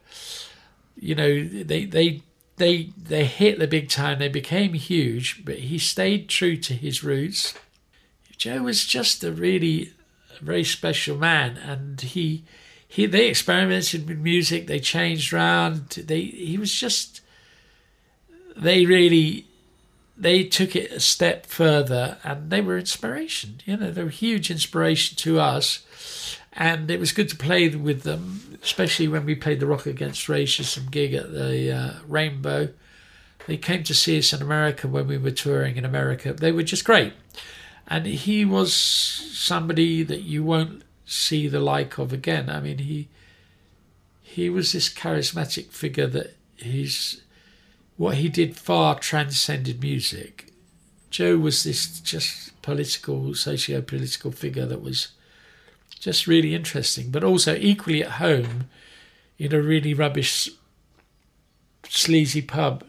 You 0.96 1.16
know, 1.16 1.44
they 1.44 1.86
they 1.86 2.22
they 2.58 2.90
they 2.98 3.26
hit 3.26 3.60
the 3.60 3.68
big 3.68 3.90
time. 3.90 4.20
They 4.20 4.30
became 4.30 4.74
huge, 4.74 5.44
but 5.44 5.60
he 5.60 5.78
stayed 5.78 6.30
true 6.30 6.58
to 6.58 6.74
his 6.74 7.04
roots. 7.04 7.54
Joe 8.38 8.64
was 8.64 8.86
just 8.86 9.24
a 9.24 9.32
really 9.32 9.94
very 10.42 10.64
special 10.64 11.18
man, 11.18 11.58
and 11.58 12.00
he 12.02 12.44
he 12.88 13.06
they 13.06 13.28
experimented 13.28 14.08
with 14.08 14.20
music. 14.20 14.68
They 14.68 14.80
changed 14.80 15.34
around. 15.34 15.90
They 15.90 16.22
he 16.22 16.58
was 16.58 16.74
just 16.74 17.22
they 18.56 18.86
really 18.86 19.48
they 20.18 20.44
took 20.44 20.76
it 20.76 20.92
a 20.92 21.00
step 21.00 21.48
further 21.48 22.18
and 22.24 22.52
they 22.52 22.62
were 22.62 22.78
inspiration 22.78 23.60
you 23.66 23.76
know 23.76 23.92
they 23.92 24.04
were 24.04 24.10
huge 24.10 24.52
inspiration 24.52 25.18
to 25.18 25.40
us 25.40 26.38
and 26.54 26.92
it 26.92 27.00
was 27.00 27.12
good 27.12 27.30
to 27.30 27.36
play 27.36 27.68
with 27.70 28.04
them 28.04 28.51
especially 28.64 29.08
when 29.08 29.26
we 29.26 29.36
played 29.36 29.60
the 29.60 29.68
rock 29.68 29.86
against 29.86 30.28
racism 30.28 30.90
gig 30.92 31.14
at 31.14 31.32
the 31.32 31.72
uh, 31.72 31.94
rainbow. 32.08 32.70
They 33.48 33.58
came 33.58 33.84
to 33.84 33.94
see 33.94 34.20
us 34.20 34.34
in 34.34 34.42
america 34.42 34.88
when 34.88 35.08
we 35.08 35.18
were 35.18 35.32
touring 35.32 35.78
in 35.78 35.86
america. 35.86 36.34
They 36.34 36.52
were 36.52 36.64
just 36.64 36.86
great. 36.86 37.14
And 37.88 38.06
he 38.06 38.46
was 38.46 38.74
somebody 38.74 40.04
that 40.04 40.22
you 40.22 40.44
won't 40.44 40.84
see 41.06 41.48
the 41.48 41.60
like 41.60 41.98
of 41.98 42.14
again. 42.14 42.50
I 42.50 42.62
mean 42.62 42.78
he 42.78 43.10
he 44.22 44.50
was 44.50 44.72
this 44.72 44.94
charismatic 44.94 45.72
figure 45.72 46.08
that 46.08 46.36
he's 46.56 47.22
what 47.98 48.16
he 48.16 48.30
did 48.30 48.56
far 48.56 48.98
transcended 48.98 49.82
music. 49.82 50.48
Joe 51.10 51.38
was 51.38 51.64
this 51.64 52.00
just 52.00 52.60
political, 52.62 53.36
socio-political 53.36 54.32
figure 54.32 54.66
that 54.66 54.82
was 54.82 55.10
just 56.02 56.28
really 56.28 56.54
interesting, 56.56 57.12
but 57.12 57.24
also 57.24 57.56
equally 57.56 58.04
at 58.04 58.14
home 58.14 58.66
in 59.38 59.54
a 59.54 59.62
really 59.62 59.94
rubbish, 59.94 60.50
sleazy 61.88 62.42
pub 62.42 62.84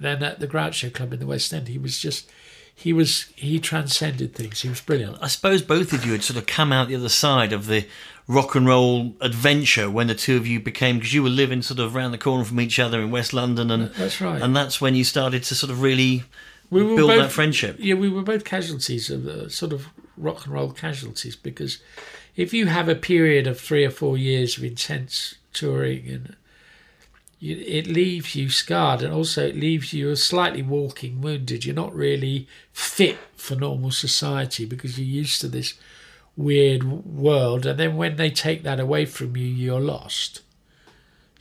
than 0.00 0.22
at 0.22 0.38
the 0.40 0.48
Groucho 0.48 0.92
Club 0.92 1.12
in 1.12 1.18
the 1.20 1.26
West 1.26 1.52
End. 1.52 1.68
He 1.68 1.78
was 1.78 1.98
just, 1.98 2.30
he 2.74 2.92
was, 2.92 3.24
he 3.34 3.58
transcended 3.58 4.34
things. 4.34 4.62
He 4.62 4.68
was 4.68 4.80
brilliant. 4.80 5.18
I 5.20 5.26
suppose 5.26 5.62
both 5.62 5.92
of 5.92 6.06
you 6.06 6.12
had 6.12 6.22
sort 6.22 6.38
of 6.38 6.46
come 6.46 6.72
out 6.72 6.88
the 6.88 6.96
other 6.96 7.08
side 7.08 7.52
of 7.52 7.66
the 7.66 7.86
rock 8.28 8.54
and 8.54 8.66
roll 8.66 9.14
adventure 9.20 9.90
when 9.90 10.06
the 10.06 10.14
two 10.14 10.36
of 10.36 10.46
you 10.46 10.60
became 10.60 10.96
because 10.98 11.12
you 11.12 11.24
were 11.24 11.28
living 11.28 11.60
sort 11.60 11.80
of 11.80 11.94
around 11.96 12.12
the 12.12 12.18
corner 12.18 12.44
from 12.44 12.60
each 12.60 12.78
other 12.78 13.00
in 13.00 13.10
West 13.10 13.32
London, 13.32 13.70
and 13.70 13.90
That's 13.94 14.20
right. 14.20 14.40
and 14.40 14.56
that's 14.56 14.80
when 14.80 14.94
you 14.94 15.04
started 15.04 15.42
to 15.44 15.54
sort 15.54 15.70
of 15.70 15.82
really 15.82 16.22
we 16.70 16.82
build 16.82 17.08
both, 17.08 17.18
that 17.18 17.32
friendship. 17.32 17.76
Yeah, 17.78 17.94
we 17.94 18.08
were 18.08 18.22
both 18.22 18.44
casualties 18.44 19.10
of 19.10 19.24
the 19.24 19.50
sort 19.50 19.72
of 19.72 19.88
rock 20.16 20.44
and 20.44 20.54
roll 20.54 20.70
casualties 20.70 21.36
because 21.36 21.78
if 22.36 22.52
you 22.52 22.66
have 22.66 22.88
a 22.88 22.94
period 22.94 23.46
of 23.46 23.60
three 23.60 23.84
or 23.84 23.90
four 23.90 24.18
years 24.18 24.56
of 24.56 24.64
intense 24.64 25.36
touring 25.52 26.08
and 26.08 26.36
you, 27.38 27.56
it 27.66 27.86
leaves 27.86 28.34
you 28.34 28.48
scarred 28.48 29.02
and 29.02 29.12
also 29.12 29.46
it 29.46 29.56
leaves 29.56 29.92
you 29.92 30.14
slightly 30.16 30.62
walking 30.62 31.20
wounded. 31.20 31.64
You're 31.64 31.74
not 31.74 31.94
really 31.94 32.48
fit 32.72 33.18
for 33.36 33.54
normal 33.54 33.90
society 33.90 34.64
because 34.64 34.98
you're 34.98 35.06
used 35.06 35.40
to 35.42 35.48
this 35.48 35.74
weird 36.36 36.82
world 37.06 37.64
and 37.66 37.78
then 37.78 37.96
when 37.96 38.16
they 38.16 38.30
take 38.30 38.62
that 38.64 38.80
away 38.80 39.04
from 39.04 39.36
you 39.36 39.46
you're 39.46 39.80
lost. 39.80 40.40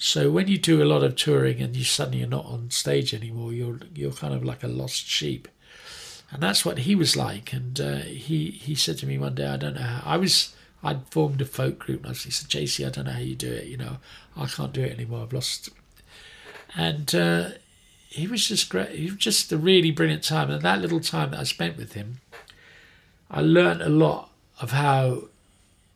So 0.06 0.30
when 0.30 0.50
you 0.50 0.58
do 0.58 0.84
a 0.84 0.86
lot 0.86 1.02
of 1.02 1.16
touring 1.16 1.62
and 1.62 1.74
you 1.78 1.86
suddenly 1.86 2.20
you're 2.20 2.28
not 2.28 2.46
on 2.46 2.72
stage 2.72 3.14
anymore, 3.14 3.54
you're 3.54 3.80
you're 3.96 4.12
kind 4.12 4.34
of 4.34 4.44
like 4.44 4.62
a 4.62 4.68
lost 4.68 5.08
sheep, 5.08 5.48
and 6.30 6.44
that's 6.44 6.66
what 6.66 6.80
he 6.80 6.94
was 6.94 7.16
like. 7.16 7.54
And 7.54 7.80
uh, 7.80 8.00
he 8.00 8.52
he 8.52 8.76
said 8.76 8.98
to 8.98 9.06
me 9.06 9.18
one 9.18 9.36
day, 9.36 9.48
I 9.48 9.56
don't 9.56 9.76
know 9.76 9.82
how 9.82 10.02
I 10.06 10.18
was. 10.18 10.54
I'd 10.84 11.08
formed 11.08 11.42
a 11.42 11.46
folk 11.46 11.80
group, 11.80 12.04
and 12.04 12.12
I 12.12 12.14
said, 12.14 12.50
"JC, 12.50 12.86
I 12.86 12.90
don't 12.90 13.06
know 13.06 13.12
how 13.12 13.20
you 13.20 13.36
do 13.36 13.52
it. 13.52 13.68
You 13.68 13.78
know, 13.78 13.98
I 14.36 14.48
can't 14.48 14.74
do 14.74 14.82
it 14.82 14.92
anymore. 14.92 15.24
I've 15.24 15.34
lost." 15.34 15.70
And 16.76 17.14
uh, 17.16 17.50
he 18.10 18.28
was 18.28 18.48
just 18.48 18.70
great. 18.70 18.90
He 18.92 19.06
was 19.06 19.16
just 19.16 19.52
a 19.52 19.58
really 19.58 19.92
brilliant 19.92 20.24
time. 20.24 20.52
And 20.52 20.62
that 20.62 20.82
little 20.82 21.00
time 21.00 21.32
that 21.32 21.40
I 21.40 21.44
spent 21.44 21.78
with 21.78 21.94
him, 21.94 22.22
I 23.32 23.42
learned 23.42 23.82
a 23.82 23.90
lot 23.90 24.30
of 24.60 24.72
how 24.72 25.30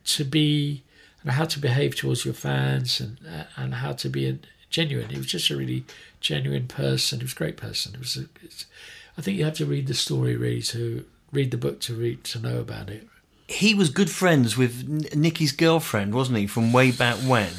to 0.05 0.23
be 0.23 0.83
and 1.21 1.31
how 1.31 1.45
to 1.45 1.59
behave 1.59 1.95
towards 1.95 2.23
your 2.23 2.33
fans 2.33 3.01
and 3.01 3.19
uh, 3.27 3.43
and 3.57 3.75
how 3.75 3.91
to 3.93 4.09
be 4.09 4.39
genuine. 4.69 5.09
He 5.09 5.17
was 5.17 5.27
just 5.27 5.49
a 5.49 5.57
really 5.57 5.83
genuine 6.21 6.67
person. 6.67 7.19
He 7.19 7.25
was 7.25 7.33
a 7.33 7.35
great 7.35 7.57
person. 7.57 7.93
It 7.95 7.99
was. 7.99 8.17
I 9.17 9.21
think 9.21 9.37
you 9.37 9.45
have 9.45 9.55
to 9.55 9.65
read 9.65 9.87
the 9.87 9.93
story 9.93 10.35
really 10.37 10.61
to 10.63 11.03
read 11.31 11.51
the 11.51 11.57
book 11.57 11.81
to 11.81 11.95
read 11.95 12.23
to 12.25 12.39
know 12.39 12.59
about 12.59 12.89
it. 12.89 13.07
He 13.47 13.73
was 13.73 13.89
good 13.89 14.09
friends 14.09 14.57
with 14.57 15.15
Nicky's 15.15 15.53
girlfriend, 15.53 16.13
wasn't 16.13 16.39
he, 16.39 16.47
from 16.47 16.73
way 16.73 16.91
back 16.91 17.15
when? 17.17 17.51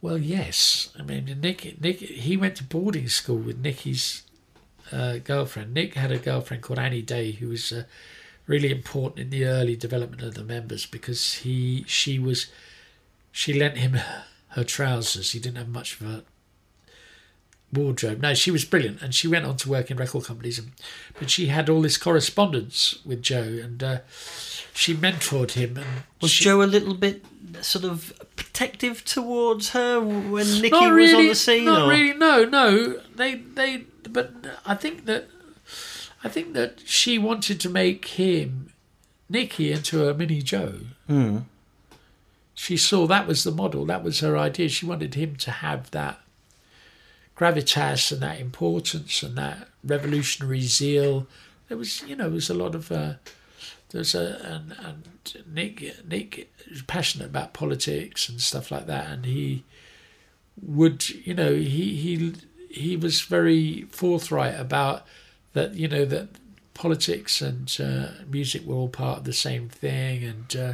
Well, 0.00 0.18
yes. 0.18 0.90
I 0.98 1.02
mean, 1.02 1.38
Nick, 1.40 1.80
Nick, 1.80 1.98
he 1.98 2.36
went 2.36 2.56
to 2.56 2.64
boarding 2.64 3.08
school 3.08 3.38
with 3.38 3.58
Nicky's 3.58 4.22
uh, 4.92 5.18
girlfriend. 5.18 5.74
Nick 5.74 5.94
had 5.94 6.10
a 6.10 6.18
girlfriend 6.18 6.62
called 6.62 6.78
Annie 6.78 7.02
Day, 7.02 7.32
who 7.32 7.48
was 7.48 7.70
uh, 7.72 7.84
really 8.46 8.70
important 8.70 9.20
in 9.20 9.30
the 9.30 9.44
early 9.44 9.76
development 9.76 10.22
of 10.22 10.34
the 10.34 10.44
members 10.44 10.86
because 10.86 11.34
he, 11.34 11.84
she 11.86 12.18
was, 12.18 12.46
she 13.30 13.52
lent 13.52 13.78
him 13.78 13.98
her 14.48 14.64
trousers. 14.64 15.32
He 15.32 15.38
didn't 15.38 15.58
have 15.58 15.68
much 15.68 16.00
of 16.00 16.06
a 16.06 16.24
wardrobe. 17.72 18.20
No, 18.20 18.34
she 18.34 18.50
was 18.50 18.64
brilliant, 18.64 19.02
and 19.02 19.14
she 19.14 19.28
went 19.28 19.44
on 19.44 19.56
to 19.58 19.68
work 19.68 19.90
in 19.90 19.96
record 19.96 20.24
companies. 20.24 20.58
And, 20.58 20.72
but 21.18 21.30
she 21.30 21.46
had 21.46 21.68
all 21.68 21.82
this 21.82 21.96
correspondence 21.96 22.98
with 23.04 23.22
Joe, 23.22 23.58
and 23.62 23.82
uh, 23.82 23.98
she 24.74 24.92
mentored 24.92 25.52
him. 25.52 25.76
And 25.76 25.86
Was 26.20 26.32
she, 26.32 26.44
Joe 26.44 26.60
a 26.62 26.64
little 26.64 26.94
bit 26.94 27.24
sort 27.62 27.84
of 27.84 28.12
protective 28.36 29.04
towards 29.04 29.70
her 29.70 30.00
when 30.00 30.46
Nicky 30.60 30.70
not 30.70 30.92
was 30.92 31.14
on 31.14 31.28
the 31.28 31.34
scene? 31.34 31.64
Not 31.64 31.82
or? 31.82 31.90
really. 31.90 32.12
No, 32.12 32.44
no. 32.44 33.00
They, 33.14 33.36
they. 33.36 33.84
But 34.10 34.32
I 34.66 34.74
think 34.74 35.06
that, 35.06 35.28
I 36.22 36.28
think 36.28 36.52
that 36.54 36.82
she 36.84 37.18
wanted 37.18 37.60
to 37.60 37.70
make 37.70 38.04
him, 38.04 38.72
Nicky, 39.28 39.70
into 39.72 40.08
a 40.08 40.12
mini 40.12 40.42
Joe. 40.42 40.74
Hmm. 41.06 41.38
She 42.54 42.76
saw 42.76 43.06
that 43.06 43.26
was 43.26 43.44
the 43.44 43.52
model. 43.52 43.86
That 43.86 44.02
was 44.02 44.20
her 44.20 44.36
idea. 44.36 44.68
She 44.68 44.86
wanted 44.86 45.14
him 45.14 45.36
to 45.36 45.50
have 45.50 45.90
that 45.92 46.20
gravitas 47.36 48.10
and 48.10 48.20
that 48.22 48.40
importance 48.40 49.22
and 49.22 49.36
that 49.36 49.68
revolutionary 49.84 50.62
zeal. 50.62 51.26
There 51.68 51.78
was, 51.78 52.02
you 52.02 52.16
know, 52.16 52.24
there 52.24 52.34
was 52.34 52.50
a 52.50 52.54
lot 52.54 52.74
of. 52.74 52.90
Uh, 52.90 53.14
there's 53.94 54.14
a 54.14 54.40
and, 54.42 54.74
and 54.84 55.44
Nick 55.54 56.04
Nick 56.04 56.52
is 56.66 56.82
passionate 56.82 57.26
about 57.26 57.54
politics 57.54 58.28
and 58.28 58.40
stuff 58.40 58.72
like 58.72 58.86
that, 58.86 59.06
and 59.08 59.24
he 59.24 59.62
would, 60.60 61.08
you 61.08 61.32
know, 61.32 61.54
he 61.54 61.94
he 61.94 62.34
he 62.68 62.96
was 62.96 63.20
very 63.20 63.82
forthright 63.90 64.58
about 64.58 65.06
that. 65.52 65.74
You 65.74 65.86
know 65.86 66.04
that 66.06 66.28
politics 66.74 67.40
and 67.40 67.74
uh, 67.80 68.08
music 68.28 68.66
were 68.66 68.74
all 68.74 68.88
part 68.88 69.18
of 69.18 69.24
the 69.24 69.32
same 69.32 69.68
thing, 69.68 70.24
and 70.24 70.56
uh, 70.56 70.72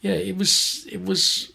yeah, 0.00 0.14
it 0.14 0.36
was 0.36 0.88
it 0.90 1.04
was 1.04 1.52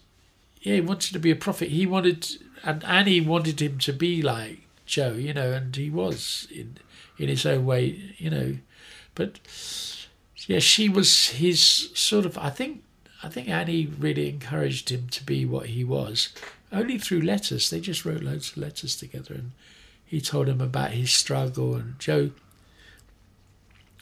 yeah, 0.62 0.76
he 0.76 0.80
wanted 0.80 1.12
to 1.12 1.18
be 1.18 1.30
a 1.30 1.36
prophet. 1.36 1.68
He 1.68 1.84
wanted, 1.84 2.28
and 2.64 2.82
Annie 2.84 3.20
wanted 3.20 3.60
him 3.60 3.76
to 3.80 3.92
be 3.92 4.22
like 4.22 4.60
Joe, 4.86 5.12
you 5.12 5.34
know, 5.34 5.52
and 5.52 5.76
he 5.76 5.90
was 5.90 6.48
in 6.50 6.78
in 7.18 7.28
his 7.28 7.44
own 7.44 7.66
way, 7.66 8.14
you 8.16 8.30
know. 8.30 8.56
But 9.14 9.40
yeah, 10.46 10.60
she 10.60 10.88
was 10.88 11.30
his 11.30 11.60
sort 11.94 12.24
of. 12.24 12.38
I 12.38 12.50
think 12.50 12.82
I 13.22 13.28
think 13.28 13.48
Annie 13.48 13.86
really 13.86 14.28
encouraged 14.28 14.90
him 14.90 15.08
to 15.08 15.24
be 15.24 15.44
what 15.44 15.66
he 15.66 15.84
was, 15.84 16.30
only 16.72 16.98
through 16.98 17.22
letters. 17.22 17.68
They 17.68 17.80
just 17.80 18.04
wrote 18.04 18.22
loads 18.22 18.52
of 18.52 18.58
letters 18.58 18.96
together, 18.96 19.34
and 19.34 19.52
he 20.04 20.20
told 20.20 20.48
him 20.48 20.60
about 20.60 20.92
his 20.92 21.10
struggle. 21.10 21.74
And 21.74 21.98
Joe, 21.98 22.30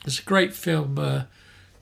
there's 0.03 0.19
a 0.19 0.23
great 0.23 0.53
film. 0.53 0.97
Uh, 0.99 1.23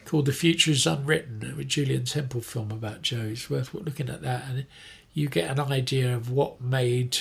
called 0.06 0.26
The 0.26 0.34
Future 0.34 0.72
is 0.72 0.85
Unwritten, 0.85 1.56
a 1.57 1.64
Julien 1.64 2.03
Temple 2.03 2.41
film 2.41 2.72
about 2.72 3.02
Joe. 3.02 3.30
It's 3.31 3.49
worth 3.49 3.73
looking 3.73 4.10
at 4.10 4.22
that, 4.22 4.44
and 4.49 4.65
you 5.14 5.30
get 5.30 5.49
an 5.49 5.60
idea 5.60 6.14
of 6.14 6.30
what 6.30 6.61
made 6.61 7.19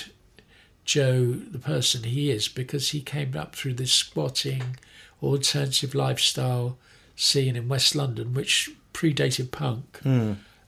Joe 0.85 1.31
the 1.31 1.59
person 1.59 2.03
he 2.03 2.29
is 2.29 2.47
because 2.47 2.89
he 2.89 3.01
came 3.01 3.37
up 3.37 3.55
through 3.55 3.75
this 3.75 3.93
squatting, 3.93 4.77
alternative 5.21 5.95
lifestyle 5.95 6.77
scene 7.15 7.55
in 7.55 7.69
West 7.69 7.95
London, 7.95 8.33
which 8.33 8.71
predated 8.93 9.51
punk. 9.51 9.99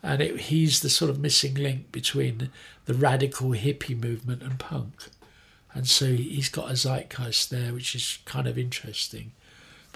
And 0.04 0.22
it, 0.22 0.40
he's 0.42 0.82
the 0.82 0.90
sort 0.90 1.10
of 1.10 1.20
missing 1.20 1.56
link 1.56 1.92
between 1.92 2.52
the 2.86 2.94
radical 2.94 3.50
hippie 3.50 4.00
movement 4.00 4.44
and 4.44 4.60
punk. 4.60 5.08
And 5.74 5.88
so 5.88 6.06
he's 6.06 6.50
got 6.50 6.70
a 6.70 6.76
zeitgeist 6.76 7.50
there, 7.50 7.74
which 7.74 7.96
is 7.96 8.20
kind 8.26 8.48
of 8.48 8.58
interesting 8.58 9.32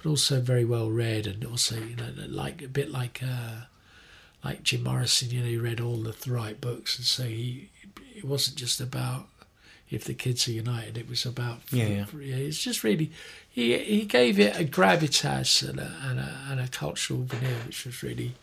but 0.01 0.09
also 0.09 0.39
very 0.39 0.63
well 0.63 0.89
read, 0.89 1.27
and 1.27 1.43
also 1.43 1.75
you 1.75 1.95
know 1.95 2.09
like 2.27 2.61
a 2.61 2.69
bit 2.69 2.89
like 2.89 3.21
uh, 3.21 3.65
like 4.43 4.63
Jim 4.63 4.83
Morrison. 4.83 5.29
You 5.29 5.41
know, 5.41 5.47
he 5.47 5.57
read 5.57 5.81
all 5.81 5.97
the 5.97 6.15
right 6.31 6.59
books, 6.59 6.97
and 6.97 7.05
so 7.05 7.23
he 7.23 7.69
it 8.15 8.23
wasn't 8.23 8.57
just 8.57 8.79
about 8.79 9.27
if 9.91 10.03
the 10.03 10.13
kids 10.13 10.47
are 10.47 10.51
united. 10.51 10.97
It 10.97 11.09
was 11.09 11.25
about 11.25 11.59
Yeah, 11.71 11.85
yeah. 11.87 12.05
yeah 12.19 12.35
it's 12.35 12.61
just 12.61 12.83
really 12.83 13.11
he 13.49 13.77
he 13.77 14.05
gave 14.05 14.39
it 14.39 14.59
a 14.59 14.63
gravitas 14.65 15.67
and 15.67 15.79
a, 15.79 15.91
and 16.03 16.19
a 16.19 16.37
and 16.49 16.59
a 16.59 16.67
cultural 16.67 17.23
veneer, 17.23 17.57
which 17.65 17.85
was 17.85 18.03
really 18.03 18.35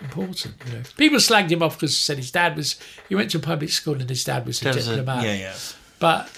important. 0.00 0.54
You 0.66 0.72
know, 0.74 0.82
people 0.96 1.18
slagged 1.18 1.50
him 1.50 1.62
off 1.62 1.76
because 1.76 1.92
he 1.96 2.02
said 2.02 2.16
his 2.18 2.30
dad 2.30 2.56
was 2.56 2.78
he 3.08 3.14
went 3.14 3.30
to 3.32 3.38
a 3.38 3.40
public 3.40 3.70
school 3.70 3.94
and 4.00 4.08
his 4.08 4.24
dad 4.24 4.46
was 4.46 4.60
a 4.60 4.64
There 4.64 4.74
was 4.74 4.88
a- 4.88 4.96
diplomat 4.96 5.24
yeah, 5.24 5.34
yeah. 5.34 5.54
but 5.98 6.30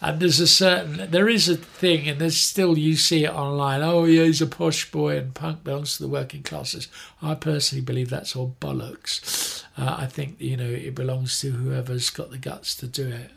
and 0.00 0.20
there's 0.20 0.40
a 0.40 0.46
certain 0.46 1.10
there 1.10 1.28
is 1.28 1.48
a 1.48 1.56
thing 1.56 2.08
and 2.08 2.20
there's 2.20 2.36
still 2.40 2.76
you 2.78 2.94
see 2.96 3.24
it 3.24 3.30
online 3.34 3.82
oh 3.82 4.04
yeah 4.04 4.24
he's 4.24 4.40
a 4.42 4.46
posh 4.46 4.90
boy 4.90 5.16
and 5.18 5.34
punk 5.34 5.64
belongs 5.64 5.96
to 5.96 6.02
the 6.04 6.08
working 6.08 6.42
classes 6.42 6.86
i 7.22 7.34
personally 7.34 7.82
believe 7.84 8.08
that's 8.10 8.36
all 8.36 8.54
bollocks 8.60 9.64
uh, 9.78 9.96
i 9.98 10.06
think 10.06 10.36
you 10.40 10.56
know 10.56 10.68
it 10.68 10.94
belongs 10.94 11.40
to 11.40 11.50
whoever's 11.52 12.10
got 12.10 12.30
the 12.30 12.38
guts 12.38 12.74
to 12.76 12.86
do 12.86 13.08
it 13.08 13.30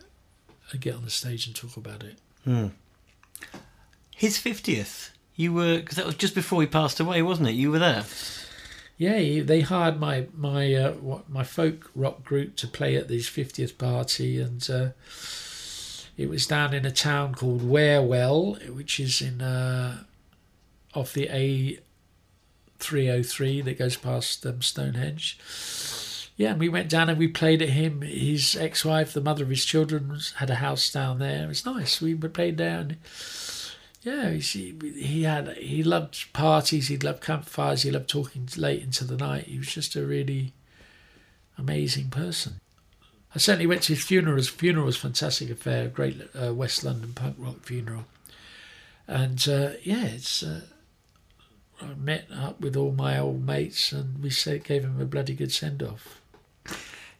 get 0.75 0.95
on 0.95 1.03
the 1.05 1.09
stage 1.09 1.47
and 1.47 1.55
talk 1.55 1.77
about 1.77 2.03
it 2.03 2.17
His 4.15 4.37
50th. 4.37 5.11
You 5.35 5.53
were, 5.53 5.77
because 5.77 5.95
that 5.97 6.05
was 6.05 6.15
just 6.15 6.33
before 6.35 6.61
he 6.61 6.67
passed 6.67 6.99
away, 6.99 7.21
wasn't 7.21 7.49
it? 7.49 7.51
You 7.51 7.69
were 7.71 7.79
there. 7.79 8.03
yeah 8.97 9.43
they 9.43 9.61
hired 9.61 9.99
my 9.99 10.25
my 10.35 10.73
uh, 10.73 10.95
my 11.29 11.43
folk 11.43 11.91
rock 11.93 12.23
group 12.23 12.55
to 12.57 12.67
play 12.67 12.95
at 12.95 13.09
his 13.09 13.27
50th 13.27 13.77
party 13.77 14.39
and 14.41 14.67
uh, 14.71 14.89
it 16.17 16.27
was 16.29 16.47
down 16.47 16.73
in 16.73 16.83
a 16.85 16.91
town 16.91 17.35
called 17.35 17.61
Warewell 17.61 18.57
which 18.75 18.99
is 18.99 19.21
in 19.21 19.41
uh, 19.41 20.03
off 20.95 21.13
the 21.13 21.27
A303 22.79 23.63
that 23.65 23.77
goes 23.77 23.97
past 23.97 24.43
um, 24.45 24.61
Stonehenge 24.63 25.37
yeah 26.37 26.51
and 26.51 26.59
we 26.59 26.69
went 26.69 26.89
down 26.89 27.09
and 27.09 27.19
we 27.19 27.27
played 27.27 27.61
at 27.61 27.69
him 27.69 28.01
his 28.01 28.55
ex-wife 28.55 29.11
the 29.11 29.21
mother 29.21 29.43
of 29.43 29.49
his 29.49 29.65
children 29.65 30.17
had 30.35 30.49
a 30.49 30.55
house 30.55 30.89
down 30.91 31.19
there 31.19 31.43
it 31.43 31.47
was 31.47 31.65
nice 31.65 32.01
we 32.01 32.15
played 32.15 32.57
there 32.57 32.79
and 32.79 32.97
yeah, 34.07 34.29
he, 34.31 34.73
he 34.95 35.23
had 35.23 35.57
he 35.57 35.83
loved 35.83 36.31
parties, 36.31 36.87
he 36.87 36.97
loved 36.97 37.21
campfires, 37.21 37.81
he 37.81 37.91
loved 37.91 38.07
talking 38.07 38.47
late 38.55 38.81
into 38.81 39.03
the 39.03 39.17
night. 39.17 39.45
He 39.45 39.57
was 39.57 39.67
just 39.67 39.97
a 39.97 40.05
really 40.05 40.53
amazing 41.57 42.09
person. 42.09 42.61
I 43.35 43.39
certainly 43.39 43.67
went 43.67 43.81
to 43.83 43.93
his 43.93 44.03
funeral. 44.03 44.37
His 44.37 44.47
funeral 44.47 44.85
was 44.85 44.95
a 44.95 44.99
fantastic 44.99 45.49
affair, 45.49 45.85
a 45.85 45.89
great 45.89 46.21
uh, 46.33 46.53
West 46.53 46.85
London 46.85 47.11
punk 47.13 47.35
rock 47.37 47.63
funeral. 47.63 48.05
And 49.07 49.45
uh, 49.49 49.71
yeah, 49.83 50.05
it's 50.05 50.41
uh, 50.41 50.61
I 51.81 51.93
met 51.95 52.27
up 52.33 52.61
with 52.61 52.77
all 52.77 52.93
my 52.93 53.19
old 53.19 53.45
mates 53.45 53.91
and 53.91 54.23
we 54.23 54.29
gave 54.59 54.85
him 54.85 55.01
a 55.01 55.05
bloody 55.05 55.33
good 55.33 55.51
send 55.51 55.83
off. 55.83 56.21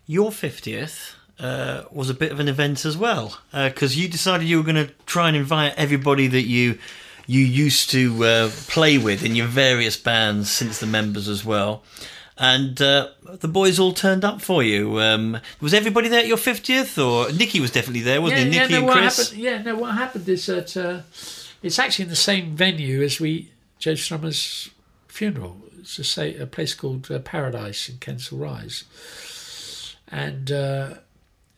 Your 0.08 0.32
50th 0.32 1.14
uh, 1.40 1.84
was 1.92 2.10
a 2.10 2.14
bit 2.14 2.32
of 2.32 2.40
an 2.40 2.48
event 2.48 2.86
as 2.86 2.98
well, 2.98 3.38
because 3.52 3.98
you 3.98 4.08
decided 4.08 4.48
you 4.48 4.58
were 4.58 4.64
going 4.64 4.88
to 4.88 4.94
try 5.06 5.28
and 5.28 5.38
invite 5.38 5.74
everybody 5.78 6.28
that 6.28 6.44
you 6.44 6.80
you 7.28 7.42
used 7.42 7.90
to 7.92 8.24
uh, 8.24 8.50
play 8.68 8.98
with 8.98 9.24
in 9.24 9.36
your 9.36 9.48
various 9.48 9.98
bands 9.98 10.50
since 10.50 10.80
the 10.80 10.86
members 10.86 11.28
as 11.28 11.44
well. 11.44 11.84
And 12.38 12.82
uh, 12.82 13.10
the 13.26 13.48
boys 13.48 13.80
all 13.80 13.92
turned 13.92 14.24
up 14.24 14.42
for 14.42 14.64
you. 14.64 15.00
Um, 15.02 15.40
was 15.60 15.74
everybody 15.74 16.08
there 16.08 16.20
at 16.20 16.28
your 16.28 16.38
50th? 16.38 17.04
Or 17.04 17.32
Nicky 17.34 17.60
was 17.60 17.72
definitely 17.72 18.02
there, 18.02 18.22
wasn't 18.22 18.42
he? 18.42 18.50
Nicky 18.60 18.74
no, 18.74 18.84
and 18.84 18.92
Chris? 18.92 19.18
Happened, 19.18 19.44
yeah, 19.44 19.62
no, 19.62 19.76
what 19.76 19.96
happened 19.96 20.30
is 20.30 20.46
that 20.46 20.78
uh, 20.78 21.02
it's 21.62 21.80
actually 21.80 22.04
in 22.04 22.10
the 22.10 22.16
same 22.16 22.56
venue 22.56 23.02
as 23.02 23.20
we 23.20 23.52
Joe 23.80 23.94
Strummer's 23.94 24.70
funeral. 25.08 25.58
It's 25.80 26.18
a, 26.18 26.44
a 26.44 26.48
place 26.48 26.76
called 26.76 27.12
uh, 27.12 27.20
Paradise 27.20 27.90
in 27.90 27.98
Kensal 27.98 28.40
Rise. 28.40 28.84
And 30.10 30.52
uh, 30.52 30.96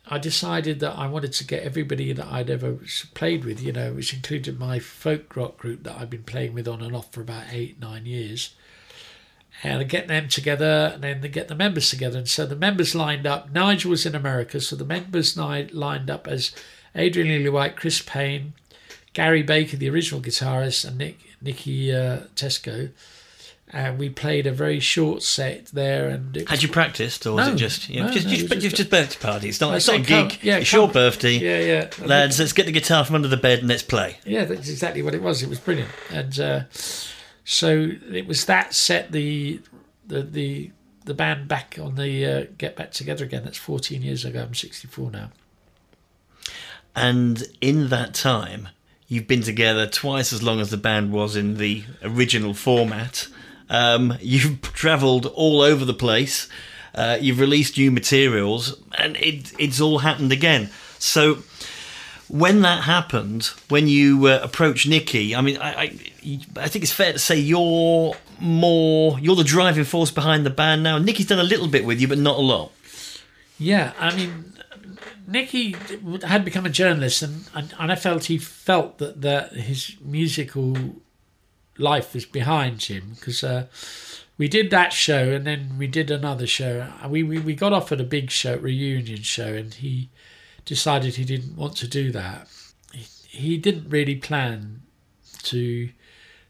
I 0.08 0.18
decided 0.18 0.80
that 0.80 0.98
I 0.98 1.08
wanted 1.08 1.34
to 1.34 1.44
get 1.44 1.64
everybody 1.64 2.14
that 2.14 2.26
I'd 2.26 2.50
ever 2.50 2.80
played 3.14 3.46
with, 3.46 3.62
you 3.62 3.72
know, 3.72 3.94
which 3.94 4.14
included 4.14 4.60
my 4.60 4.80
folk 4.80 5.36
rock 5.36 5.58
group 5.58 5.84
that 5.84 5.98
I'd 6.00 6.10
been 6.10 6.24
playing 6.24 6.54
with 6.54 6.68
on 6.68 6.82
and 6.82 6.96
off 6.96 7.12
for 7.12 7.22
about 7.22 7.46
eight, 7.52 7.80
nine 7.80 8.06
years. 8.06 8.56
And 9.62 9.82
I 9.82 9.84
get 9.84 10.08
them 10.08 10.30
together, 10.30 10.92
and 10.94 11.04
then 11.04 11.22
they 11.22 11.28
get 11.28 11.48
the 11.48 11.56
members 11.56 11.90
together. 11.90 12.18
And 12.18 12.28
so 12.28 12.46
the 12.46 12.56
members 12.56 12.96
lined 12.96 13.28
up. 13.28 13.52
Nigel 13.52 13.92
was 13.92 14.06
in 14.06 14.16
America, 14.16 14.62
so 14.62 14.76
the 14.76 14.86
members 14.86 15.38
lined 15.38 16.10
up 16.10 16.28
as 16.28 16.56
Adrian 16.96 17.28
Lillywhite, 17.28 17.76
Chris 17.76 18.02
Payne, 18.02 18.54
Gary 19.14 19.44
Baker, 19.44 19.78
the 19.78 19.90
original 19.90 20.22
guitarist, 20.22 20.88
and 20.88 20.98
Nick 20.98 21.20
Nicky 21.42 21.94
uh, 21.94 22.22
Tesco. 22.36 22.92
And 23.72 24.00
we 24.00 24.10
played 24.10 24.48
a 24.48 24.52
very 24.52 24.80
short 24.80 25.22
set 25.22 25.68
there. 25.68 26.10
And 26.10 26.36
Had 26.36 26.50
was- 26.50 26.64
you 26.64 26.70
practiced, 26.70 27.28
or 27.28 27.36
was 27.36 27.48
it 27.50 27.56
just 27.56 27.88
you 27.88 28.00
know, 28.00 28.08
no, 28.08 28.14
just, 28.14 28.26
no, 28.26 28.32
just, 28.34 28.50
was 28.50 28.64
just, 28.64 28.76
just- 28.78 28.90
birthday 28.90 29.20
party? 29.20 29.50
It's 29.50 29.62
not, 29.62 29.76
it's 29.76 29.88
not 29.88 30.00
a 30.00 30.04
come- 30.04 30.28
gig. 30.30 30.40
yeah, 30.42 30.58
it's 30.58 30.72
come. 30.72 30.80
your 30.80 30.90
birthday, 30.90 31.34
Yeah, 31.38 31.60
yeah. 31.60 32.06
lads. 32.08 32.40
Let's 32.40 32.54
get 32.54 32.66
the 32.66 32.72
guitar 32.72 33.06
from 33.06 33.16
under 33.16 33.28
the 33.28 33.38
bed 33.38 33.60
and 33.60 33.68
let's 33.68 33.84
play. 33.84 34.18
Yeah, 34.26 34.46
that's 34.46 34.70
exactly 34.70 35.04
what 35.04 35.14
it 35.14 35.22
was. 35.22 35.44
It 35.44 35.50
was 35.50 35.60
brilliant, 35.60 35.92
and 36.10 36.40
uh, 36.40 36.62
so 37.44 37.92
it 38.12 38.26
was 38.28 38.46
that 38.46 38.74
set 38.74 39.12
the 39.12 39.62
the 40.08 40.24
the 40.24 40.72
the 41.06 41.14
band 41.14 41.48
back 41.48 41.78
on 41.80 41.94
the 41.96 42.26
uh, 42.26 42.46
get 42.58 42.76
back 42.76 42.92
together 42.92 43.24
again. 43.24 43.44
That's 43.44 43.58
14 43.58 44.02
years 44.02 44.26
ago. 44.26 44.42
I'm 44.42 44.56
64 44.56 45.12
now. 45.12 45.30
And 46.96 47.44
in 47.62 47.90
that 47.90 48.14
time, 48.14 48.70
you've 49.08 49.28
been 49.28 49.42
together 49.44 49.88
twice 49.88 50.34
as 50.34 50.44
long 50.44 50.60
as 50.60 50.70
the 50.72 50.78
band 50.78 51.12
was 51.12 51.36
in 51.36 51.58
the 51.58 51.84
original 52.04 52.54
format. 52.54 53.28
Um, 53.70 54.18
you've 54.22 54.62
travelled 54.62 55.26
all 55.28 55.62
over 55.62 55.86
the 55.86 55.94
place. 55.94 56.48
Uh, 56.94 57.18
you've 57.22 57.40
released 57.40 57.78
new 57.78 57.92
materials, 57.92 58.82
and 58.98 59.16
it, 59.18 59.54
it's 59.60 59.80
all 59.80 60.00
happened 60.00 60.32
again. 60.32 60.70
So, 60.98 61.44
when 62.28 62.62
that 62.62 62.84
happened, 62.84 63.46
when 63.70 63.88
you 63.88 64.26
uh, 64.28 64.40
approached 64.42 64.88
Nicky, 64.88 65.36
I 65.36 65.42
mean, 65.42 65.58
I, 65.58 65.72
I, 65.72 66.00
I 66.58 66.68
think 66.68 66.84
it's 66.84 66.92
fair 66.92 67.14
to 67.14 67.20
say 67.20 67.38
you're 67.38 68.16
more, 68.40 69.20
you're 69.20 69.36
the 69.36 69.44
driving 69.44 69.84
force 69.84 70.12
behind 70.12 70.46
the 70.46 70.50
band 70.50 70.84
now. 70.84 70.98
Nicky's 70.98 71.28
done 71.28 71.40
a 71.40 71.44
little 71.44 71.68
bit 71.68 71.86
with 71.86 72.02
you, 72.02 72.08
but 72.08 72.18
not 72.18 72.38
a 72.38 72.42
lot. 72.42 72.72
Yeah, 73.60 73.94
I 74.00 74.16
mean, 74.16 74.54
Nicky 75.28 75.76
had 76.24 76.44
become 76.44 76.66
a 76.66 76.70
journalist, 76.70 77.22
and, 77.22 77.48
and, 77.54 77.74
and 77.80 77.92
I 77.92 77.96
felt 77.96 78.26
he 78.26 78.38
felt 78.38 78.98
that, 78.98 79.22
that 79.22 79.54
his 79.54 79.96
musical 80.02 80.76
life 81.80 82.14
was 82.14 82.26
behind 82.26 82.84
him 82.84 83.14
because 83.16 83.44
uh, 83.44 83.68
we 84.38 84.48
did 84.48 84.70
that 84.72 84.94
show 84.94 85.32
and 85.32 85.46
then 85.46 85.76
we 85.78 85.88
did 85.88 86.12
another 86.12 86.48
show. 86.48 86.88
We, 87.08 87.24
we, 87.24 87.40
we 87.40 87.56
got 87.56 87.74
offered 87.74 88.02
a 88.02 88.06
big 88.06 88.32
show, 88.32 88.58
reunion 88.58 89.22
show, 89.22 89.54
and 89.54 89.74
he 89.74 90.10
decided 90.66 91.16
he 91.16 91.26
didn't 91.26 91.56
want 91.56 91.76
to 91.78 91.88
do 91.88 92.12
that. 92.12 92.48
He, 92.94 93.06
he 93.28 93.58
didn't 93.58 93.90
really 93.90 94.16
plan 94.16 94.82
to 95.44 95.90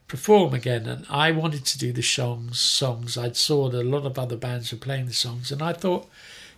perform 0.08 0.54
again, 0.54 0.88
and 0.88 1.06
I 1.10 1.32
wanted 1.32 1.66
to 1.66 1.78
do 1.78 1.92
the 1.92 2.02
songs. 2.02 2.60
Songs 2.60 3.18
I'd 3.18 3.38
saw 3.38 3.70
that 3.70 3.82
a 3.82 3.90
lot 3.90 4.06
of 4.06 4.18
other 4.18 4.38
bands 4.38 4.72
were 4.72 4.80
playing 4.80 5.06
the 5.06 5.14
songs, 5.14 5.52
and 5.52 5.62
I 5.62 5.74
thought 5.74 6.10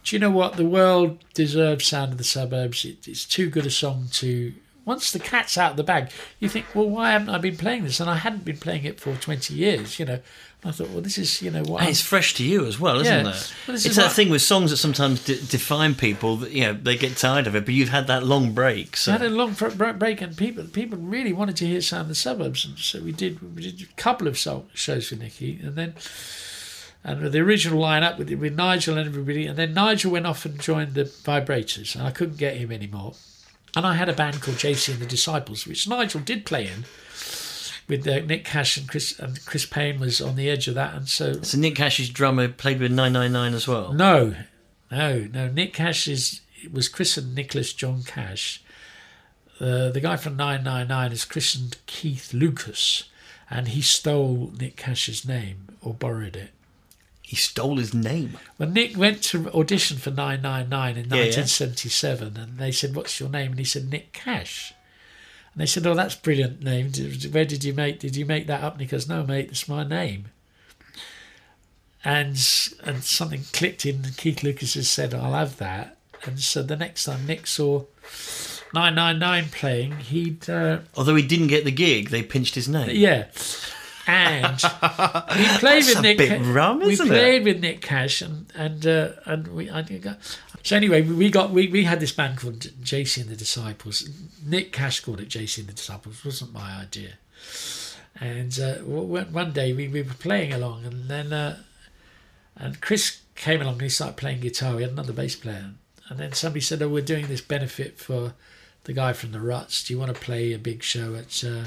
do 0.04 0.16
you 0.16 0.20
know 0.20 0.32
what? 0.32 0.58
The 0.58 0.66
world 0.66 1.24
deserves 1.34 1.86
Sound 1.86 2.14
of 2.14 2.18
the 2.18 2.24
Suburbs. 2.24 2.86
It, 2.86 3.08
it's 3.08 3.26
too 3.26 3.50
good 3.50 3.66
a 3.66 3.72
song 3.72 4.08
to. 4.14 4.54
Once 4.84 5.12
the 5.12 5.20
cat's 5.20 5.58
out 5.58 5.72
of 5.72 5.78
the 5.78 5.84
bag, 5.84 6.10
you 6.40 6.50
think, 6.50 6.66
well, 6.74 6.90
why 6.90 7.12
haven't 7.12 7.30
I 7.30 7.38
been 7.38 7.56
playing 7.58 7.84
this? 7.84 8.00
And 8.00 8.10
I 8.10 8.16
hadn't 8.16 8.44
been 8.46 8.58
playing 8.58 8.84
it 8.84 9.00
for 9.00 9.14
20 9.16 9.54
years, 9.54 10.00
you 10.00 10.06
know. 10.06 10.20
I 10.64 10.70
thought, 10.72 10.90
well, 10.90 11.02
this 11.02 11.18
is, 11.18 11.42
you 11.42 11.50
know, 11.50 11.64
what. 11.64 11.82
And 11.82 11.90
it's 11.90 12.02
fresh 12.02 12.36
to 12.36 12.44
you 12.44 12.68
as 12.68 12.80
well, 12.80 13.00
isn't 13.00 13.26
Yeah. 13.26 13.32
it? 13.32 13.54
Well, 13.68 13.76
it's 13.76 13.86
is 13.86 13.96
that 13.96 14.04
what- 14.08 14.12
thing 14.12 14.30
with 14.30 14.44
songs 14.44 14.70
that 14.70 14.78
sometimes 14.78 15.24
de- 15.24 15.36
define 15.42 15.96
people. 15.96 16.38
That, 16.38 16.52
you 16.52 16.62
know, 16.66 16.74
they 16.74 16.98
get 16.98 17.18
tired 17.18 17.48
of 17.48 17.56
it, 17.56 17.66
but 17.66 17.74
you've 17.74 17.90
had 17.90 18.06
that 18.08 18.24
long 18.24 18.54
break. 18.54 18.96
So 18.96 19.12
I 19.12 19.18
had 19.18 19.24
a 19.26 19.30
long 19.30 19.54
fr- 19.56 19.70
break, 19.70 20.22
and 20.22 20.38
people 20.38 20.64
people 20.66 21.00
really 21.00 21.34
wanted 21.34 21.56
to 21.58 21.66
hear 21.68 21.82
Sound 21.82 22.04
of 22.04 22.08
the 22.10 22.16
Suburbs, 22.16 22.64
and 22.66 22.78
so 22.78 23.02
we 23.02 23.12
did 23.12 23.56
we 23.56 23.64
did 23.72 23.82
a 23.82 24.02
couple 24.02 24.28
of 24.28 24.38
song, 24.38 24.68
shows 24.76 25.08
for 25.10 25.16
Nicky, 25.16 25.60
and 25.64 25.76
then 25.76 25.96
and 27.04 27.32
the 27.32 27.40
original 27.40 27.82
lineup 27.82 28.20
with 28.20 28.30
with 28.32 28.54
Nigel 28.56 29.00
and 29.00 29.08
everybody, 29.08 29.48
and 29.48 29.58
then 29.58 29.74
Nigel 29.74 30.12
went 30.12 30.28
off 30.28 30.46
and 30.46 30.60
joined 30.60 30.94
the 30.94 31.06
Vibrators, 31.06 31.96
and 31.96 32.06
I 32.06 32.12
couldn't 32.12 32.38
get 32.38 32.58
him 32.58 32.72
anymore, 32.72 33.16
and 33.76 33.86
I 33.86 33.96
had 33.96 34.10
a 34.10 34.14
band 34.14 34.42
called 34.42 34.58
JC 34.58 34.94
and 34.94 35.02
the 35.02 35.06
Disciples, 35.06 35.66
which 35.66 35.88
Nigel 35.88 36.22
did 36.22 36.46
play 36.46 36.68
in. 36.68 36.86
With 37.88 38.08
uh, 38.08 38.20
Nick 38.22 38.46
Cash 38.46 38.78
and 38.78 38.88
Chris 38.88 39.20
and 39.20 39.44
Chris 39.46 39.66
Payne 39.66 40.00
was 40.00 40.22
on 40.22 40.36
the 40.38 40.50
edge 40.50 40.68
of 40.68 40.76
that, 40.76 40.94
and 40.94 41.10
so 41.10 41.42
So 41.42 41.58
Nick 41.58 41.76
Cash's 41.76 42.10
drummer 42.10 42.48
played 42.48 42.80
with 42.80 42.92
999 42.92 43.54
as 43.54 43.68
well. 43.68 43.92
no, 43.94 44.36
no, 44.90 45.28
no. 45.34 45.48
Nick 45.50 45.74
Cash 45.74 46.08
is 46.08 46.42
was 46.72 46.88
christened 46.88 47.36
Nicholas 47.36 47.74
John 47.74 48.04
Cash. 48.04 48.64
Uh, 49.60 49.90
the 49.90 50.00
guy 50.00 50.16
from 50.16 50.36
999 50.38 51.12
is 51.12 51.26
christened 51.26 51.78
Keith 51.86 52.34
Lucas, 52.34 53.06
and 53.50 53.70
he 53.70 53.82
stole 53.82 54.54
Nick 54.58 54.76
Cash's 54.78 55.28
name 55.28 55.78
or 55.82 55.94
borrowed 55.94 56.36
it. 56.36 56.52
He 57.32 57.38
stole 57.38 57.78
his 57.78 57.94
name. 57.94 58.38
When 58.58 58.74
Nick 58.74 58.98
went 58.98 59.24
to 59.32 59.50
audition 59.54 59.96
for 59.98 60.12
999 60.12 60.90
in 60.98 61.10
Yeah, 61.10 61.16
yeah. 61.16 61.24
1977, 61.32 62.36
and 62.36 62.58
they 62.58 62.74
said, 62.74 62.94
"What's 62.94 63.22
your 63.22 63.30
name?" 63.30 63.52
and 63.52 63.60
he 63.60 63.64
said, 63.64 63.90
"Nick 63.90 64.12
Cash." 64.12 64.74
And 65.54 65.62
they 65.62 65.66
said, 65.66 65.88
"Oh, 65.88 65.94
that's 65.94 66.16
a 66.16 66.20
brilliant 66.20 66.62
name. 66.62 66.92
Where 67.32 67.46
did 67.46 67.64
you 67.64 67.74
make? 67.74 68.00
Did 68.02 68.18
you 68.18 68.26
make 68.26 68.48
that 68.48 68.62
up?" 68.62 68.74
And 68.74 68.82
he 68.82 68.88
goes, 68.88 69.08
"No, 69.08 69.24
mate, 69.26 69.48
it's 69.50 69.70
my 69.70 69.86
name." 69.86 70.26
And 72.04 72.32
and 72.84 73.02
something 73.02 73.44
clicked 73.54 73.86
in. 73.86 74.04
and 74.04 74.18
Keith 74.18 74.44
Lucas 74.44 74.74
has 74.74 74.90
said, 74.90 75.14
"I'll 75.14 75.34
have 75.34 75.56
that." 75.58 75.98
And 76.26 76.38
so 76.40 76.62
the 76.64 76.76
next 76.76 77.06
time 77.06 77.26
Nick 77.26 77.48
saw 77.48 77.86
999 78.74 79.50
playing, 79.52 79.98
he'd 80.00 80.50
uh, 80.50 80.80
Although 80.96 81.16
he 81.16 81.26
didn't 81.26 81.48
get 81.48 81.64
the 81.64 81.72
gig, 81.72 82.10
they 82.10 82.24
pinched 82.24 82.56
his 82.56 82.68
name. 82.68 82.90
yeah. 82.90 83.28
And 84.08 84.56
we 85.38 85.46
played 85.60 85.86
with 85.86 85.98
a 85.98 86.02
Nick. 86.02 86.18
bit 86.18 86.42
rum, 86.42 86.80
we 86.80 86.94
it? 86.94 87.00
played 87.00 87.44
with 87.46 87.60
Nick 87.60 87.82
Cash, 87.82 88.22
and 88.22 88.52
and 88.56 88.86
uh, 88.88 89.10
and 89.26 89.48
we. 89.50 89.70
I 89.70 89.84
think 89.84 90.06
I- 90.08 90.18
so 90.64 90.76
anyway, 90.76 91.02
we 91.02 91.30
got 91.32 91.50
we, 91.52 91.68
we 91.70 91.86
had 91.86 92.00
this 92.00 92.12
band 92.12 92.38
called 92.38 92.60
JC 92.60 93.22
and 93.22 93.30
the 93.30 93.36
Disciples. 93.36 94.08
Nick 94.46 94.72
Cash 94.72 95.00
called 95.00 95.20
it 95.20 95.28
JC 95.30 95.60
and 95.60 95.68
the 95.68 95.74
Disciples. 95.74 96.20
It 96.20 96.26
wasn't 96.26 96.54
my 96.54 96.80
idea. 96.80 97.14
And 98.20 98.60
uh, 98.60 98.76
one 98.84 99.34
one 99.34 99.52
day 99.54 99.74
we, 99.74 99.88
we 99.88 100.02
were 100.04 100.14
playing 100.14 100.54
along, 100.54 100.86
and 100.86 101.10
then 101.10 101.34
uh, 101.34 101.58
and 102.56 102.80
Chris 102.82 103.22
came 103.36 103.62
along 103.62 103.74
and 103.76 103.82
he 103.84 103.90
started 103.90 104.18
playing 104.18 104.42
guitar. 104.42 104.76
We 104.76 104.84
had 104.84 104.92
another 104.92 105.14
bass 105.14 105.36
player, 105.36 105.72
and 106.10 106.20
then 106.20 106.34
somebody 106.34 106.62
said, 106.62 106.82
"Oh, 106.84 106.90
we're 106.90 107.02
doing 107.02 107.28
this 107.28 107.42
benefit 107.42 107.98
for 107.98 108.34
the 108.84 108.94
guy 108.94 109.14
from 109.14 109.32
the 109.32 109.40
Ruts. 109.40 109.84
Do 109.84 109.94
you 109.94 110.00
want 110.00 110.14
to 110.14 110.22
play 110.22 110.54
a 110.54 110.60
big 110.60 110.84
show 110.84 111.16
at?" 111.16 111.44
Uh, 111.44 111.64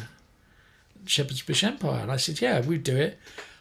Shepherd's 1.06 1.42
Bush 1.42 1.64
Empire. 1.64 2.02
And 2.02 2.12
I 2.12 2.16
said, 2.16 2.40
yeah, 2.40 2.60
we'd 2.60 2.84
do 2.84 2.96
it. 2.96 3.18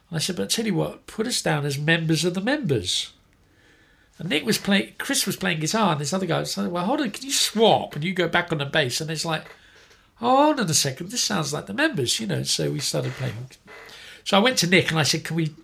And 0.10 0.18
I 0.18 0.20
said, 0.20 0.36
but 0.36 0.50
tell 0.50 0.66
you 0.66 0.76
what, 0.76 1.08
put 1.08 1.28
us 1.28 1.42
down 1.42 1.66
as 1.66 1.78
members 1.78 2.24
of 2.26 2.34
the 2.34 2.42
members. 2.42 3.14
And 4.20 4.30
Nick 4.30 4.46
was 4.46 4.58
playing, 4.58 4.94
Chris 4.98 5.26
was 5.26 5.36
playing 5.36 5.60
guitar, 5.60 5.94
and 5.94 6.02
this 6.02 6.14
other 6.14 6.26
guy 6.26 6.40
like, 6.40 6.72
well, 6.72 6.86
hold 6.86 7.02
on, 7.02 7.12
can 7.12 7.26
you 7.26 7.32
swap? 7.32 7.96
And 7.96 8.04
you 8.04 8.14
go 8.14 8.28
back 8.28 8.52
on 8.52 8.60
the 8.60 8.66
bass. 8.66 9.02
And 9.02 9.10
it's 9.10 9.26
like, 9.26 9.46
oh, 10.22 10.46
hold 10.46 10.60
on 10.60 10.70
a 10.70 10.74
second, 10.74 11.10
this 11.10 11.24
sounds 11.24 11.52
like 11.52 11.66
the 11.66 11.74
members, 11.74 12.20
you 12.20 12.28
know. 12.28 12.44
So 12.44 12.72
we 12.72 12.80
started 12.80 13.14
playing. 13.14 13.34
So 14.24 14.38
I 14.38 14.40
went 14.40 14.58
to 14.60 14.68
Nick 14.68 14.92
and 14.92 15.00
I 15.00 15.04
said, 15.04 15.24
can 15.24 15.36
we, 15.36 15.56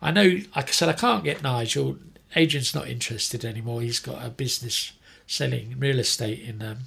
I 0.00 0.12
know, 0.12 0.38
like 0.56 0.68
I 0.68 0.72
said, 0.72 0.88
I 0.88 0.94
can't 0.94 1.24
get 1.24 1.42
Nigel. 1.42 1.98
Adrian's 2.34 2.74
not 2.74 2.88
interested 2.88 3.44
anymore. 3.44 3.82
He's 3.82 3.98
got 3.98 4.24
a 4.24 4.30
business 4.30 4.92
selling 5.26 5.76
real 5.78 5.98
estate 5.98 6.40
in 6.40 6.62
um, 6.62 6.78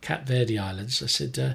Cape 0.00 0.26
Verde 0.26 0.58
Islands. 0.58 1.02
I 1.02 1.06
said, 1.06 1.38
uh, 1.38 1.54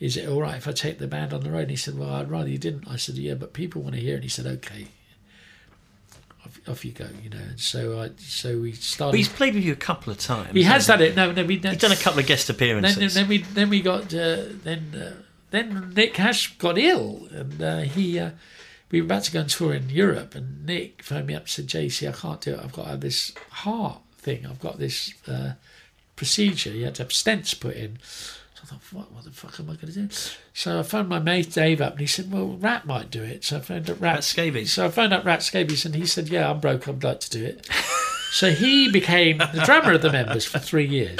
is 0.00 0.16
it 0.16 0.28
all 0.28 0.40
right 0.42 0.56
if 0.56 0.68
I 0.68 0.72
take 0.72 0.98
the 0.98 1.06
band 1.08 1.32
on 1.32 1.42
the 1.42 1.50
road? 1.50 1.62
And 1.62 1.70
he 1.70 1.76
said, 1.76 1.98
well, 1.98 2.10
I'd 2.10 2.30
rather 2.30 2.48
you 2.48 2.58
didn't. 2.58 2.86
I 2.88 2.96
said, 2.96 3.16
yeah, 3.16 3.34
but 3.34 3.52
people 3.52 3.82
want 3.82 3.94
to 3.96 4.00
hear 4.00 4.12
it. 4.12 4.16
And 4.16 4.22
he 4.24 4.28
said, 4.28 4.46
okay, 4.46 4.86
off, 6.44 6.60
off 6.68 6.84
you 6.84 6.92
go, 6.92 7.08
you 7.22 7.30
know. 7.30 7.36
And 7.38 7.60
so 7.60 8.00
I, 8.00 8.10
so 8.18 8.60
we 8.60 8.70
But 8.72 8.80
started. 8.80 9.16
he's 9.16 9.28
played 9.28 9.54
with 9.54 9.64
you 9.64 9.72
a 9.72 9.76
couple 9.76 10.12
of 10.12 10.18
times. 10.18 10.52
he 10.52 10.62
has 10.62 10.86
done 10.86 11.02
it. 11.02 11.16
No, 11.16 11.32
no, 11.32 11.44
we, 11.44 11.56
He's 11.58 11.78
done 11.78 11.92
a 11.92 11.96
couple 11.96 12.20
of 12.20 12.26
guest 12.26 12.46
then, 12.48 12.54
appearances. 12.56 13.14
then 13.14 13.28
we 13.28 13.38
then 13.38 13.70
we 13.70 13.80
got 13.82 14.04
uh, 14.14 14.44
then 14.62 14.94
uh, 14.94 15.22
then 15.50 15.92
Nick 15.94 16.14
Cash 16.14 16.56
got 16.58 16.78
ill 16.78 17.26
and 17.32 17.60
uh, 17.62 17.78
he 17.80 18.18
uh, 18.18 18.30
we 18.90 19.00
were 19.00 19.06
about 19.06 19.24
to 19.24 19.32
go 19.32 19.40
on 19.40 19.46
tour 19.48 19.74
in 19.74 19.90
Europe 19.90 20.34
and 20.34 20.64
Nick 20.64 21.02
phoned 21.02 21.26
me 21.26 21.34
up 21.34 21.42
and 21.42 21.48
said 21.50 21.66
JC 21.66 22.08
I 22.08 22.12
can't 22.12 22.40
do 22.40 22.54
it 22.54 22.60
I've 22.62 22.72
got 22.72 23.00
this 23.00 23.32
heart 23.50 24.00
thing 24.18 24.46
I've 24.46 24.60
got 24.60 24.78
this 24.78 25.12
uh, 25.26 25.52
procedure 26.16 26.70
you 26.70 26.84
had 26.84 26.94
to 26.96 27.02
have 27.04 27.10
stents 27.10 27.58
put 27.58 27.76
in 27.76 27.98
thought 28.68 28.80
what, 28.92 29.12
what 29.12 29.24
the 29.24 29.30
fuck 29.30 29.58
am 29.60 29.70
I 29.70 29.74
going 29.74 29.92
to 29.92 30.00
do 30.06 30.08
so 30.52 30.78
I 30.80 30.82
phoned 30.82 31.08
my 31.08 31.18
mate 31.18 31.52
Dave 31.52 31.80
up 31.80 31.92
and 31.92 32.00
he 32.00 32.06
said 32.06 32.30
well 32.32 32.48
Rat 32.60 32.86
might 32.86 33.10
do 33.10 33.22
it 33.22 33.44
so 33.44 33.56
I 33.56 33.60
phoned 33.60 33.88
up 33.90 34.00
Rat, 34.00 34.14
Rat 34.14 34.24
Scabies. 34.24 34.72
so 34.72 34.86
I 34.86 34.90
phoned 34.90 35.12
up 35.12 35.24
Rat 35.24 35.42
Scabies 35.42 35.84
and 35.84 35.94
he 35.94 36.06
said 36.06 36.28
yeah 36.28 36.50
I'm 36.50 36.60
broke 36.60 36.86
I'd 36.88 37.02
like 37.02 37.20
to 37.20 37.30
do 37.30 37.44
it 37.44 37.66
so 38.32 38.50
he 38.50 38.90
became 38.90 39.38
the 39.38 39.62
drummer 39.64 39.92
of 39.92 40.02
the 40.02 40.12
members 40.12 40.44
for 40.44 40.58
three 40.58 40.86
years 40.86 41.18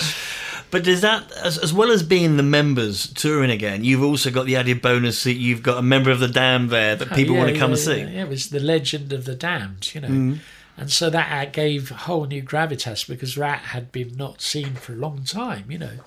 But 0.70 0.84
does 0.84 1.00
that, 1.00 1.32
as, 1.32 1.56
as 1.56 1.72
well 1.72 1.90
as 1.90 2.02
being 2.02 2.36
the 2.36 2.42
members 2.42 3.10
touring 3.14 3.50
again, 3.50 3.84
you've 3.84 4.02
also 4.02 4.30
got 4.30 4.44
the 4.44 4.56
added 4.56 4.82
bonus 4.82 5.24
that 5.24 5.32
you've 5.32 5.62
got 5.62 5.78
a 5.78 5.82
member 5.82 6.10
of 6.10 6.20
the 6.20 6.28
Damned 6.28 6.68
there 6.68 6.94
that 6.94 7.14
people 7.14 7.36
Oh, 7.36 7.38
want 7.38 7.48
to 7.54 7.58
come 7.58 7.70
yeah, 7.70 7.76
and 7.76 7.78
see. 7.78 7.98
Yeah, 8.00 8.08
yeah, 8.08 8.24
it 8.24 8.28
was 8.28 8.50
the 8.50 8.60
legend 8.60 9.10
of 9.14 9.24
the 9.24 9.34
damned, 9.34 9.94
you 9.94 10.02
know. 10.02 10.08
Mm. 10.08 10.38
And 10.76 10.92
so 10.92 11.08
that 11.08 11.32
uh, 11.48 11.50
gave 11.50 11.90
a 11.90 11.94
whole 11.94 12.26
new 12.26 12.42
gravitas 12.42 13.08
because 13.08 13.38
Rat 13.38 13.60
had 13.60 13.90
been 13.90 14.14
not 14.14 14.42
seen 14.42 14.74
for 14.74 14.92
a 14.92 14.96
long 14.96 15.24
time, 15.24 15.70
you 15.70 15.78
know. 15.78 16.00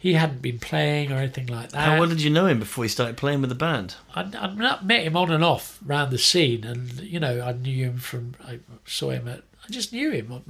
He 0.00 0.14
hadn't 0.14 0.42
been 0.42 0.60
playing 0.60 1.10
or 1.10 1.16
anything 1.16 1.48
like 1.48 1.70
that. 1.70 1.80
How 1.80 1.98
well 1.98 2.08
did 2.08 2.22
you 2.22 2.30
know 2.30 2.46
him 2.46 2.60
before 2.60 2.84
he 2.84 2.88
started 2.88 3.16
playing 3.16 3.40
with 3.40 3.50
the 3.50 3.56
band? 3.56 3.96
I'd, 4.14 4.34
I'd 4.36 4.56
met 4.56 5.02
him 5.02 5.16
on 5.16 5.32
and 5.32 5.42
off 5.42 5.80
round 5.84 6.12
the 6.12 6.18
scene, 6.18 6.62
and 6.62 7.00
you 7.00 7.18
know, 7.18 7.40
I 7.40 7.52
knew 7.52 7.84
him 7.84 7.98
from. 7.98 8.36
I 8.44 8.60
saw 8.86 9.10
him 9.10 9.26
at. 9.26 9.42
I 9.64 9.70
just 9.70 9.92
knew 9.92 10.12
him. 10.12 10.44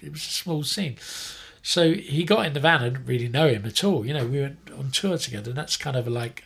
It 0.00 0.12
was 0.12 0.26
a 0.26 0.30
small 0.30 0.64
scene, 0.64 0.96
so 1.62 1.92
he 1.92 2.24
got 2.24 2.44
in 2.44 2.54
the 2.54 2.60
van. 2.60 2.80
I 2.80 2.88
didn't 2.88 3.06
really 3.06 3.28
know 3.28 3.48
him 3.48 3.64
at 3.66 3.84
all. 3.84 4.04
You 4.04 4.14
know, 4.14 4.26
we 4.26 4.40
went 4.40 4.58
on 4.76 4.90
tour 4.90 5.16
together, 5.16 5.50
and 5.50 5.58
that's 5.58 5.76
kind 5.76 5.96
of 5.96 6.08
like 6.08 6.44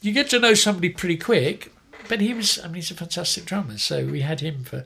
you 0.00 0.12
get 0.12 0.30
to 0.30 0.38
know 0.38 0.54
somebody 0.54 0.90
pretty 0.90 1.16
quick. 1.16 1.72
But 2.08 2.20
he 2.20 2.34
was. 2.34 2.60
I 2.60 2.66
mean, 2.66 2.76
he's 2.76 2.92
a 2.92 2.94
fantastic 2.94 3.46
drummer, 3.46 3.78
so 3.78 4.06
we 4.06 4.20
had 4.20 4.40
him 4.40 4.62
for. 4.62 4.84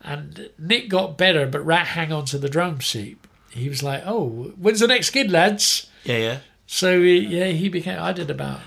And 0.00 0.50
Nick 0.58 0.90
got 0.90 1.16
better, 1.16 1.46
but 1.46 1.64
Rat 1.64 1.86
hang 1.86 2.12
on 2.12 2.26
to 2.26 2.36
the 2.36 2.50
drum 2.50 2.82
seat. 2.82 3.18
He 3.54 3.68
was 3.68 3.82
like, 3.82 4.02
"Oh, 4.04 4.52
when's 4.58 4.80
the 4.80 4.86
next 4.86 5.10
gig, 5.10 5.30
lads?" 5.30 5.88
Yeah, 6.04 6.18
yeah. 6.18 6.38
So 6.66 6.96
yeah, 6.96 7.46
he 7.46 7.68
became. 7.68 7.98
I 8.00 8.12
did 8.12 8.30
about 8.30 8.60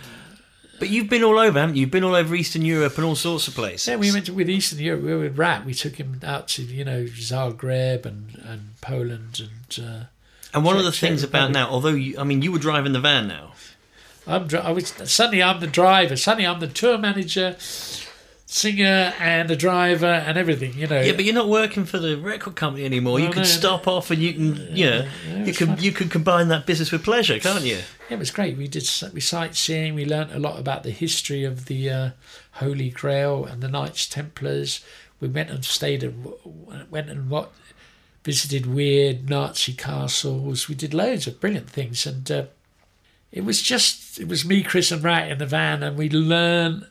But 0.79 0.89
you've 0.89 1.09
been 1.09 1.23
all 1.23 1.39
over, 1.39 1.59
haven't 1.59 1.75
you? 1.75 1.81
You've 1.81 1.91
been 1.91 2.03
all 2.03 2.15
over 2.15 2.35
Eastern 2.35 2.63
Europe 2.63 2.95
and 2.97 3.05
all 3.05 3.15
sorts 3.15 3.47
of 3.47 3.55
places. 3.55 3.87
Yeah, 3.87 3.95
we 3.97 4.11
went 4.11 4.27
to, 4.27 4.33
with 4.33 4.49
Eastern 4.49 4.79
Europe. 4.79 5.03
We 5.03 5.13
were 5.13 5.19
with 5.21 5.37
Rat. 5.37 5.65
We 5.65 5.73
took 5.73 5.95
him 5.95 6.19
out 6.23 6.47
to 6.49 6.63
you 6.63 6.85
know 6.85 7.05
Zagreb 7.05 8.05
and, 8.05 8.41
and 8.43 8.79
Poland 8.81 9.41
and. 9.41 9.85
Uh, 9.85 10.03
and 10.53 10.63
one 10.63 10.77
of 10.77 10.85
the 10.85 10.91
things 10.91 11.21
Czech 11.21 11.29
about 11.29 11.51
now, 11.51 11.67
although 11.67 11.89
you, 11.89 12.17
I 12.17 12.23
mean, 12.23 12.41
you 12.41 12.51
were 12.51 12.59
driving 12.59 12.93
the 12.93 13.01
van 13.01 13.27
now. 13.27 13.53
I'm 14.25 14.47
I 14.61 14.71
was 14.71 14.93
suddenly 15.05 15.41
I'm 15.41 15.59
the 15.59 15.67
driver. 15.67 16.15
Suddenly 16.15 16.47
I'm 16.47 16.59
the 16.59 16.67
tour 16.67 16.97
manager, 16.97 17.55
singer, 18.47 19.13
and 19.19 19.51
a 19.51 19.55
driver 19.55 20.05
and 20.05 20.37
everything. 20.37 20.73
You 20.73 20.87
know. 20.87 20.99
Yeah, 20.99 21.11
but 21.11 21.25
you're 21.25 21.35
not 21.35 21.49
working 21.49 21.85
for 21.85 21.99
the 21.99 22.17
record 22.17 22.55
company 22.55 22.85
anymore. 22.85 23.19
you 23.19 23.29
can 23.29 23.39
no, 23.39 23.43
stop 23.43 23.87
off 23.87 24.09
and 24.09 24.21
you 24.21 24.33
can, 24.33 24.75
you 24.75 24.89
know, 24.89 25.07
you 25.43 25.53
can 25.53 25.67
fun. 25.67 25.79
you 25.79 25.91
can 25.91 26.09
combine 26.09 26.47
that 26.47 26.65
business 26.65 26.91
with 26.91 27.03
pleasure, 27.03 27.37
can't 27.37 27.63
you? 27.63 27.75
Yeah, 28.09 28.15
it 28.15 28.19
was 28.19 28.31
great. 28.31 28.57
We 28.57 28.67
did 28.67 28.89
we 29.13 29.21
sightseeing. 29.21 29.93
We 29.93 30.05
learnt 30.05 30.33
a 30.33 30.39
lot 30.39 30.59
about 30.59 30.83
the 30.83 30.91
history 30.91 31.43
of 31.43 31.65
the 31.65 31.89
uh, 31.89 32.09
Holy 32.53 32.89
Grail 32.89 33.45
and 33.45 33.61
the 33.61 33.67
Knights 33.67 34.07
Templars. 34.07 34.83
We 35.19 35.27
went 35.27 35.49
and 35.49 35.63
stayed 35.63 36.03
and 36.03 36.33
went 36.89 37.09
and 37.09 37.29
what 37.29 37.51
visited 38.23 38.65
weird 38.65 39.29
Nazi 39.29 39.73
castles. 39.73 40.67
We 40.67 40.75
did 40.75 40.93
loads 40.93 41.27
of 41.27 41.41
brilliant 41.41 41.69
things, 41.69 42.05
and 42.05 42.29
uh, 42.31 42.43
it 43.31 43.43
was 43.43 43.61
just 43.61 44.19
it 44.19 44.27
was 44.27 44.45
me, 44.45 44.63
Chris, 44.63 44.91
and 44.91 45.03
Rat 45.03 45.29
in 45.31 45.37
the 45.37 45.45
van, 45.45 45.83
and 45.83 45.97
we 45.97 46.09
learned. 46.09 46.87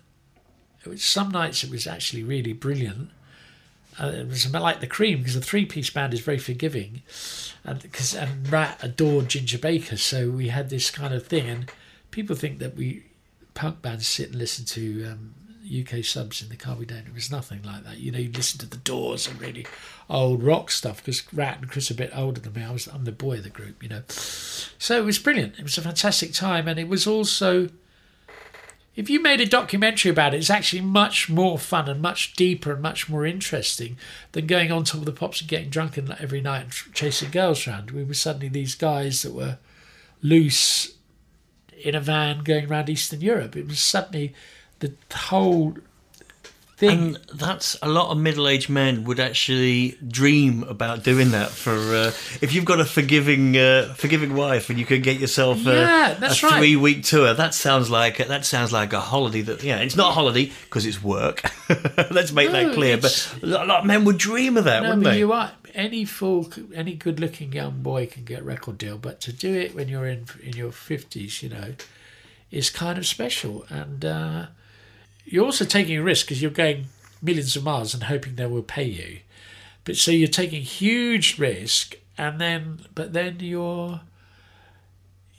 Was, 0.86 1.04
some 1.04 1.30
nights 1.30 1.64
it 1.64 1.70
was 1.70 1.86
actually 1.86 2.22
really 2.22 2.52
brilliant. 2.52 3.10
Uh, 3.98 4.08
it 4.08 4.28
was 4.28 4.50
like 4.52 4.80
the 4.80 4.86
Cream 4.86 5.18
because 5.18 5.34
the 5.34 5.40
three-piece 5.40 5.90
band 5.90 6.12
is 6.12 6.20
very 6.20 6.38
forgiving, 6.38 7.02
and 7.64 7.80
because 7.80 8.14
and 8.14 8.50
Rat 8.50 8.78
adored 8.82 9.28
Ginger 9.28 9.58
Baker, 9.58 9.96
so 9.96 10.30
we 10.30 10.48
had 10.48 10.68
this 10.68 10.90
kind 10.90 11.14
of 11.14 11.26
thing. 11.26 11.48
And 11.48 11.70
people 12.10 12.36
think 12.36 12.58
that 12.58 12.76
we 12.76 13.04
punk 13.54 13.80
bands 13.80 14.06
sit 14.06 14.28
and 14.28 14.36
listen 14.36 14.66
to 14.66 15.06
um, 15.06 15.34
UK 15.66 16.04
subs 16.04 16.42
in 16.42 16.48
the 16.48 16.56
car. 16.56 16.76
We 16.76 16.86
don't. 16.86 17.06
It 17.06 17.14
was 17.14 17.30
nothing 17.30 17.62
like 17.62 17.84
that. 17.84 17.98
You 17.98 18.12
know, 18.12 18.18
you 18.18 18.30
listen 18.30 18.60
to 18.60 18.66
the 18.66 18.76
Doors 18.76 19.26
and 19.26 19.40
really 19.40 19.66
old 20.08 20.42
rock 20.42 20.70
stuff 20.70 20.98
because 20.98 21.30
Rat 21.32 21.58
and 21.60 21.70
Chris 21.70 21.90
are 21.90 21.94
a 21.94 21.96
bit 21.96 22.10
older 22.14 22.40
than 22.40 22.52
me. 22.52 22.62
I 22.62 22.70
was 22.70 22.86
I'm 22.86 23.04
the 23.04 23.12
boy 23.12 23.38
of 23.38 23.44
the 23.44 23.50
group, 23.50 23.82
you 23.82 23.88
know. 23.88 24.02
So 24.08 24.98
it 24.98 25.04
was 25.04 25.18
brilliant. 25.18 25.58
It 25.58 25.62
was 25.62 25.78
a 25.78 25.82
fantastic 25.82 26.32
time, 26.32 26.68
and 26.68 26.78
it 26.78 26.88
was 26.88 27.06
also. 27.06 27.70
If 28.96 29.10
you 29.10 29.20
made 29.20 29.42
a 29.42 29.46
documentary 29.46 30.10
about 30.10 30.32
it, 30.32 30.38
it's 30.38 30.48
actually 30.48 30.80
much 30.80 31.28
more 31.28 31.58
fun 31.58 31.86
and 31.86 32.00
much 32.00 32.32
deeper 32.32 32.72
and 32.72 32.82
much 32.82 33.10
more 33.10 33.26
interesting 33.26 33.98
than 34.32 34.46
going 34.46 34.72
on 34.72 34.84
top 34.84 35.00
of 35.00 35.04
the 35.04 35.12
pops 35.12 35.42
and 35.42 35.50
getting 35.50 35.68
drunk 35.68 35.98
and 35.98 36.10
every 36.18 36.40
night 36.40 36.62
and 36.62 36.72
chasing 36.94 37.30
girls 37.30 37.68
around. 37.68 37.90
We 37.90 38.04
were 38.04 38.14
suddenly 38.14 38.48
these 38.48 38.74
guys 38.74 39.20
that 39.20 39.34
were 39.34 39.58
loose 40.22 40.94
in 41.84 41.94
a 41.94 42.00
van 42.00 42.42
going 42.42 42.70
around 42.70 42.88
Eastern 42.88 43.20
Europe. 43.20 43.54
It 43.54 43.68
was 43.68 43.80
suddenly 43.80 44.34
the 44.78 44.94
whole 45.14 45.76
thing. 46.76 46.90
And 46.90 47.18
that's 47.34 47.76
a 47.82 47.88
lot 47.88 48.10
of 48.10 48.18
middle-aged 48.18 48.68
men 48.68 49.04
would 49.04 49.18
actually 49.18 49.98
dream 50.06 50.62
about 50.64 51.02
doing 51.02 51.30
that. 51.30 51.50
For 51.50 51.72
uh, 51.72 52.06
if 52.40 52.52
you've 52.52 52.64
got 52.64 52.80
a 52.80 52.84
forgiving, 52.84 53.56
uh, 53.56 53.94
forgiving 53.96 54.34
wife, 54.34 54.70
and 54.70 54.78
you 54.78 54.84
can 54.84 55.02
get 55.02 55.18
yourself 55.18 55.66
uh, 55.66 55.70
Yeah, 55.70 56.16
a 56.16 56.20
right. 56.20 56.32
three-week 56.32 57.04
tour, 57.04 57.34
that 57.34 57.54
sounds 57.54 57.90
like 57.90 58.18
that 58.18 58.44
sounds 58.44 58.72
like 58.72 58.92
a 58.92 59.00
holiday. 59.00 59.40
That 59.42 59.62
yeah, 59.62 59.78
it's 59.78 59.96
not 59.96 60.10
a 60.10 60.14
holiday 60.14 60.52
because 60.64 60.86
it's 60.86 61.02
work. 61.02 61.42
Let's 62.10 62.32
make 62.32 62.50
that 62.52 62.74
clear. 62.74 62.96
But 62.98 63.34
a 63.42 63.46
lot 63.46 63.70
of 63.80 63.84
men 63.86 64.04
would 64.04 64.18
dream 64.18 64.56
of 64.56 64.64
that, 64.64 64.82
no, 64.82 64.90
wouldn't 64.90 65.04
they? 65.04 65.18
you 65.18 65.32
are 65.32 65.52
any 65.74 66.04
fool, 66.04 66.50
any 66.74 66.94
good-looking 66.94 67.52
young 67.52 67.82
boy 67.82 68.06
can 68.06 68.24
get 68.24 68.40
a 68.40 68.44
record 68.44 68.78
deal, 68.78 68.96
but 68.98 69.20
to 69.22 69.32
do 69.32 69.52
it 69.54 69.74
when 69.74 69.88
you're 69.88 70.06
in 70.06 70.26
in 70.42 70.54
your 70.54 70.72
fifties, 70.72 71.42
you 71.42 71.48
know, 71.48 71.74
is 72.50 72.70
kind 72.70 72.98
of 72.98 73.06
special. 73.06 73.64
And 73.68 74.04
uh, 74.04 74.46
you're 75.26 75.44
also 75.44 75.64
taking 75.64 75.98
a 75.98 76.02
risk 76.02 76.26
because 76.26 76.40
you're 76.40 76.50
going 76.50 76.86
millions 77.20 77.56
of 77.56 77.64
miles 77.64 77.92
and 77.92 78.04
hoping 78.04 78.36
they 78.36 78.46
will 78.46 78.62
pay 78.62 78.84
you. 78.84 79.18
But 79.84 79.96
so 79.96 80.10
you're 80.10 80.28
taking 80.28 80.62
huge 80.62 81.38
risk, 81.38 81.96
and 82.16 82.40
then 82.40 82.80
but 82.94 83.12
then 83.12 83.38
you're 83.40 84.00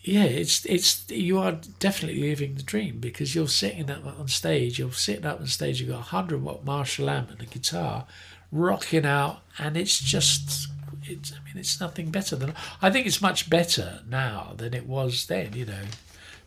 yeah, 0.04 0.24
it's 0.24 0.66
it's 0.66 1.10
you 1.10 1.38
are 1.40 1.60
definitely 1.80 2.22
living 2.22 2.56
the 2.56 2.64
dream 2.64 3.00
because 3.00 3.36
you're 3.36 3.48
sitting 3.48 3.90
up 3.90 4.06
on 4.06 4.28
stage, 4.28 4.80
you're 4.80 4.92
sitting 4.94 5.26
up 5.26 5.42
on 5.42 5.48
stage, 5.48 5.82
you've 5.82 5.90
got 5.90 6.00
a 6.00 6.04
hundred 6.04 6.42
watt 6.44 6.64
Marshall 6.64 7.10
amp 7.10 7.32
and 7.32 7.42
a 7.42 7.46
guitar, 7.46 8.06
rocking 8.52 9.06
out, 9.06 9.40
and 9.58 9.76
it's 9.76 10.00
just 10.00 10.70
it's 11.04 11.34
I 11.34 11.44
mean 11.44 11.58
it's 11.58 11.82
nothing 11.82 12.10
better 12.10 12.38
than 12.38 12.54
I 12.82 12.90
think 12.90 13.06
it's 13.06 13.22
much 13.22 13.50
better 13.50 14.02
now 14.10 14.54
than 14.56 14.74
it 14.74 14.88
was 14.88 15.26
then, 15.26 15.54
you 15.54 15.66
know, 15.66 15.84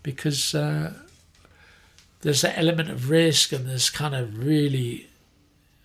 because 0.02 0.54
uh, 0.54 0.94
there's 2.22 2.42
that 2.42 2.58
element 2.58 2.90
of 2.90 3.08
risk 3.10 3.52
and 3.52 3.66
there's 3.68 3.90
kind 3.90 4.14
of 4.14 4.44
really 4.44 5.06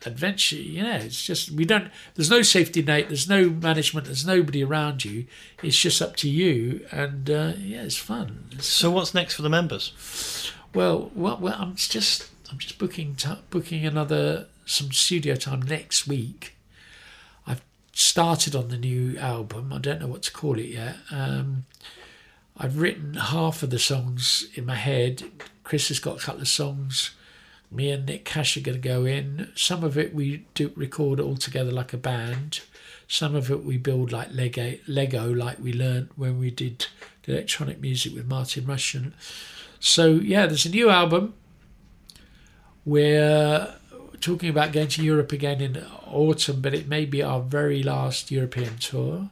adventure 0.05 0.55
you 0.57 0.83
know 0.83 0.97
it's 0.97 1.25
just 1.25 1.49
we 1.49 1.65
don't 1.65 1.89
there's 2.13 2.29
no 2.29 2.43
safety 2.43 2.81
net 2.83 3.07
there's 3.07 3.27
no 3.27 3.49
management 3.49 4.05
there's 4.05 4.25
nobody 4.25 4.63
around 4.63 5.03
you. 5.03 5.25
It's 5.63 5.77
just 5.79 5.99
up 6.01 6.15
to 6.17 6.29
you 6.29 6.85
and 6.91 7.27
uh, 7.29 7.53
yeah 7.59 7.81
it's 7.83 7.97
fun. 7.97 8.45
It's- 8.51 8.67
So 8.67 8.91
what's 8.91 9.13
next 9.15 9.33
for 9.33 9.41
the 9.41 9.49
members? 9.49 10.51
well, 10.73 11.09
well 11.15 11.37
well 11.41 11.55
i'm 11.57 11.75
just 11.75 12.29
i'm 12.51 12.57
just 12.59 12.77
booking 12.77 13.15
t- 13.15 13.29
booking 13.49 13.85
another 13.85 14.47
some 14.65 14.91
studio 14.91 15.35
time 15.35 15.61
next 15.61 16.05
week. 16.07 16.55
I've 17.47 17.61
started 17.93 18.55
on 18.55 18.67
the 18.69 18.77
new 18.77 19.15
album. 19.17 19.71
I 19.71 19.77
don't 19.77 20.01
know 20.01 20.07
what 20.07 20.23
to 20.23 20.31
call 20.31 20.57
it 20.59 20.65
yet. 20.65 20.97
Um, 21.11 21.65
i've 22.57 22.79
written 22.79 23.15
half 23.15 23.63
of 23.63 23.69
the 23.69 23.79
songs 23.79 24.47
in 24.55 24.65
my 24.65 24.75
head 24.75 25.23
chris 25.63 25.87
has 25.87 25.99
got 25.99 26.21
a 26.21 26.25
couple 26.25 26.41
of 26.41 26.47
songs 26.47 27.11
me 27.71 27.91
and 27.91 28.05
Nick 28.05 28.25
Cash 28.25 28.57
are 28.57 28.61
going 28.61 28.81
to 28.81 28.87
go 28.87 29.05
in. 29.05 29.51
Some 29.55 29.83
of 29.83 29.97
it 29.97 30.13
we 30.13 30.45
do 30.53 30.71
record 30.75 31.19
all 31.19 31.35
together 31.35 31.71
like 31.71 31.93
a 31.93 31.97
band. 31.97 32.61
Some 33.07 33.35
of 33.35 33.51
it 33.51 33.63
we 33.63 33.77
build 33.77 34.11
like 34.11 34.29
Lego, 34.31 34.75
Lego 34.87 35.31
like 35.31 35.59
we 35.59 35.73
learnt 35.73 36.11
when 36.15 36.39
we 36.39 36.51
did 36.51 36.87
electronic 37.25 37.79
music 37.79 38.13
with 38.13 38.27
Martin 38.27 38.65
Rushent. 38.65 39.13
So 39.79 40.11
yeah, 40.11 40.45
there's 40.45 40.65
a 40.65 40.69
new 40.69 40.89
album. 40.89 41.33
We're 42.83 43.75
talking 44.21 44.49
about 44.49 44.71
going 44.71 44.87
to 44.89 45.03
Europe 45.03 45.31
again 45.31 45.61
in 45.61 45.83
autumn, 46.05 46.61
but 46.61 46.73
it 46.73 46.87
may 46.87 47.05
be 47.05 47.21
our 47.21 47.41
very 47.41 47.83
last 47.83 48.31
European 48.31 48.77
tour 48.77 49.29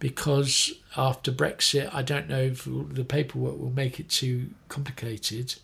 because 0.00 0.72
after 0.96 1.30
Brexit, 1.30 1.94
I 1.94 2.02
don't 2.02 2.28
know 2.28 2.40
if 2.40 2.64
the 2.64 3.04
paperwork 3.04 3.58
will 3.58 3.70
make 3.70 4.00
it 4.00 4.08
too 4.08 4.50
complicated 4.68 5.54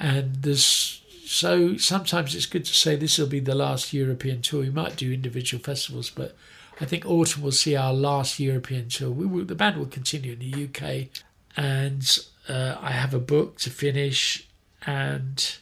and 0.00 0.36
there's 0.36 1.02
so 1.26 1.76
sometimes 1.76 2.34
it's 2.34 2.46
good 2.46 2.64
to 2.64 2.74
say 2.74 2.96
this 2.96 3.18
will 3.18 3.26
be 3.26 3.38
the 3.38 3.54
last 3.54 3.92
European 3.92 4.42
tour. 4.42 4.62
We 4.62 4.70
might 4.70 4.96
do 4.96 5.12
individual 5.12 5.62
festivals, 5.62 6.10
but 6.10 6.34
I 6.80 6.86
think 6.86 7.06
autumn 7.06 7.42
will 7.42 7.52
see 7.52 7.76
our 7.76 7.92
last 7.92 8.40
European 8.40 8.88
tour. 8.88 9.10
We 9.10 9.26
will, 9.26 9.44
the 9.44 9.54
band 9.54 9.76
will 9.76 9.86
continue 9.86 10.32
in 10.32 10.38
the 10.38 10.64
UK, 10.64 11.08
and 11.56 12.18
uh, 12.48 12.76
I 12.80 12.92
have 12.92 13.14
a 13.14 13.20
book 13.20 13.58
to 13.58 13.70
finish, 13.70 14.48
and 14.86 15.56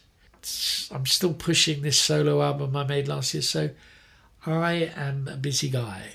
I'm 0.91 1.05
still 1.05 1.33
pushing 1.33 1.81
this 1.81 1.99
solo 1.99 2.41
album 2.41 2.75
I 2.75 2.85
made 2.85 3.07
last 3.07 3.33
year. 3.33 3.43
So 3.43 3.69
I 4.47 4.91
am 4.95 5.27
a 5.27 5.35
busy 5.35 5.69
guy. 5.69 6.07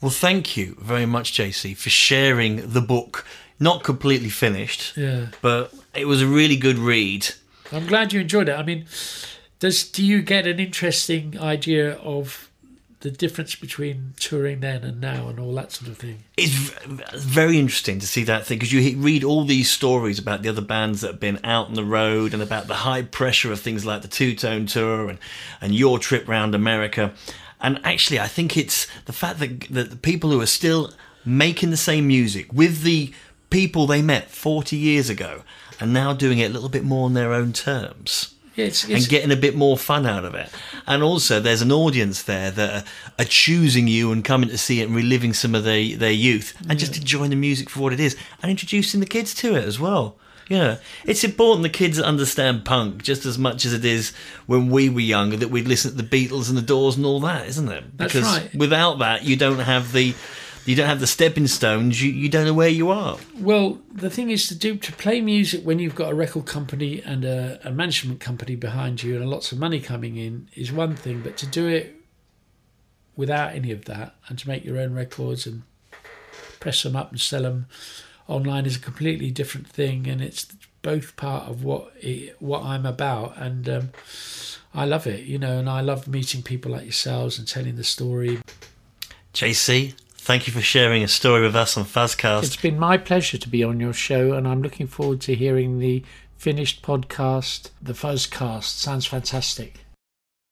Well, 0.00 0.10
thank 0.10 0.56
you 0.56 0.76
very 0.80 1.06
much, 1.06 1.32
JC, 1.32 1.76
for 1.76 1.90
sharing 1.90 2.72
the 2.72 2.80
book. 2.80 3.24
Not 3.60 3.82
completely 3.82 4.28
finished, 4.28 4.96
Yeah, 4.96 5.26
but 5.42 5.74
it 5.92 6.06
was 6.06 6.22
a 6.22 6.26
really 6.28 6.56
good 6.56 6.78
read. 6.78 7.26
I'm 7.72 7.86
glad 7.86 8.12
you 8.12 8.20
enjoyed 8.20 8.48
it. 8.48 8.52
I 8.52 8.62
mean, 8.62 8.86
does 9.58 9.82
do 9.88 10.04
you 10.04 10.22
get 10.22 10.46
an 10.46 10.60
interesting 10.60 11.38
idea 11.40 11.94
of 11.94 12.48
the 13.00 13.10
difference 13.10 13.54
between 13.54 14.14
touring 14.18 14.60
then 14.60 14.82
and 14.82 15.00
now 15.00 15.28
and 15.28 15.38
all 15.38 15.54
that 15.54 15.72
sort 15.72 15.90
of 15.90 15.98
thing? 15.98 16.24
It's 16.36 16.52
very 17.16 17.58
interesting 17.58 17.98
to 17.98 18.06
see 18.06 18.24
that 18.24 18.46
thing 18.46 18.58
because 18.58 18.72
you 18.72 18.96
read 18.98 19.24
all 19.24 19.44
these 19.44 19.70
stories 19.70 20.18
about 20.18 20.42
the 20.42 20.48
other 20.48 20.62
bands 20.62 21.00
that 21.00 21.08
have 21.12 21.20
been 21.20 21.40
out 21.44 21.66
on 21.66 21.74
the 21.74 21.84
road 21.84 22.32
and 22.32 22.42
about 22.42 22.66
the 22.66 22.74
high 22.74 23.02
pressure 23.02 23.52
of 23.52 23.60
things 23.60 23.84
like 23.84 24.02
the 24.02 24.08
Two 24.08 24.34
Tone 24.34 24.66
Tour 24.66 25.08
and, 25.10 25.18
and 25.60 25.74
your 25.74 25.98
trip 25.98 26.28
round 26.28 26.54
America. 26.54 27.12
And 27.60 27.80
actually, 27.84 28.20
I 28.20 28.28
think 28.28 28.56
it's 28.56 28.86
the 29.06 29.12
fact 29.12 29.40
that, 29.40 29.62
that 29.70 29.90
the 29.90 29.96
people 29.96 30.30
who 30.30 30.40
are 30.40 30.46
still 30.46 30.92
making 31.24 31.70
the 31.70 31.76
same 31.76 32.06
music 32.06 32.52
with 32.52 32.82
the 32.82 33.12
people 33.50 33.86
they 33.86 34.02
met 34.02 34.30
40 34.30 34.76
years 34.76 35.10
ago 35.10 35.42
are 35.80 35.86
now 35.86 36.12
doing 36.12 36.38
it 36.38 36.50
a 36.50 36.52
little 36.52 36.68
bit 36.68 36.84
more 36.84 37.06
on 37.06 37.14
their 37.14 37.32
own 37.32 37.52
terms 37.52 38.34
it's, 38.58 38.84
it's 38.84 38.92
and 39.04 39.08
getting 39.08 39.30
a 39.30 39.36
bit 39.36 39.54
more 39.54 39.78
fun 39.78 40.04
out 40.06 40.24
of 40.24 40.34
it. 40.34 40.50
And 40.86 41.02
also, 41.02 41.40
there's 41.40 41.62
an 41.62 41.72
audience 41.72 42.22
there 42.22 42.50
that 42.50 42.74
are, 42.82 43.22
are 43.22 43.26
choosing 43.26 43.86
you 43.86 44.10
and 44.12 44.24
coming 44.24 44.48
to 44.48 44.58
see 44.58 44.80
it 44.80 44.88
and 44.88 44.96
reliving 44.96 45.32
some 45.32 45.54
of 45.54 45.64
their, 45.64 45.96
their 45.96 46.12
youth 46.12 46.54
and 46.68 46.78
just 46.78 46.96
enjoying 46.96 47.30
the 47.30 47.36
music 47.36 47.70
for 47.70 47.80
what 47.80 47.92
it 47.92 48.00
is 48.00 48.16
and 48.42 48.50
introducing 48.50 49.00
the 49.00 49.06
kids 49.06 49.34
to 49.34 49.54
it 49.54 49.64
as 49.64 49.78
well. 49.78 50.16
Yeah, 50.48 50.78
it's 51.04 51.24
important 51.24 51.62
the 51.62 51.68
kids 51.68 52.00
understand 52.00 52.64
punk 52.64 53.02
just 53.02 53.26
as 53.26 53.38
much 53.38 53.64
as 53.64 53.74
it 53.74 53.84
is 53.84 54.12
when 54.46 54.70
we 54.70 54.88
were 54.88 55.00
younger 55.00 55.36
that 55.36 55.48
we'd 55.48 55.68
listen 55.68 55.90
to 55.90 55.96
the 55.96 56.02
Beatles 56.02 56.48
and 56.48 56.56
the 56.56 56.62
Doors 56.62 56.96
and 56.96 57.04
all 57.04 57.20
that, 57.20 57.46
isn't 57.48 57.68
it? 57.68 57.84
That's 57.96 58.14
Because 58.14 58.38
right. 58.40 58.54
without 58.54 58.98
that, 59.00 59.24
you 59.24 59.36
don't 59.36 59.58
have 59.58 59.92
the 59.92 60.14
you 60.64 60.76
don't 60.76 60.86
have 60.86 61.00
the 61.00 61.06
stepping 61.06 61.46
stones, 61.46 62.02
you, 62.02 62.10
you 62.10 62.28
don't 62.28 62.44
know 62.44 62.52
where 62.52 62.68
you 62.68 62.90
are. 62.90 63.16
Well, 63.38 63.78
the 63.90 64.10
thing 64.10 64.30
is 64.30 64.48
to 64.48 64.54
do 64.54 64.76
to 64.76 64.92
play 64.92 65.22
music 65.22 65.64
when 65.64 65.78
you've 65.78 65.94
got 65.94 66.12
a 66.12 66.14
record 66.14 66.44
company 66.44 67.00
and 67.02 67.24
a, 67.24 67.58
a 67.64 67.70
management 67.70 68.20
company 68.20 68.54
behind 68.54 69.02
you 69.02 69.16
and 69.16 69.30
lots 69.30 69.50
of 69.50 69.58
money 69.58 69.80
coming 69.80 70.16
in 70.16 70.48
is 70.54 70.70
one 70.70 70.94
thing, 70.94 71.22
but 71.22 71.38
to 71.38 71.46
do 71.46 71.66
it 71.66 71.94
without 73.16 73.54
any 73.54 73.72
of 73.72 73.86
that 73.86 74.14
and 74.28 74.38
to 74.38 74.48
make 74.48 74.62
your 74.64 74.78
own 74.78 74.92
records 74.92 75.46
and 75.46 75.62
press 76.60 76.82
them 76.82 76.94
up 76.94 77.10
and 77.10 77.20
sell 77.20 77.42
them 77.42 77.66
online 78.28 78.66
is 78.66 78.76
a 78.76 78.80
completely 78.80 79.30
different 79.30 79.66
thing, 79.66 80.06
and 80.06 80.20
it's 80.20 80.46
both 80.82 81.16
part 81.16 81.48
of 81.48 81.64
what 81.64 81.92
it, 82.00 82.36
what 82.40 82.62
I'm 82.62 82.86
about, 82.86 83.36
and 83.36 83.68
um, 83.68 83.90
I 84.72 84.84
love 84.84 85.06
it, 85.06 85.24
you 85.24 85.38
know, 85.38 85.58
and 85.58 85.68
I 85.68 85.80
love 85.80 86.06
meeting 86.06 86.42
people 86.42 86.72
like 86.72 86.84
yourselves 86.84 87.38
and 87.38 87.48
telling 87.48 87.76
the 87.76 87.84
story. 87.84 88.38
JC, 89.34 89.94
thank 90.12 90.46
you 90.46 90.52
for 90.52 90.60
sharing 90.60 91.02
a 91.02 91.08
story 91.08 91.42
with 91.42 91.56
us 91.56 91.76
on 91.76 91.84
Fuzzcast. 91.84 92.44
It's 92.44 92.56
been 92.56 92.78
my 92.78 92.98
pleasure 92.98 93.38
to 93.38 93.48
be 93.48 93.64
on 93.64 93.80
your 93.80 93.92
show, 93.92 94.34
and 94.34 94.46
I'm 94.46 94.62
looking 94.62 94.86
forward 94.86 95.20
to 95.22 95.34
hearing 95.34 95.78
the 95.78 96.04
finished 96.36 96.82
podcast, 96.82 97.70
the 97.82 97.94
Fuzzcast. 97.94 98.64
Sounds 98.64 99.06
fantastic. 99.06 99.80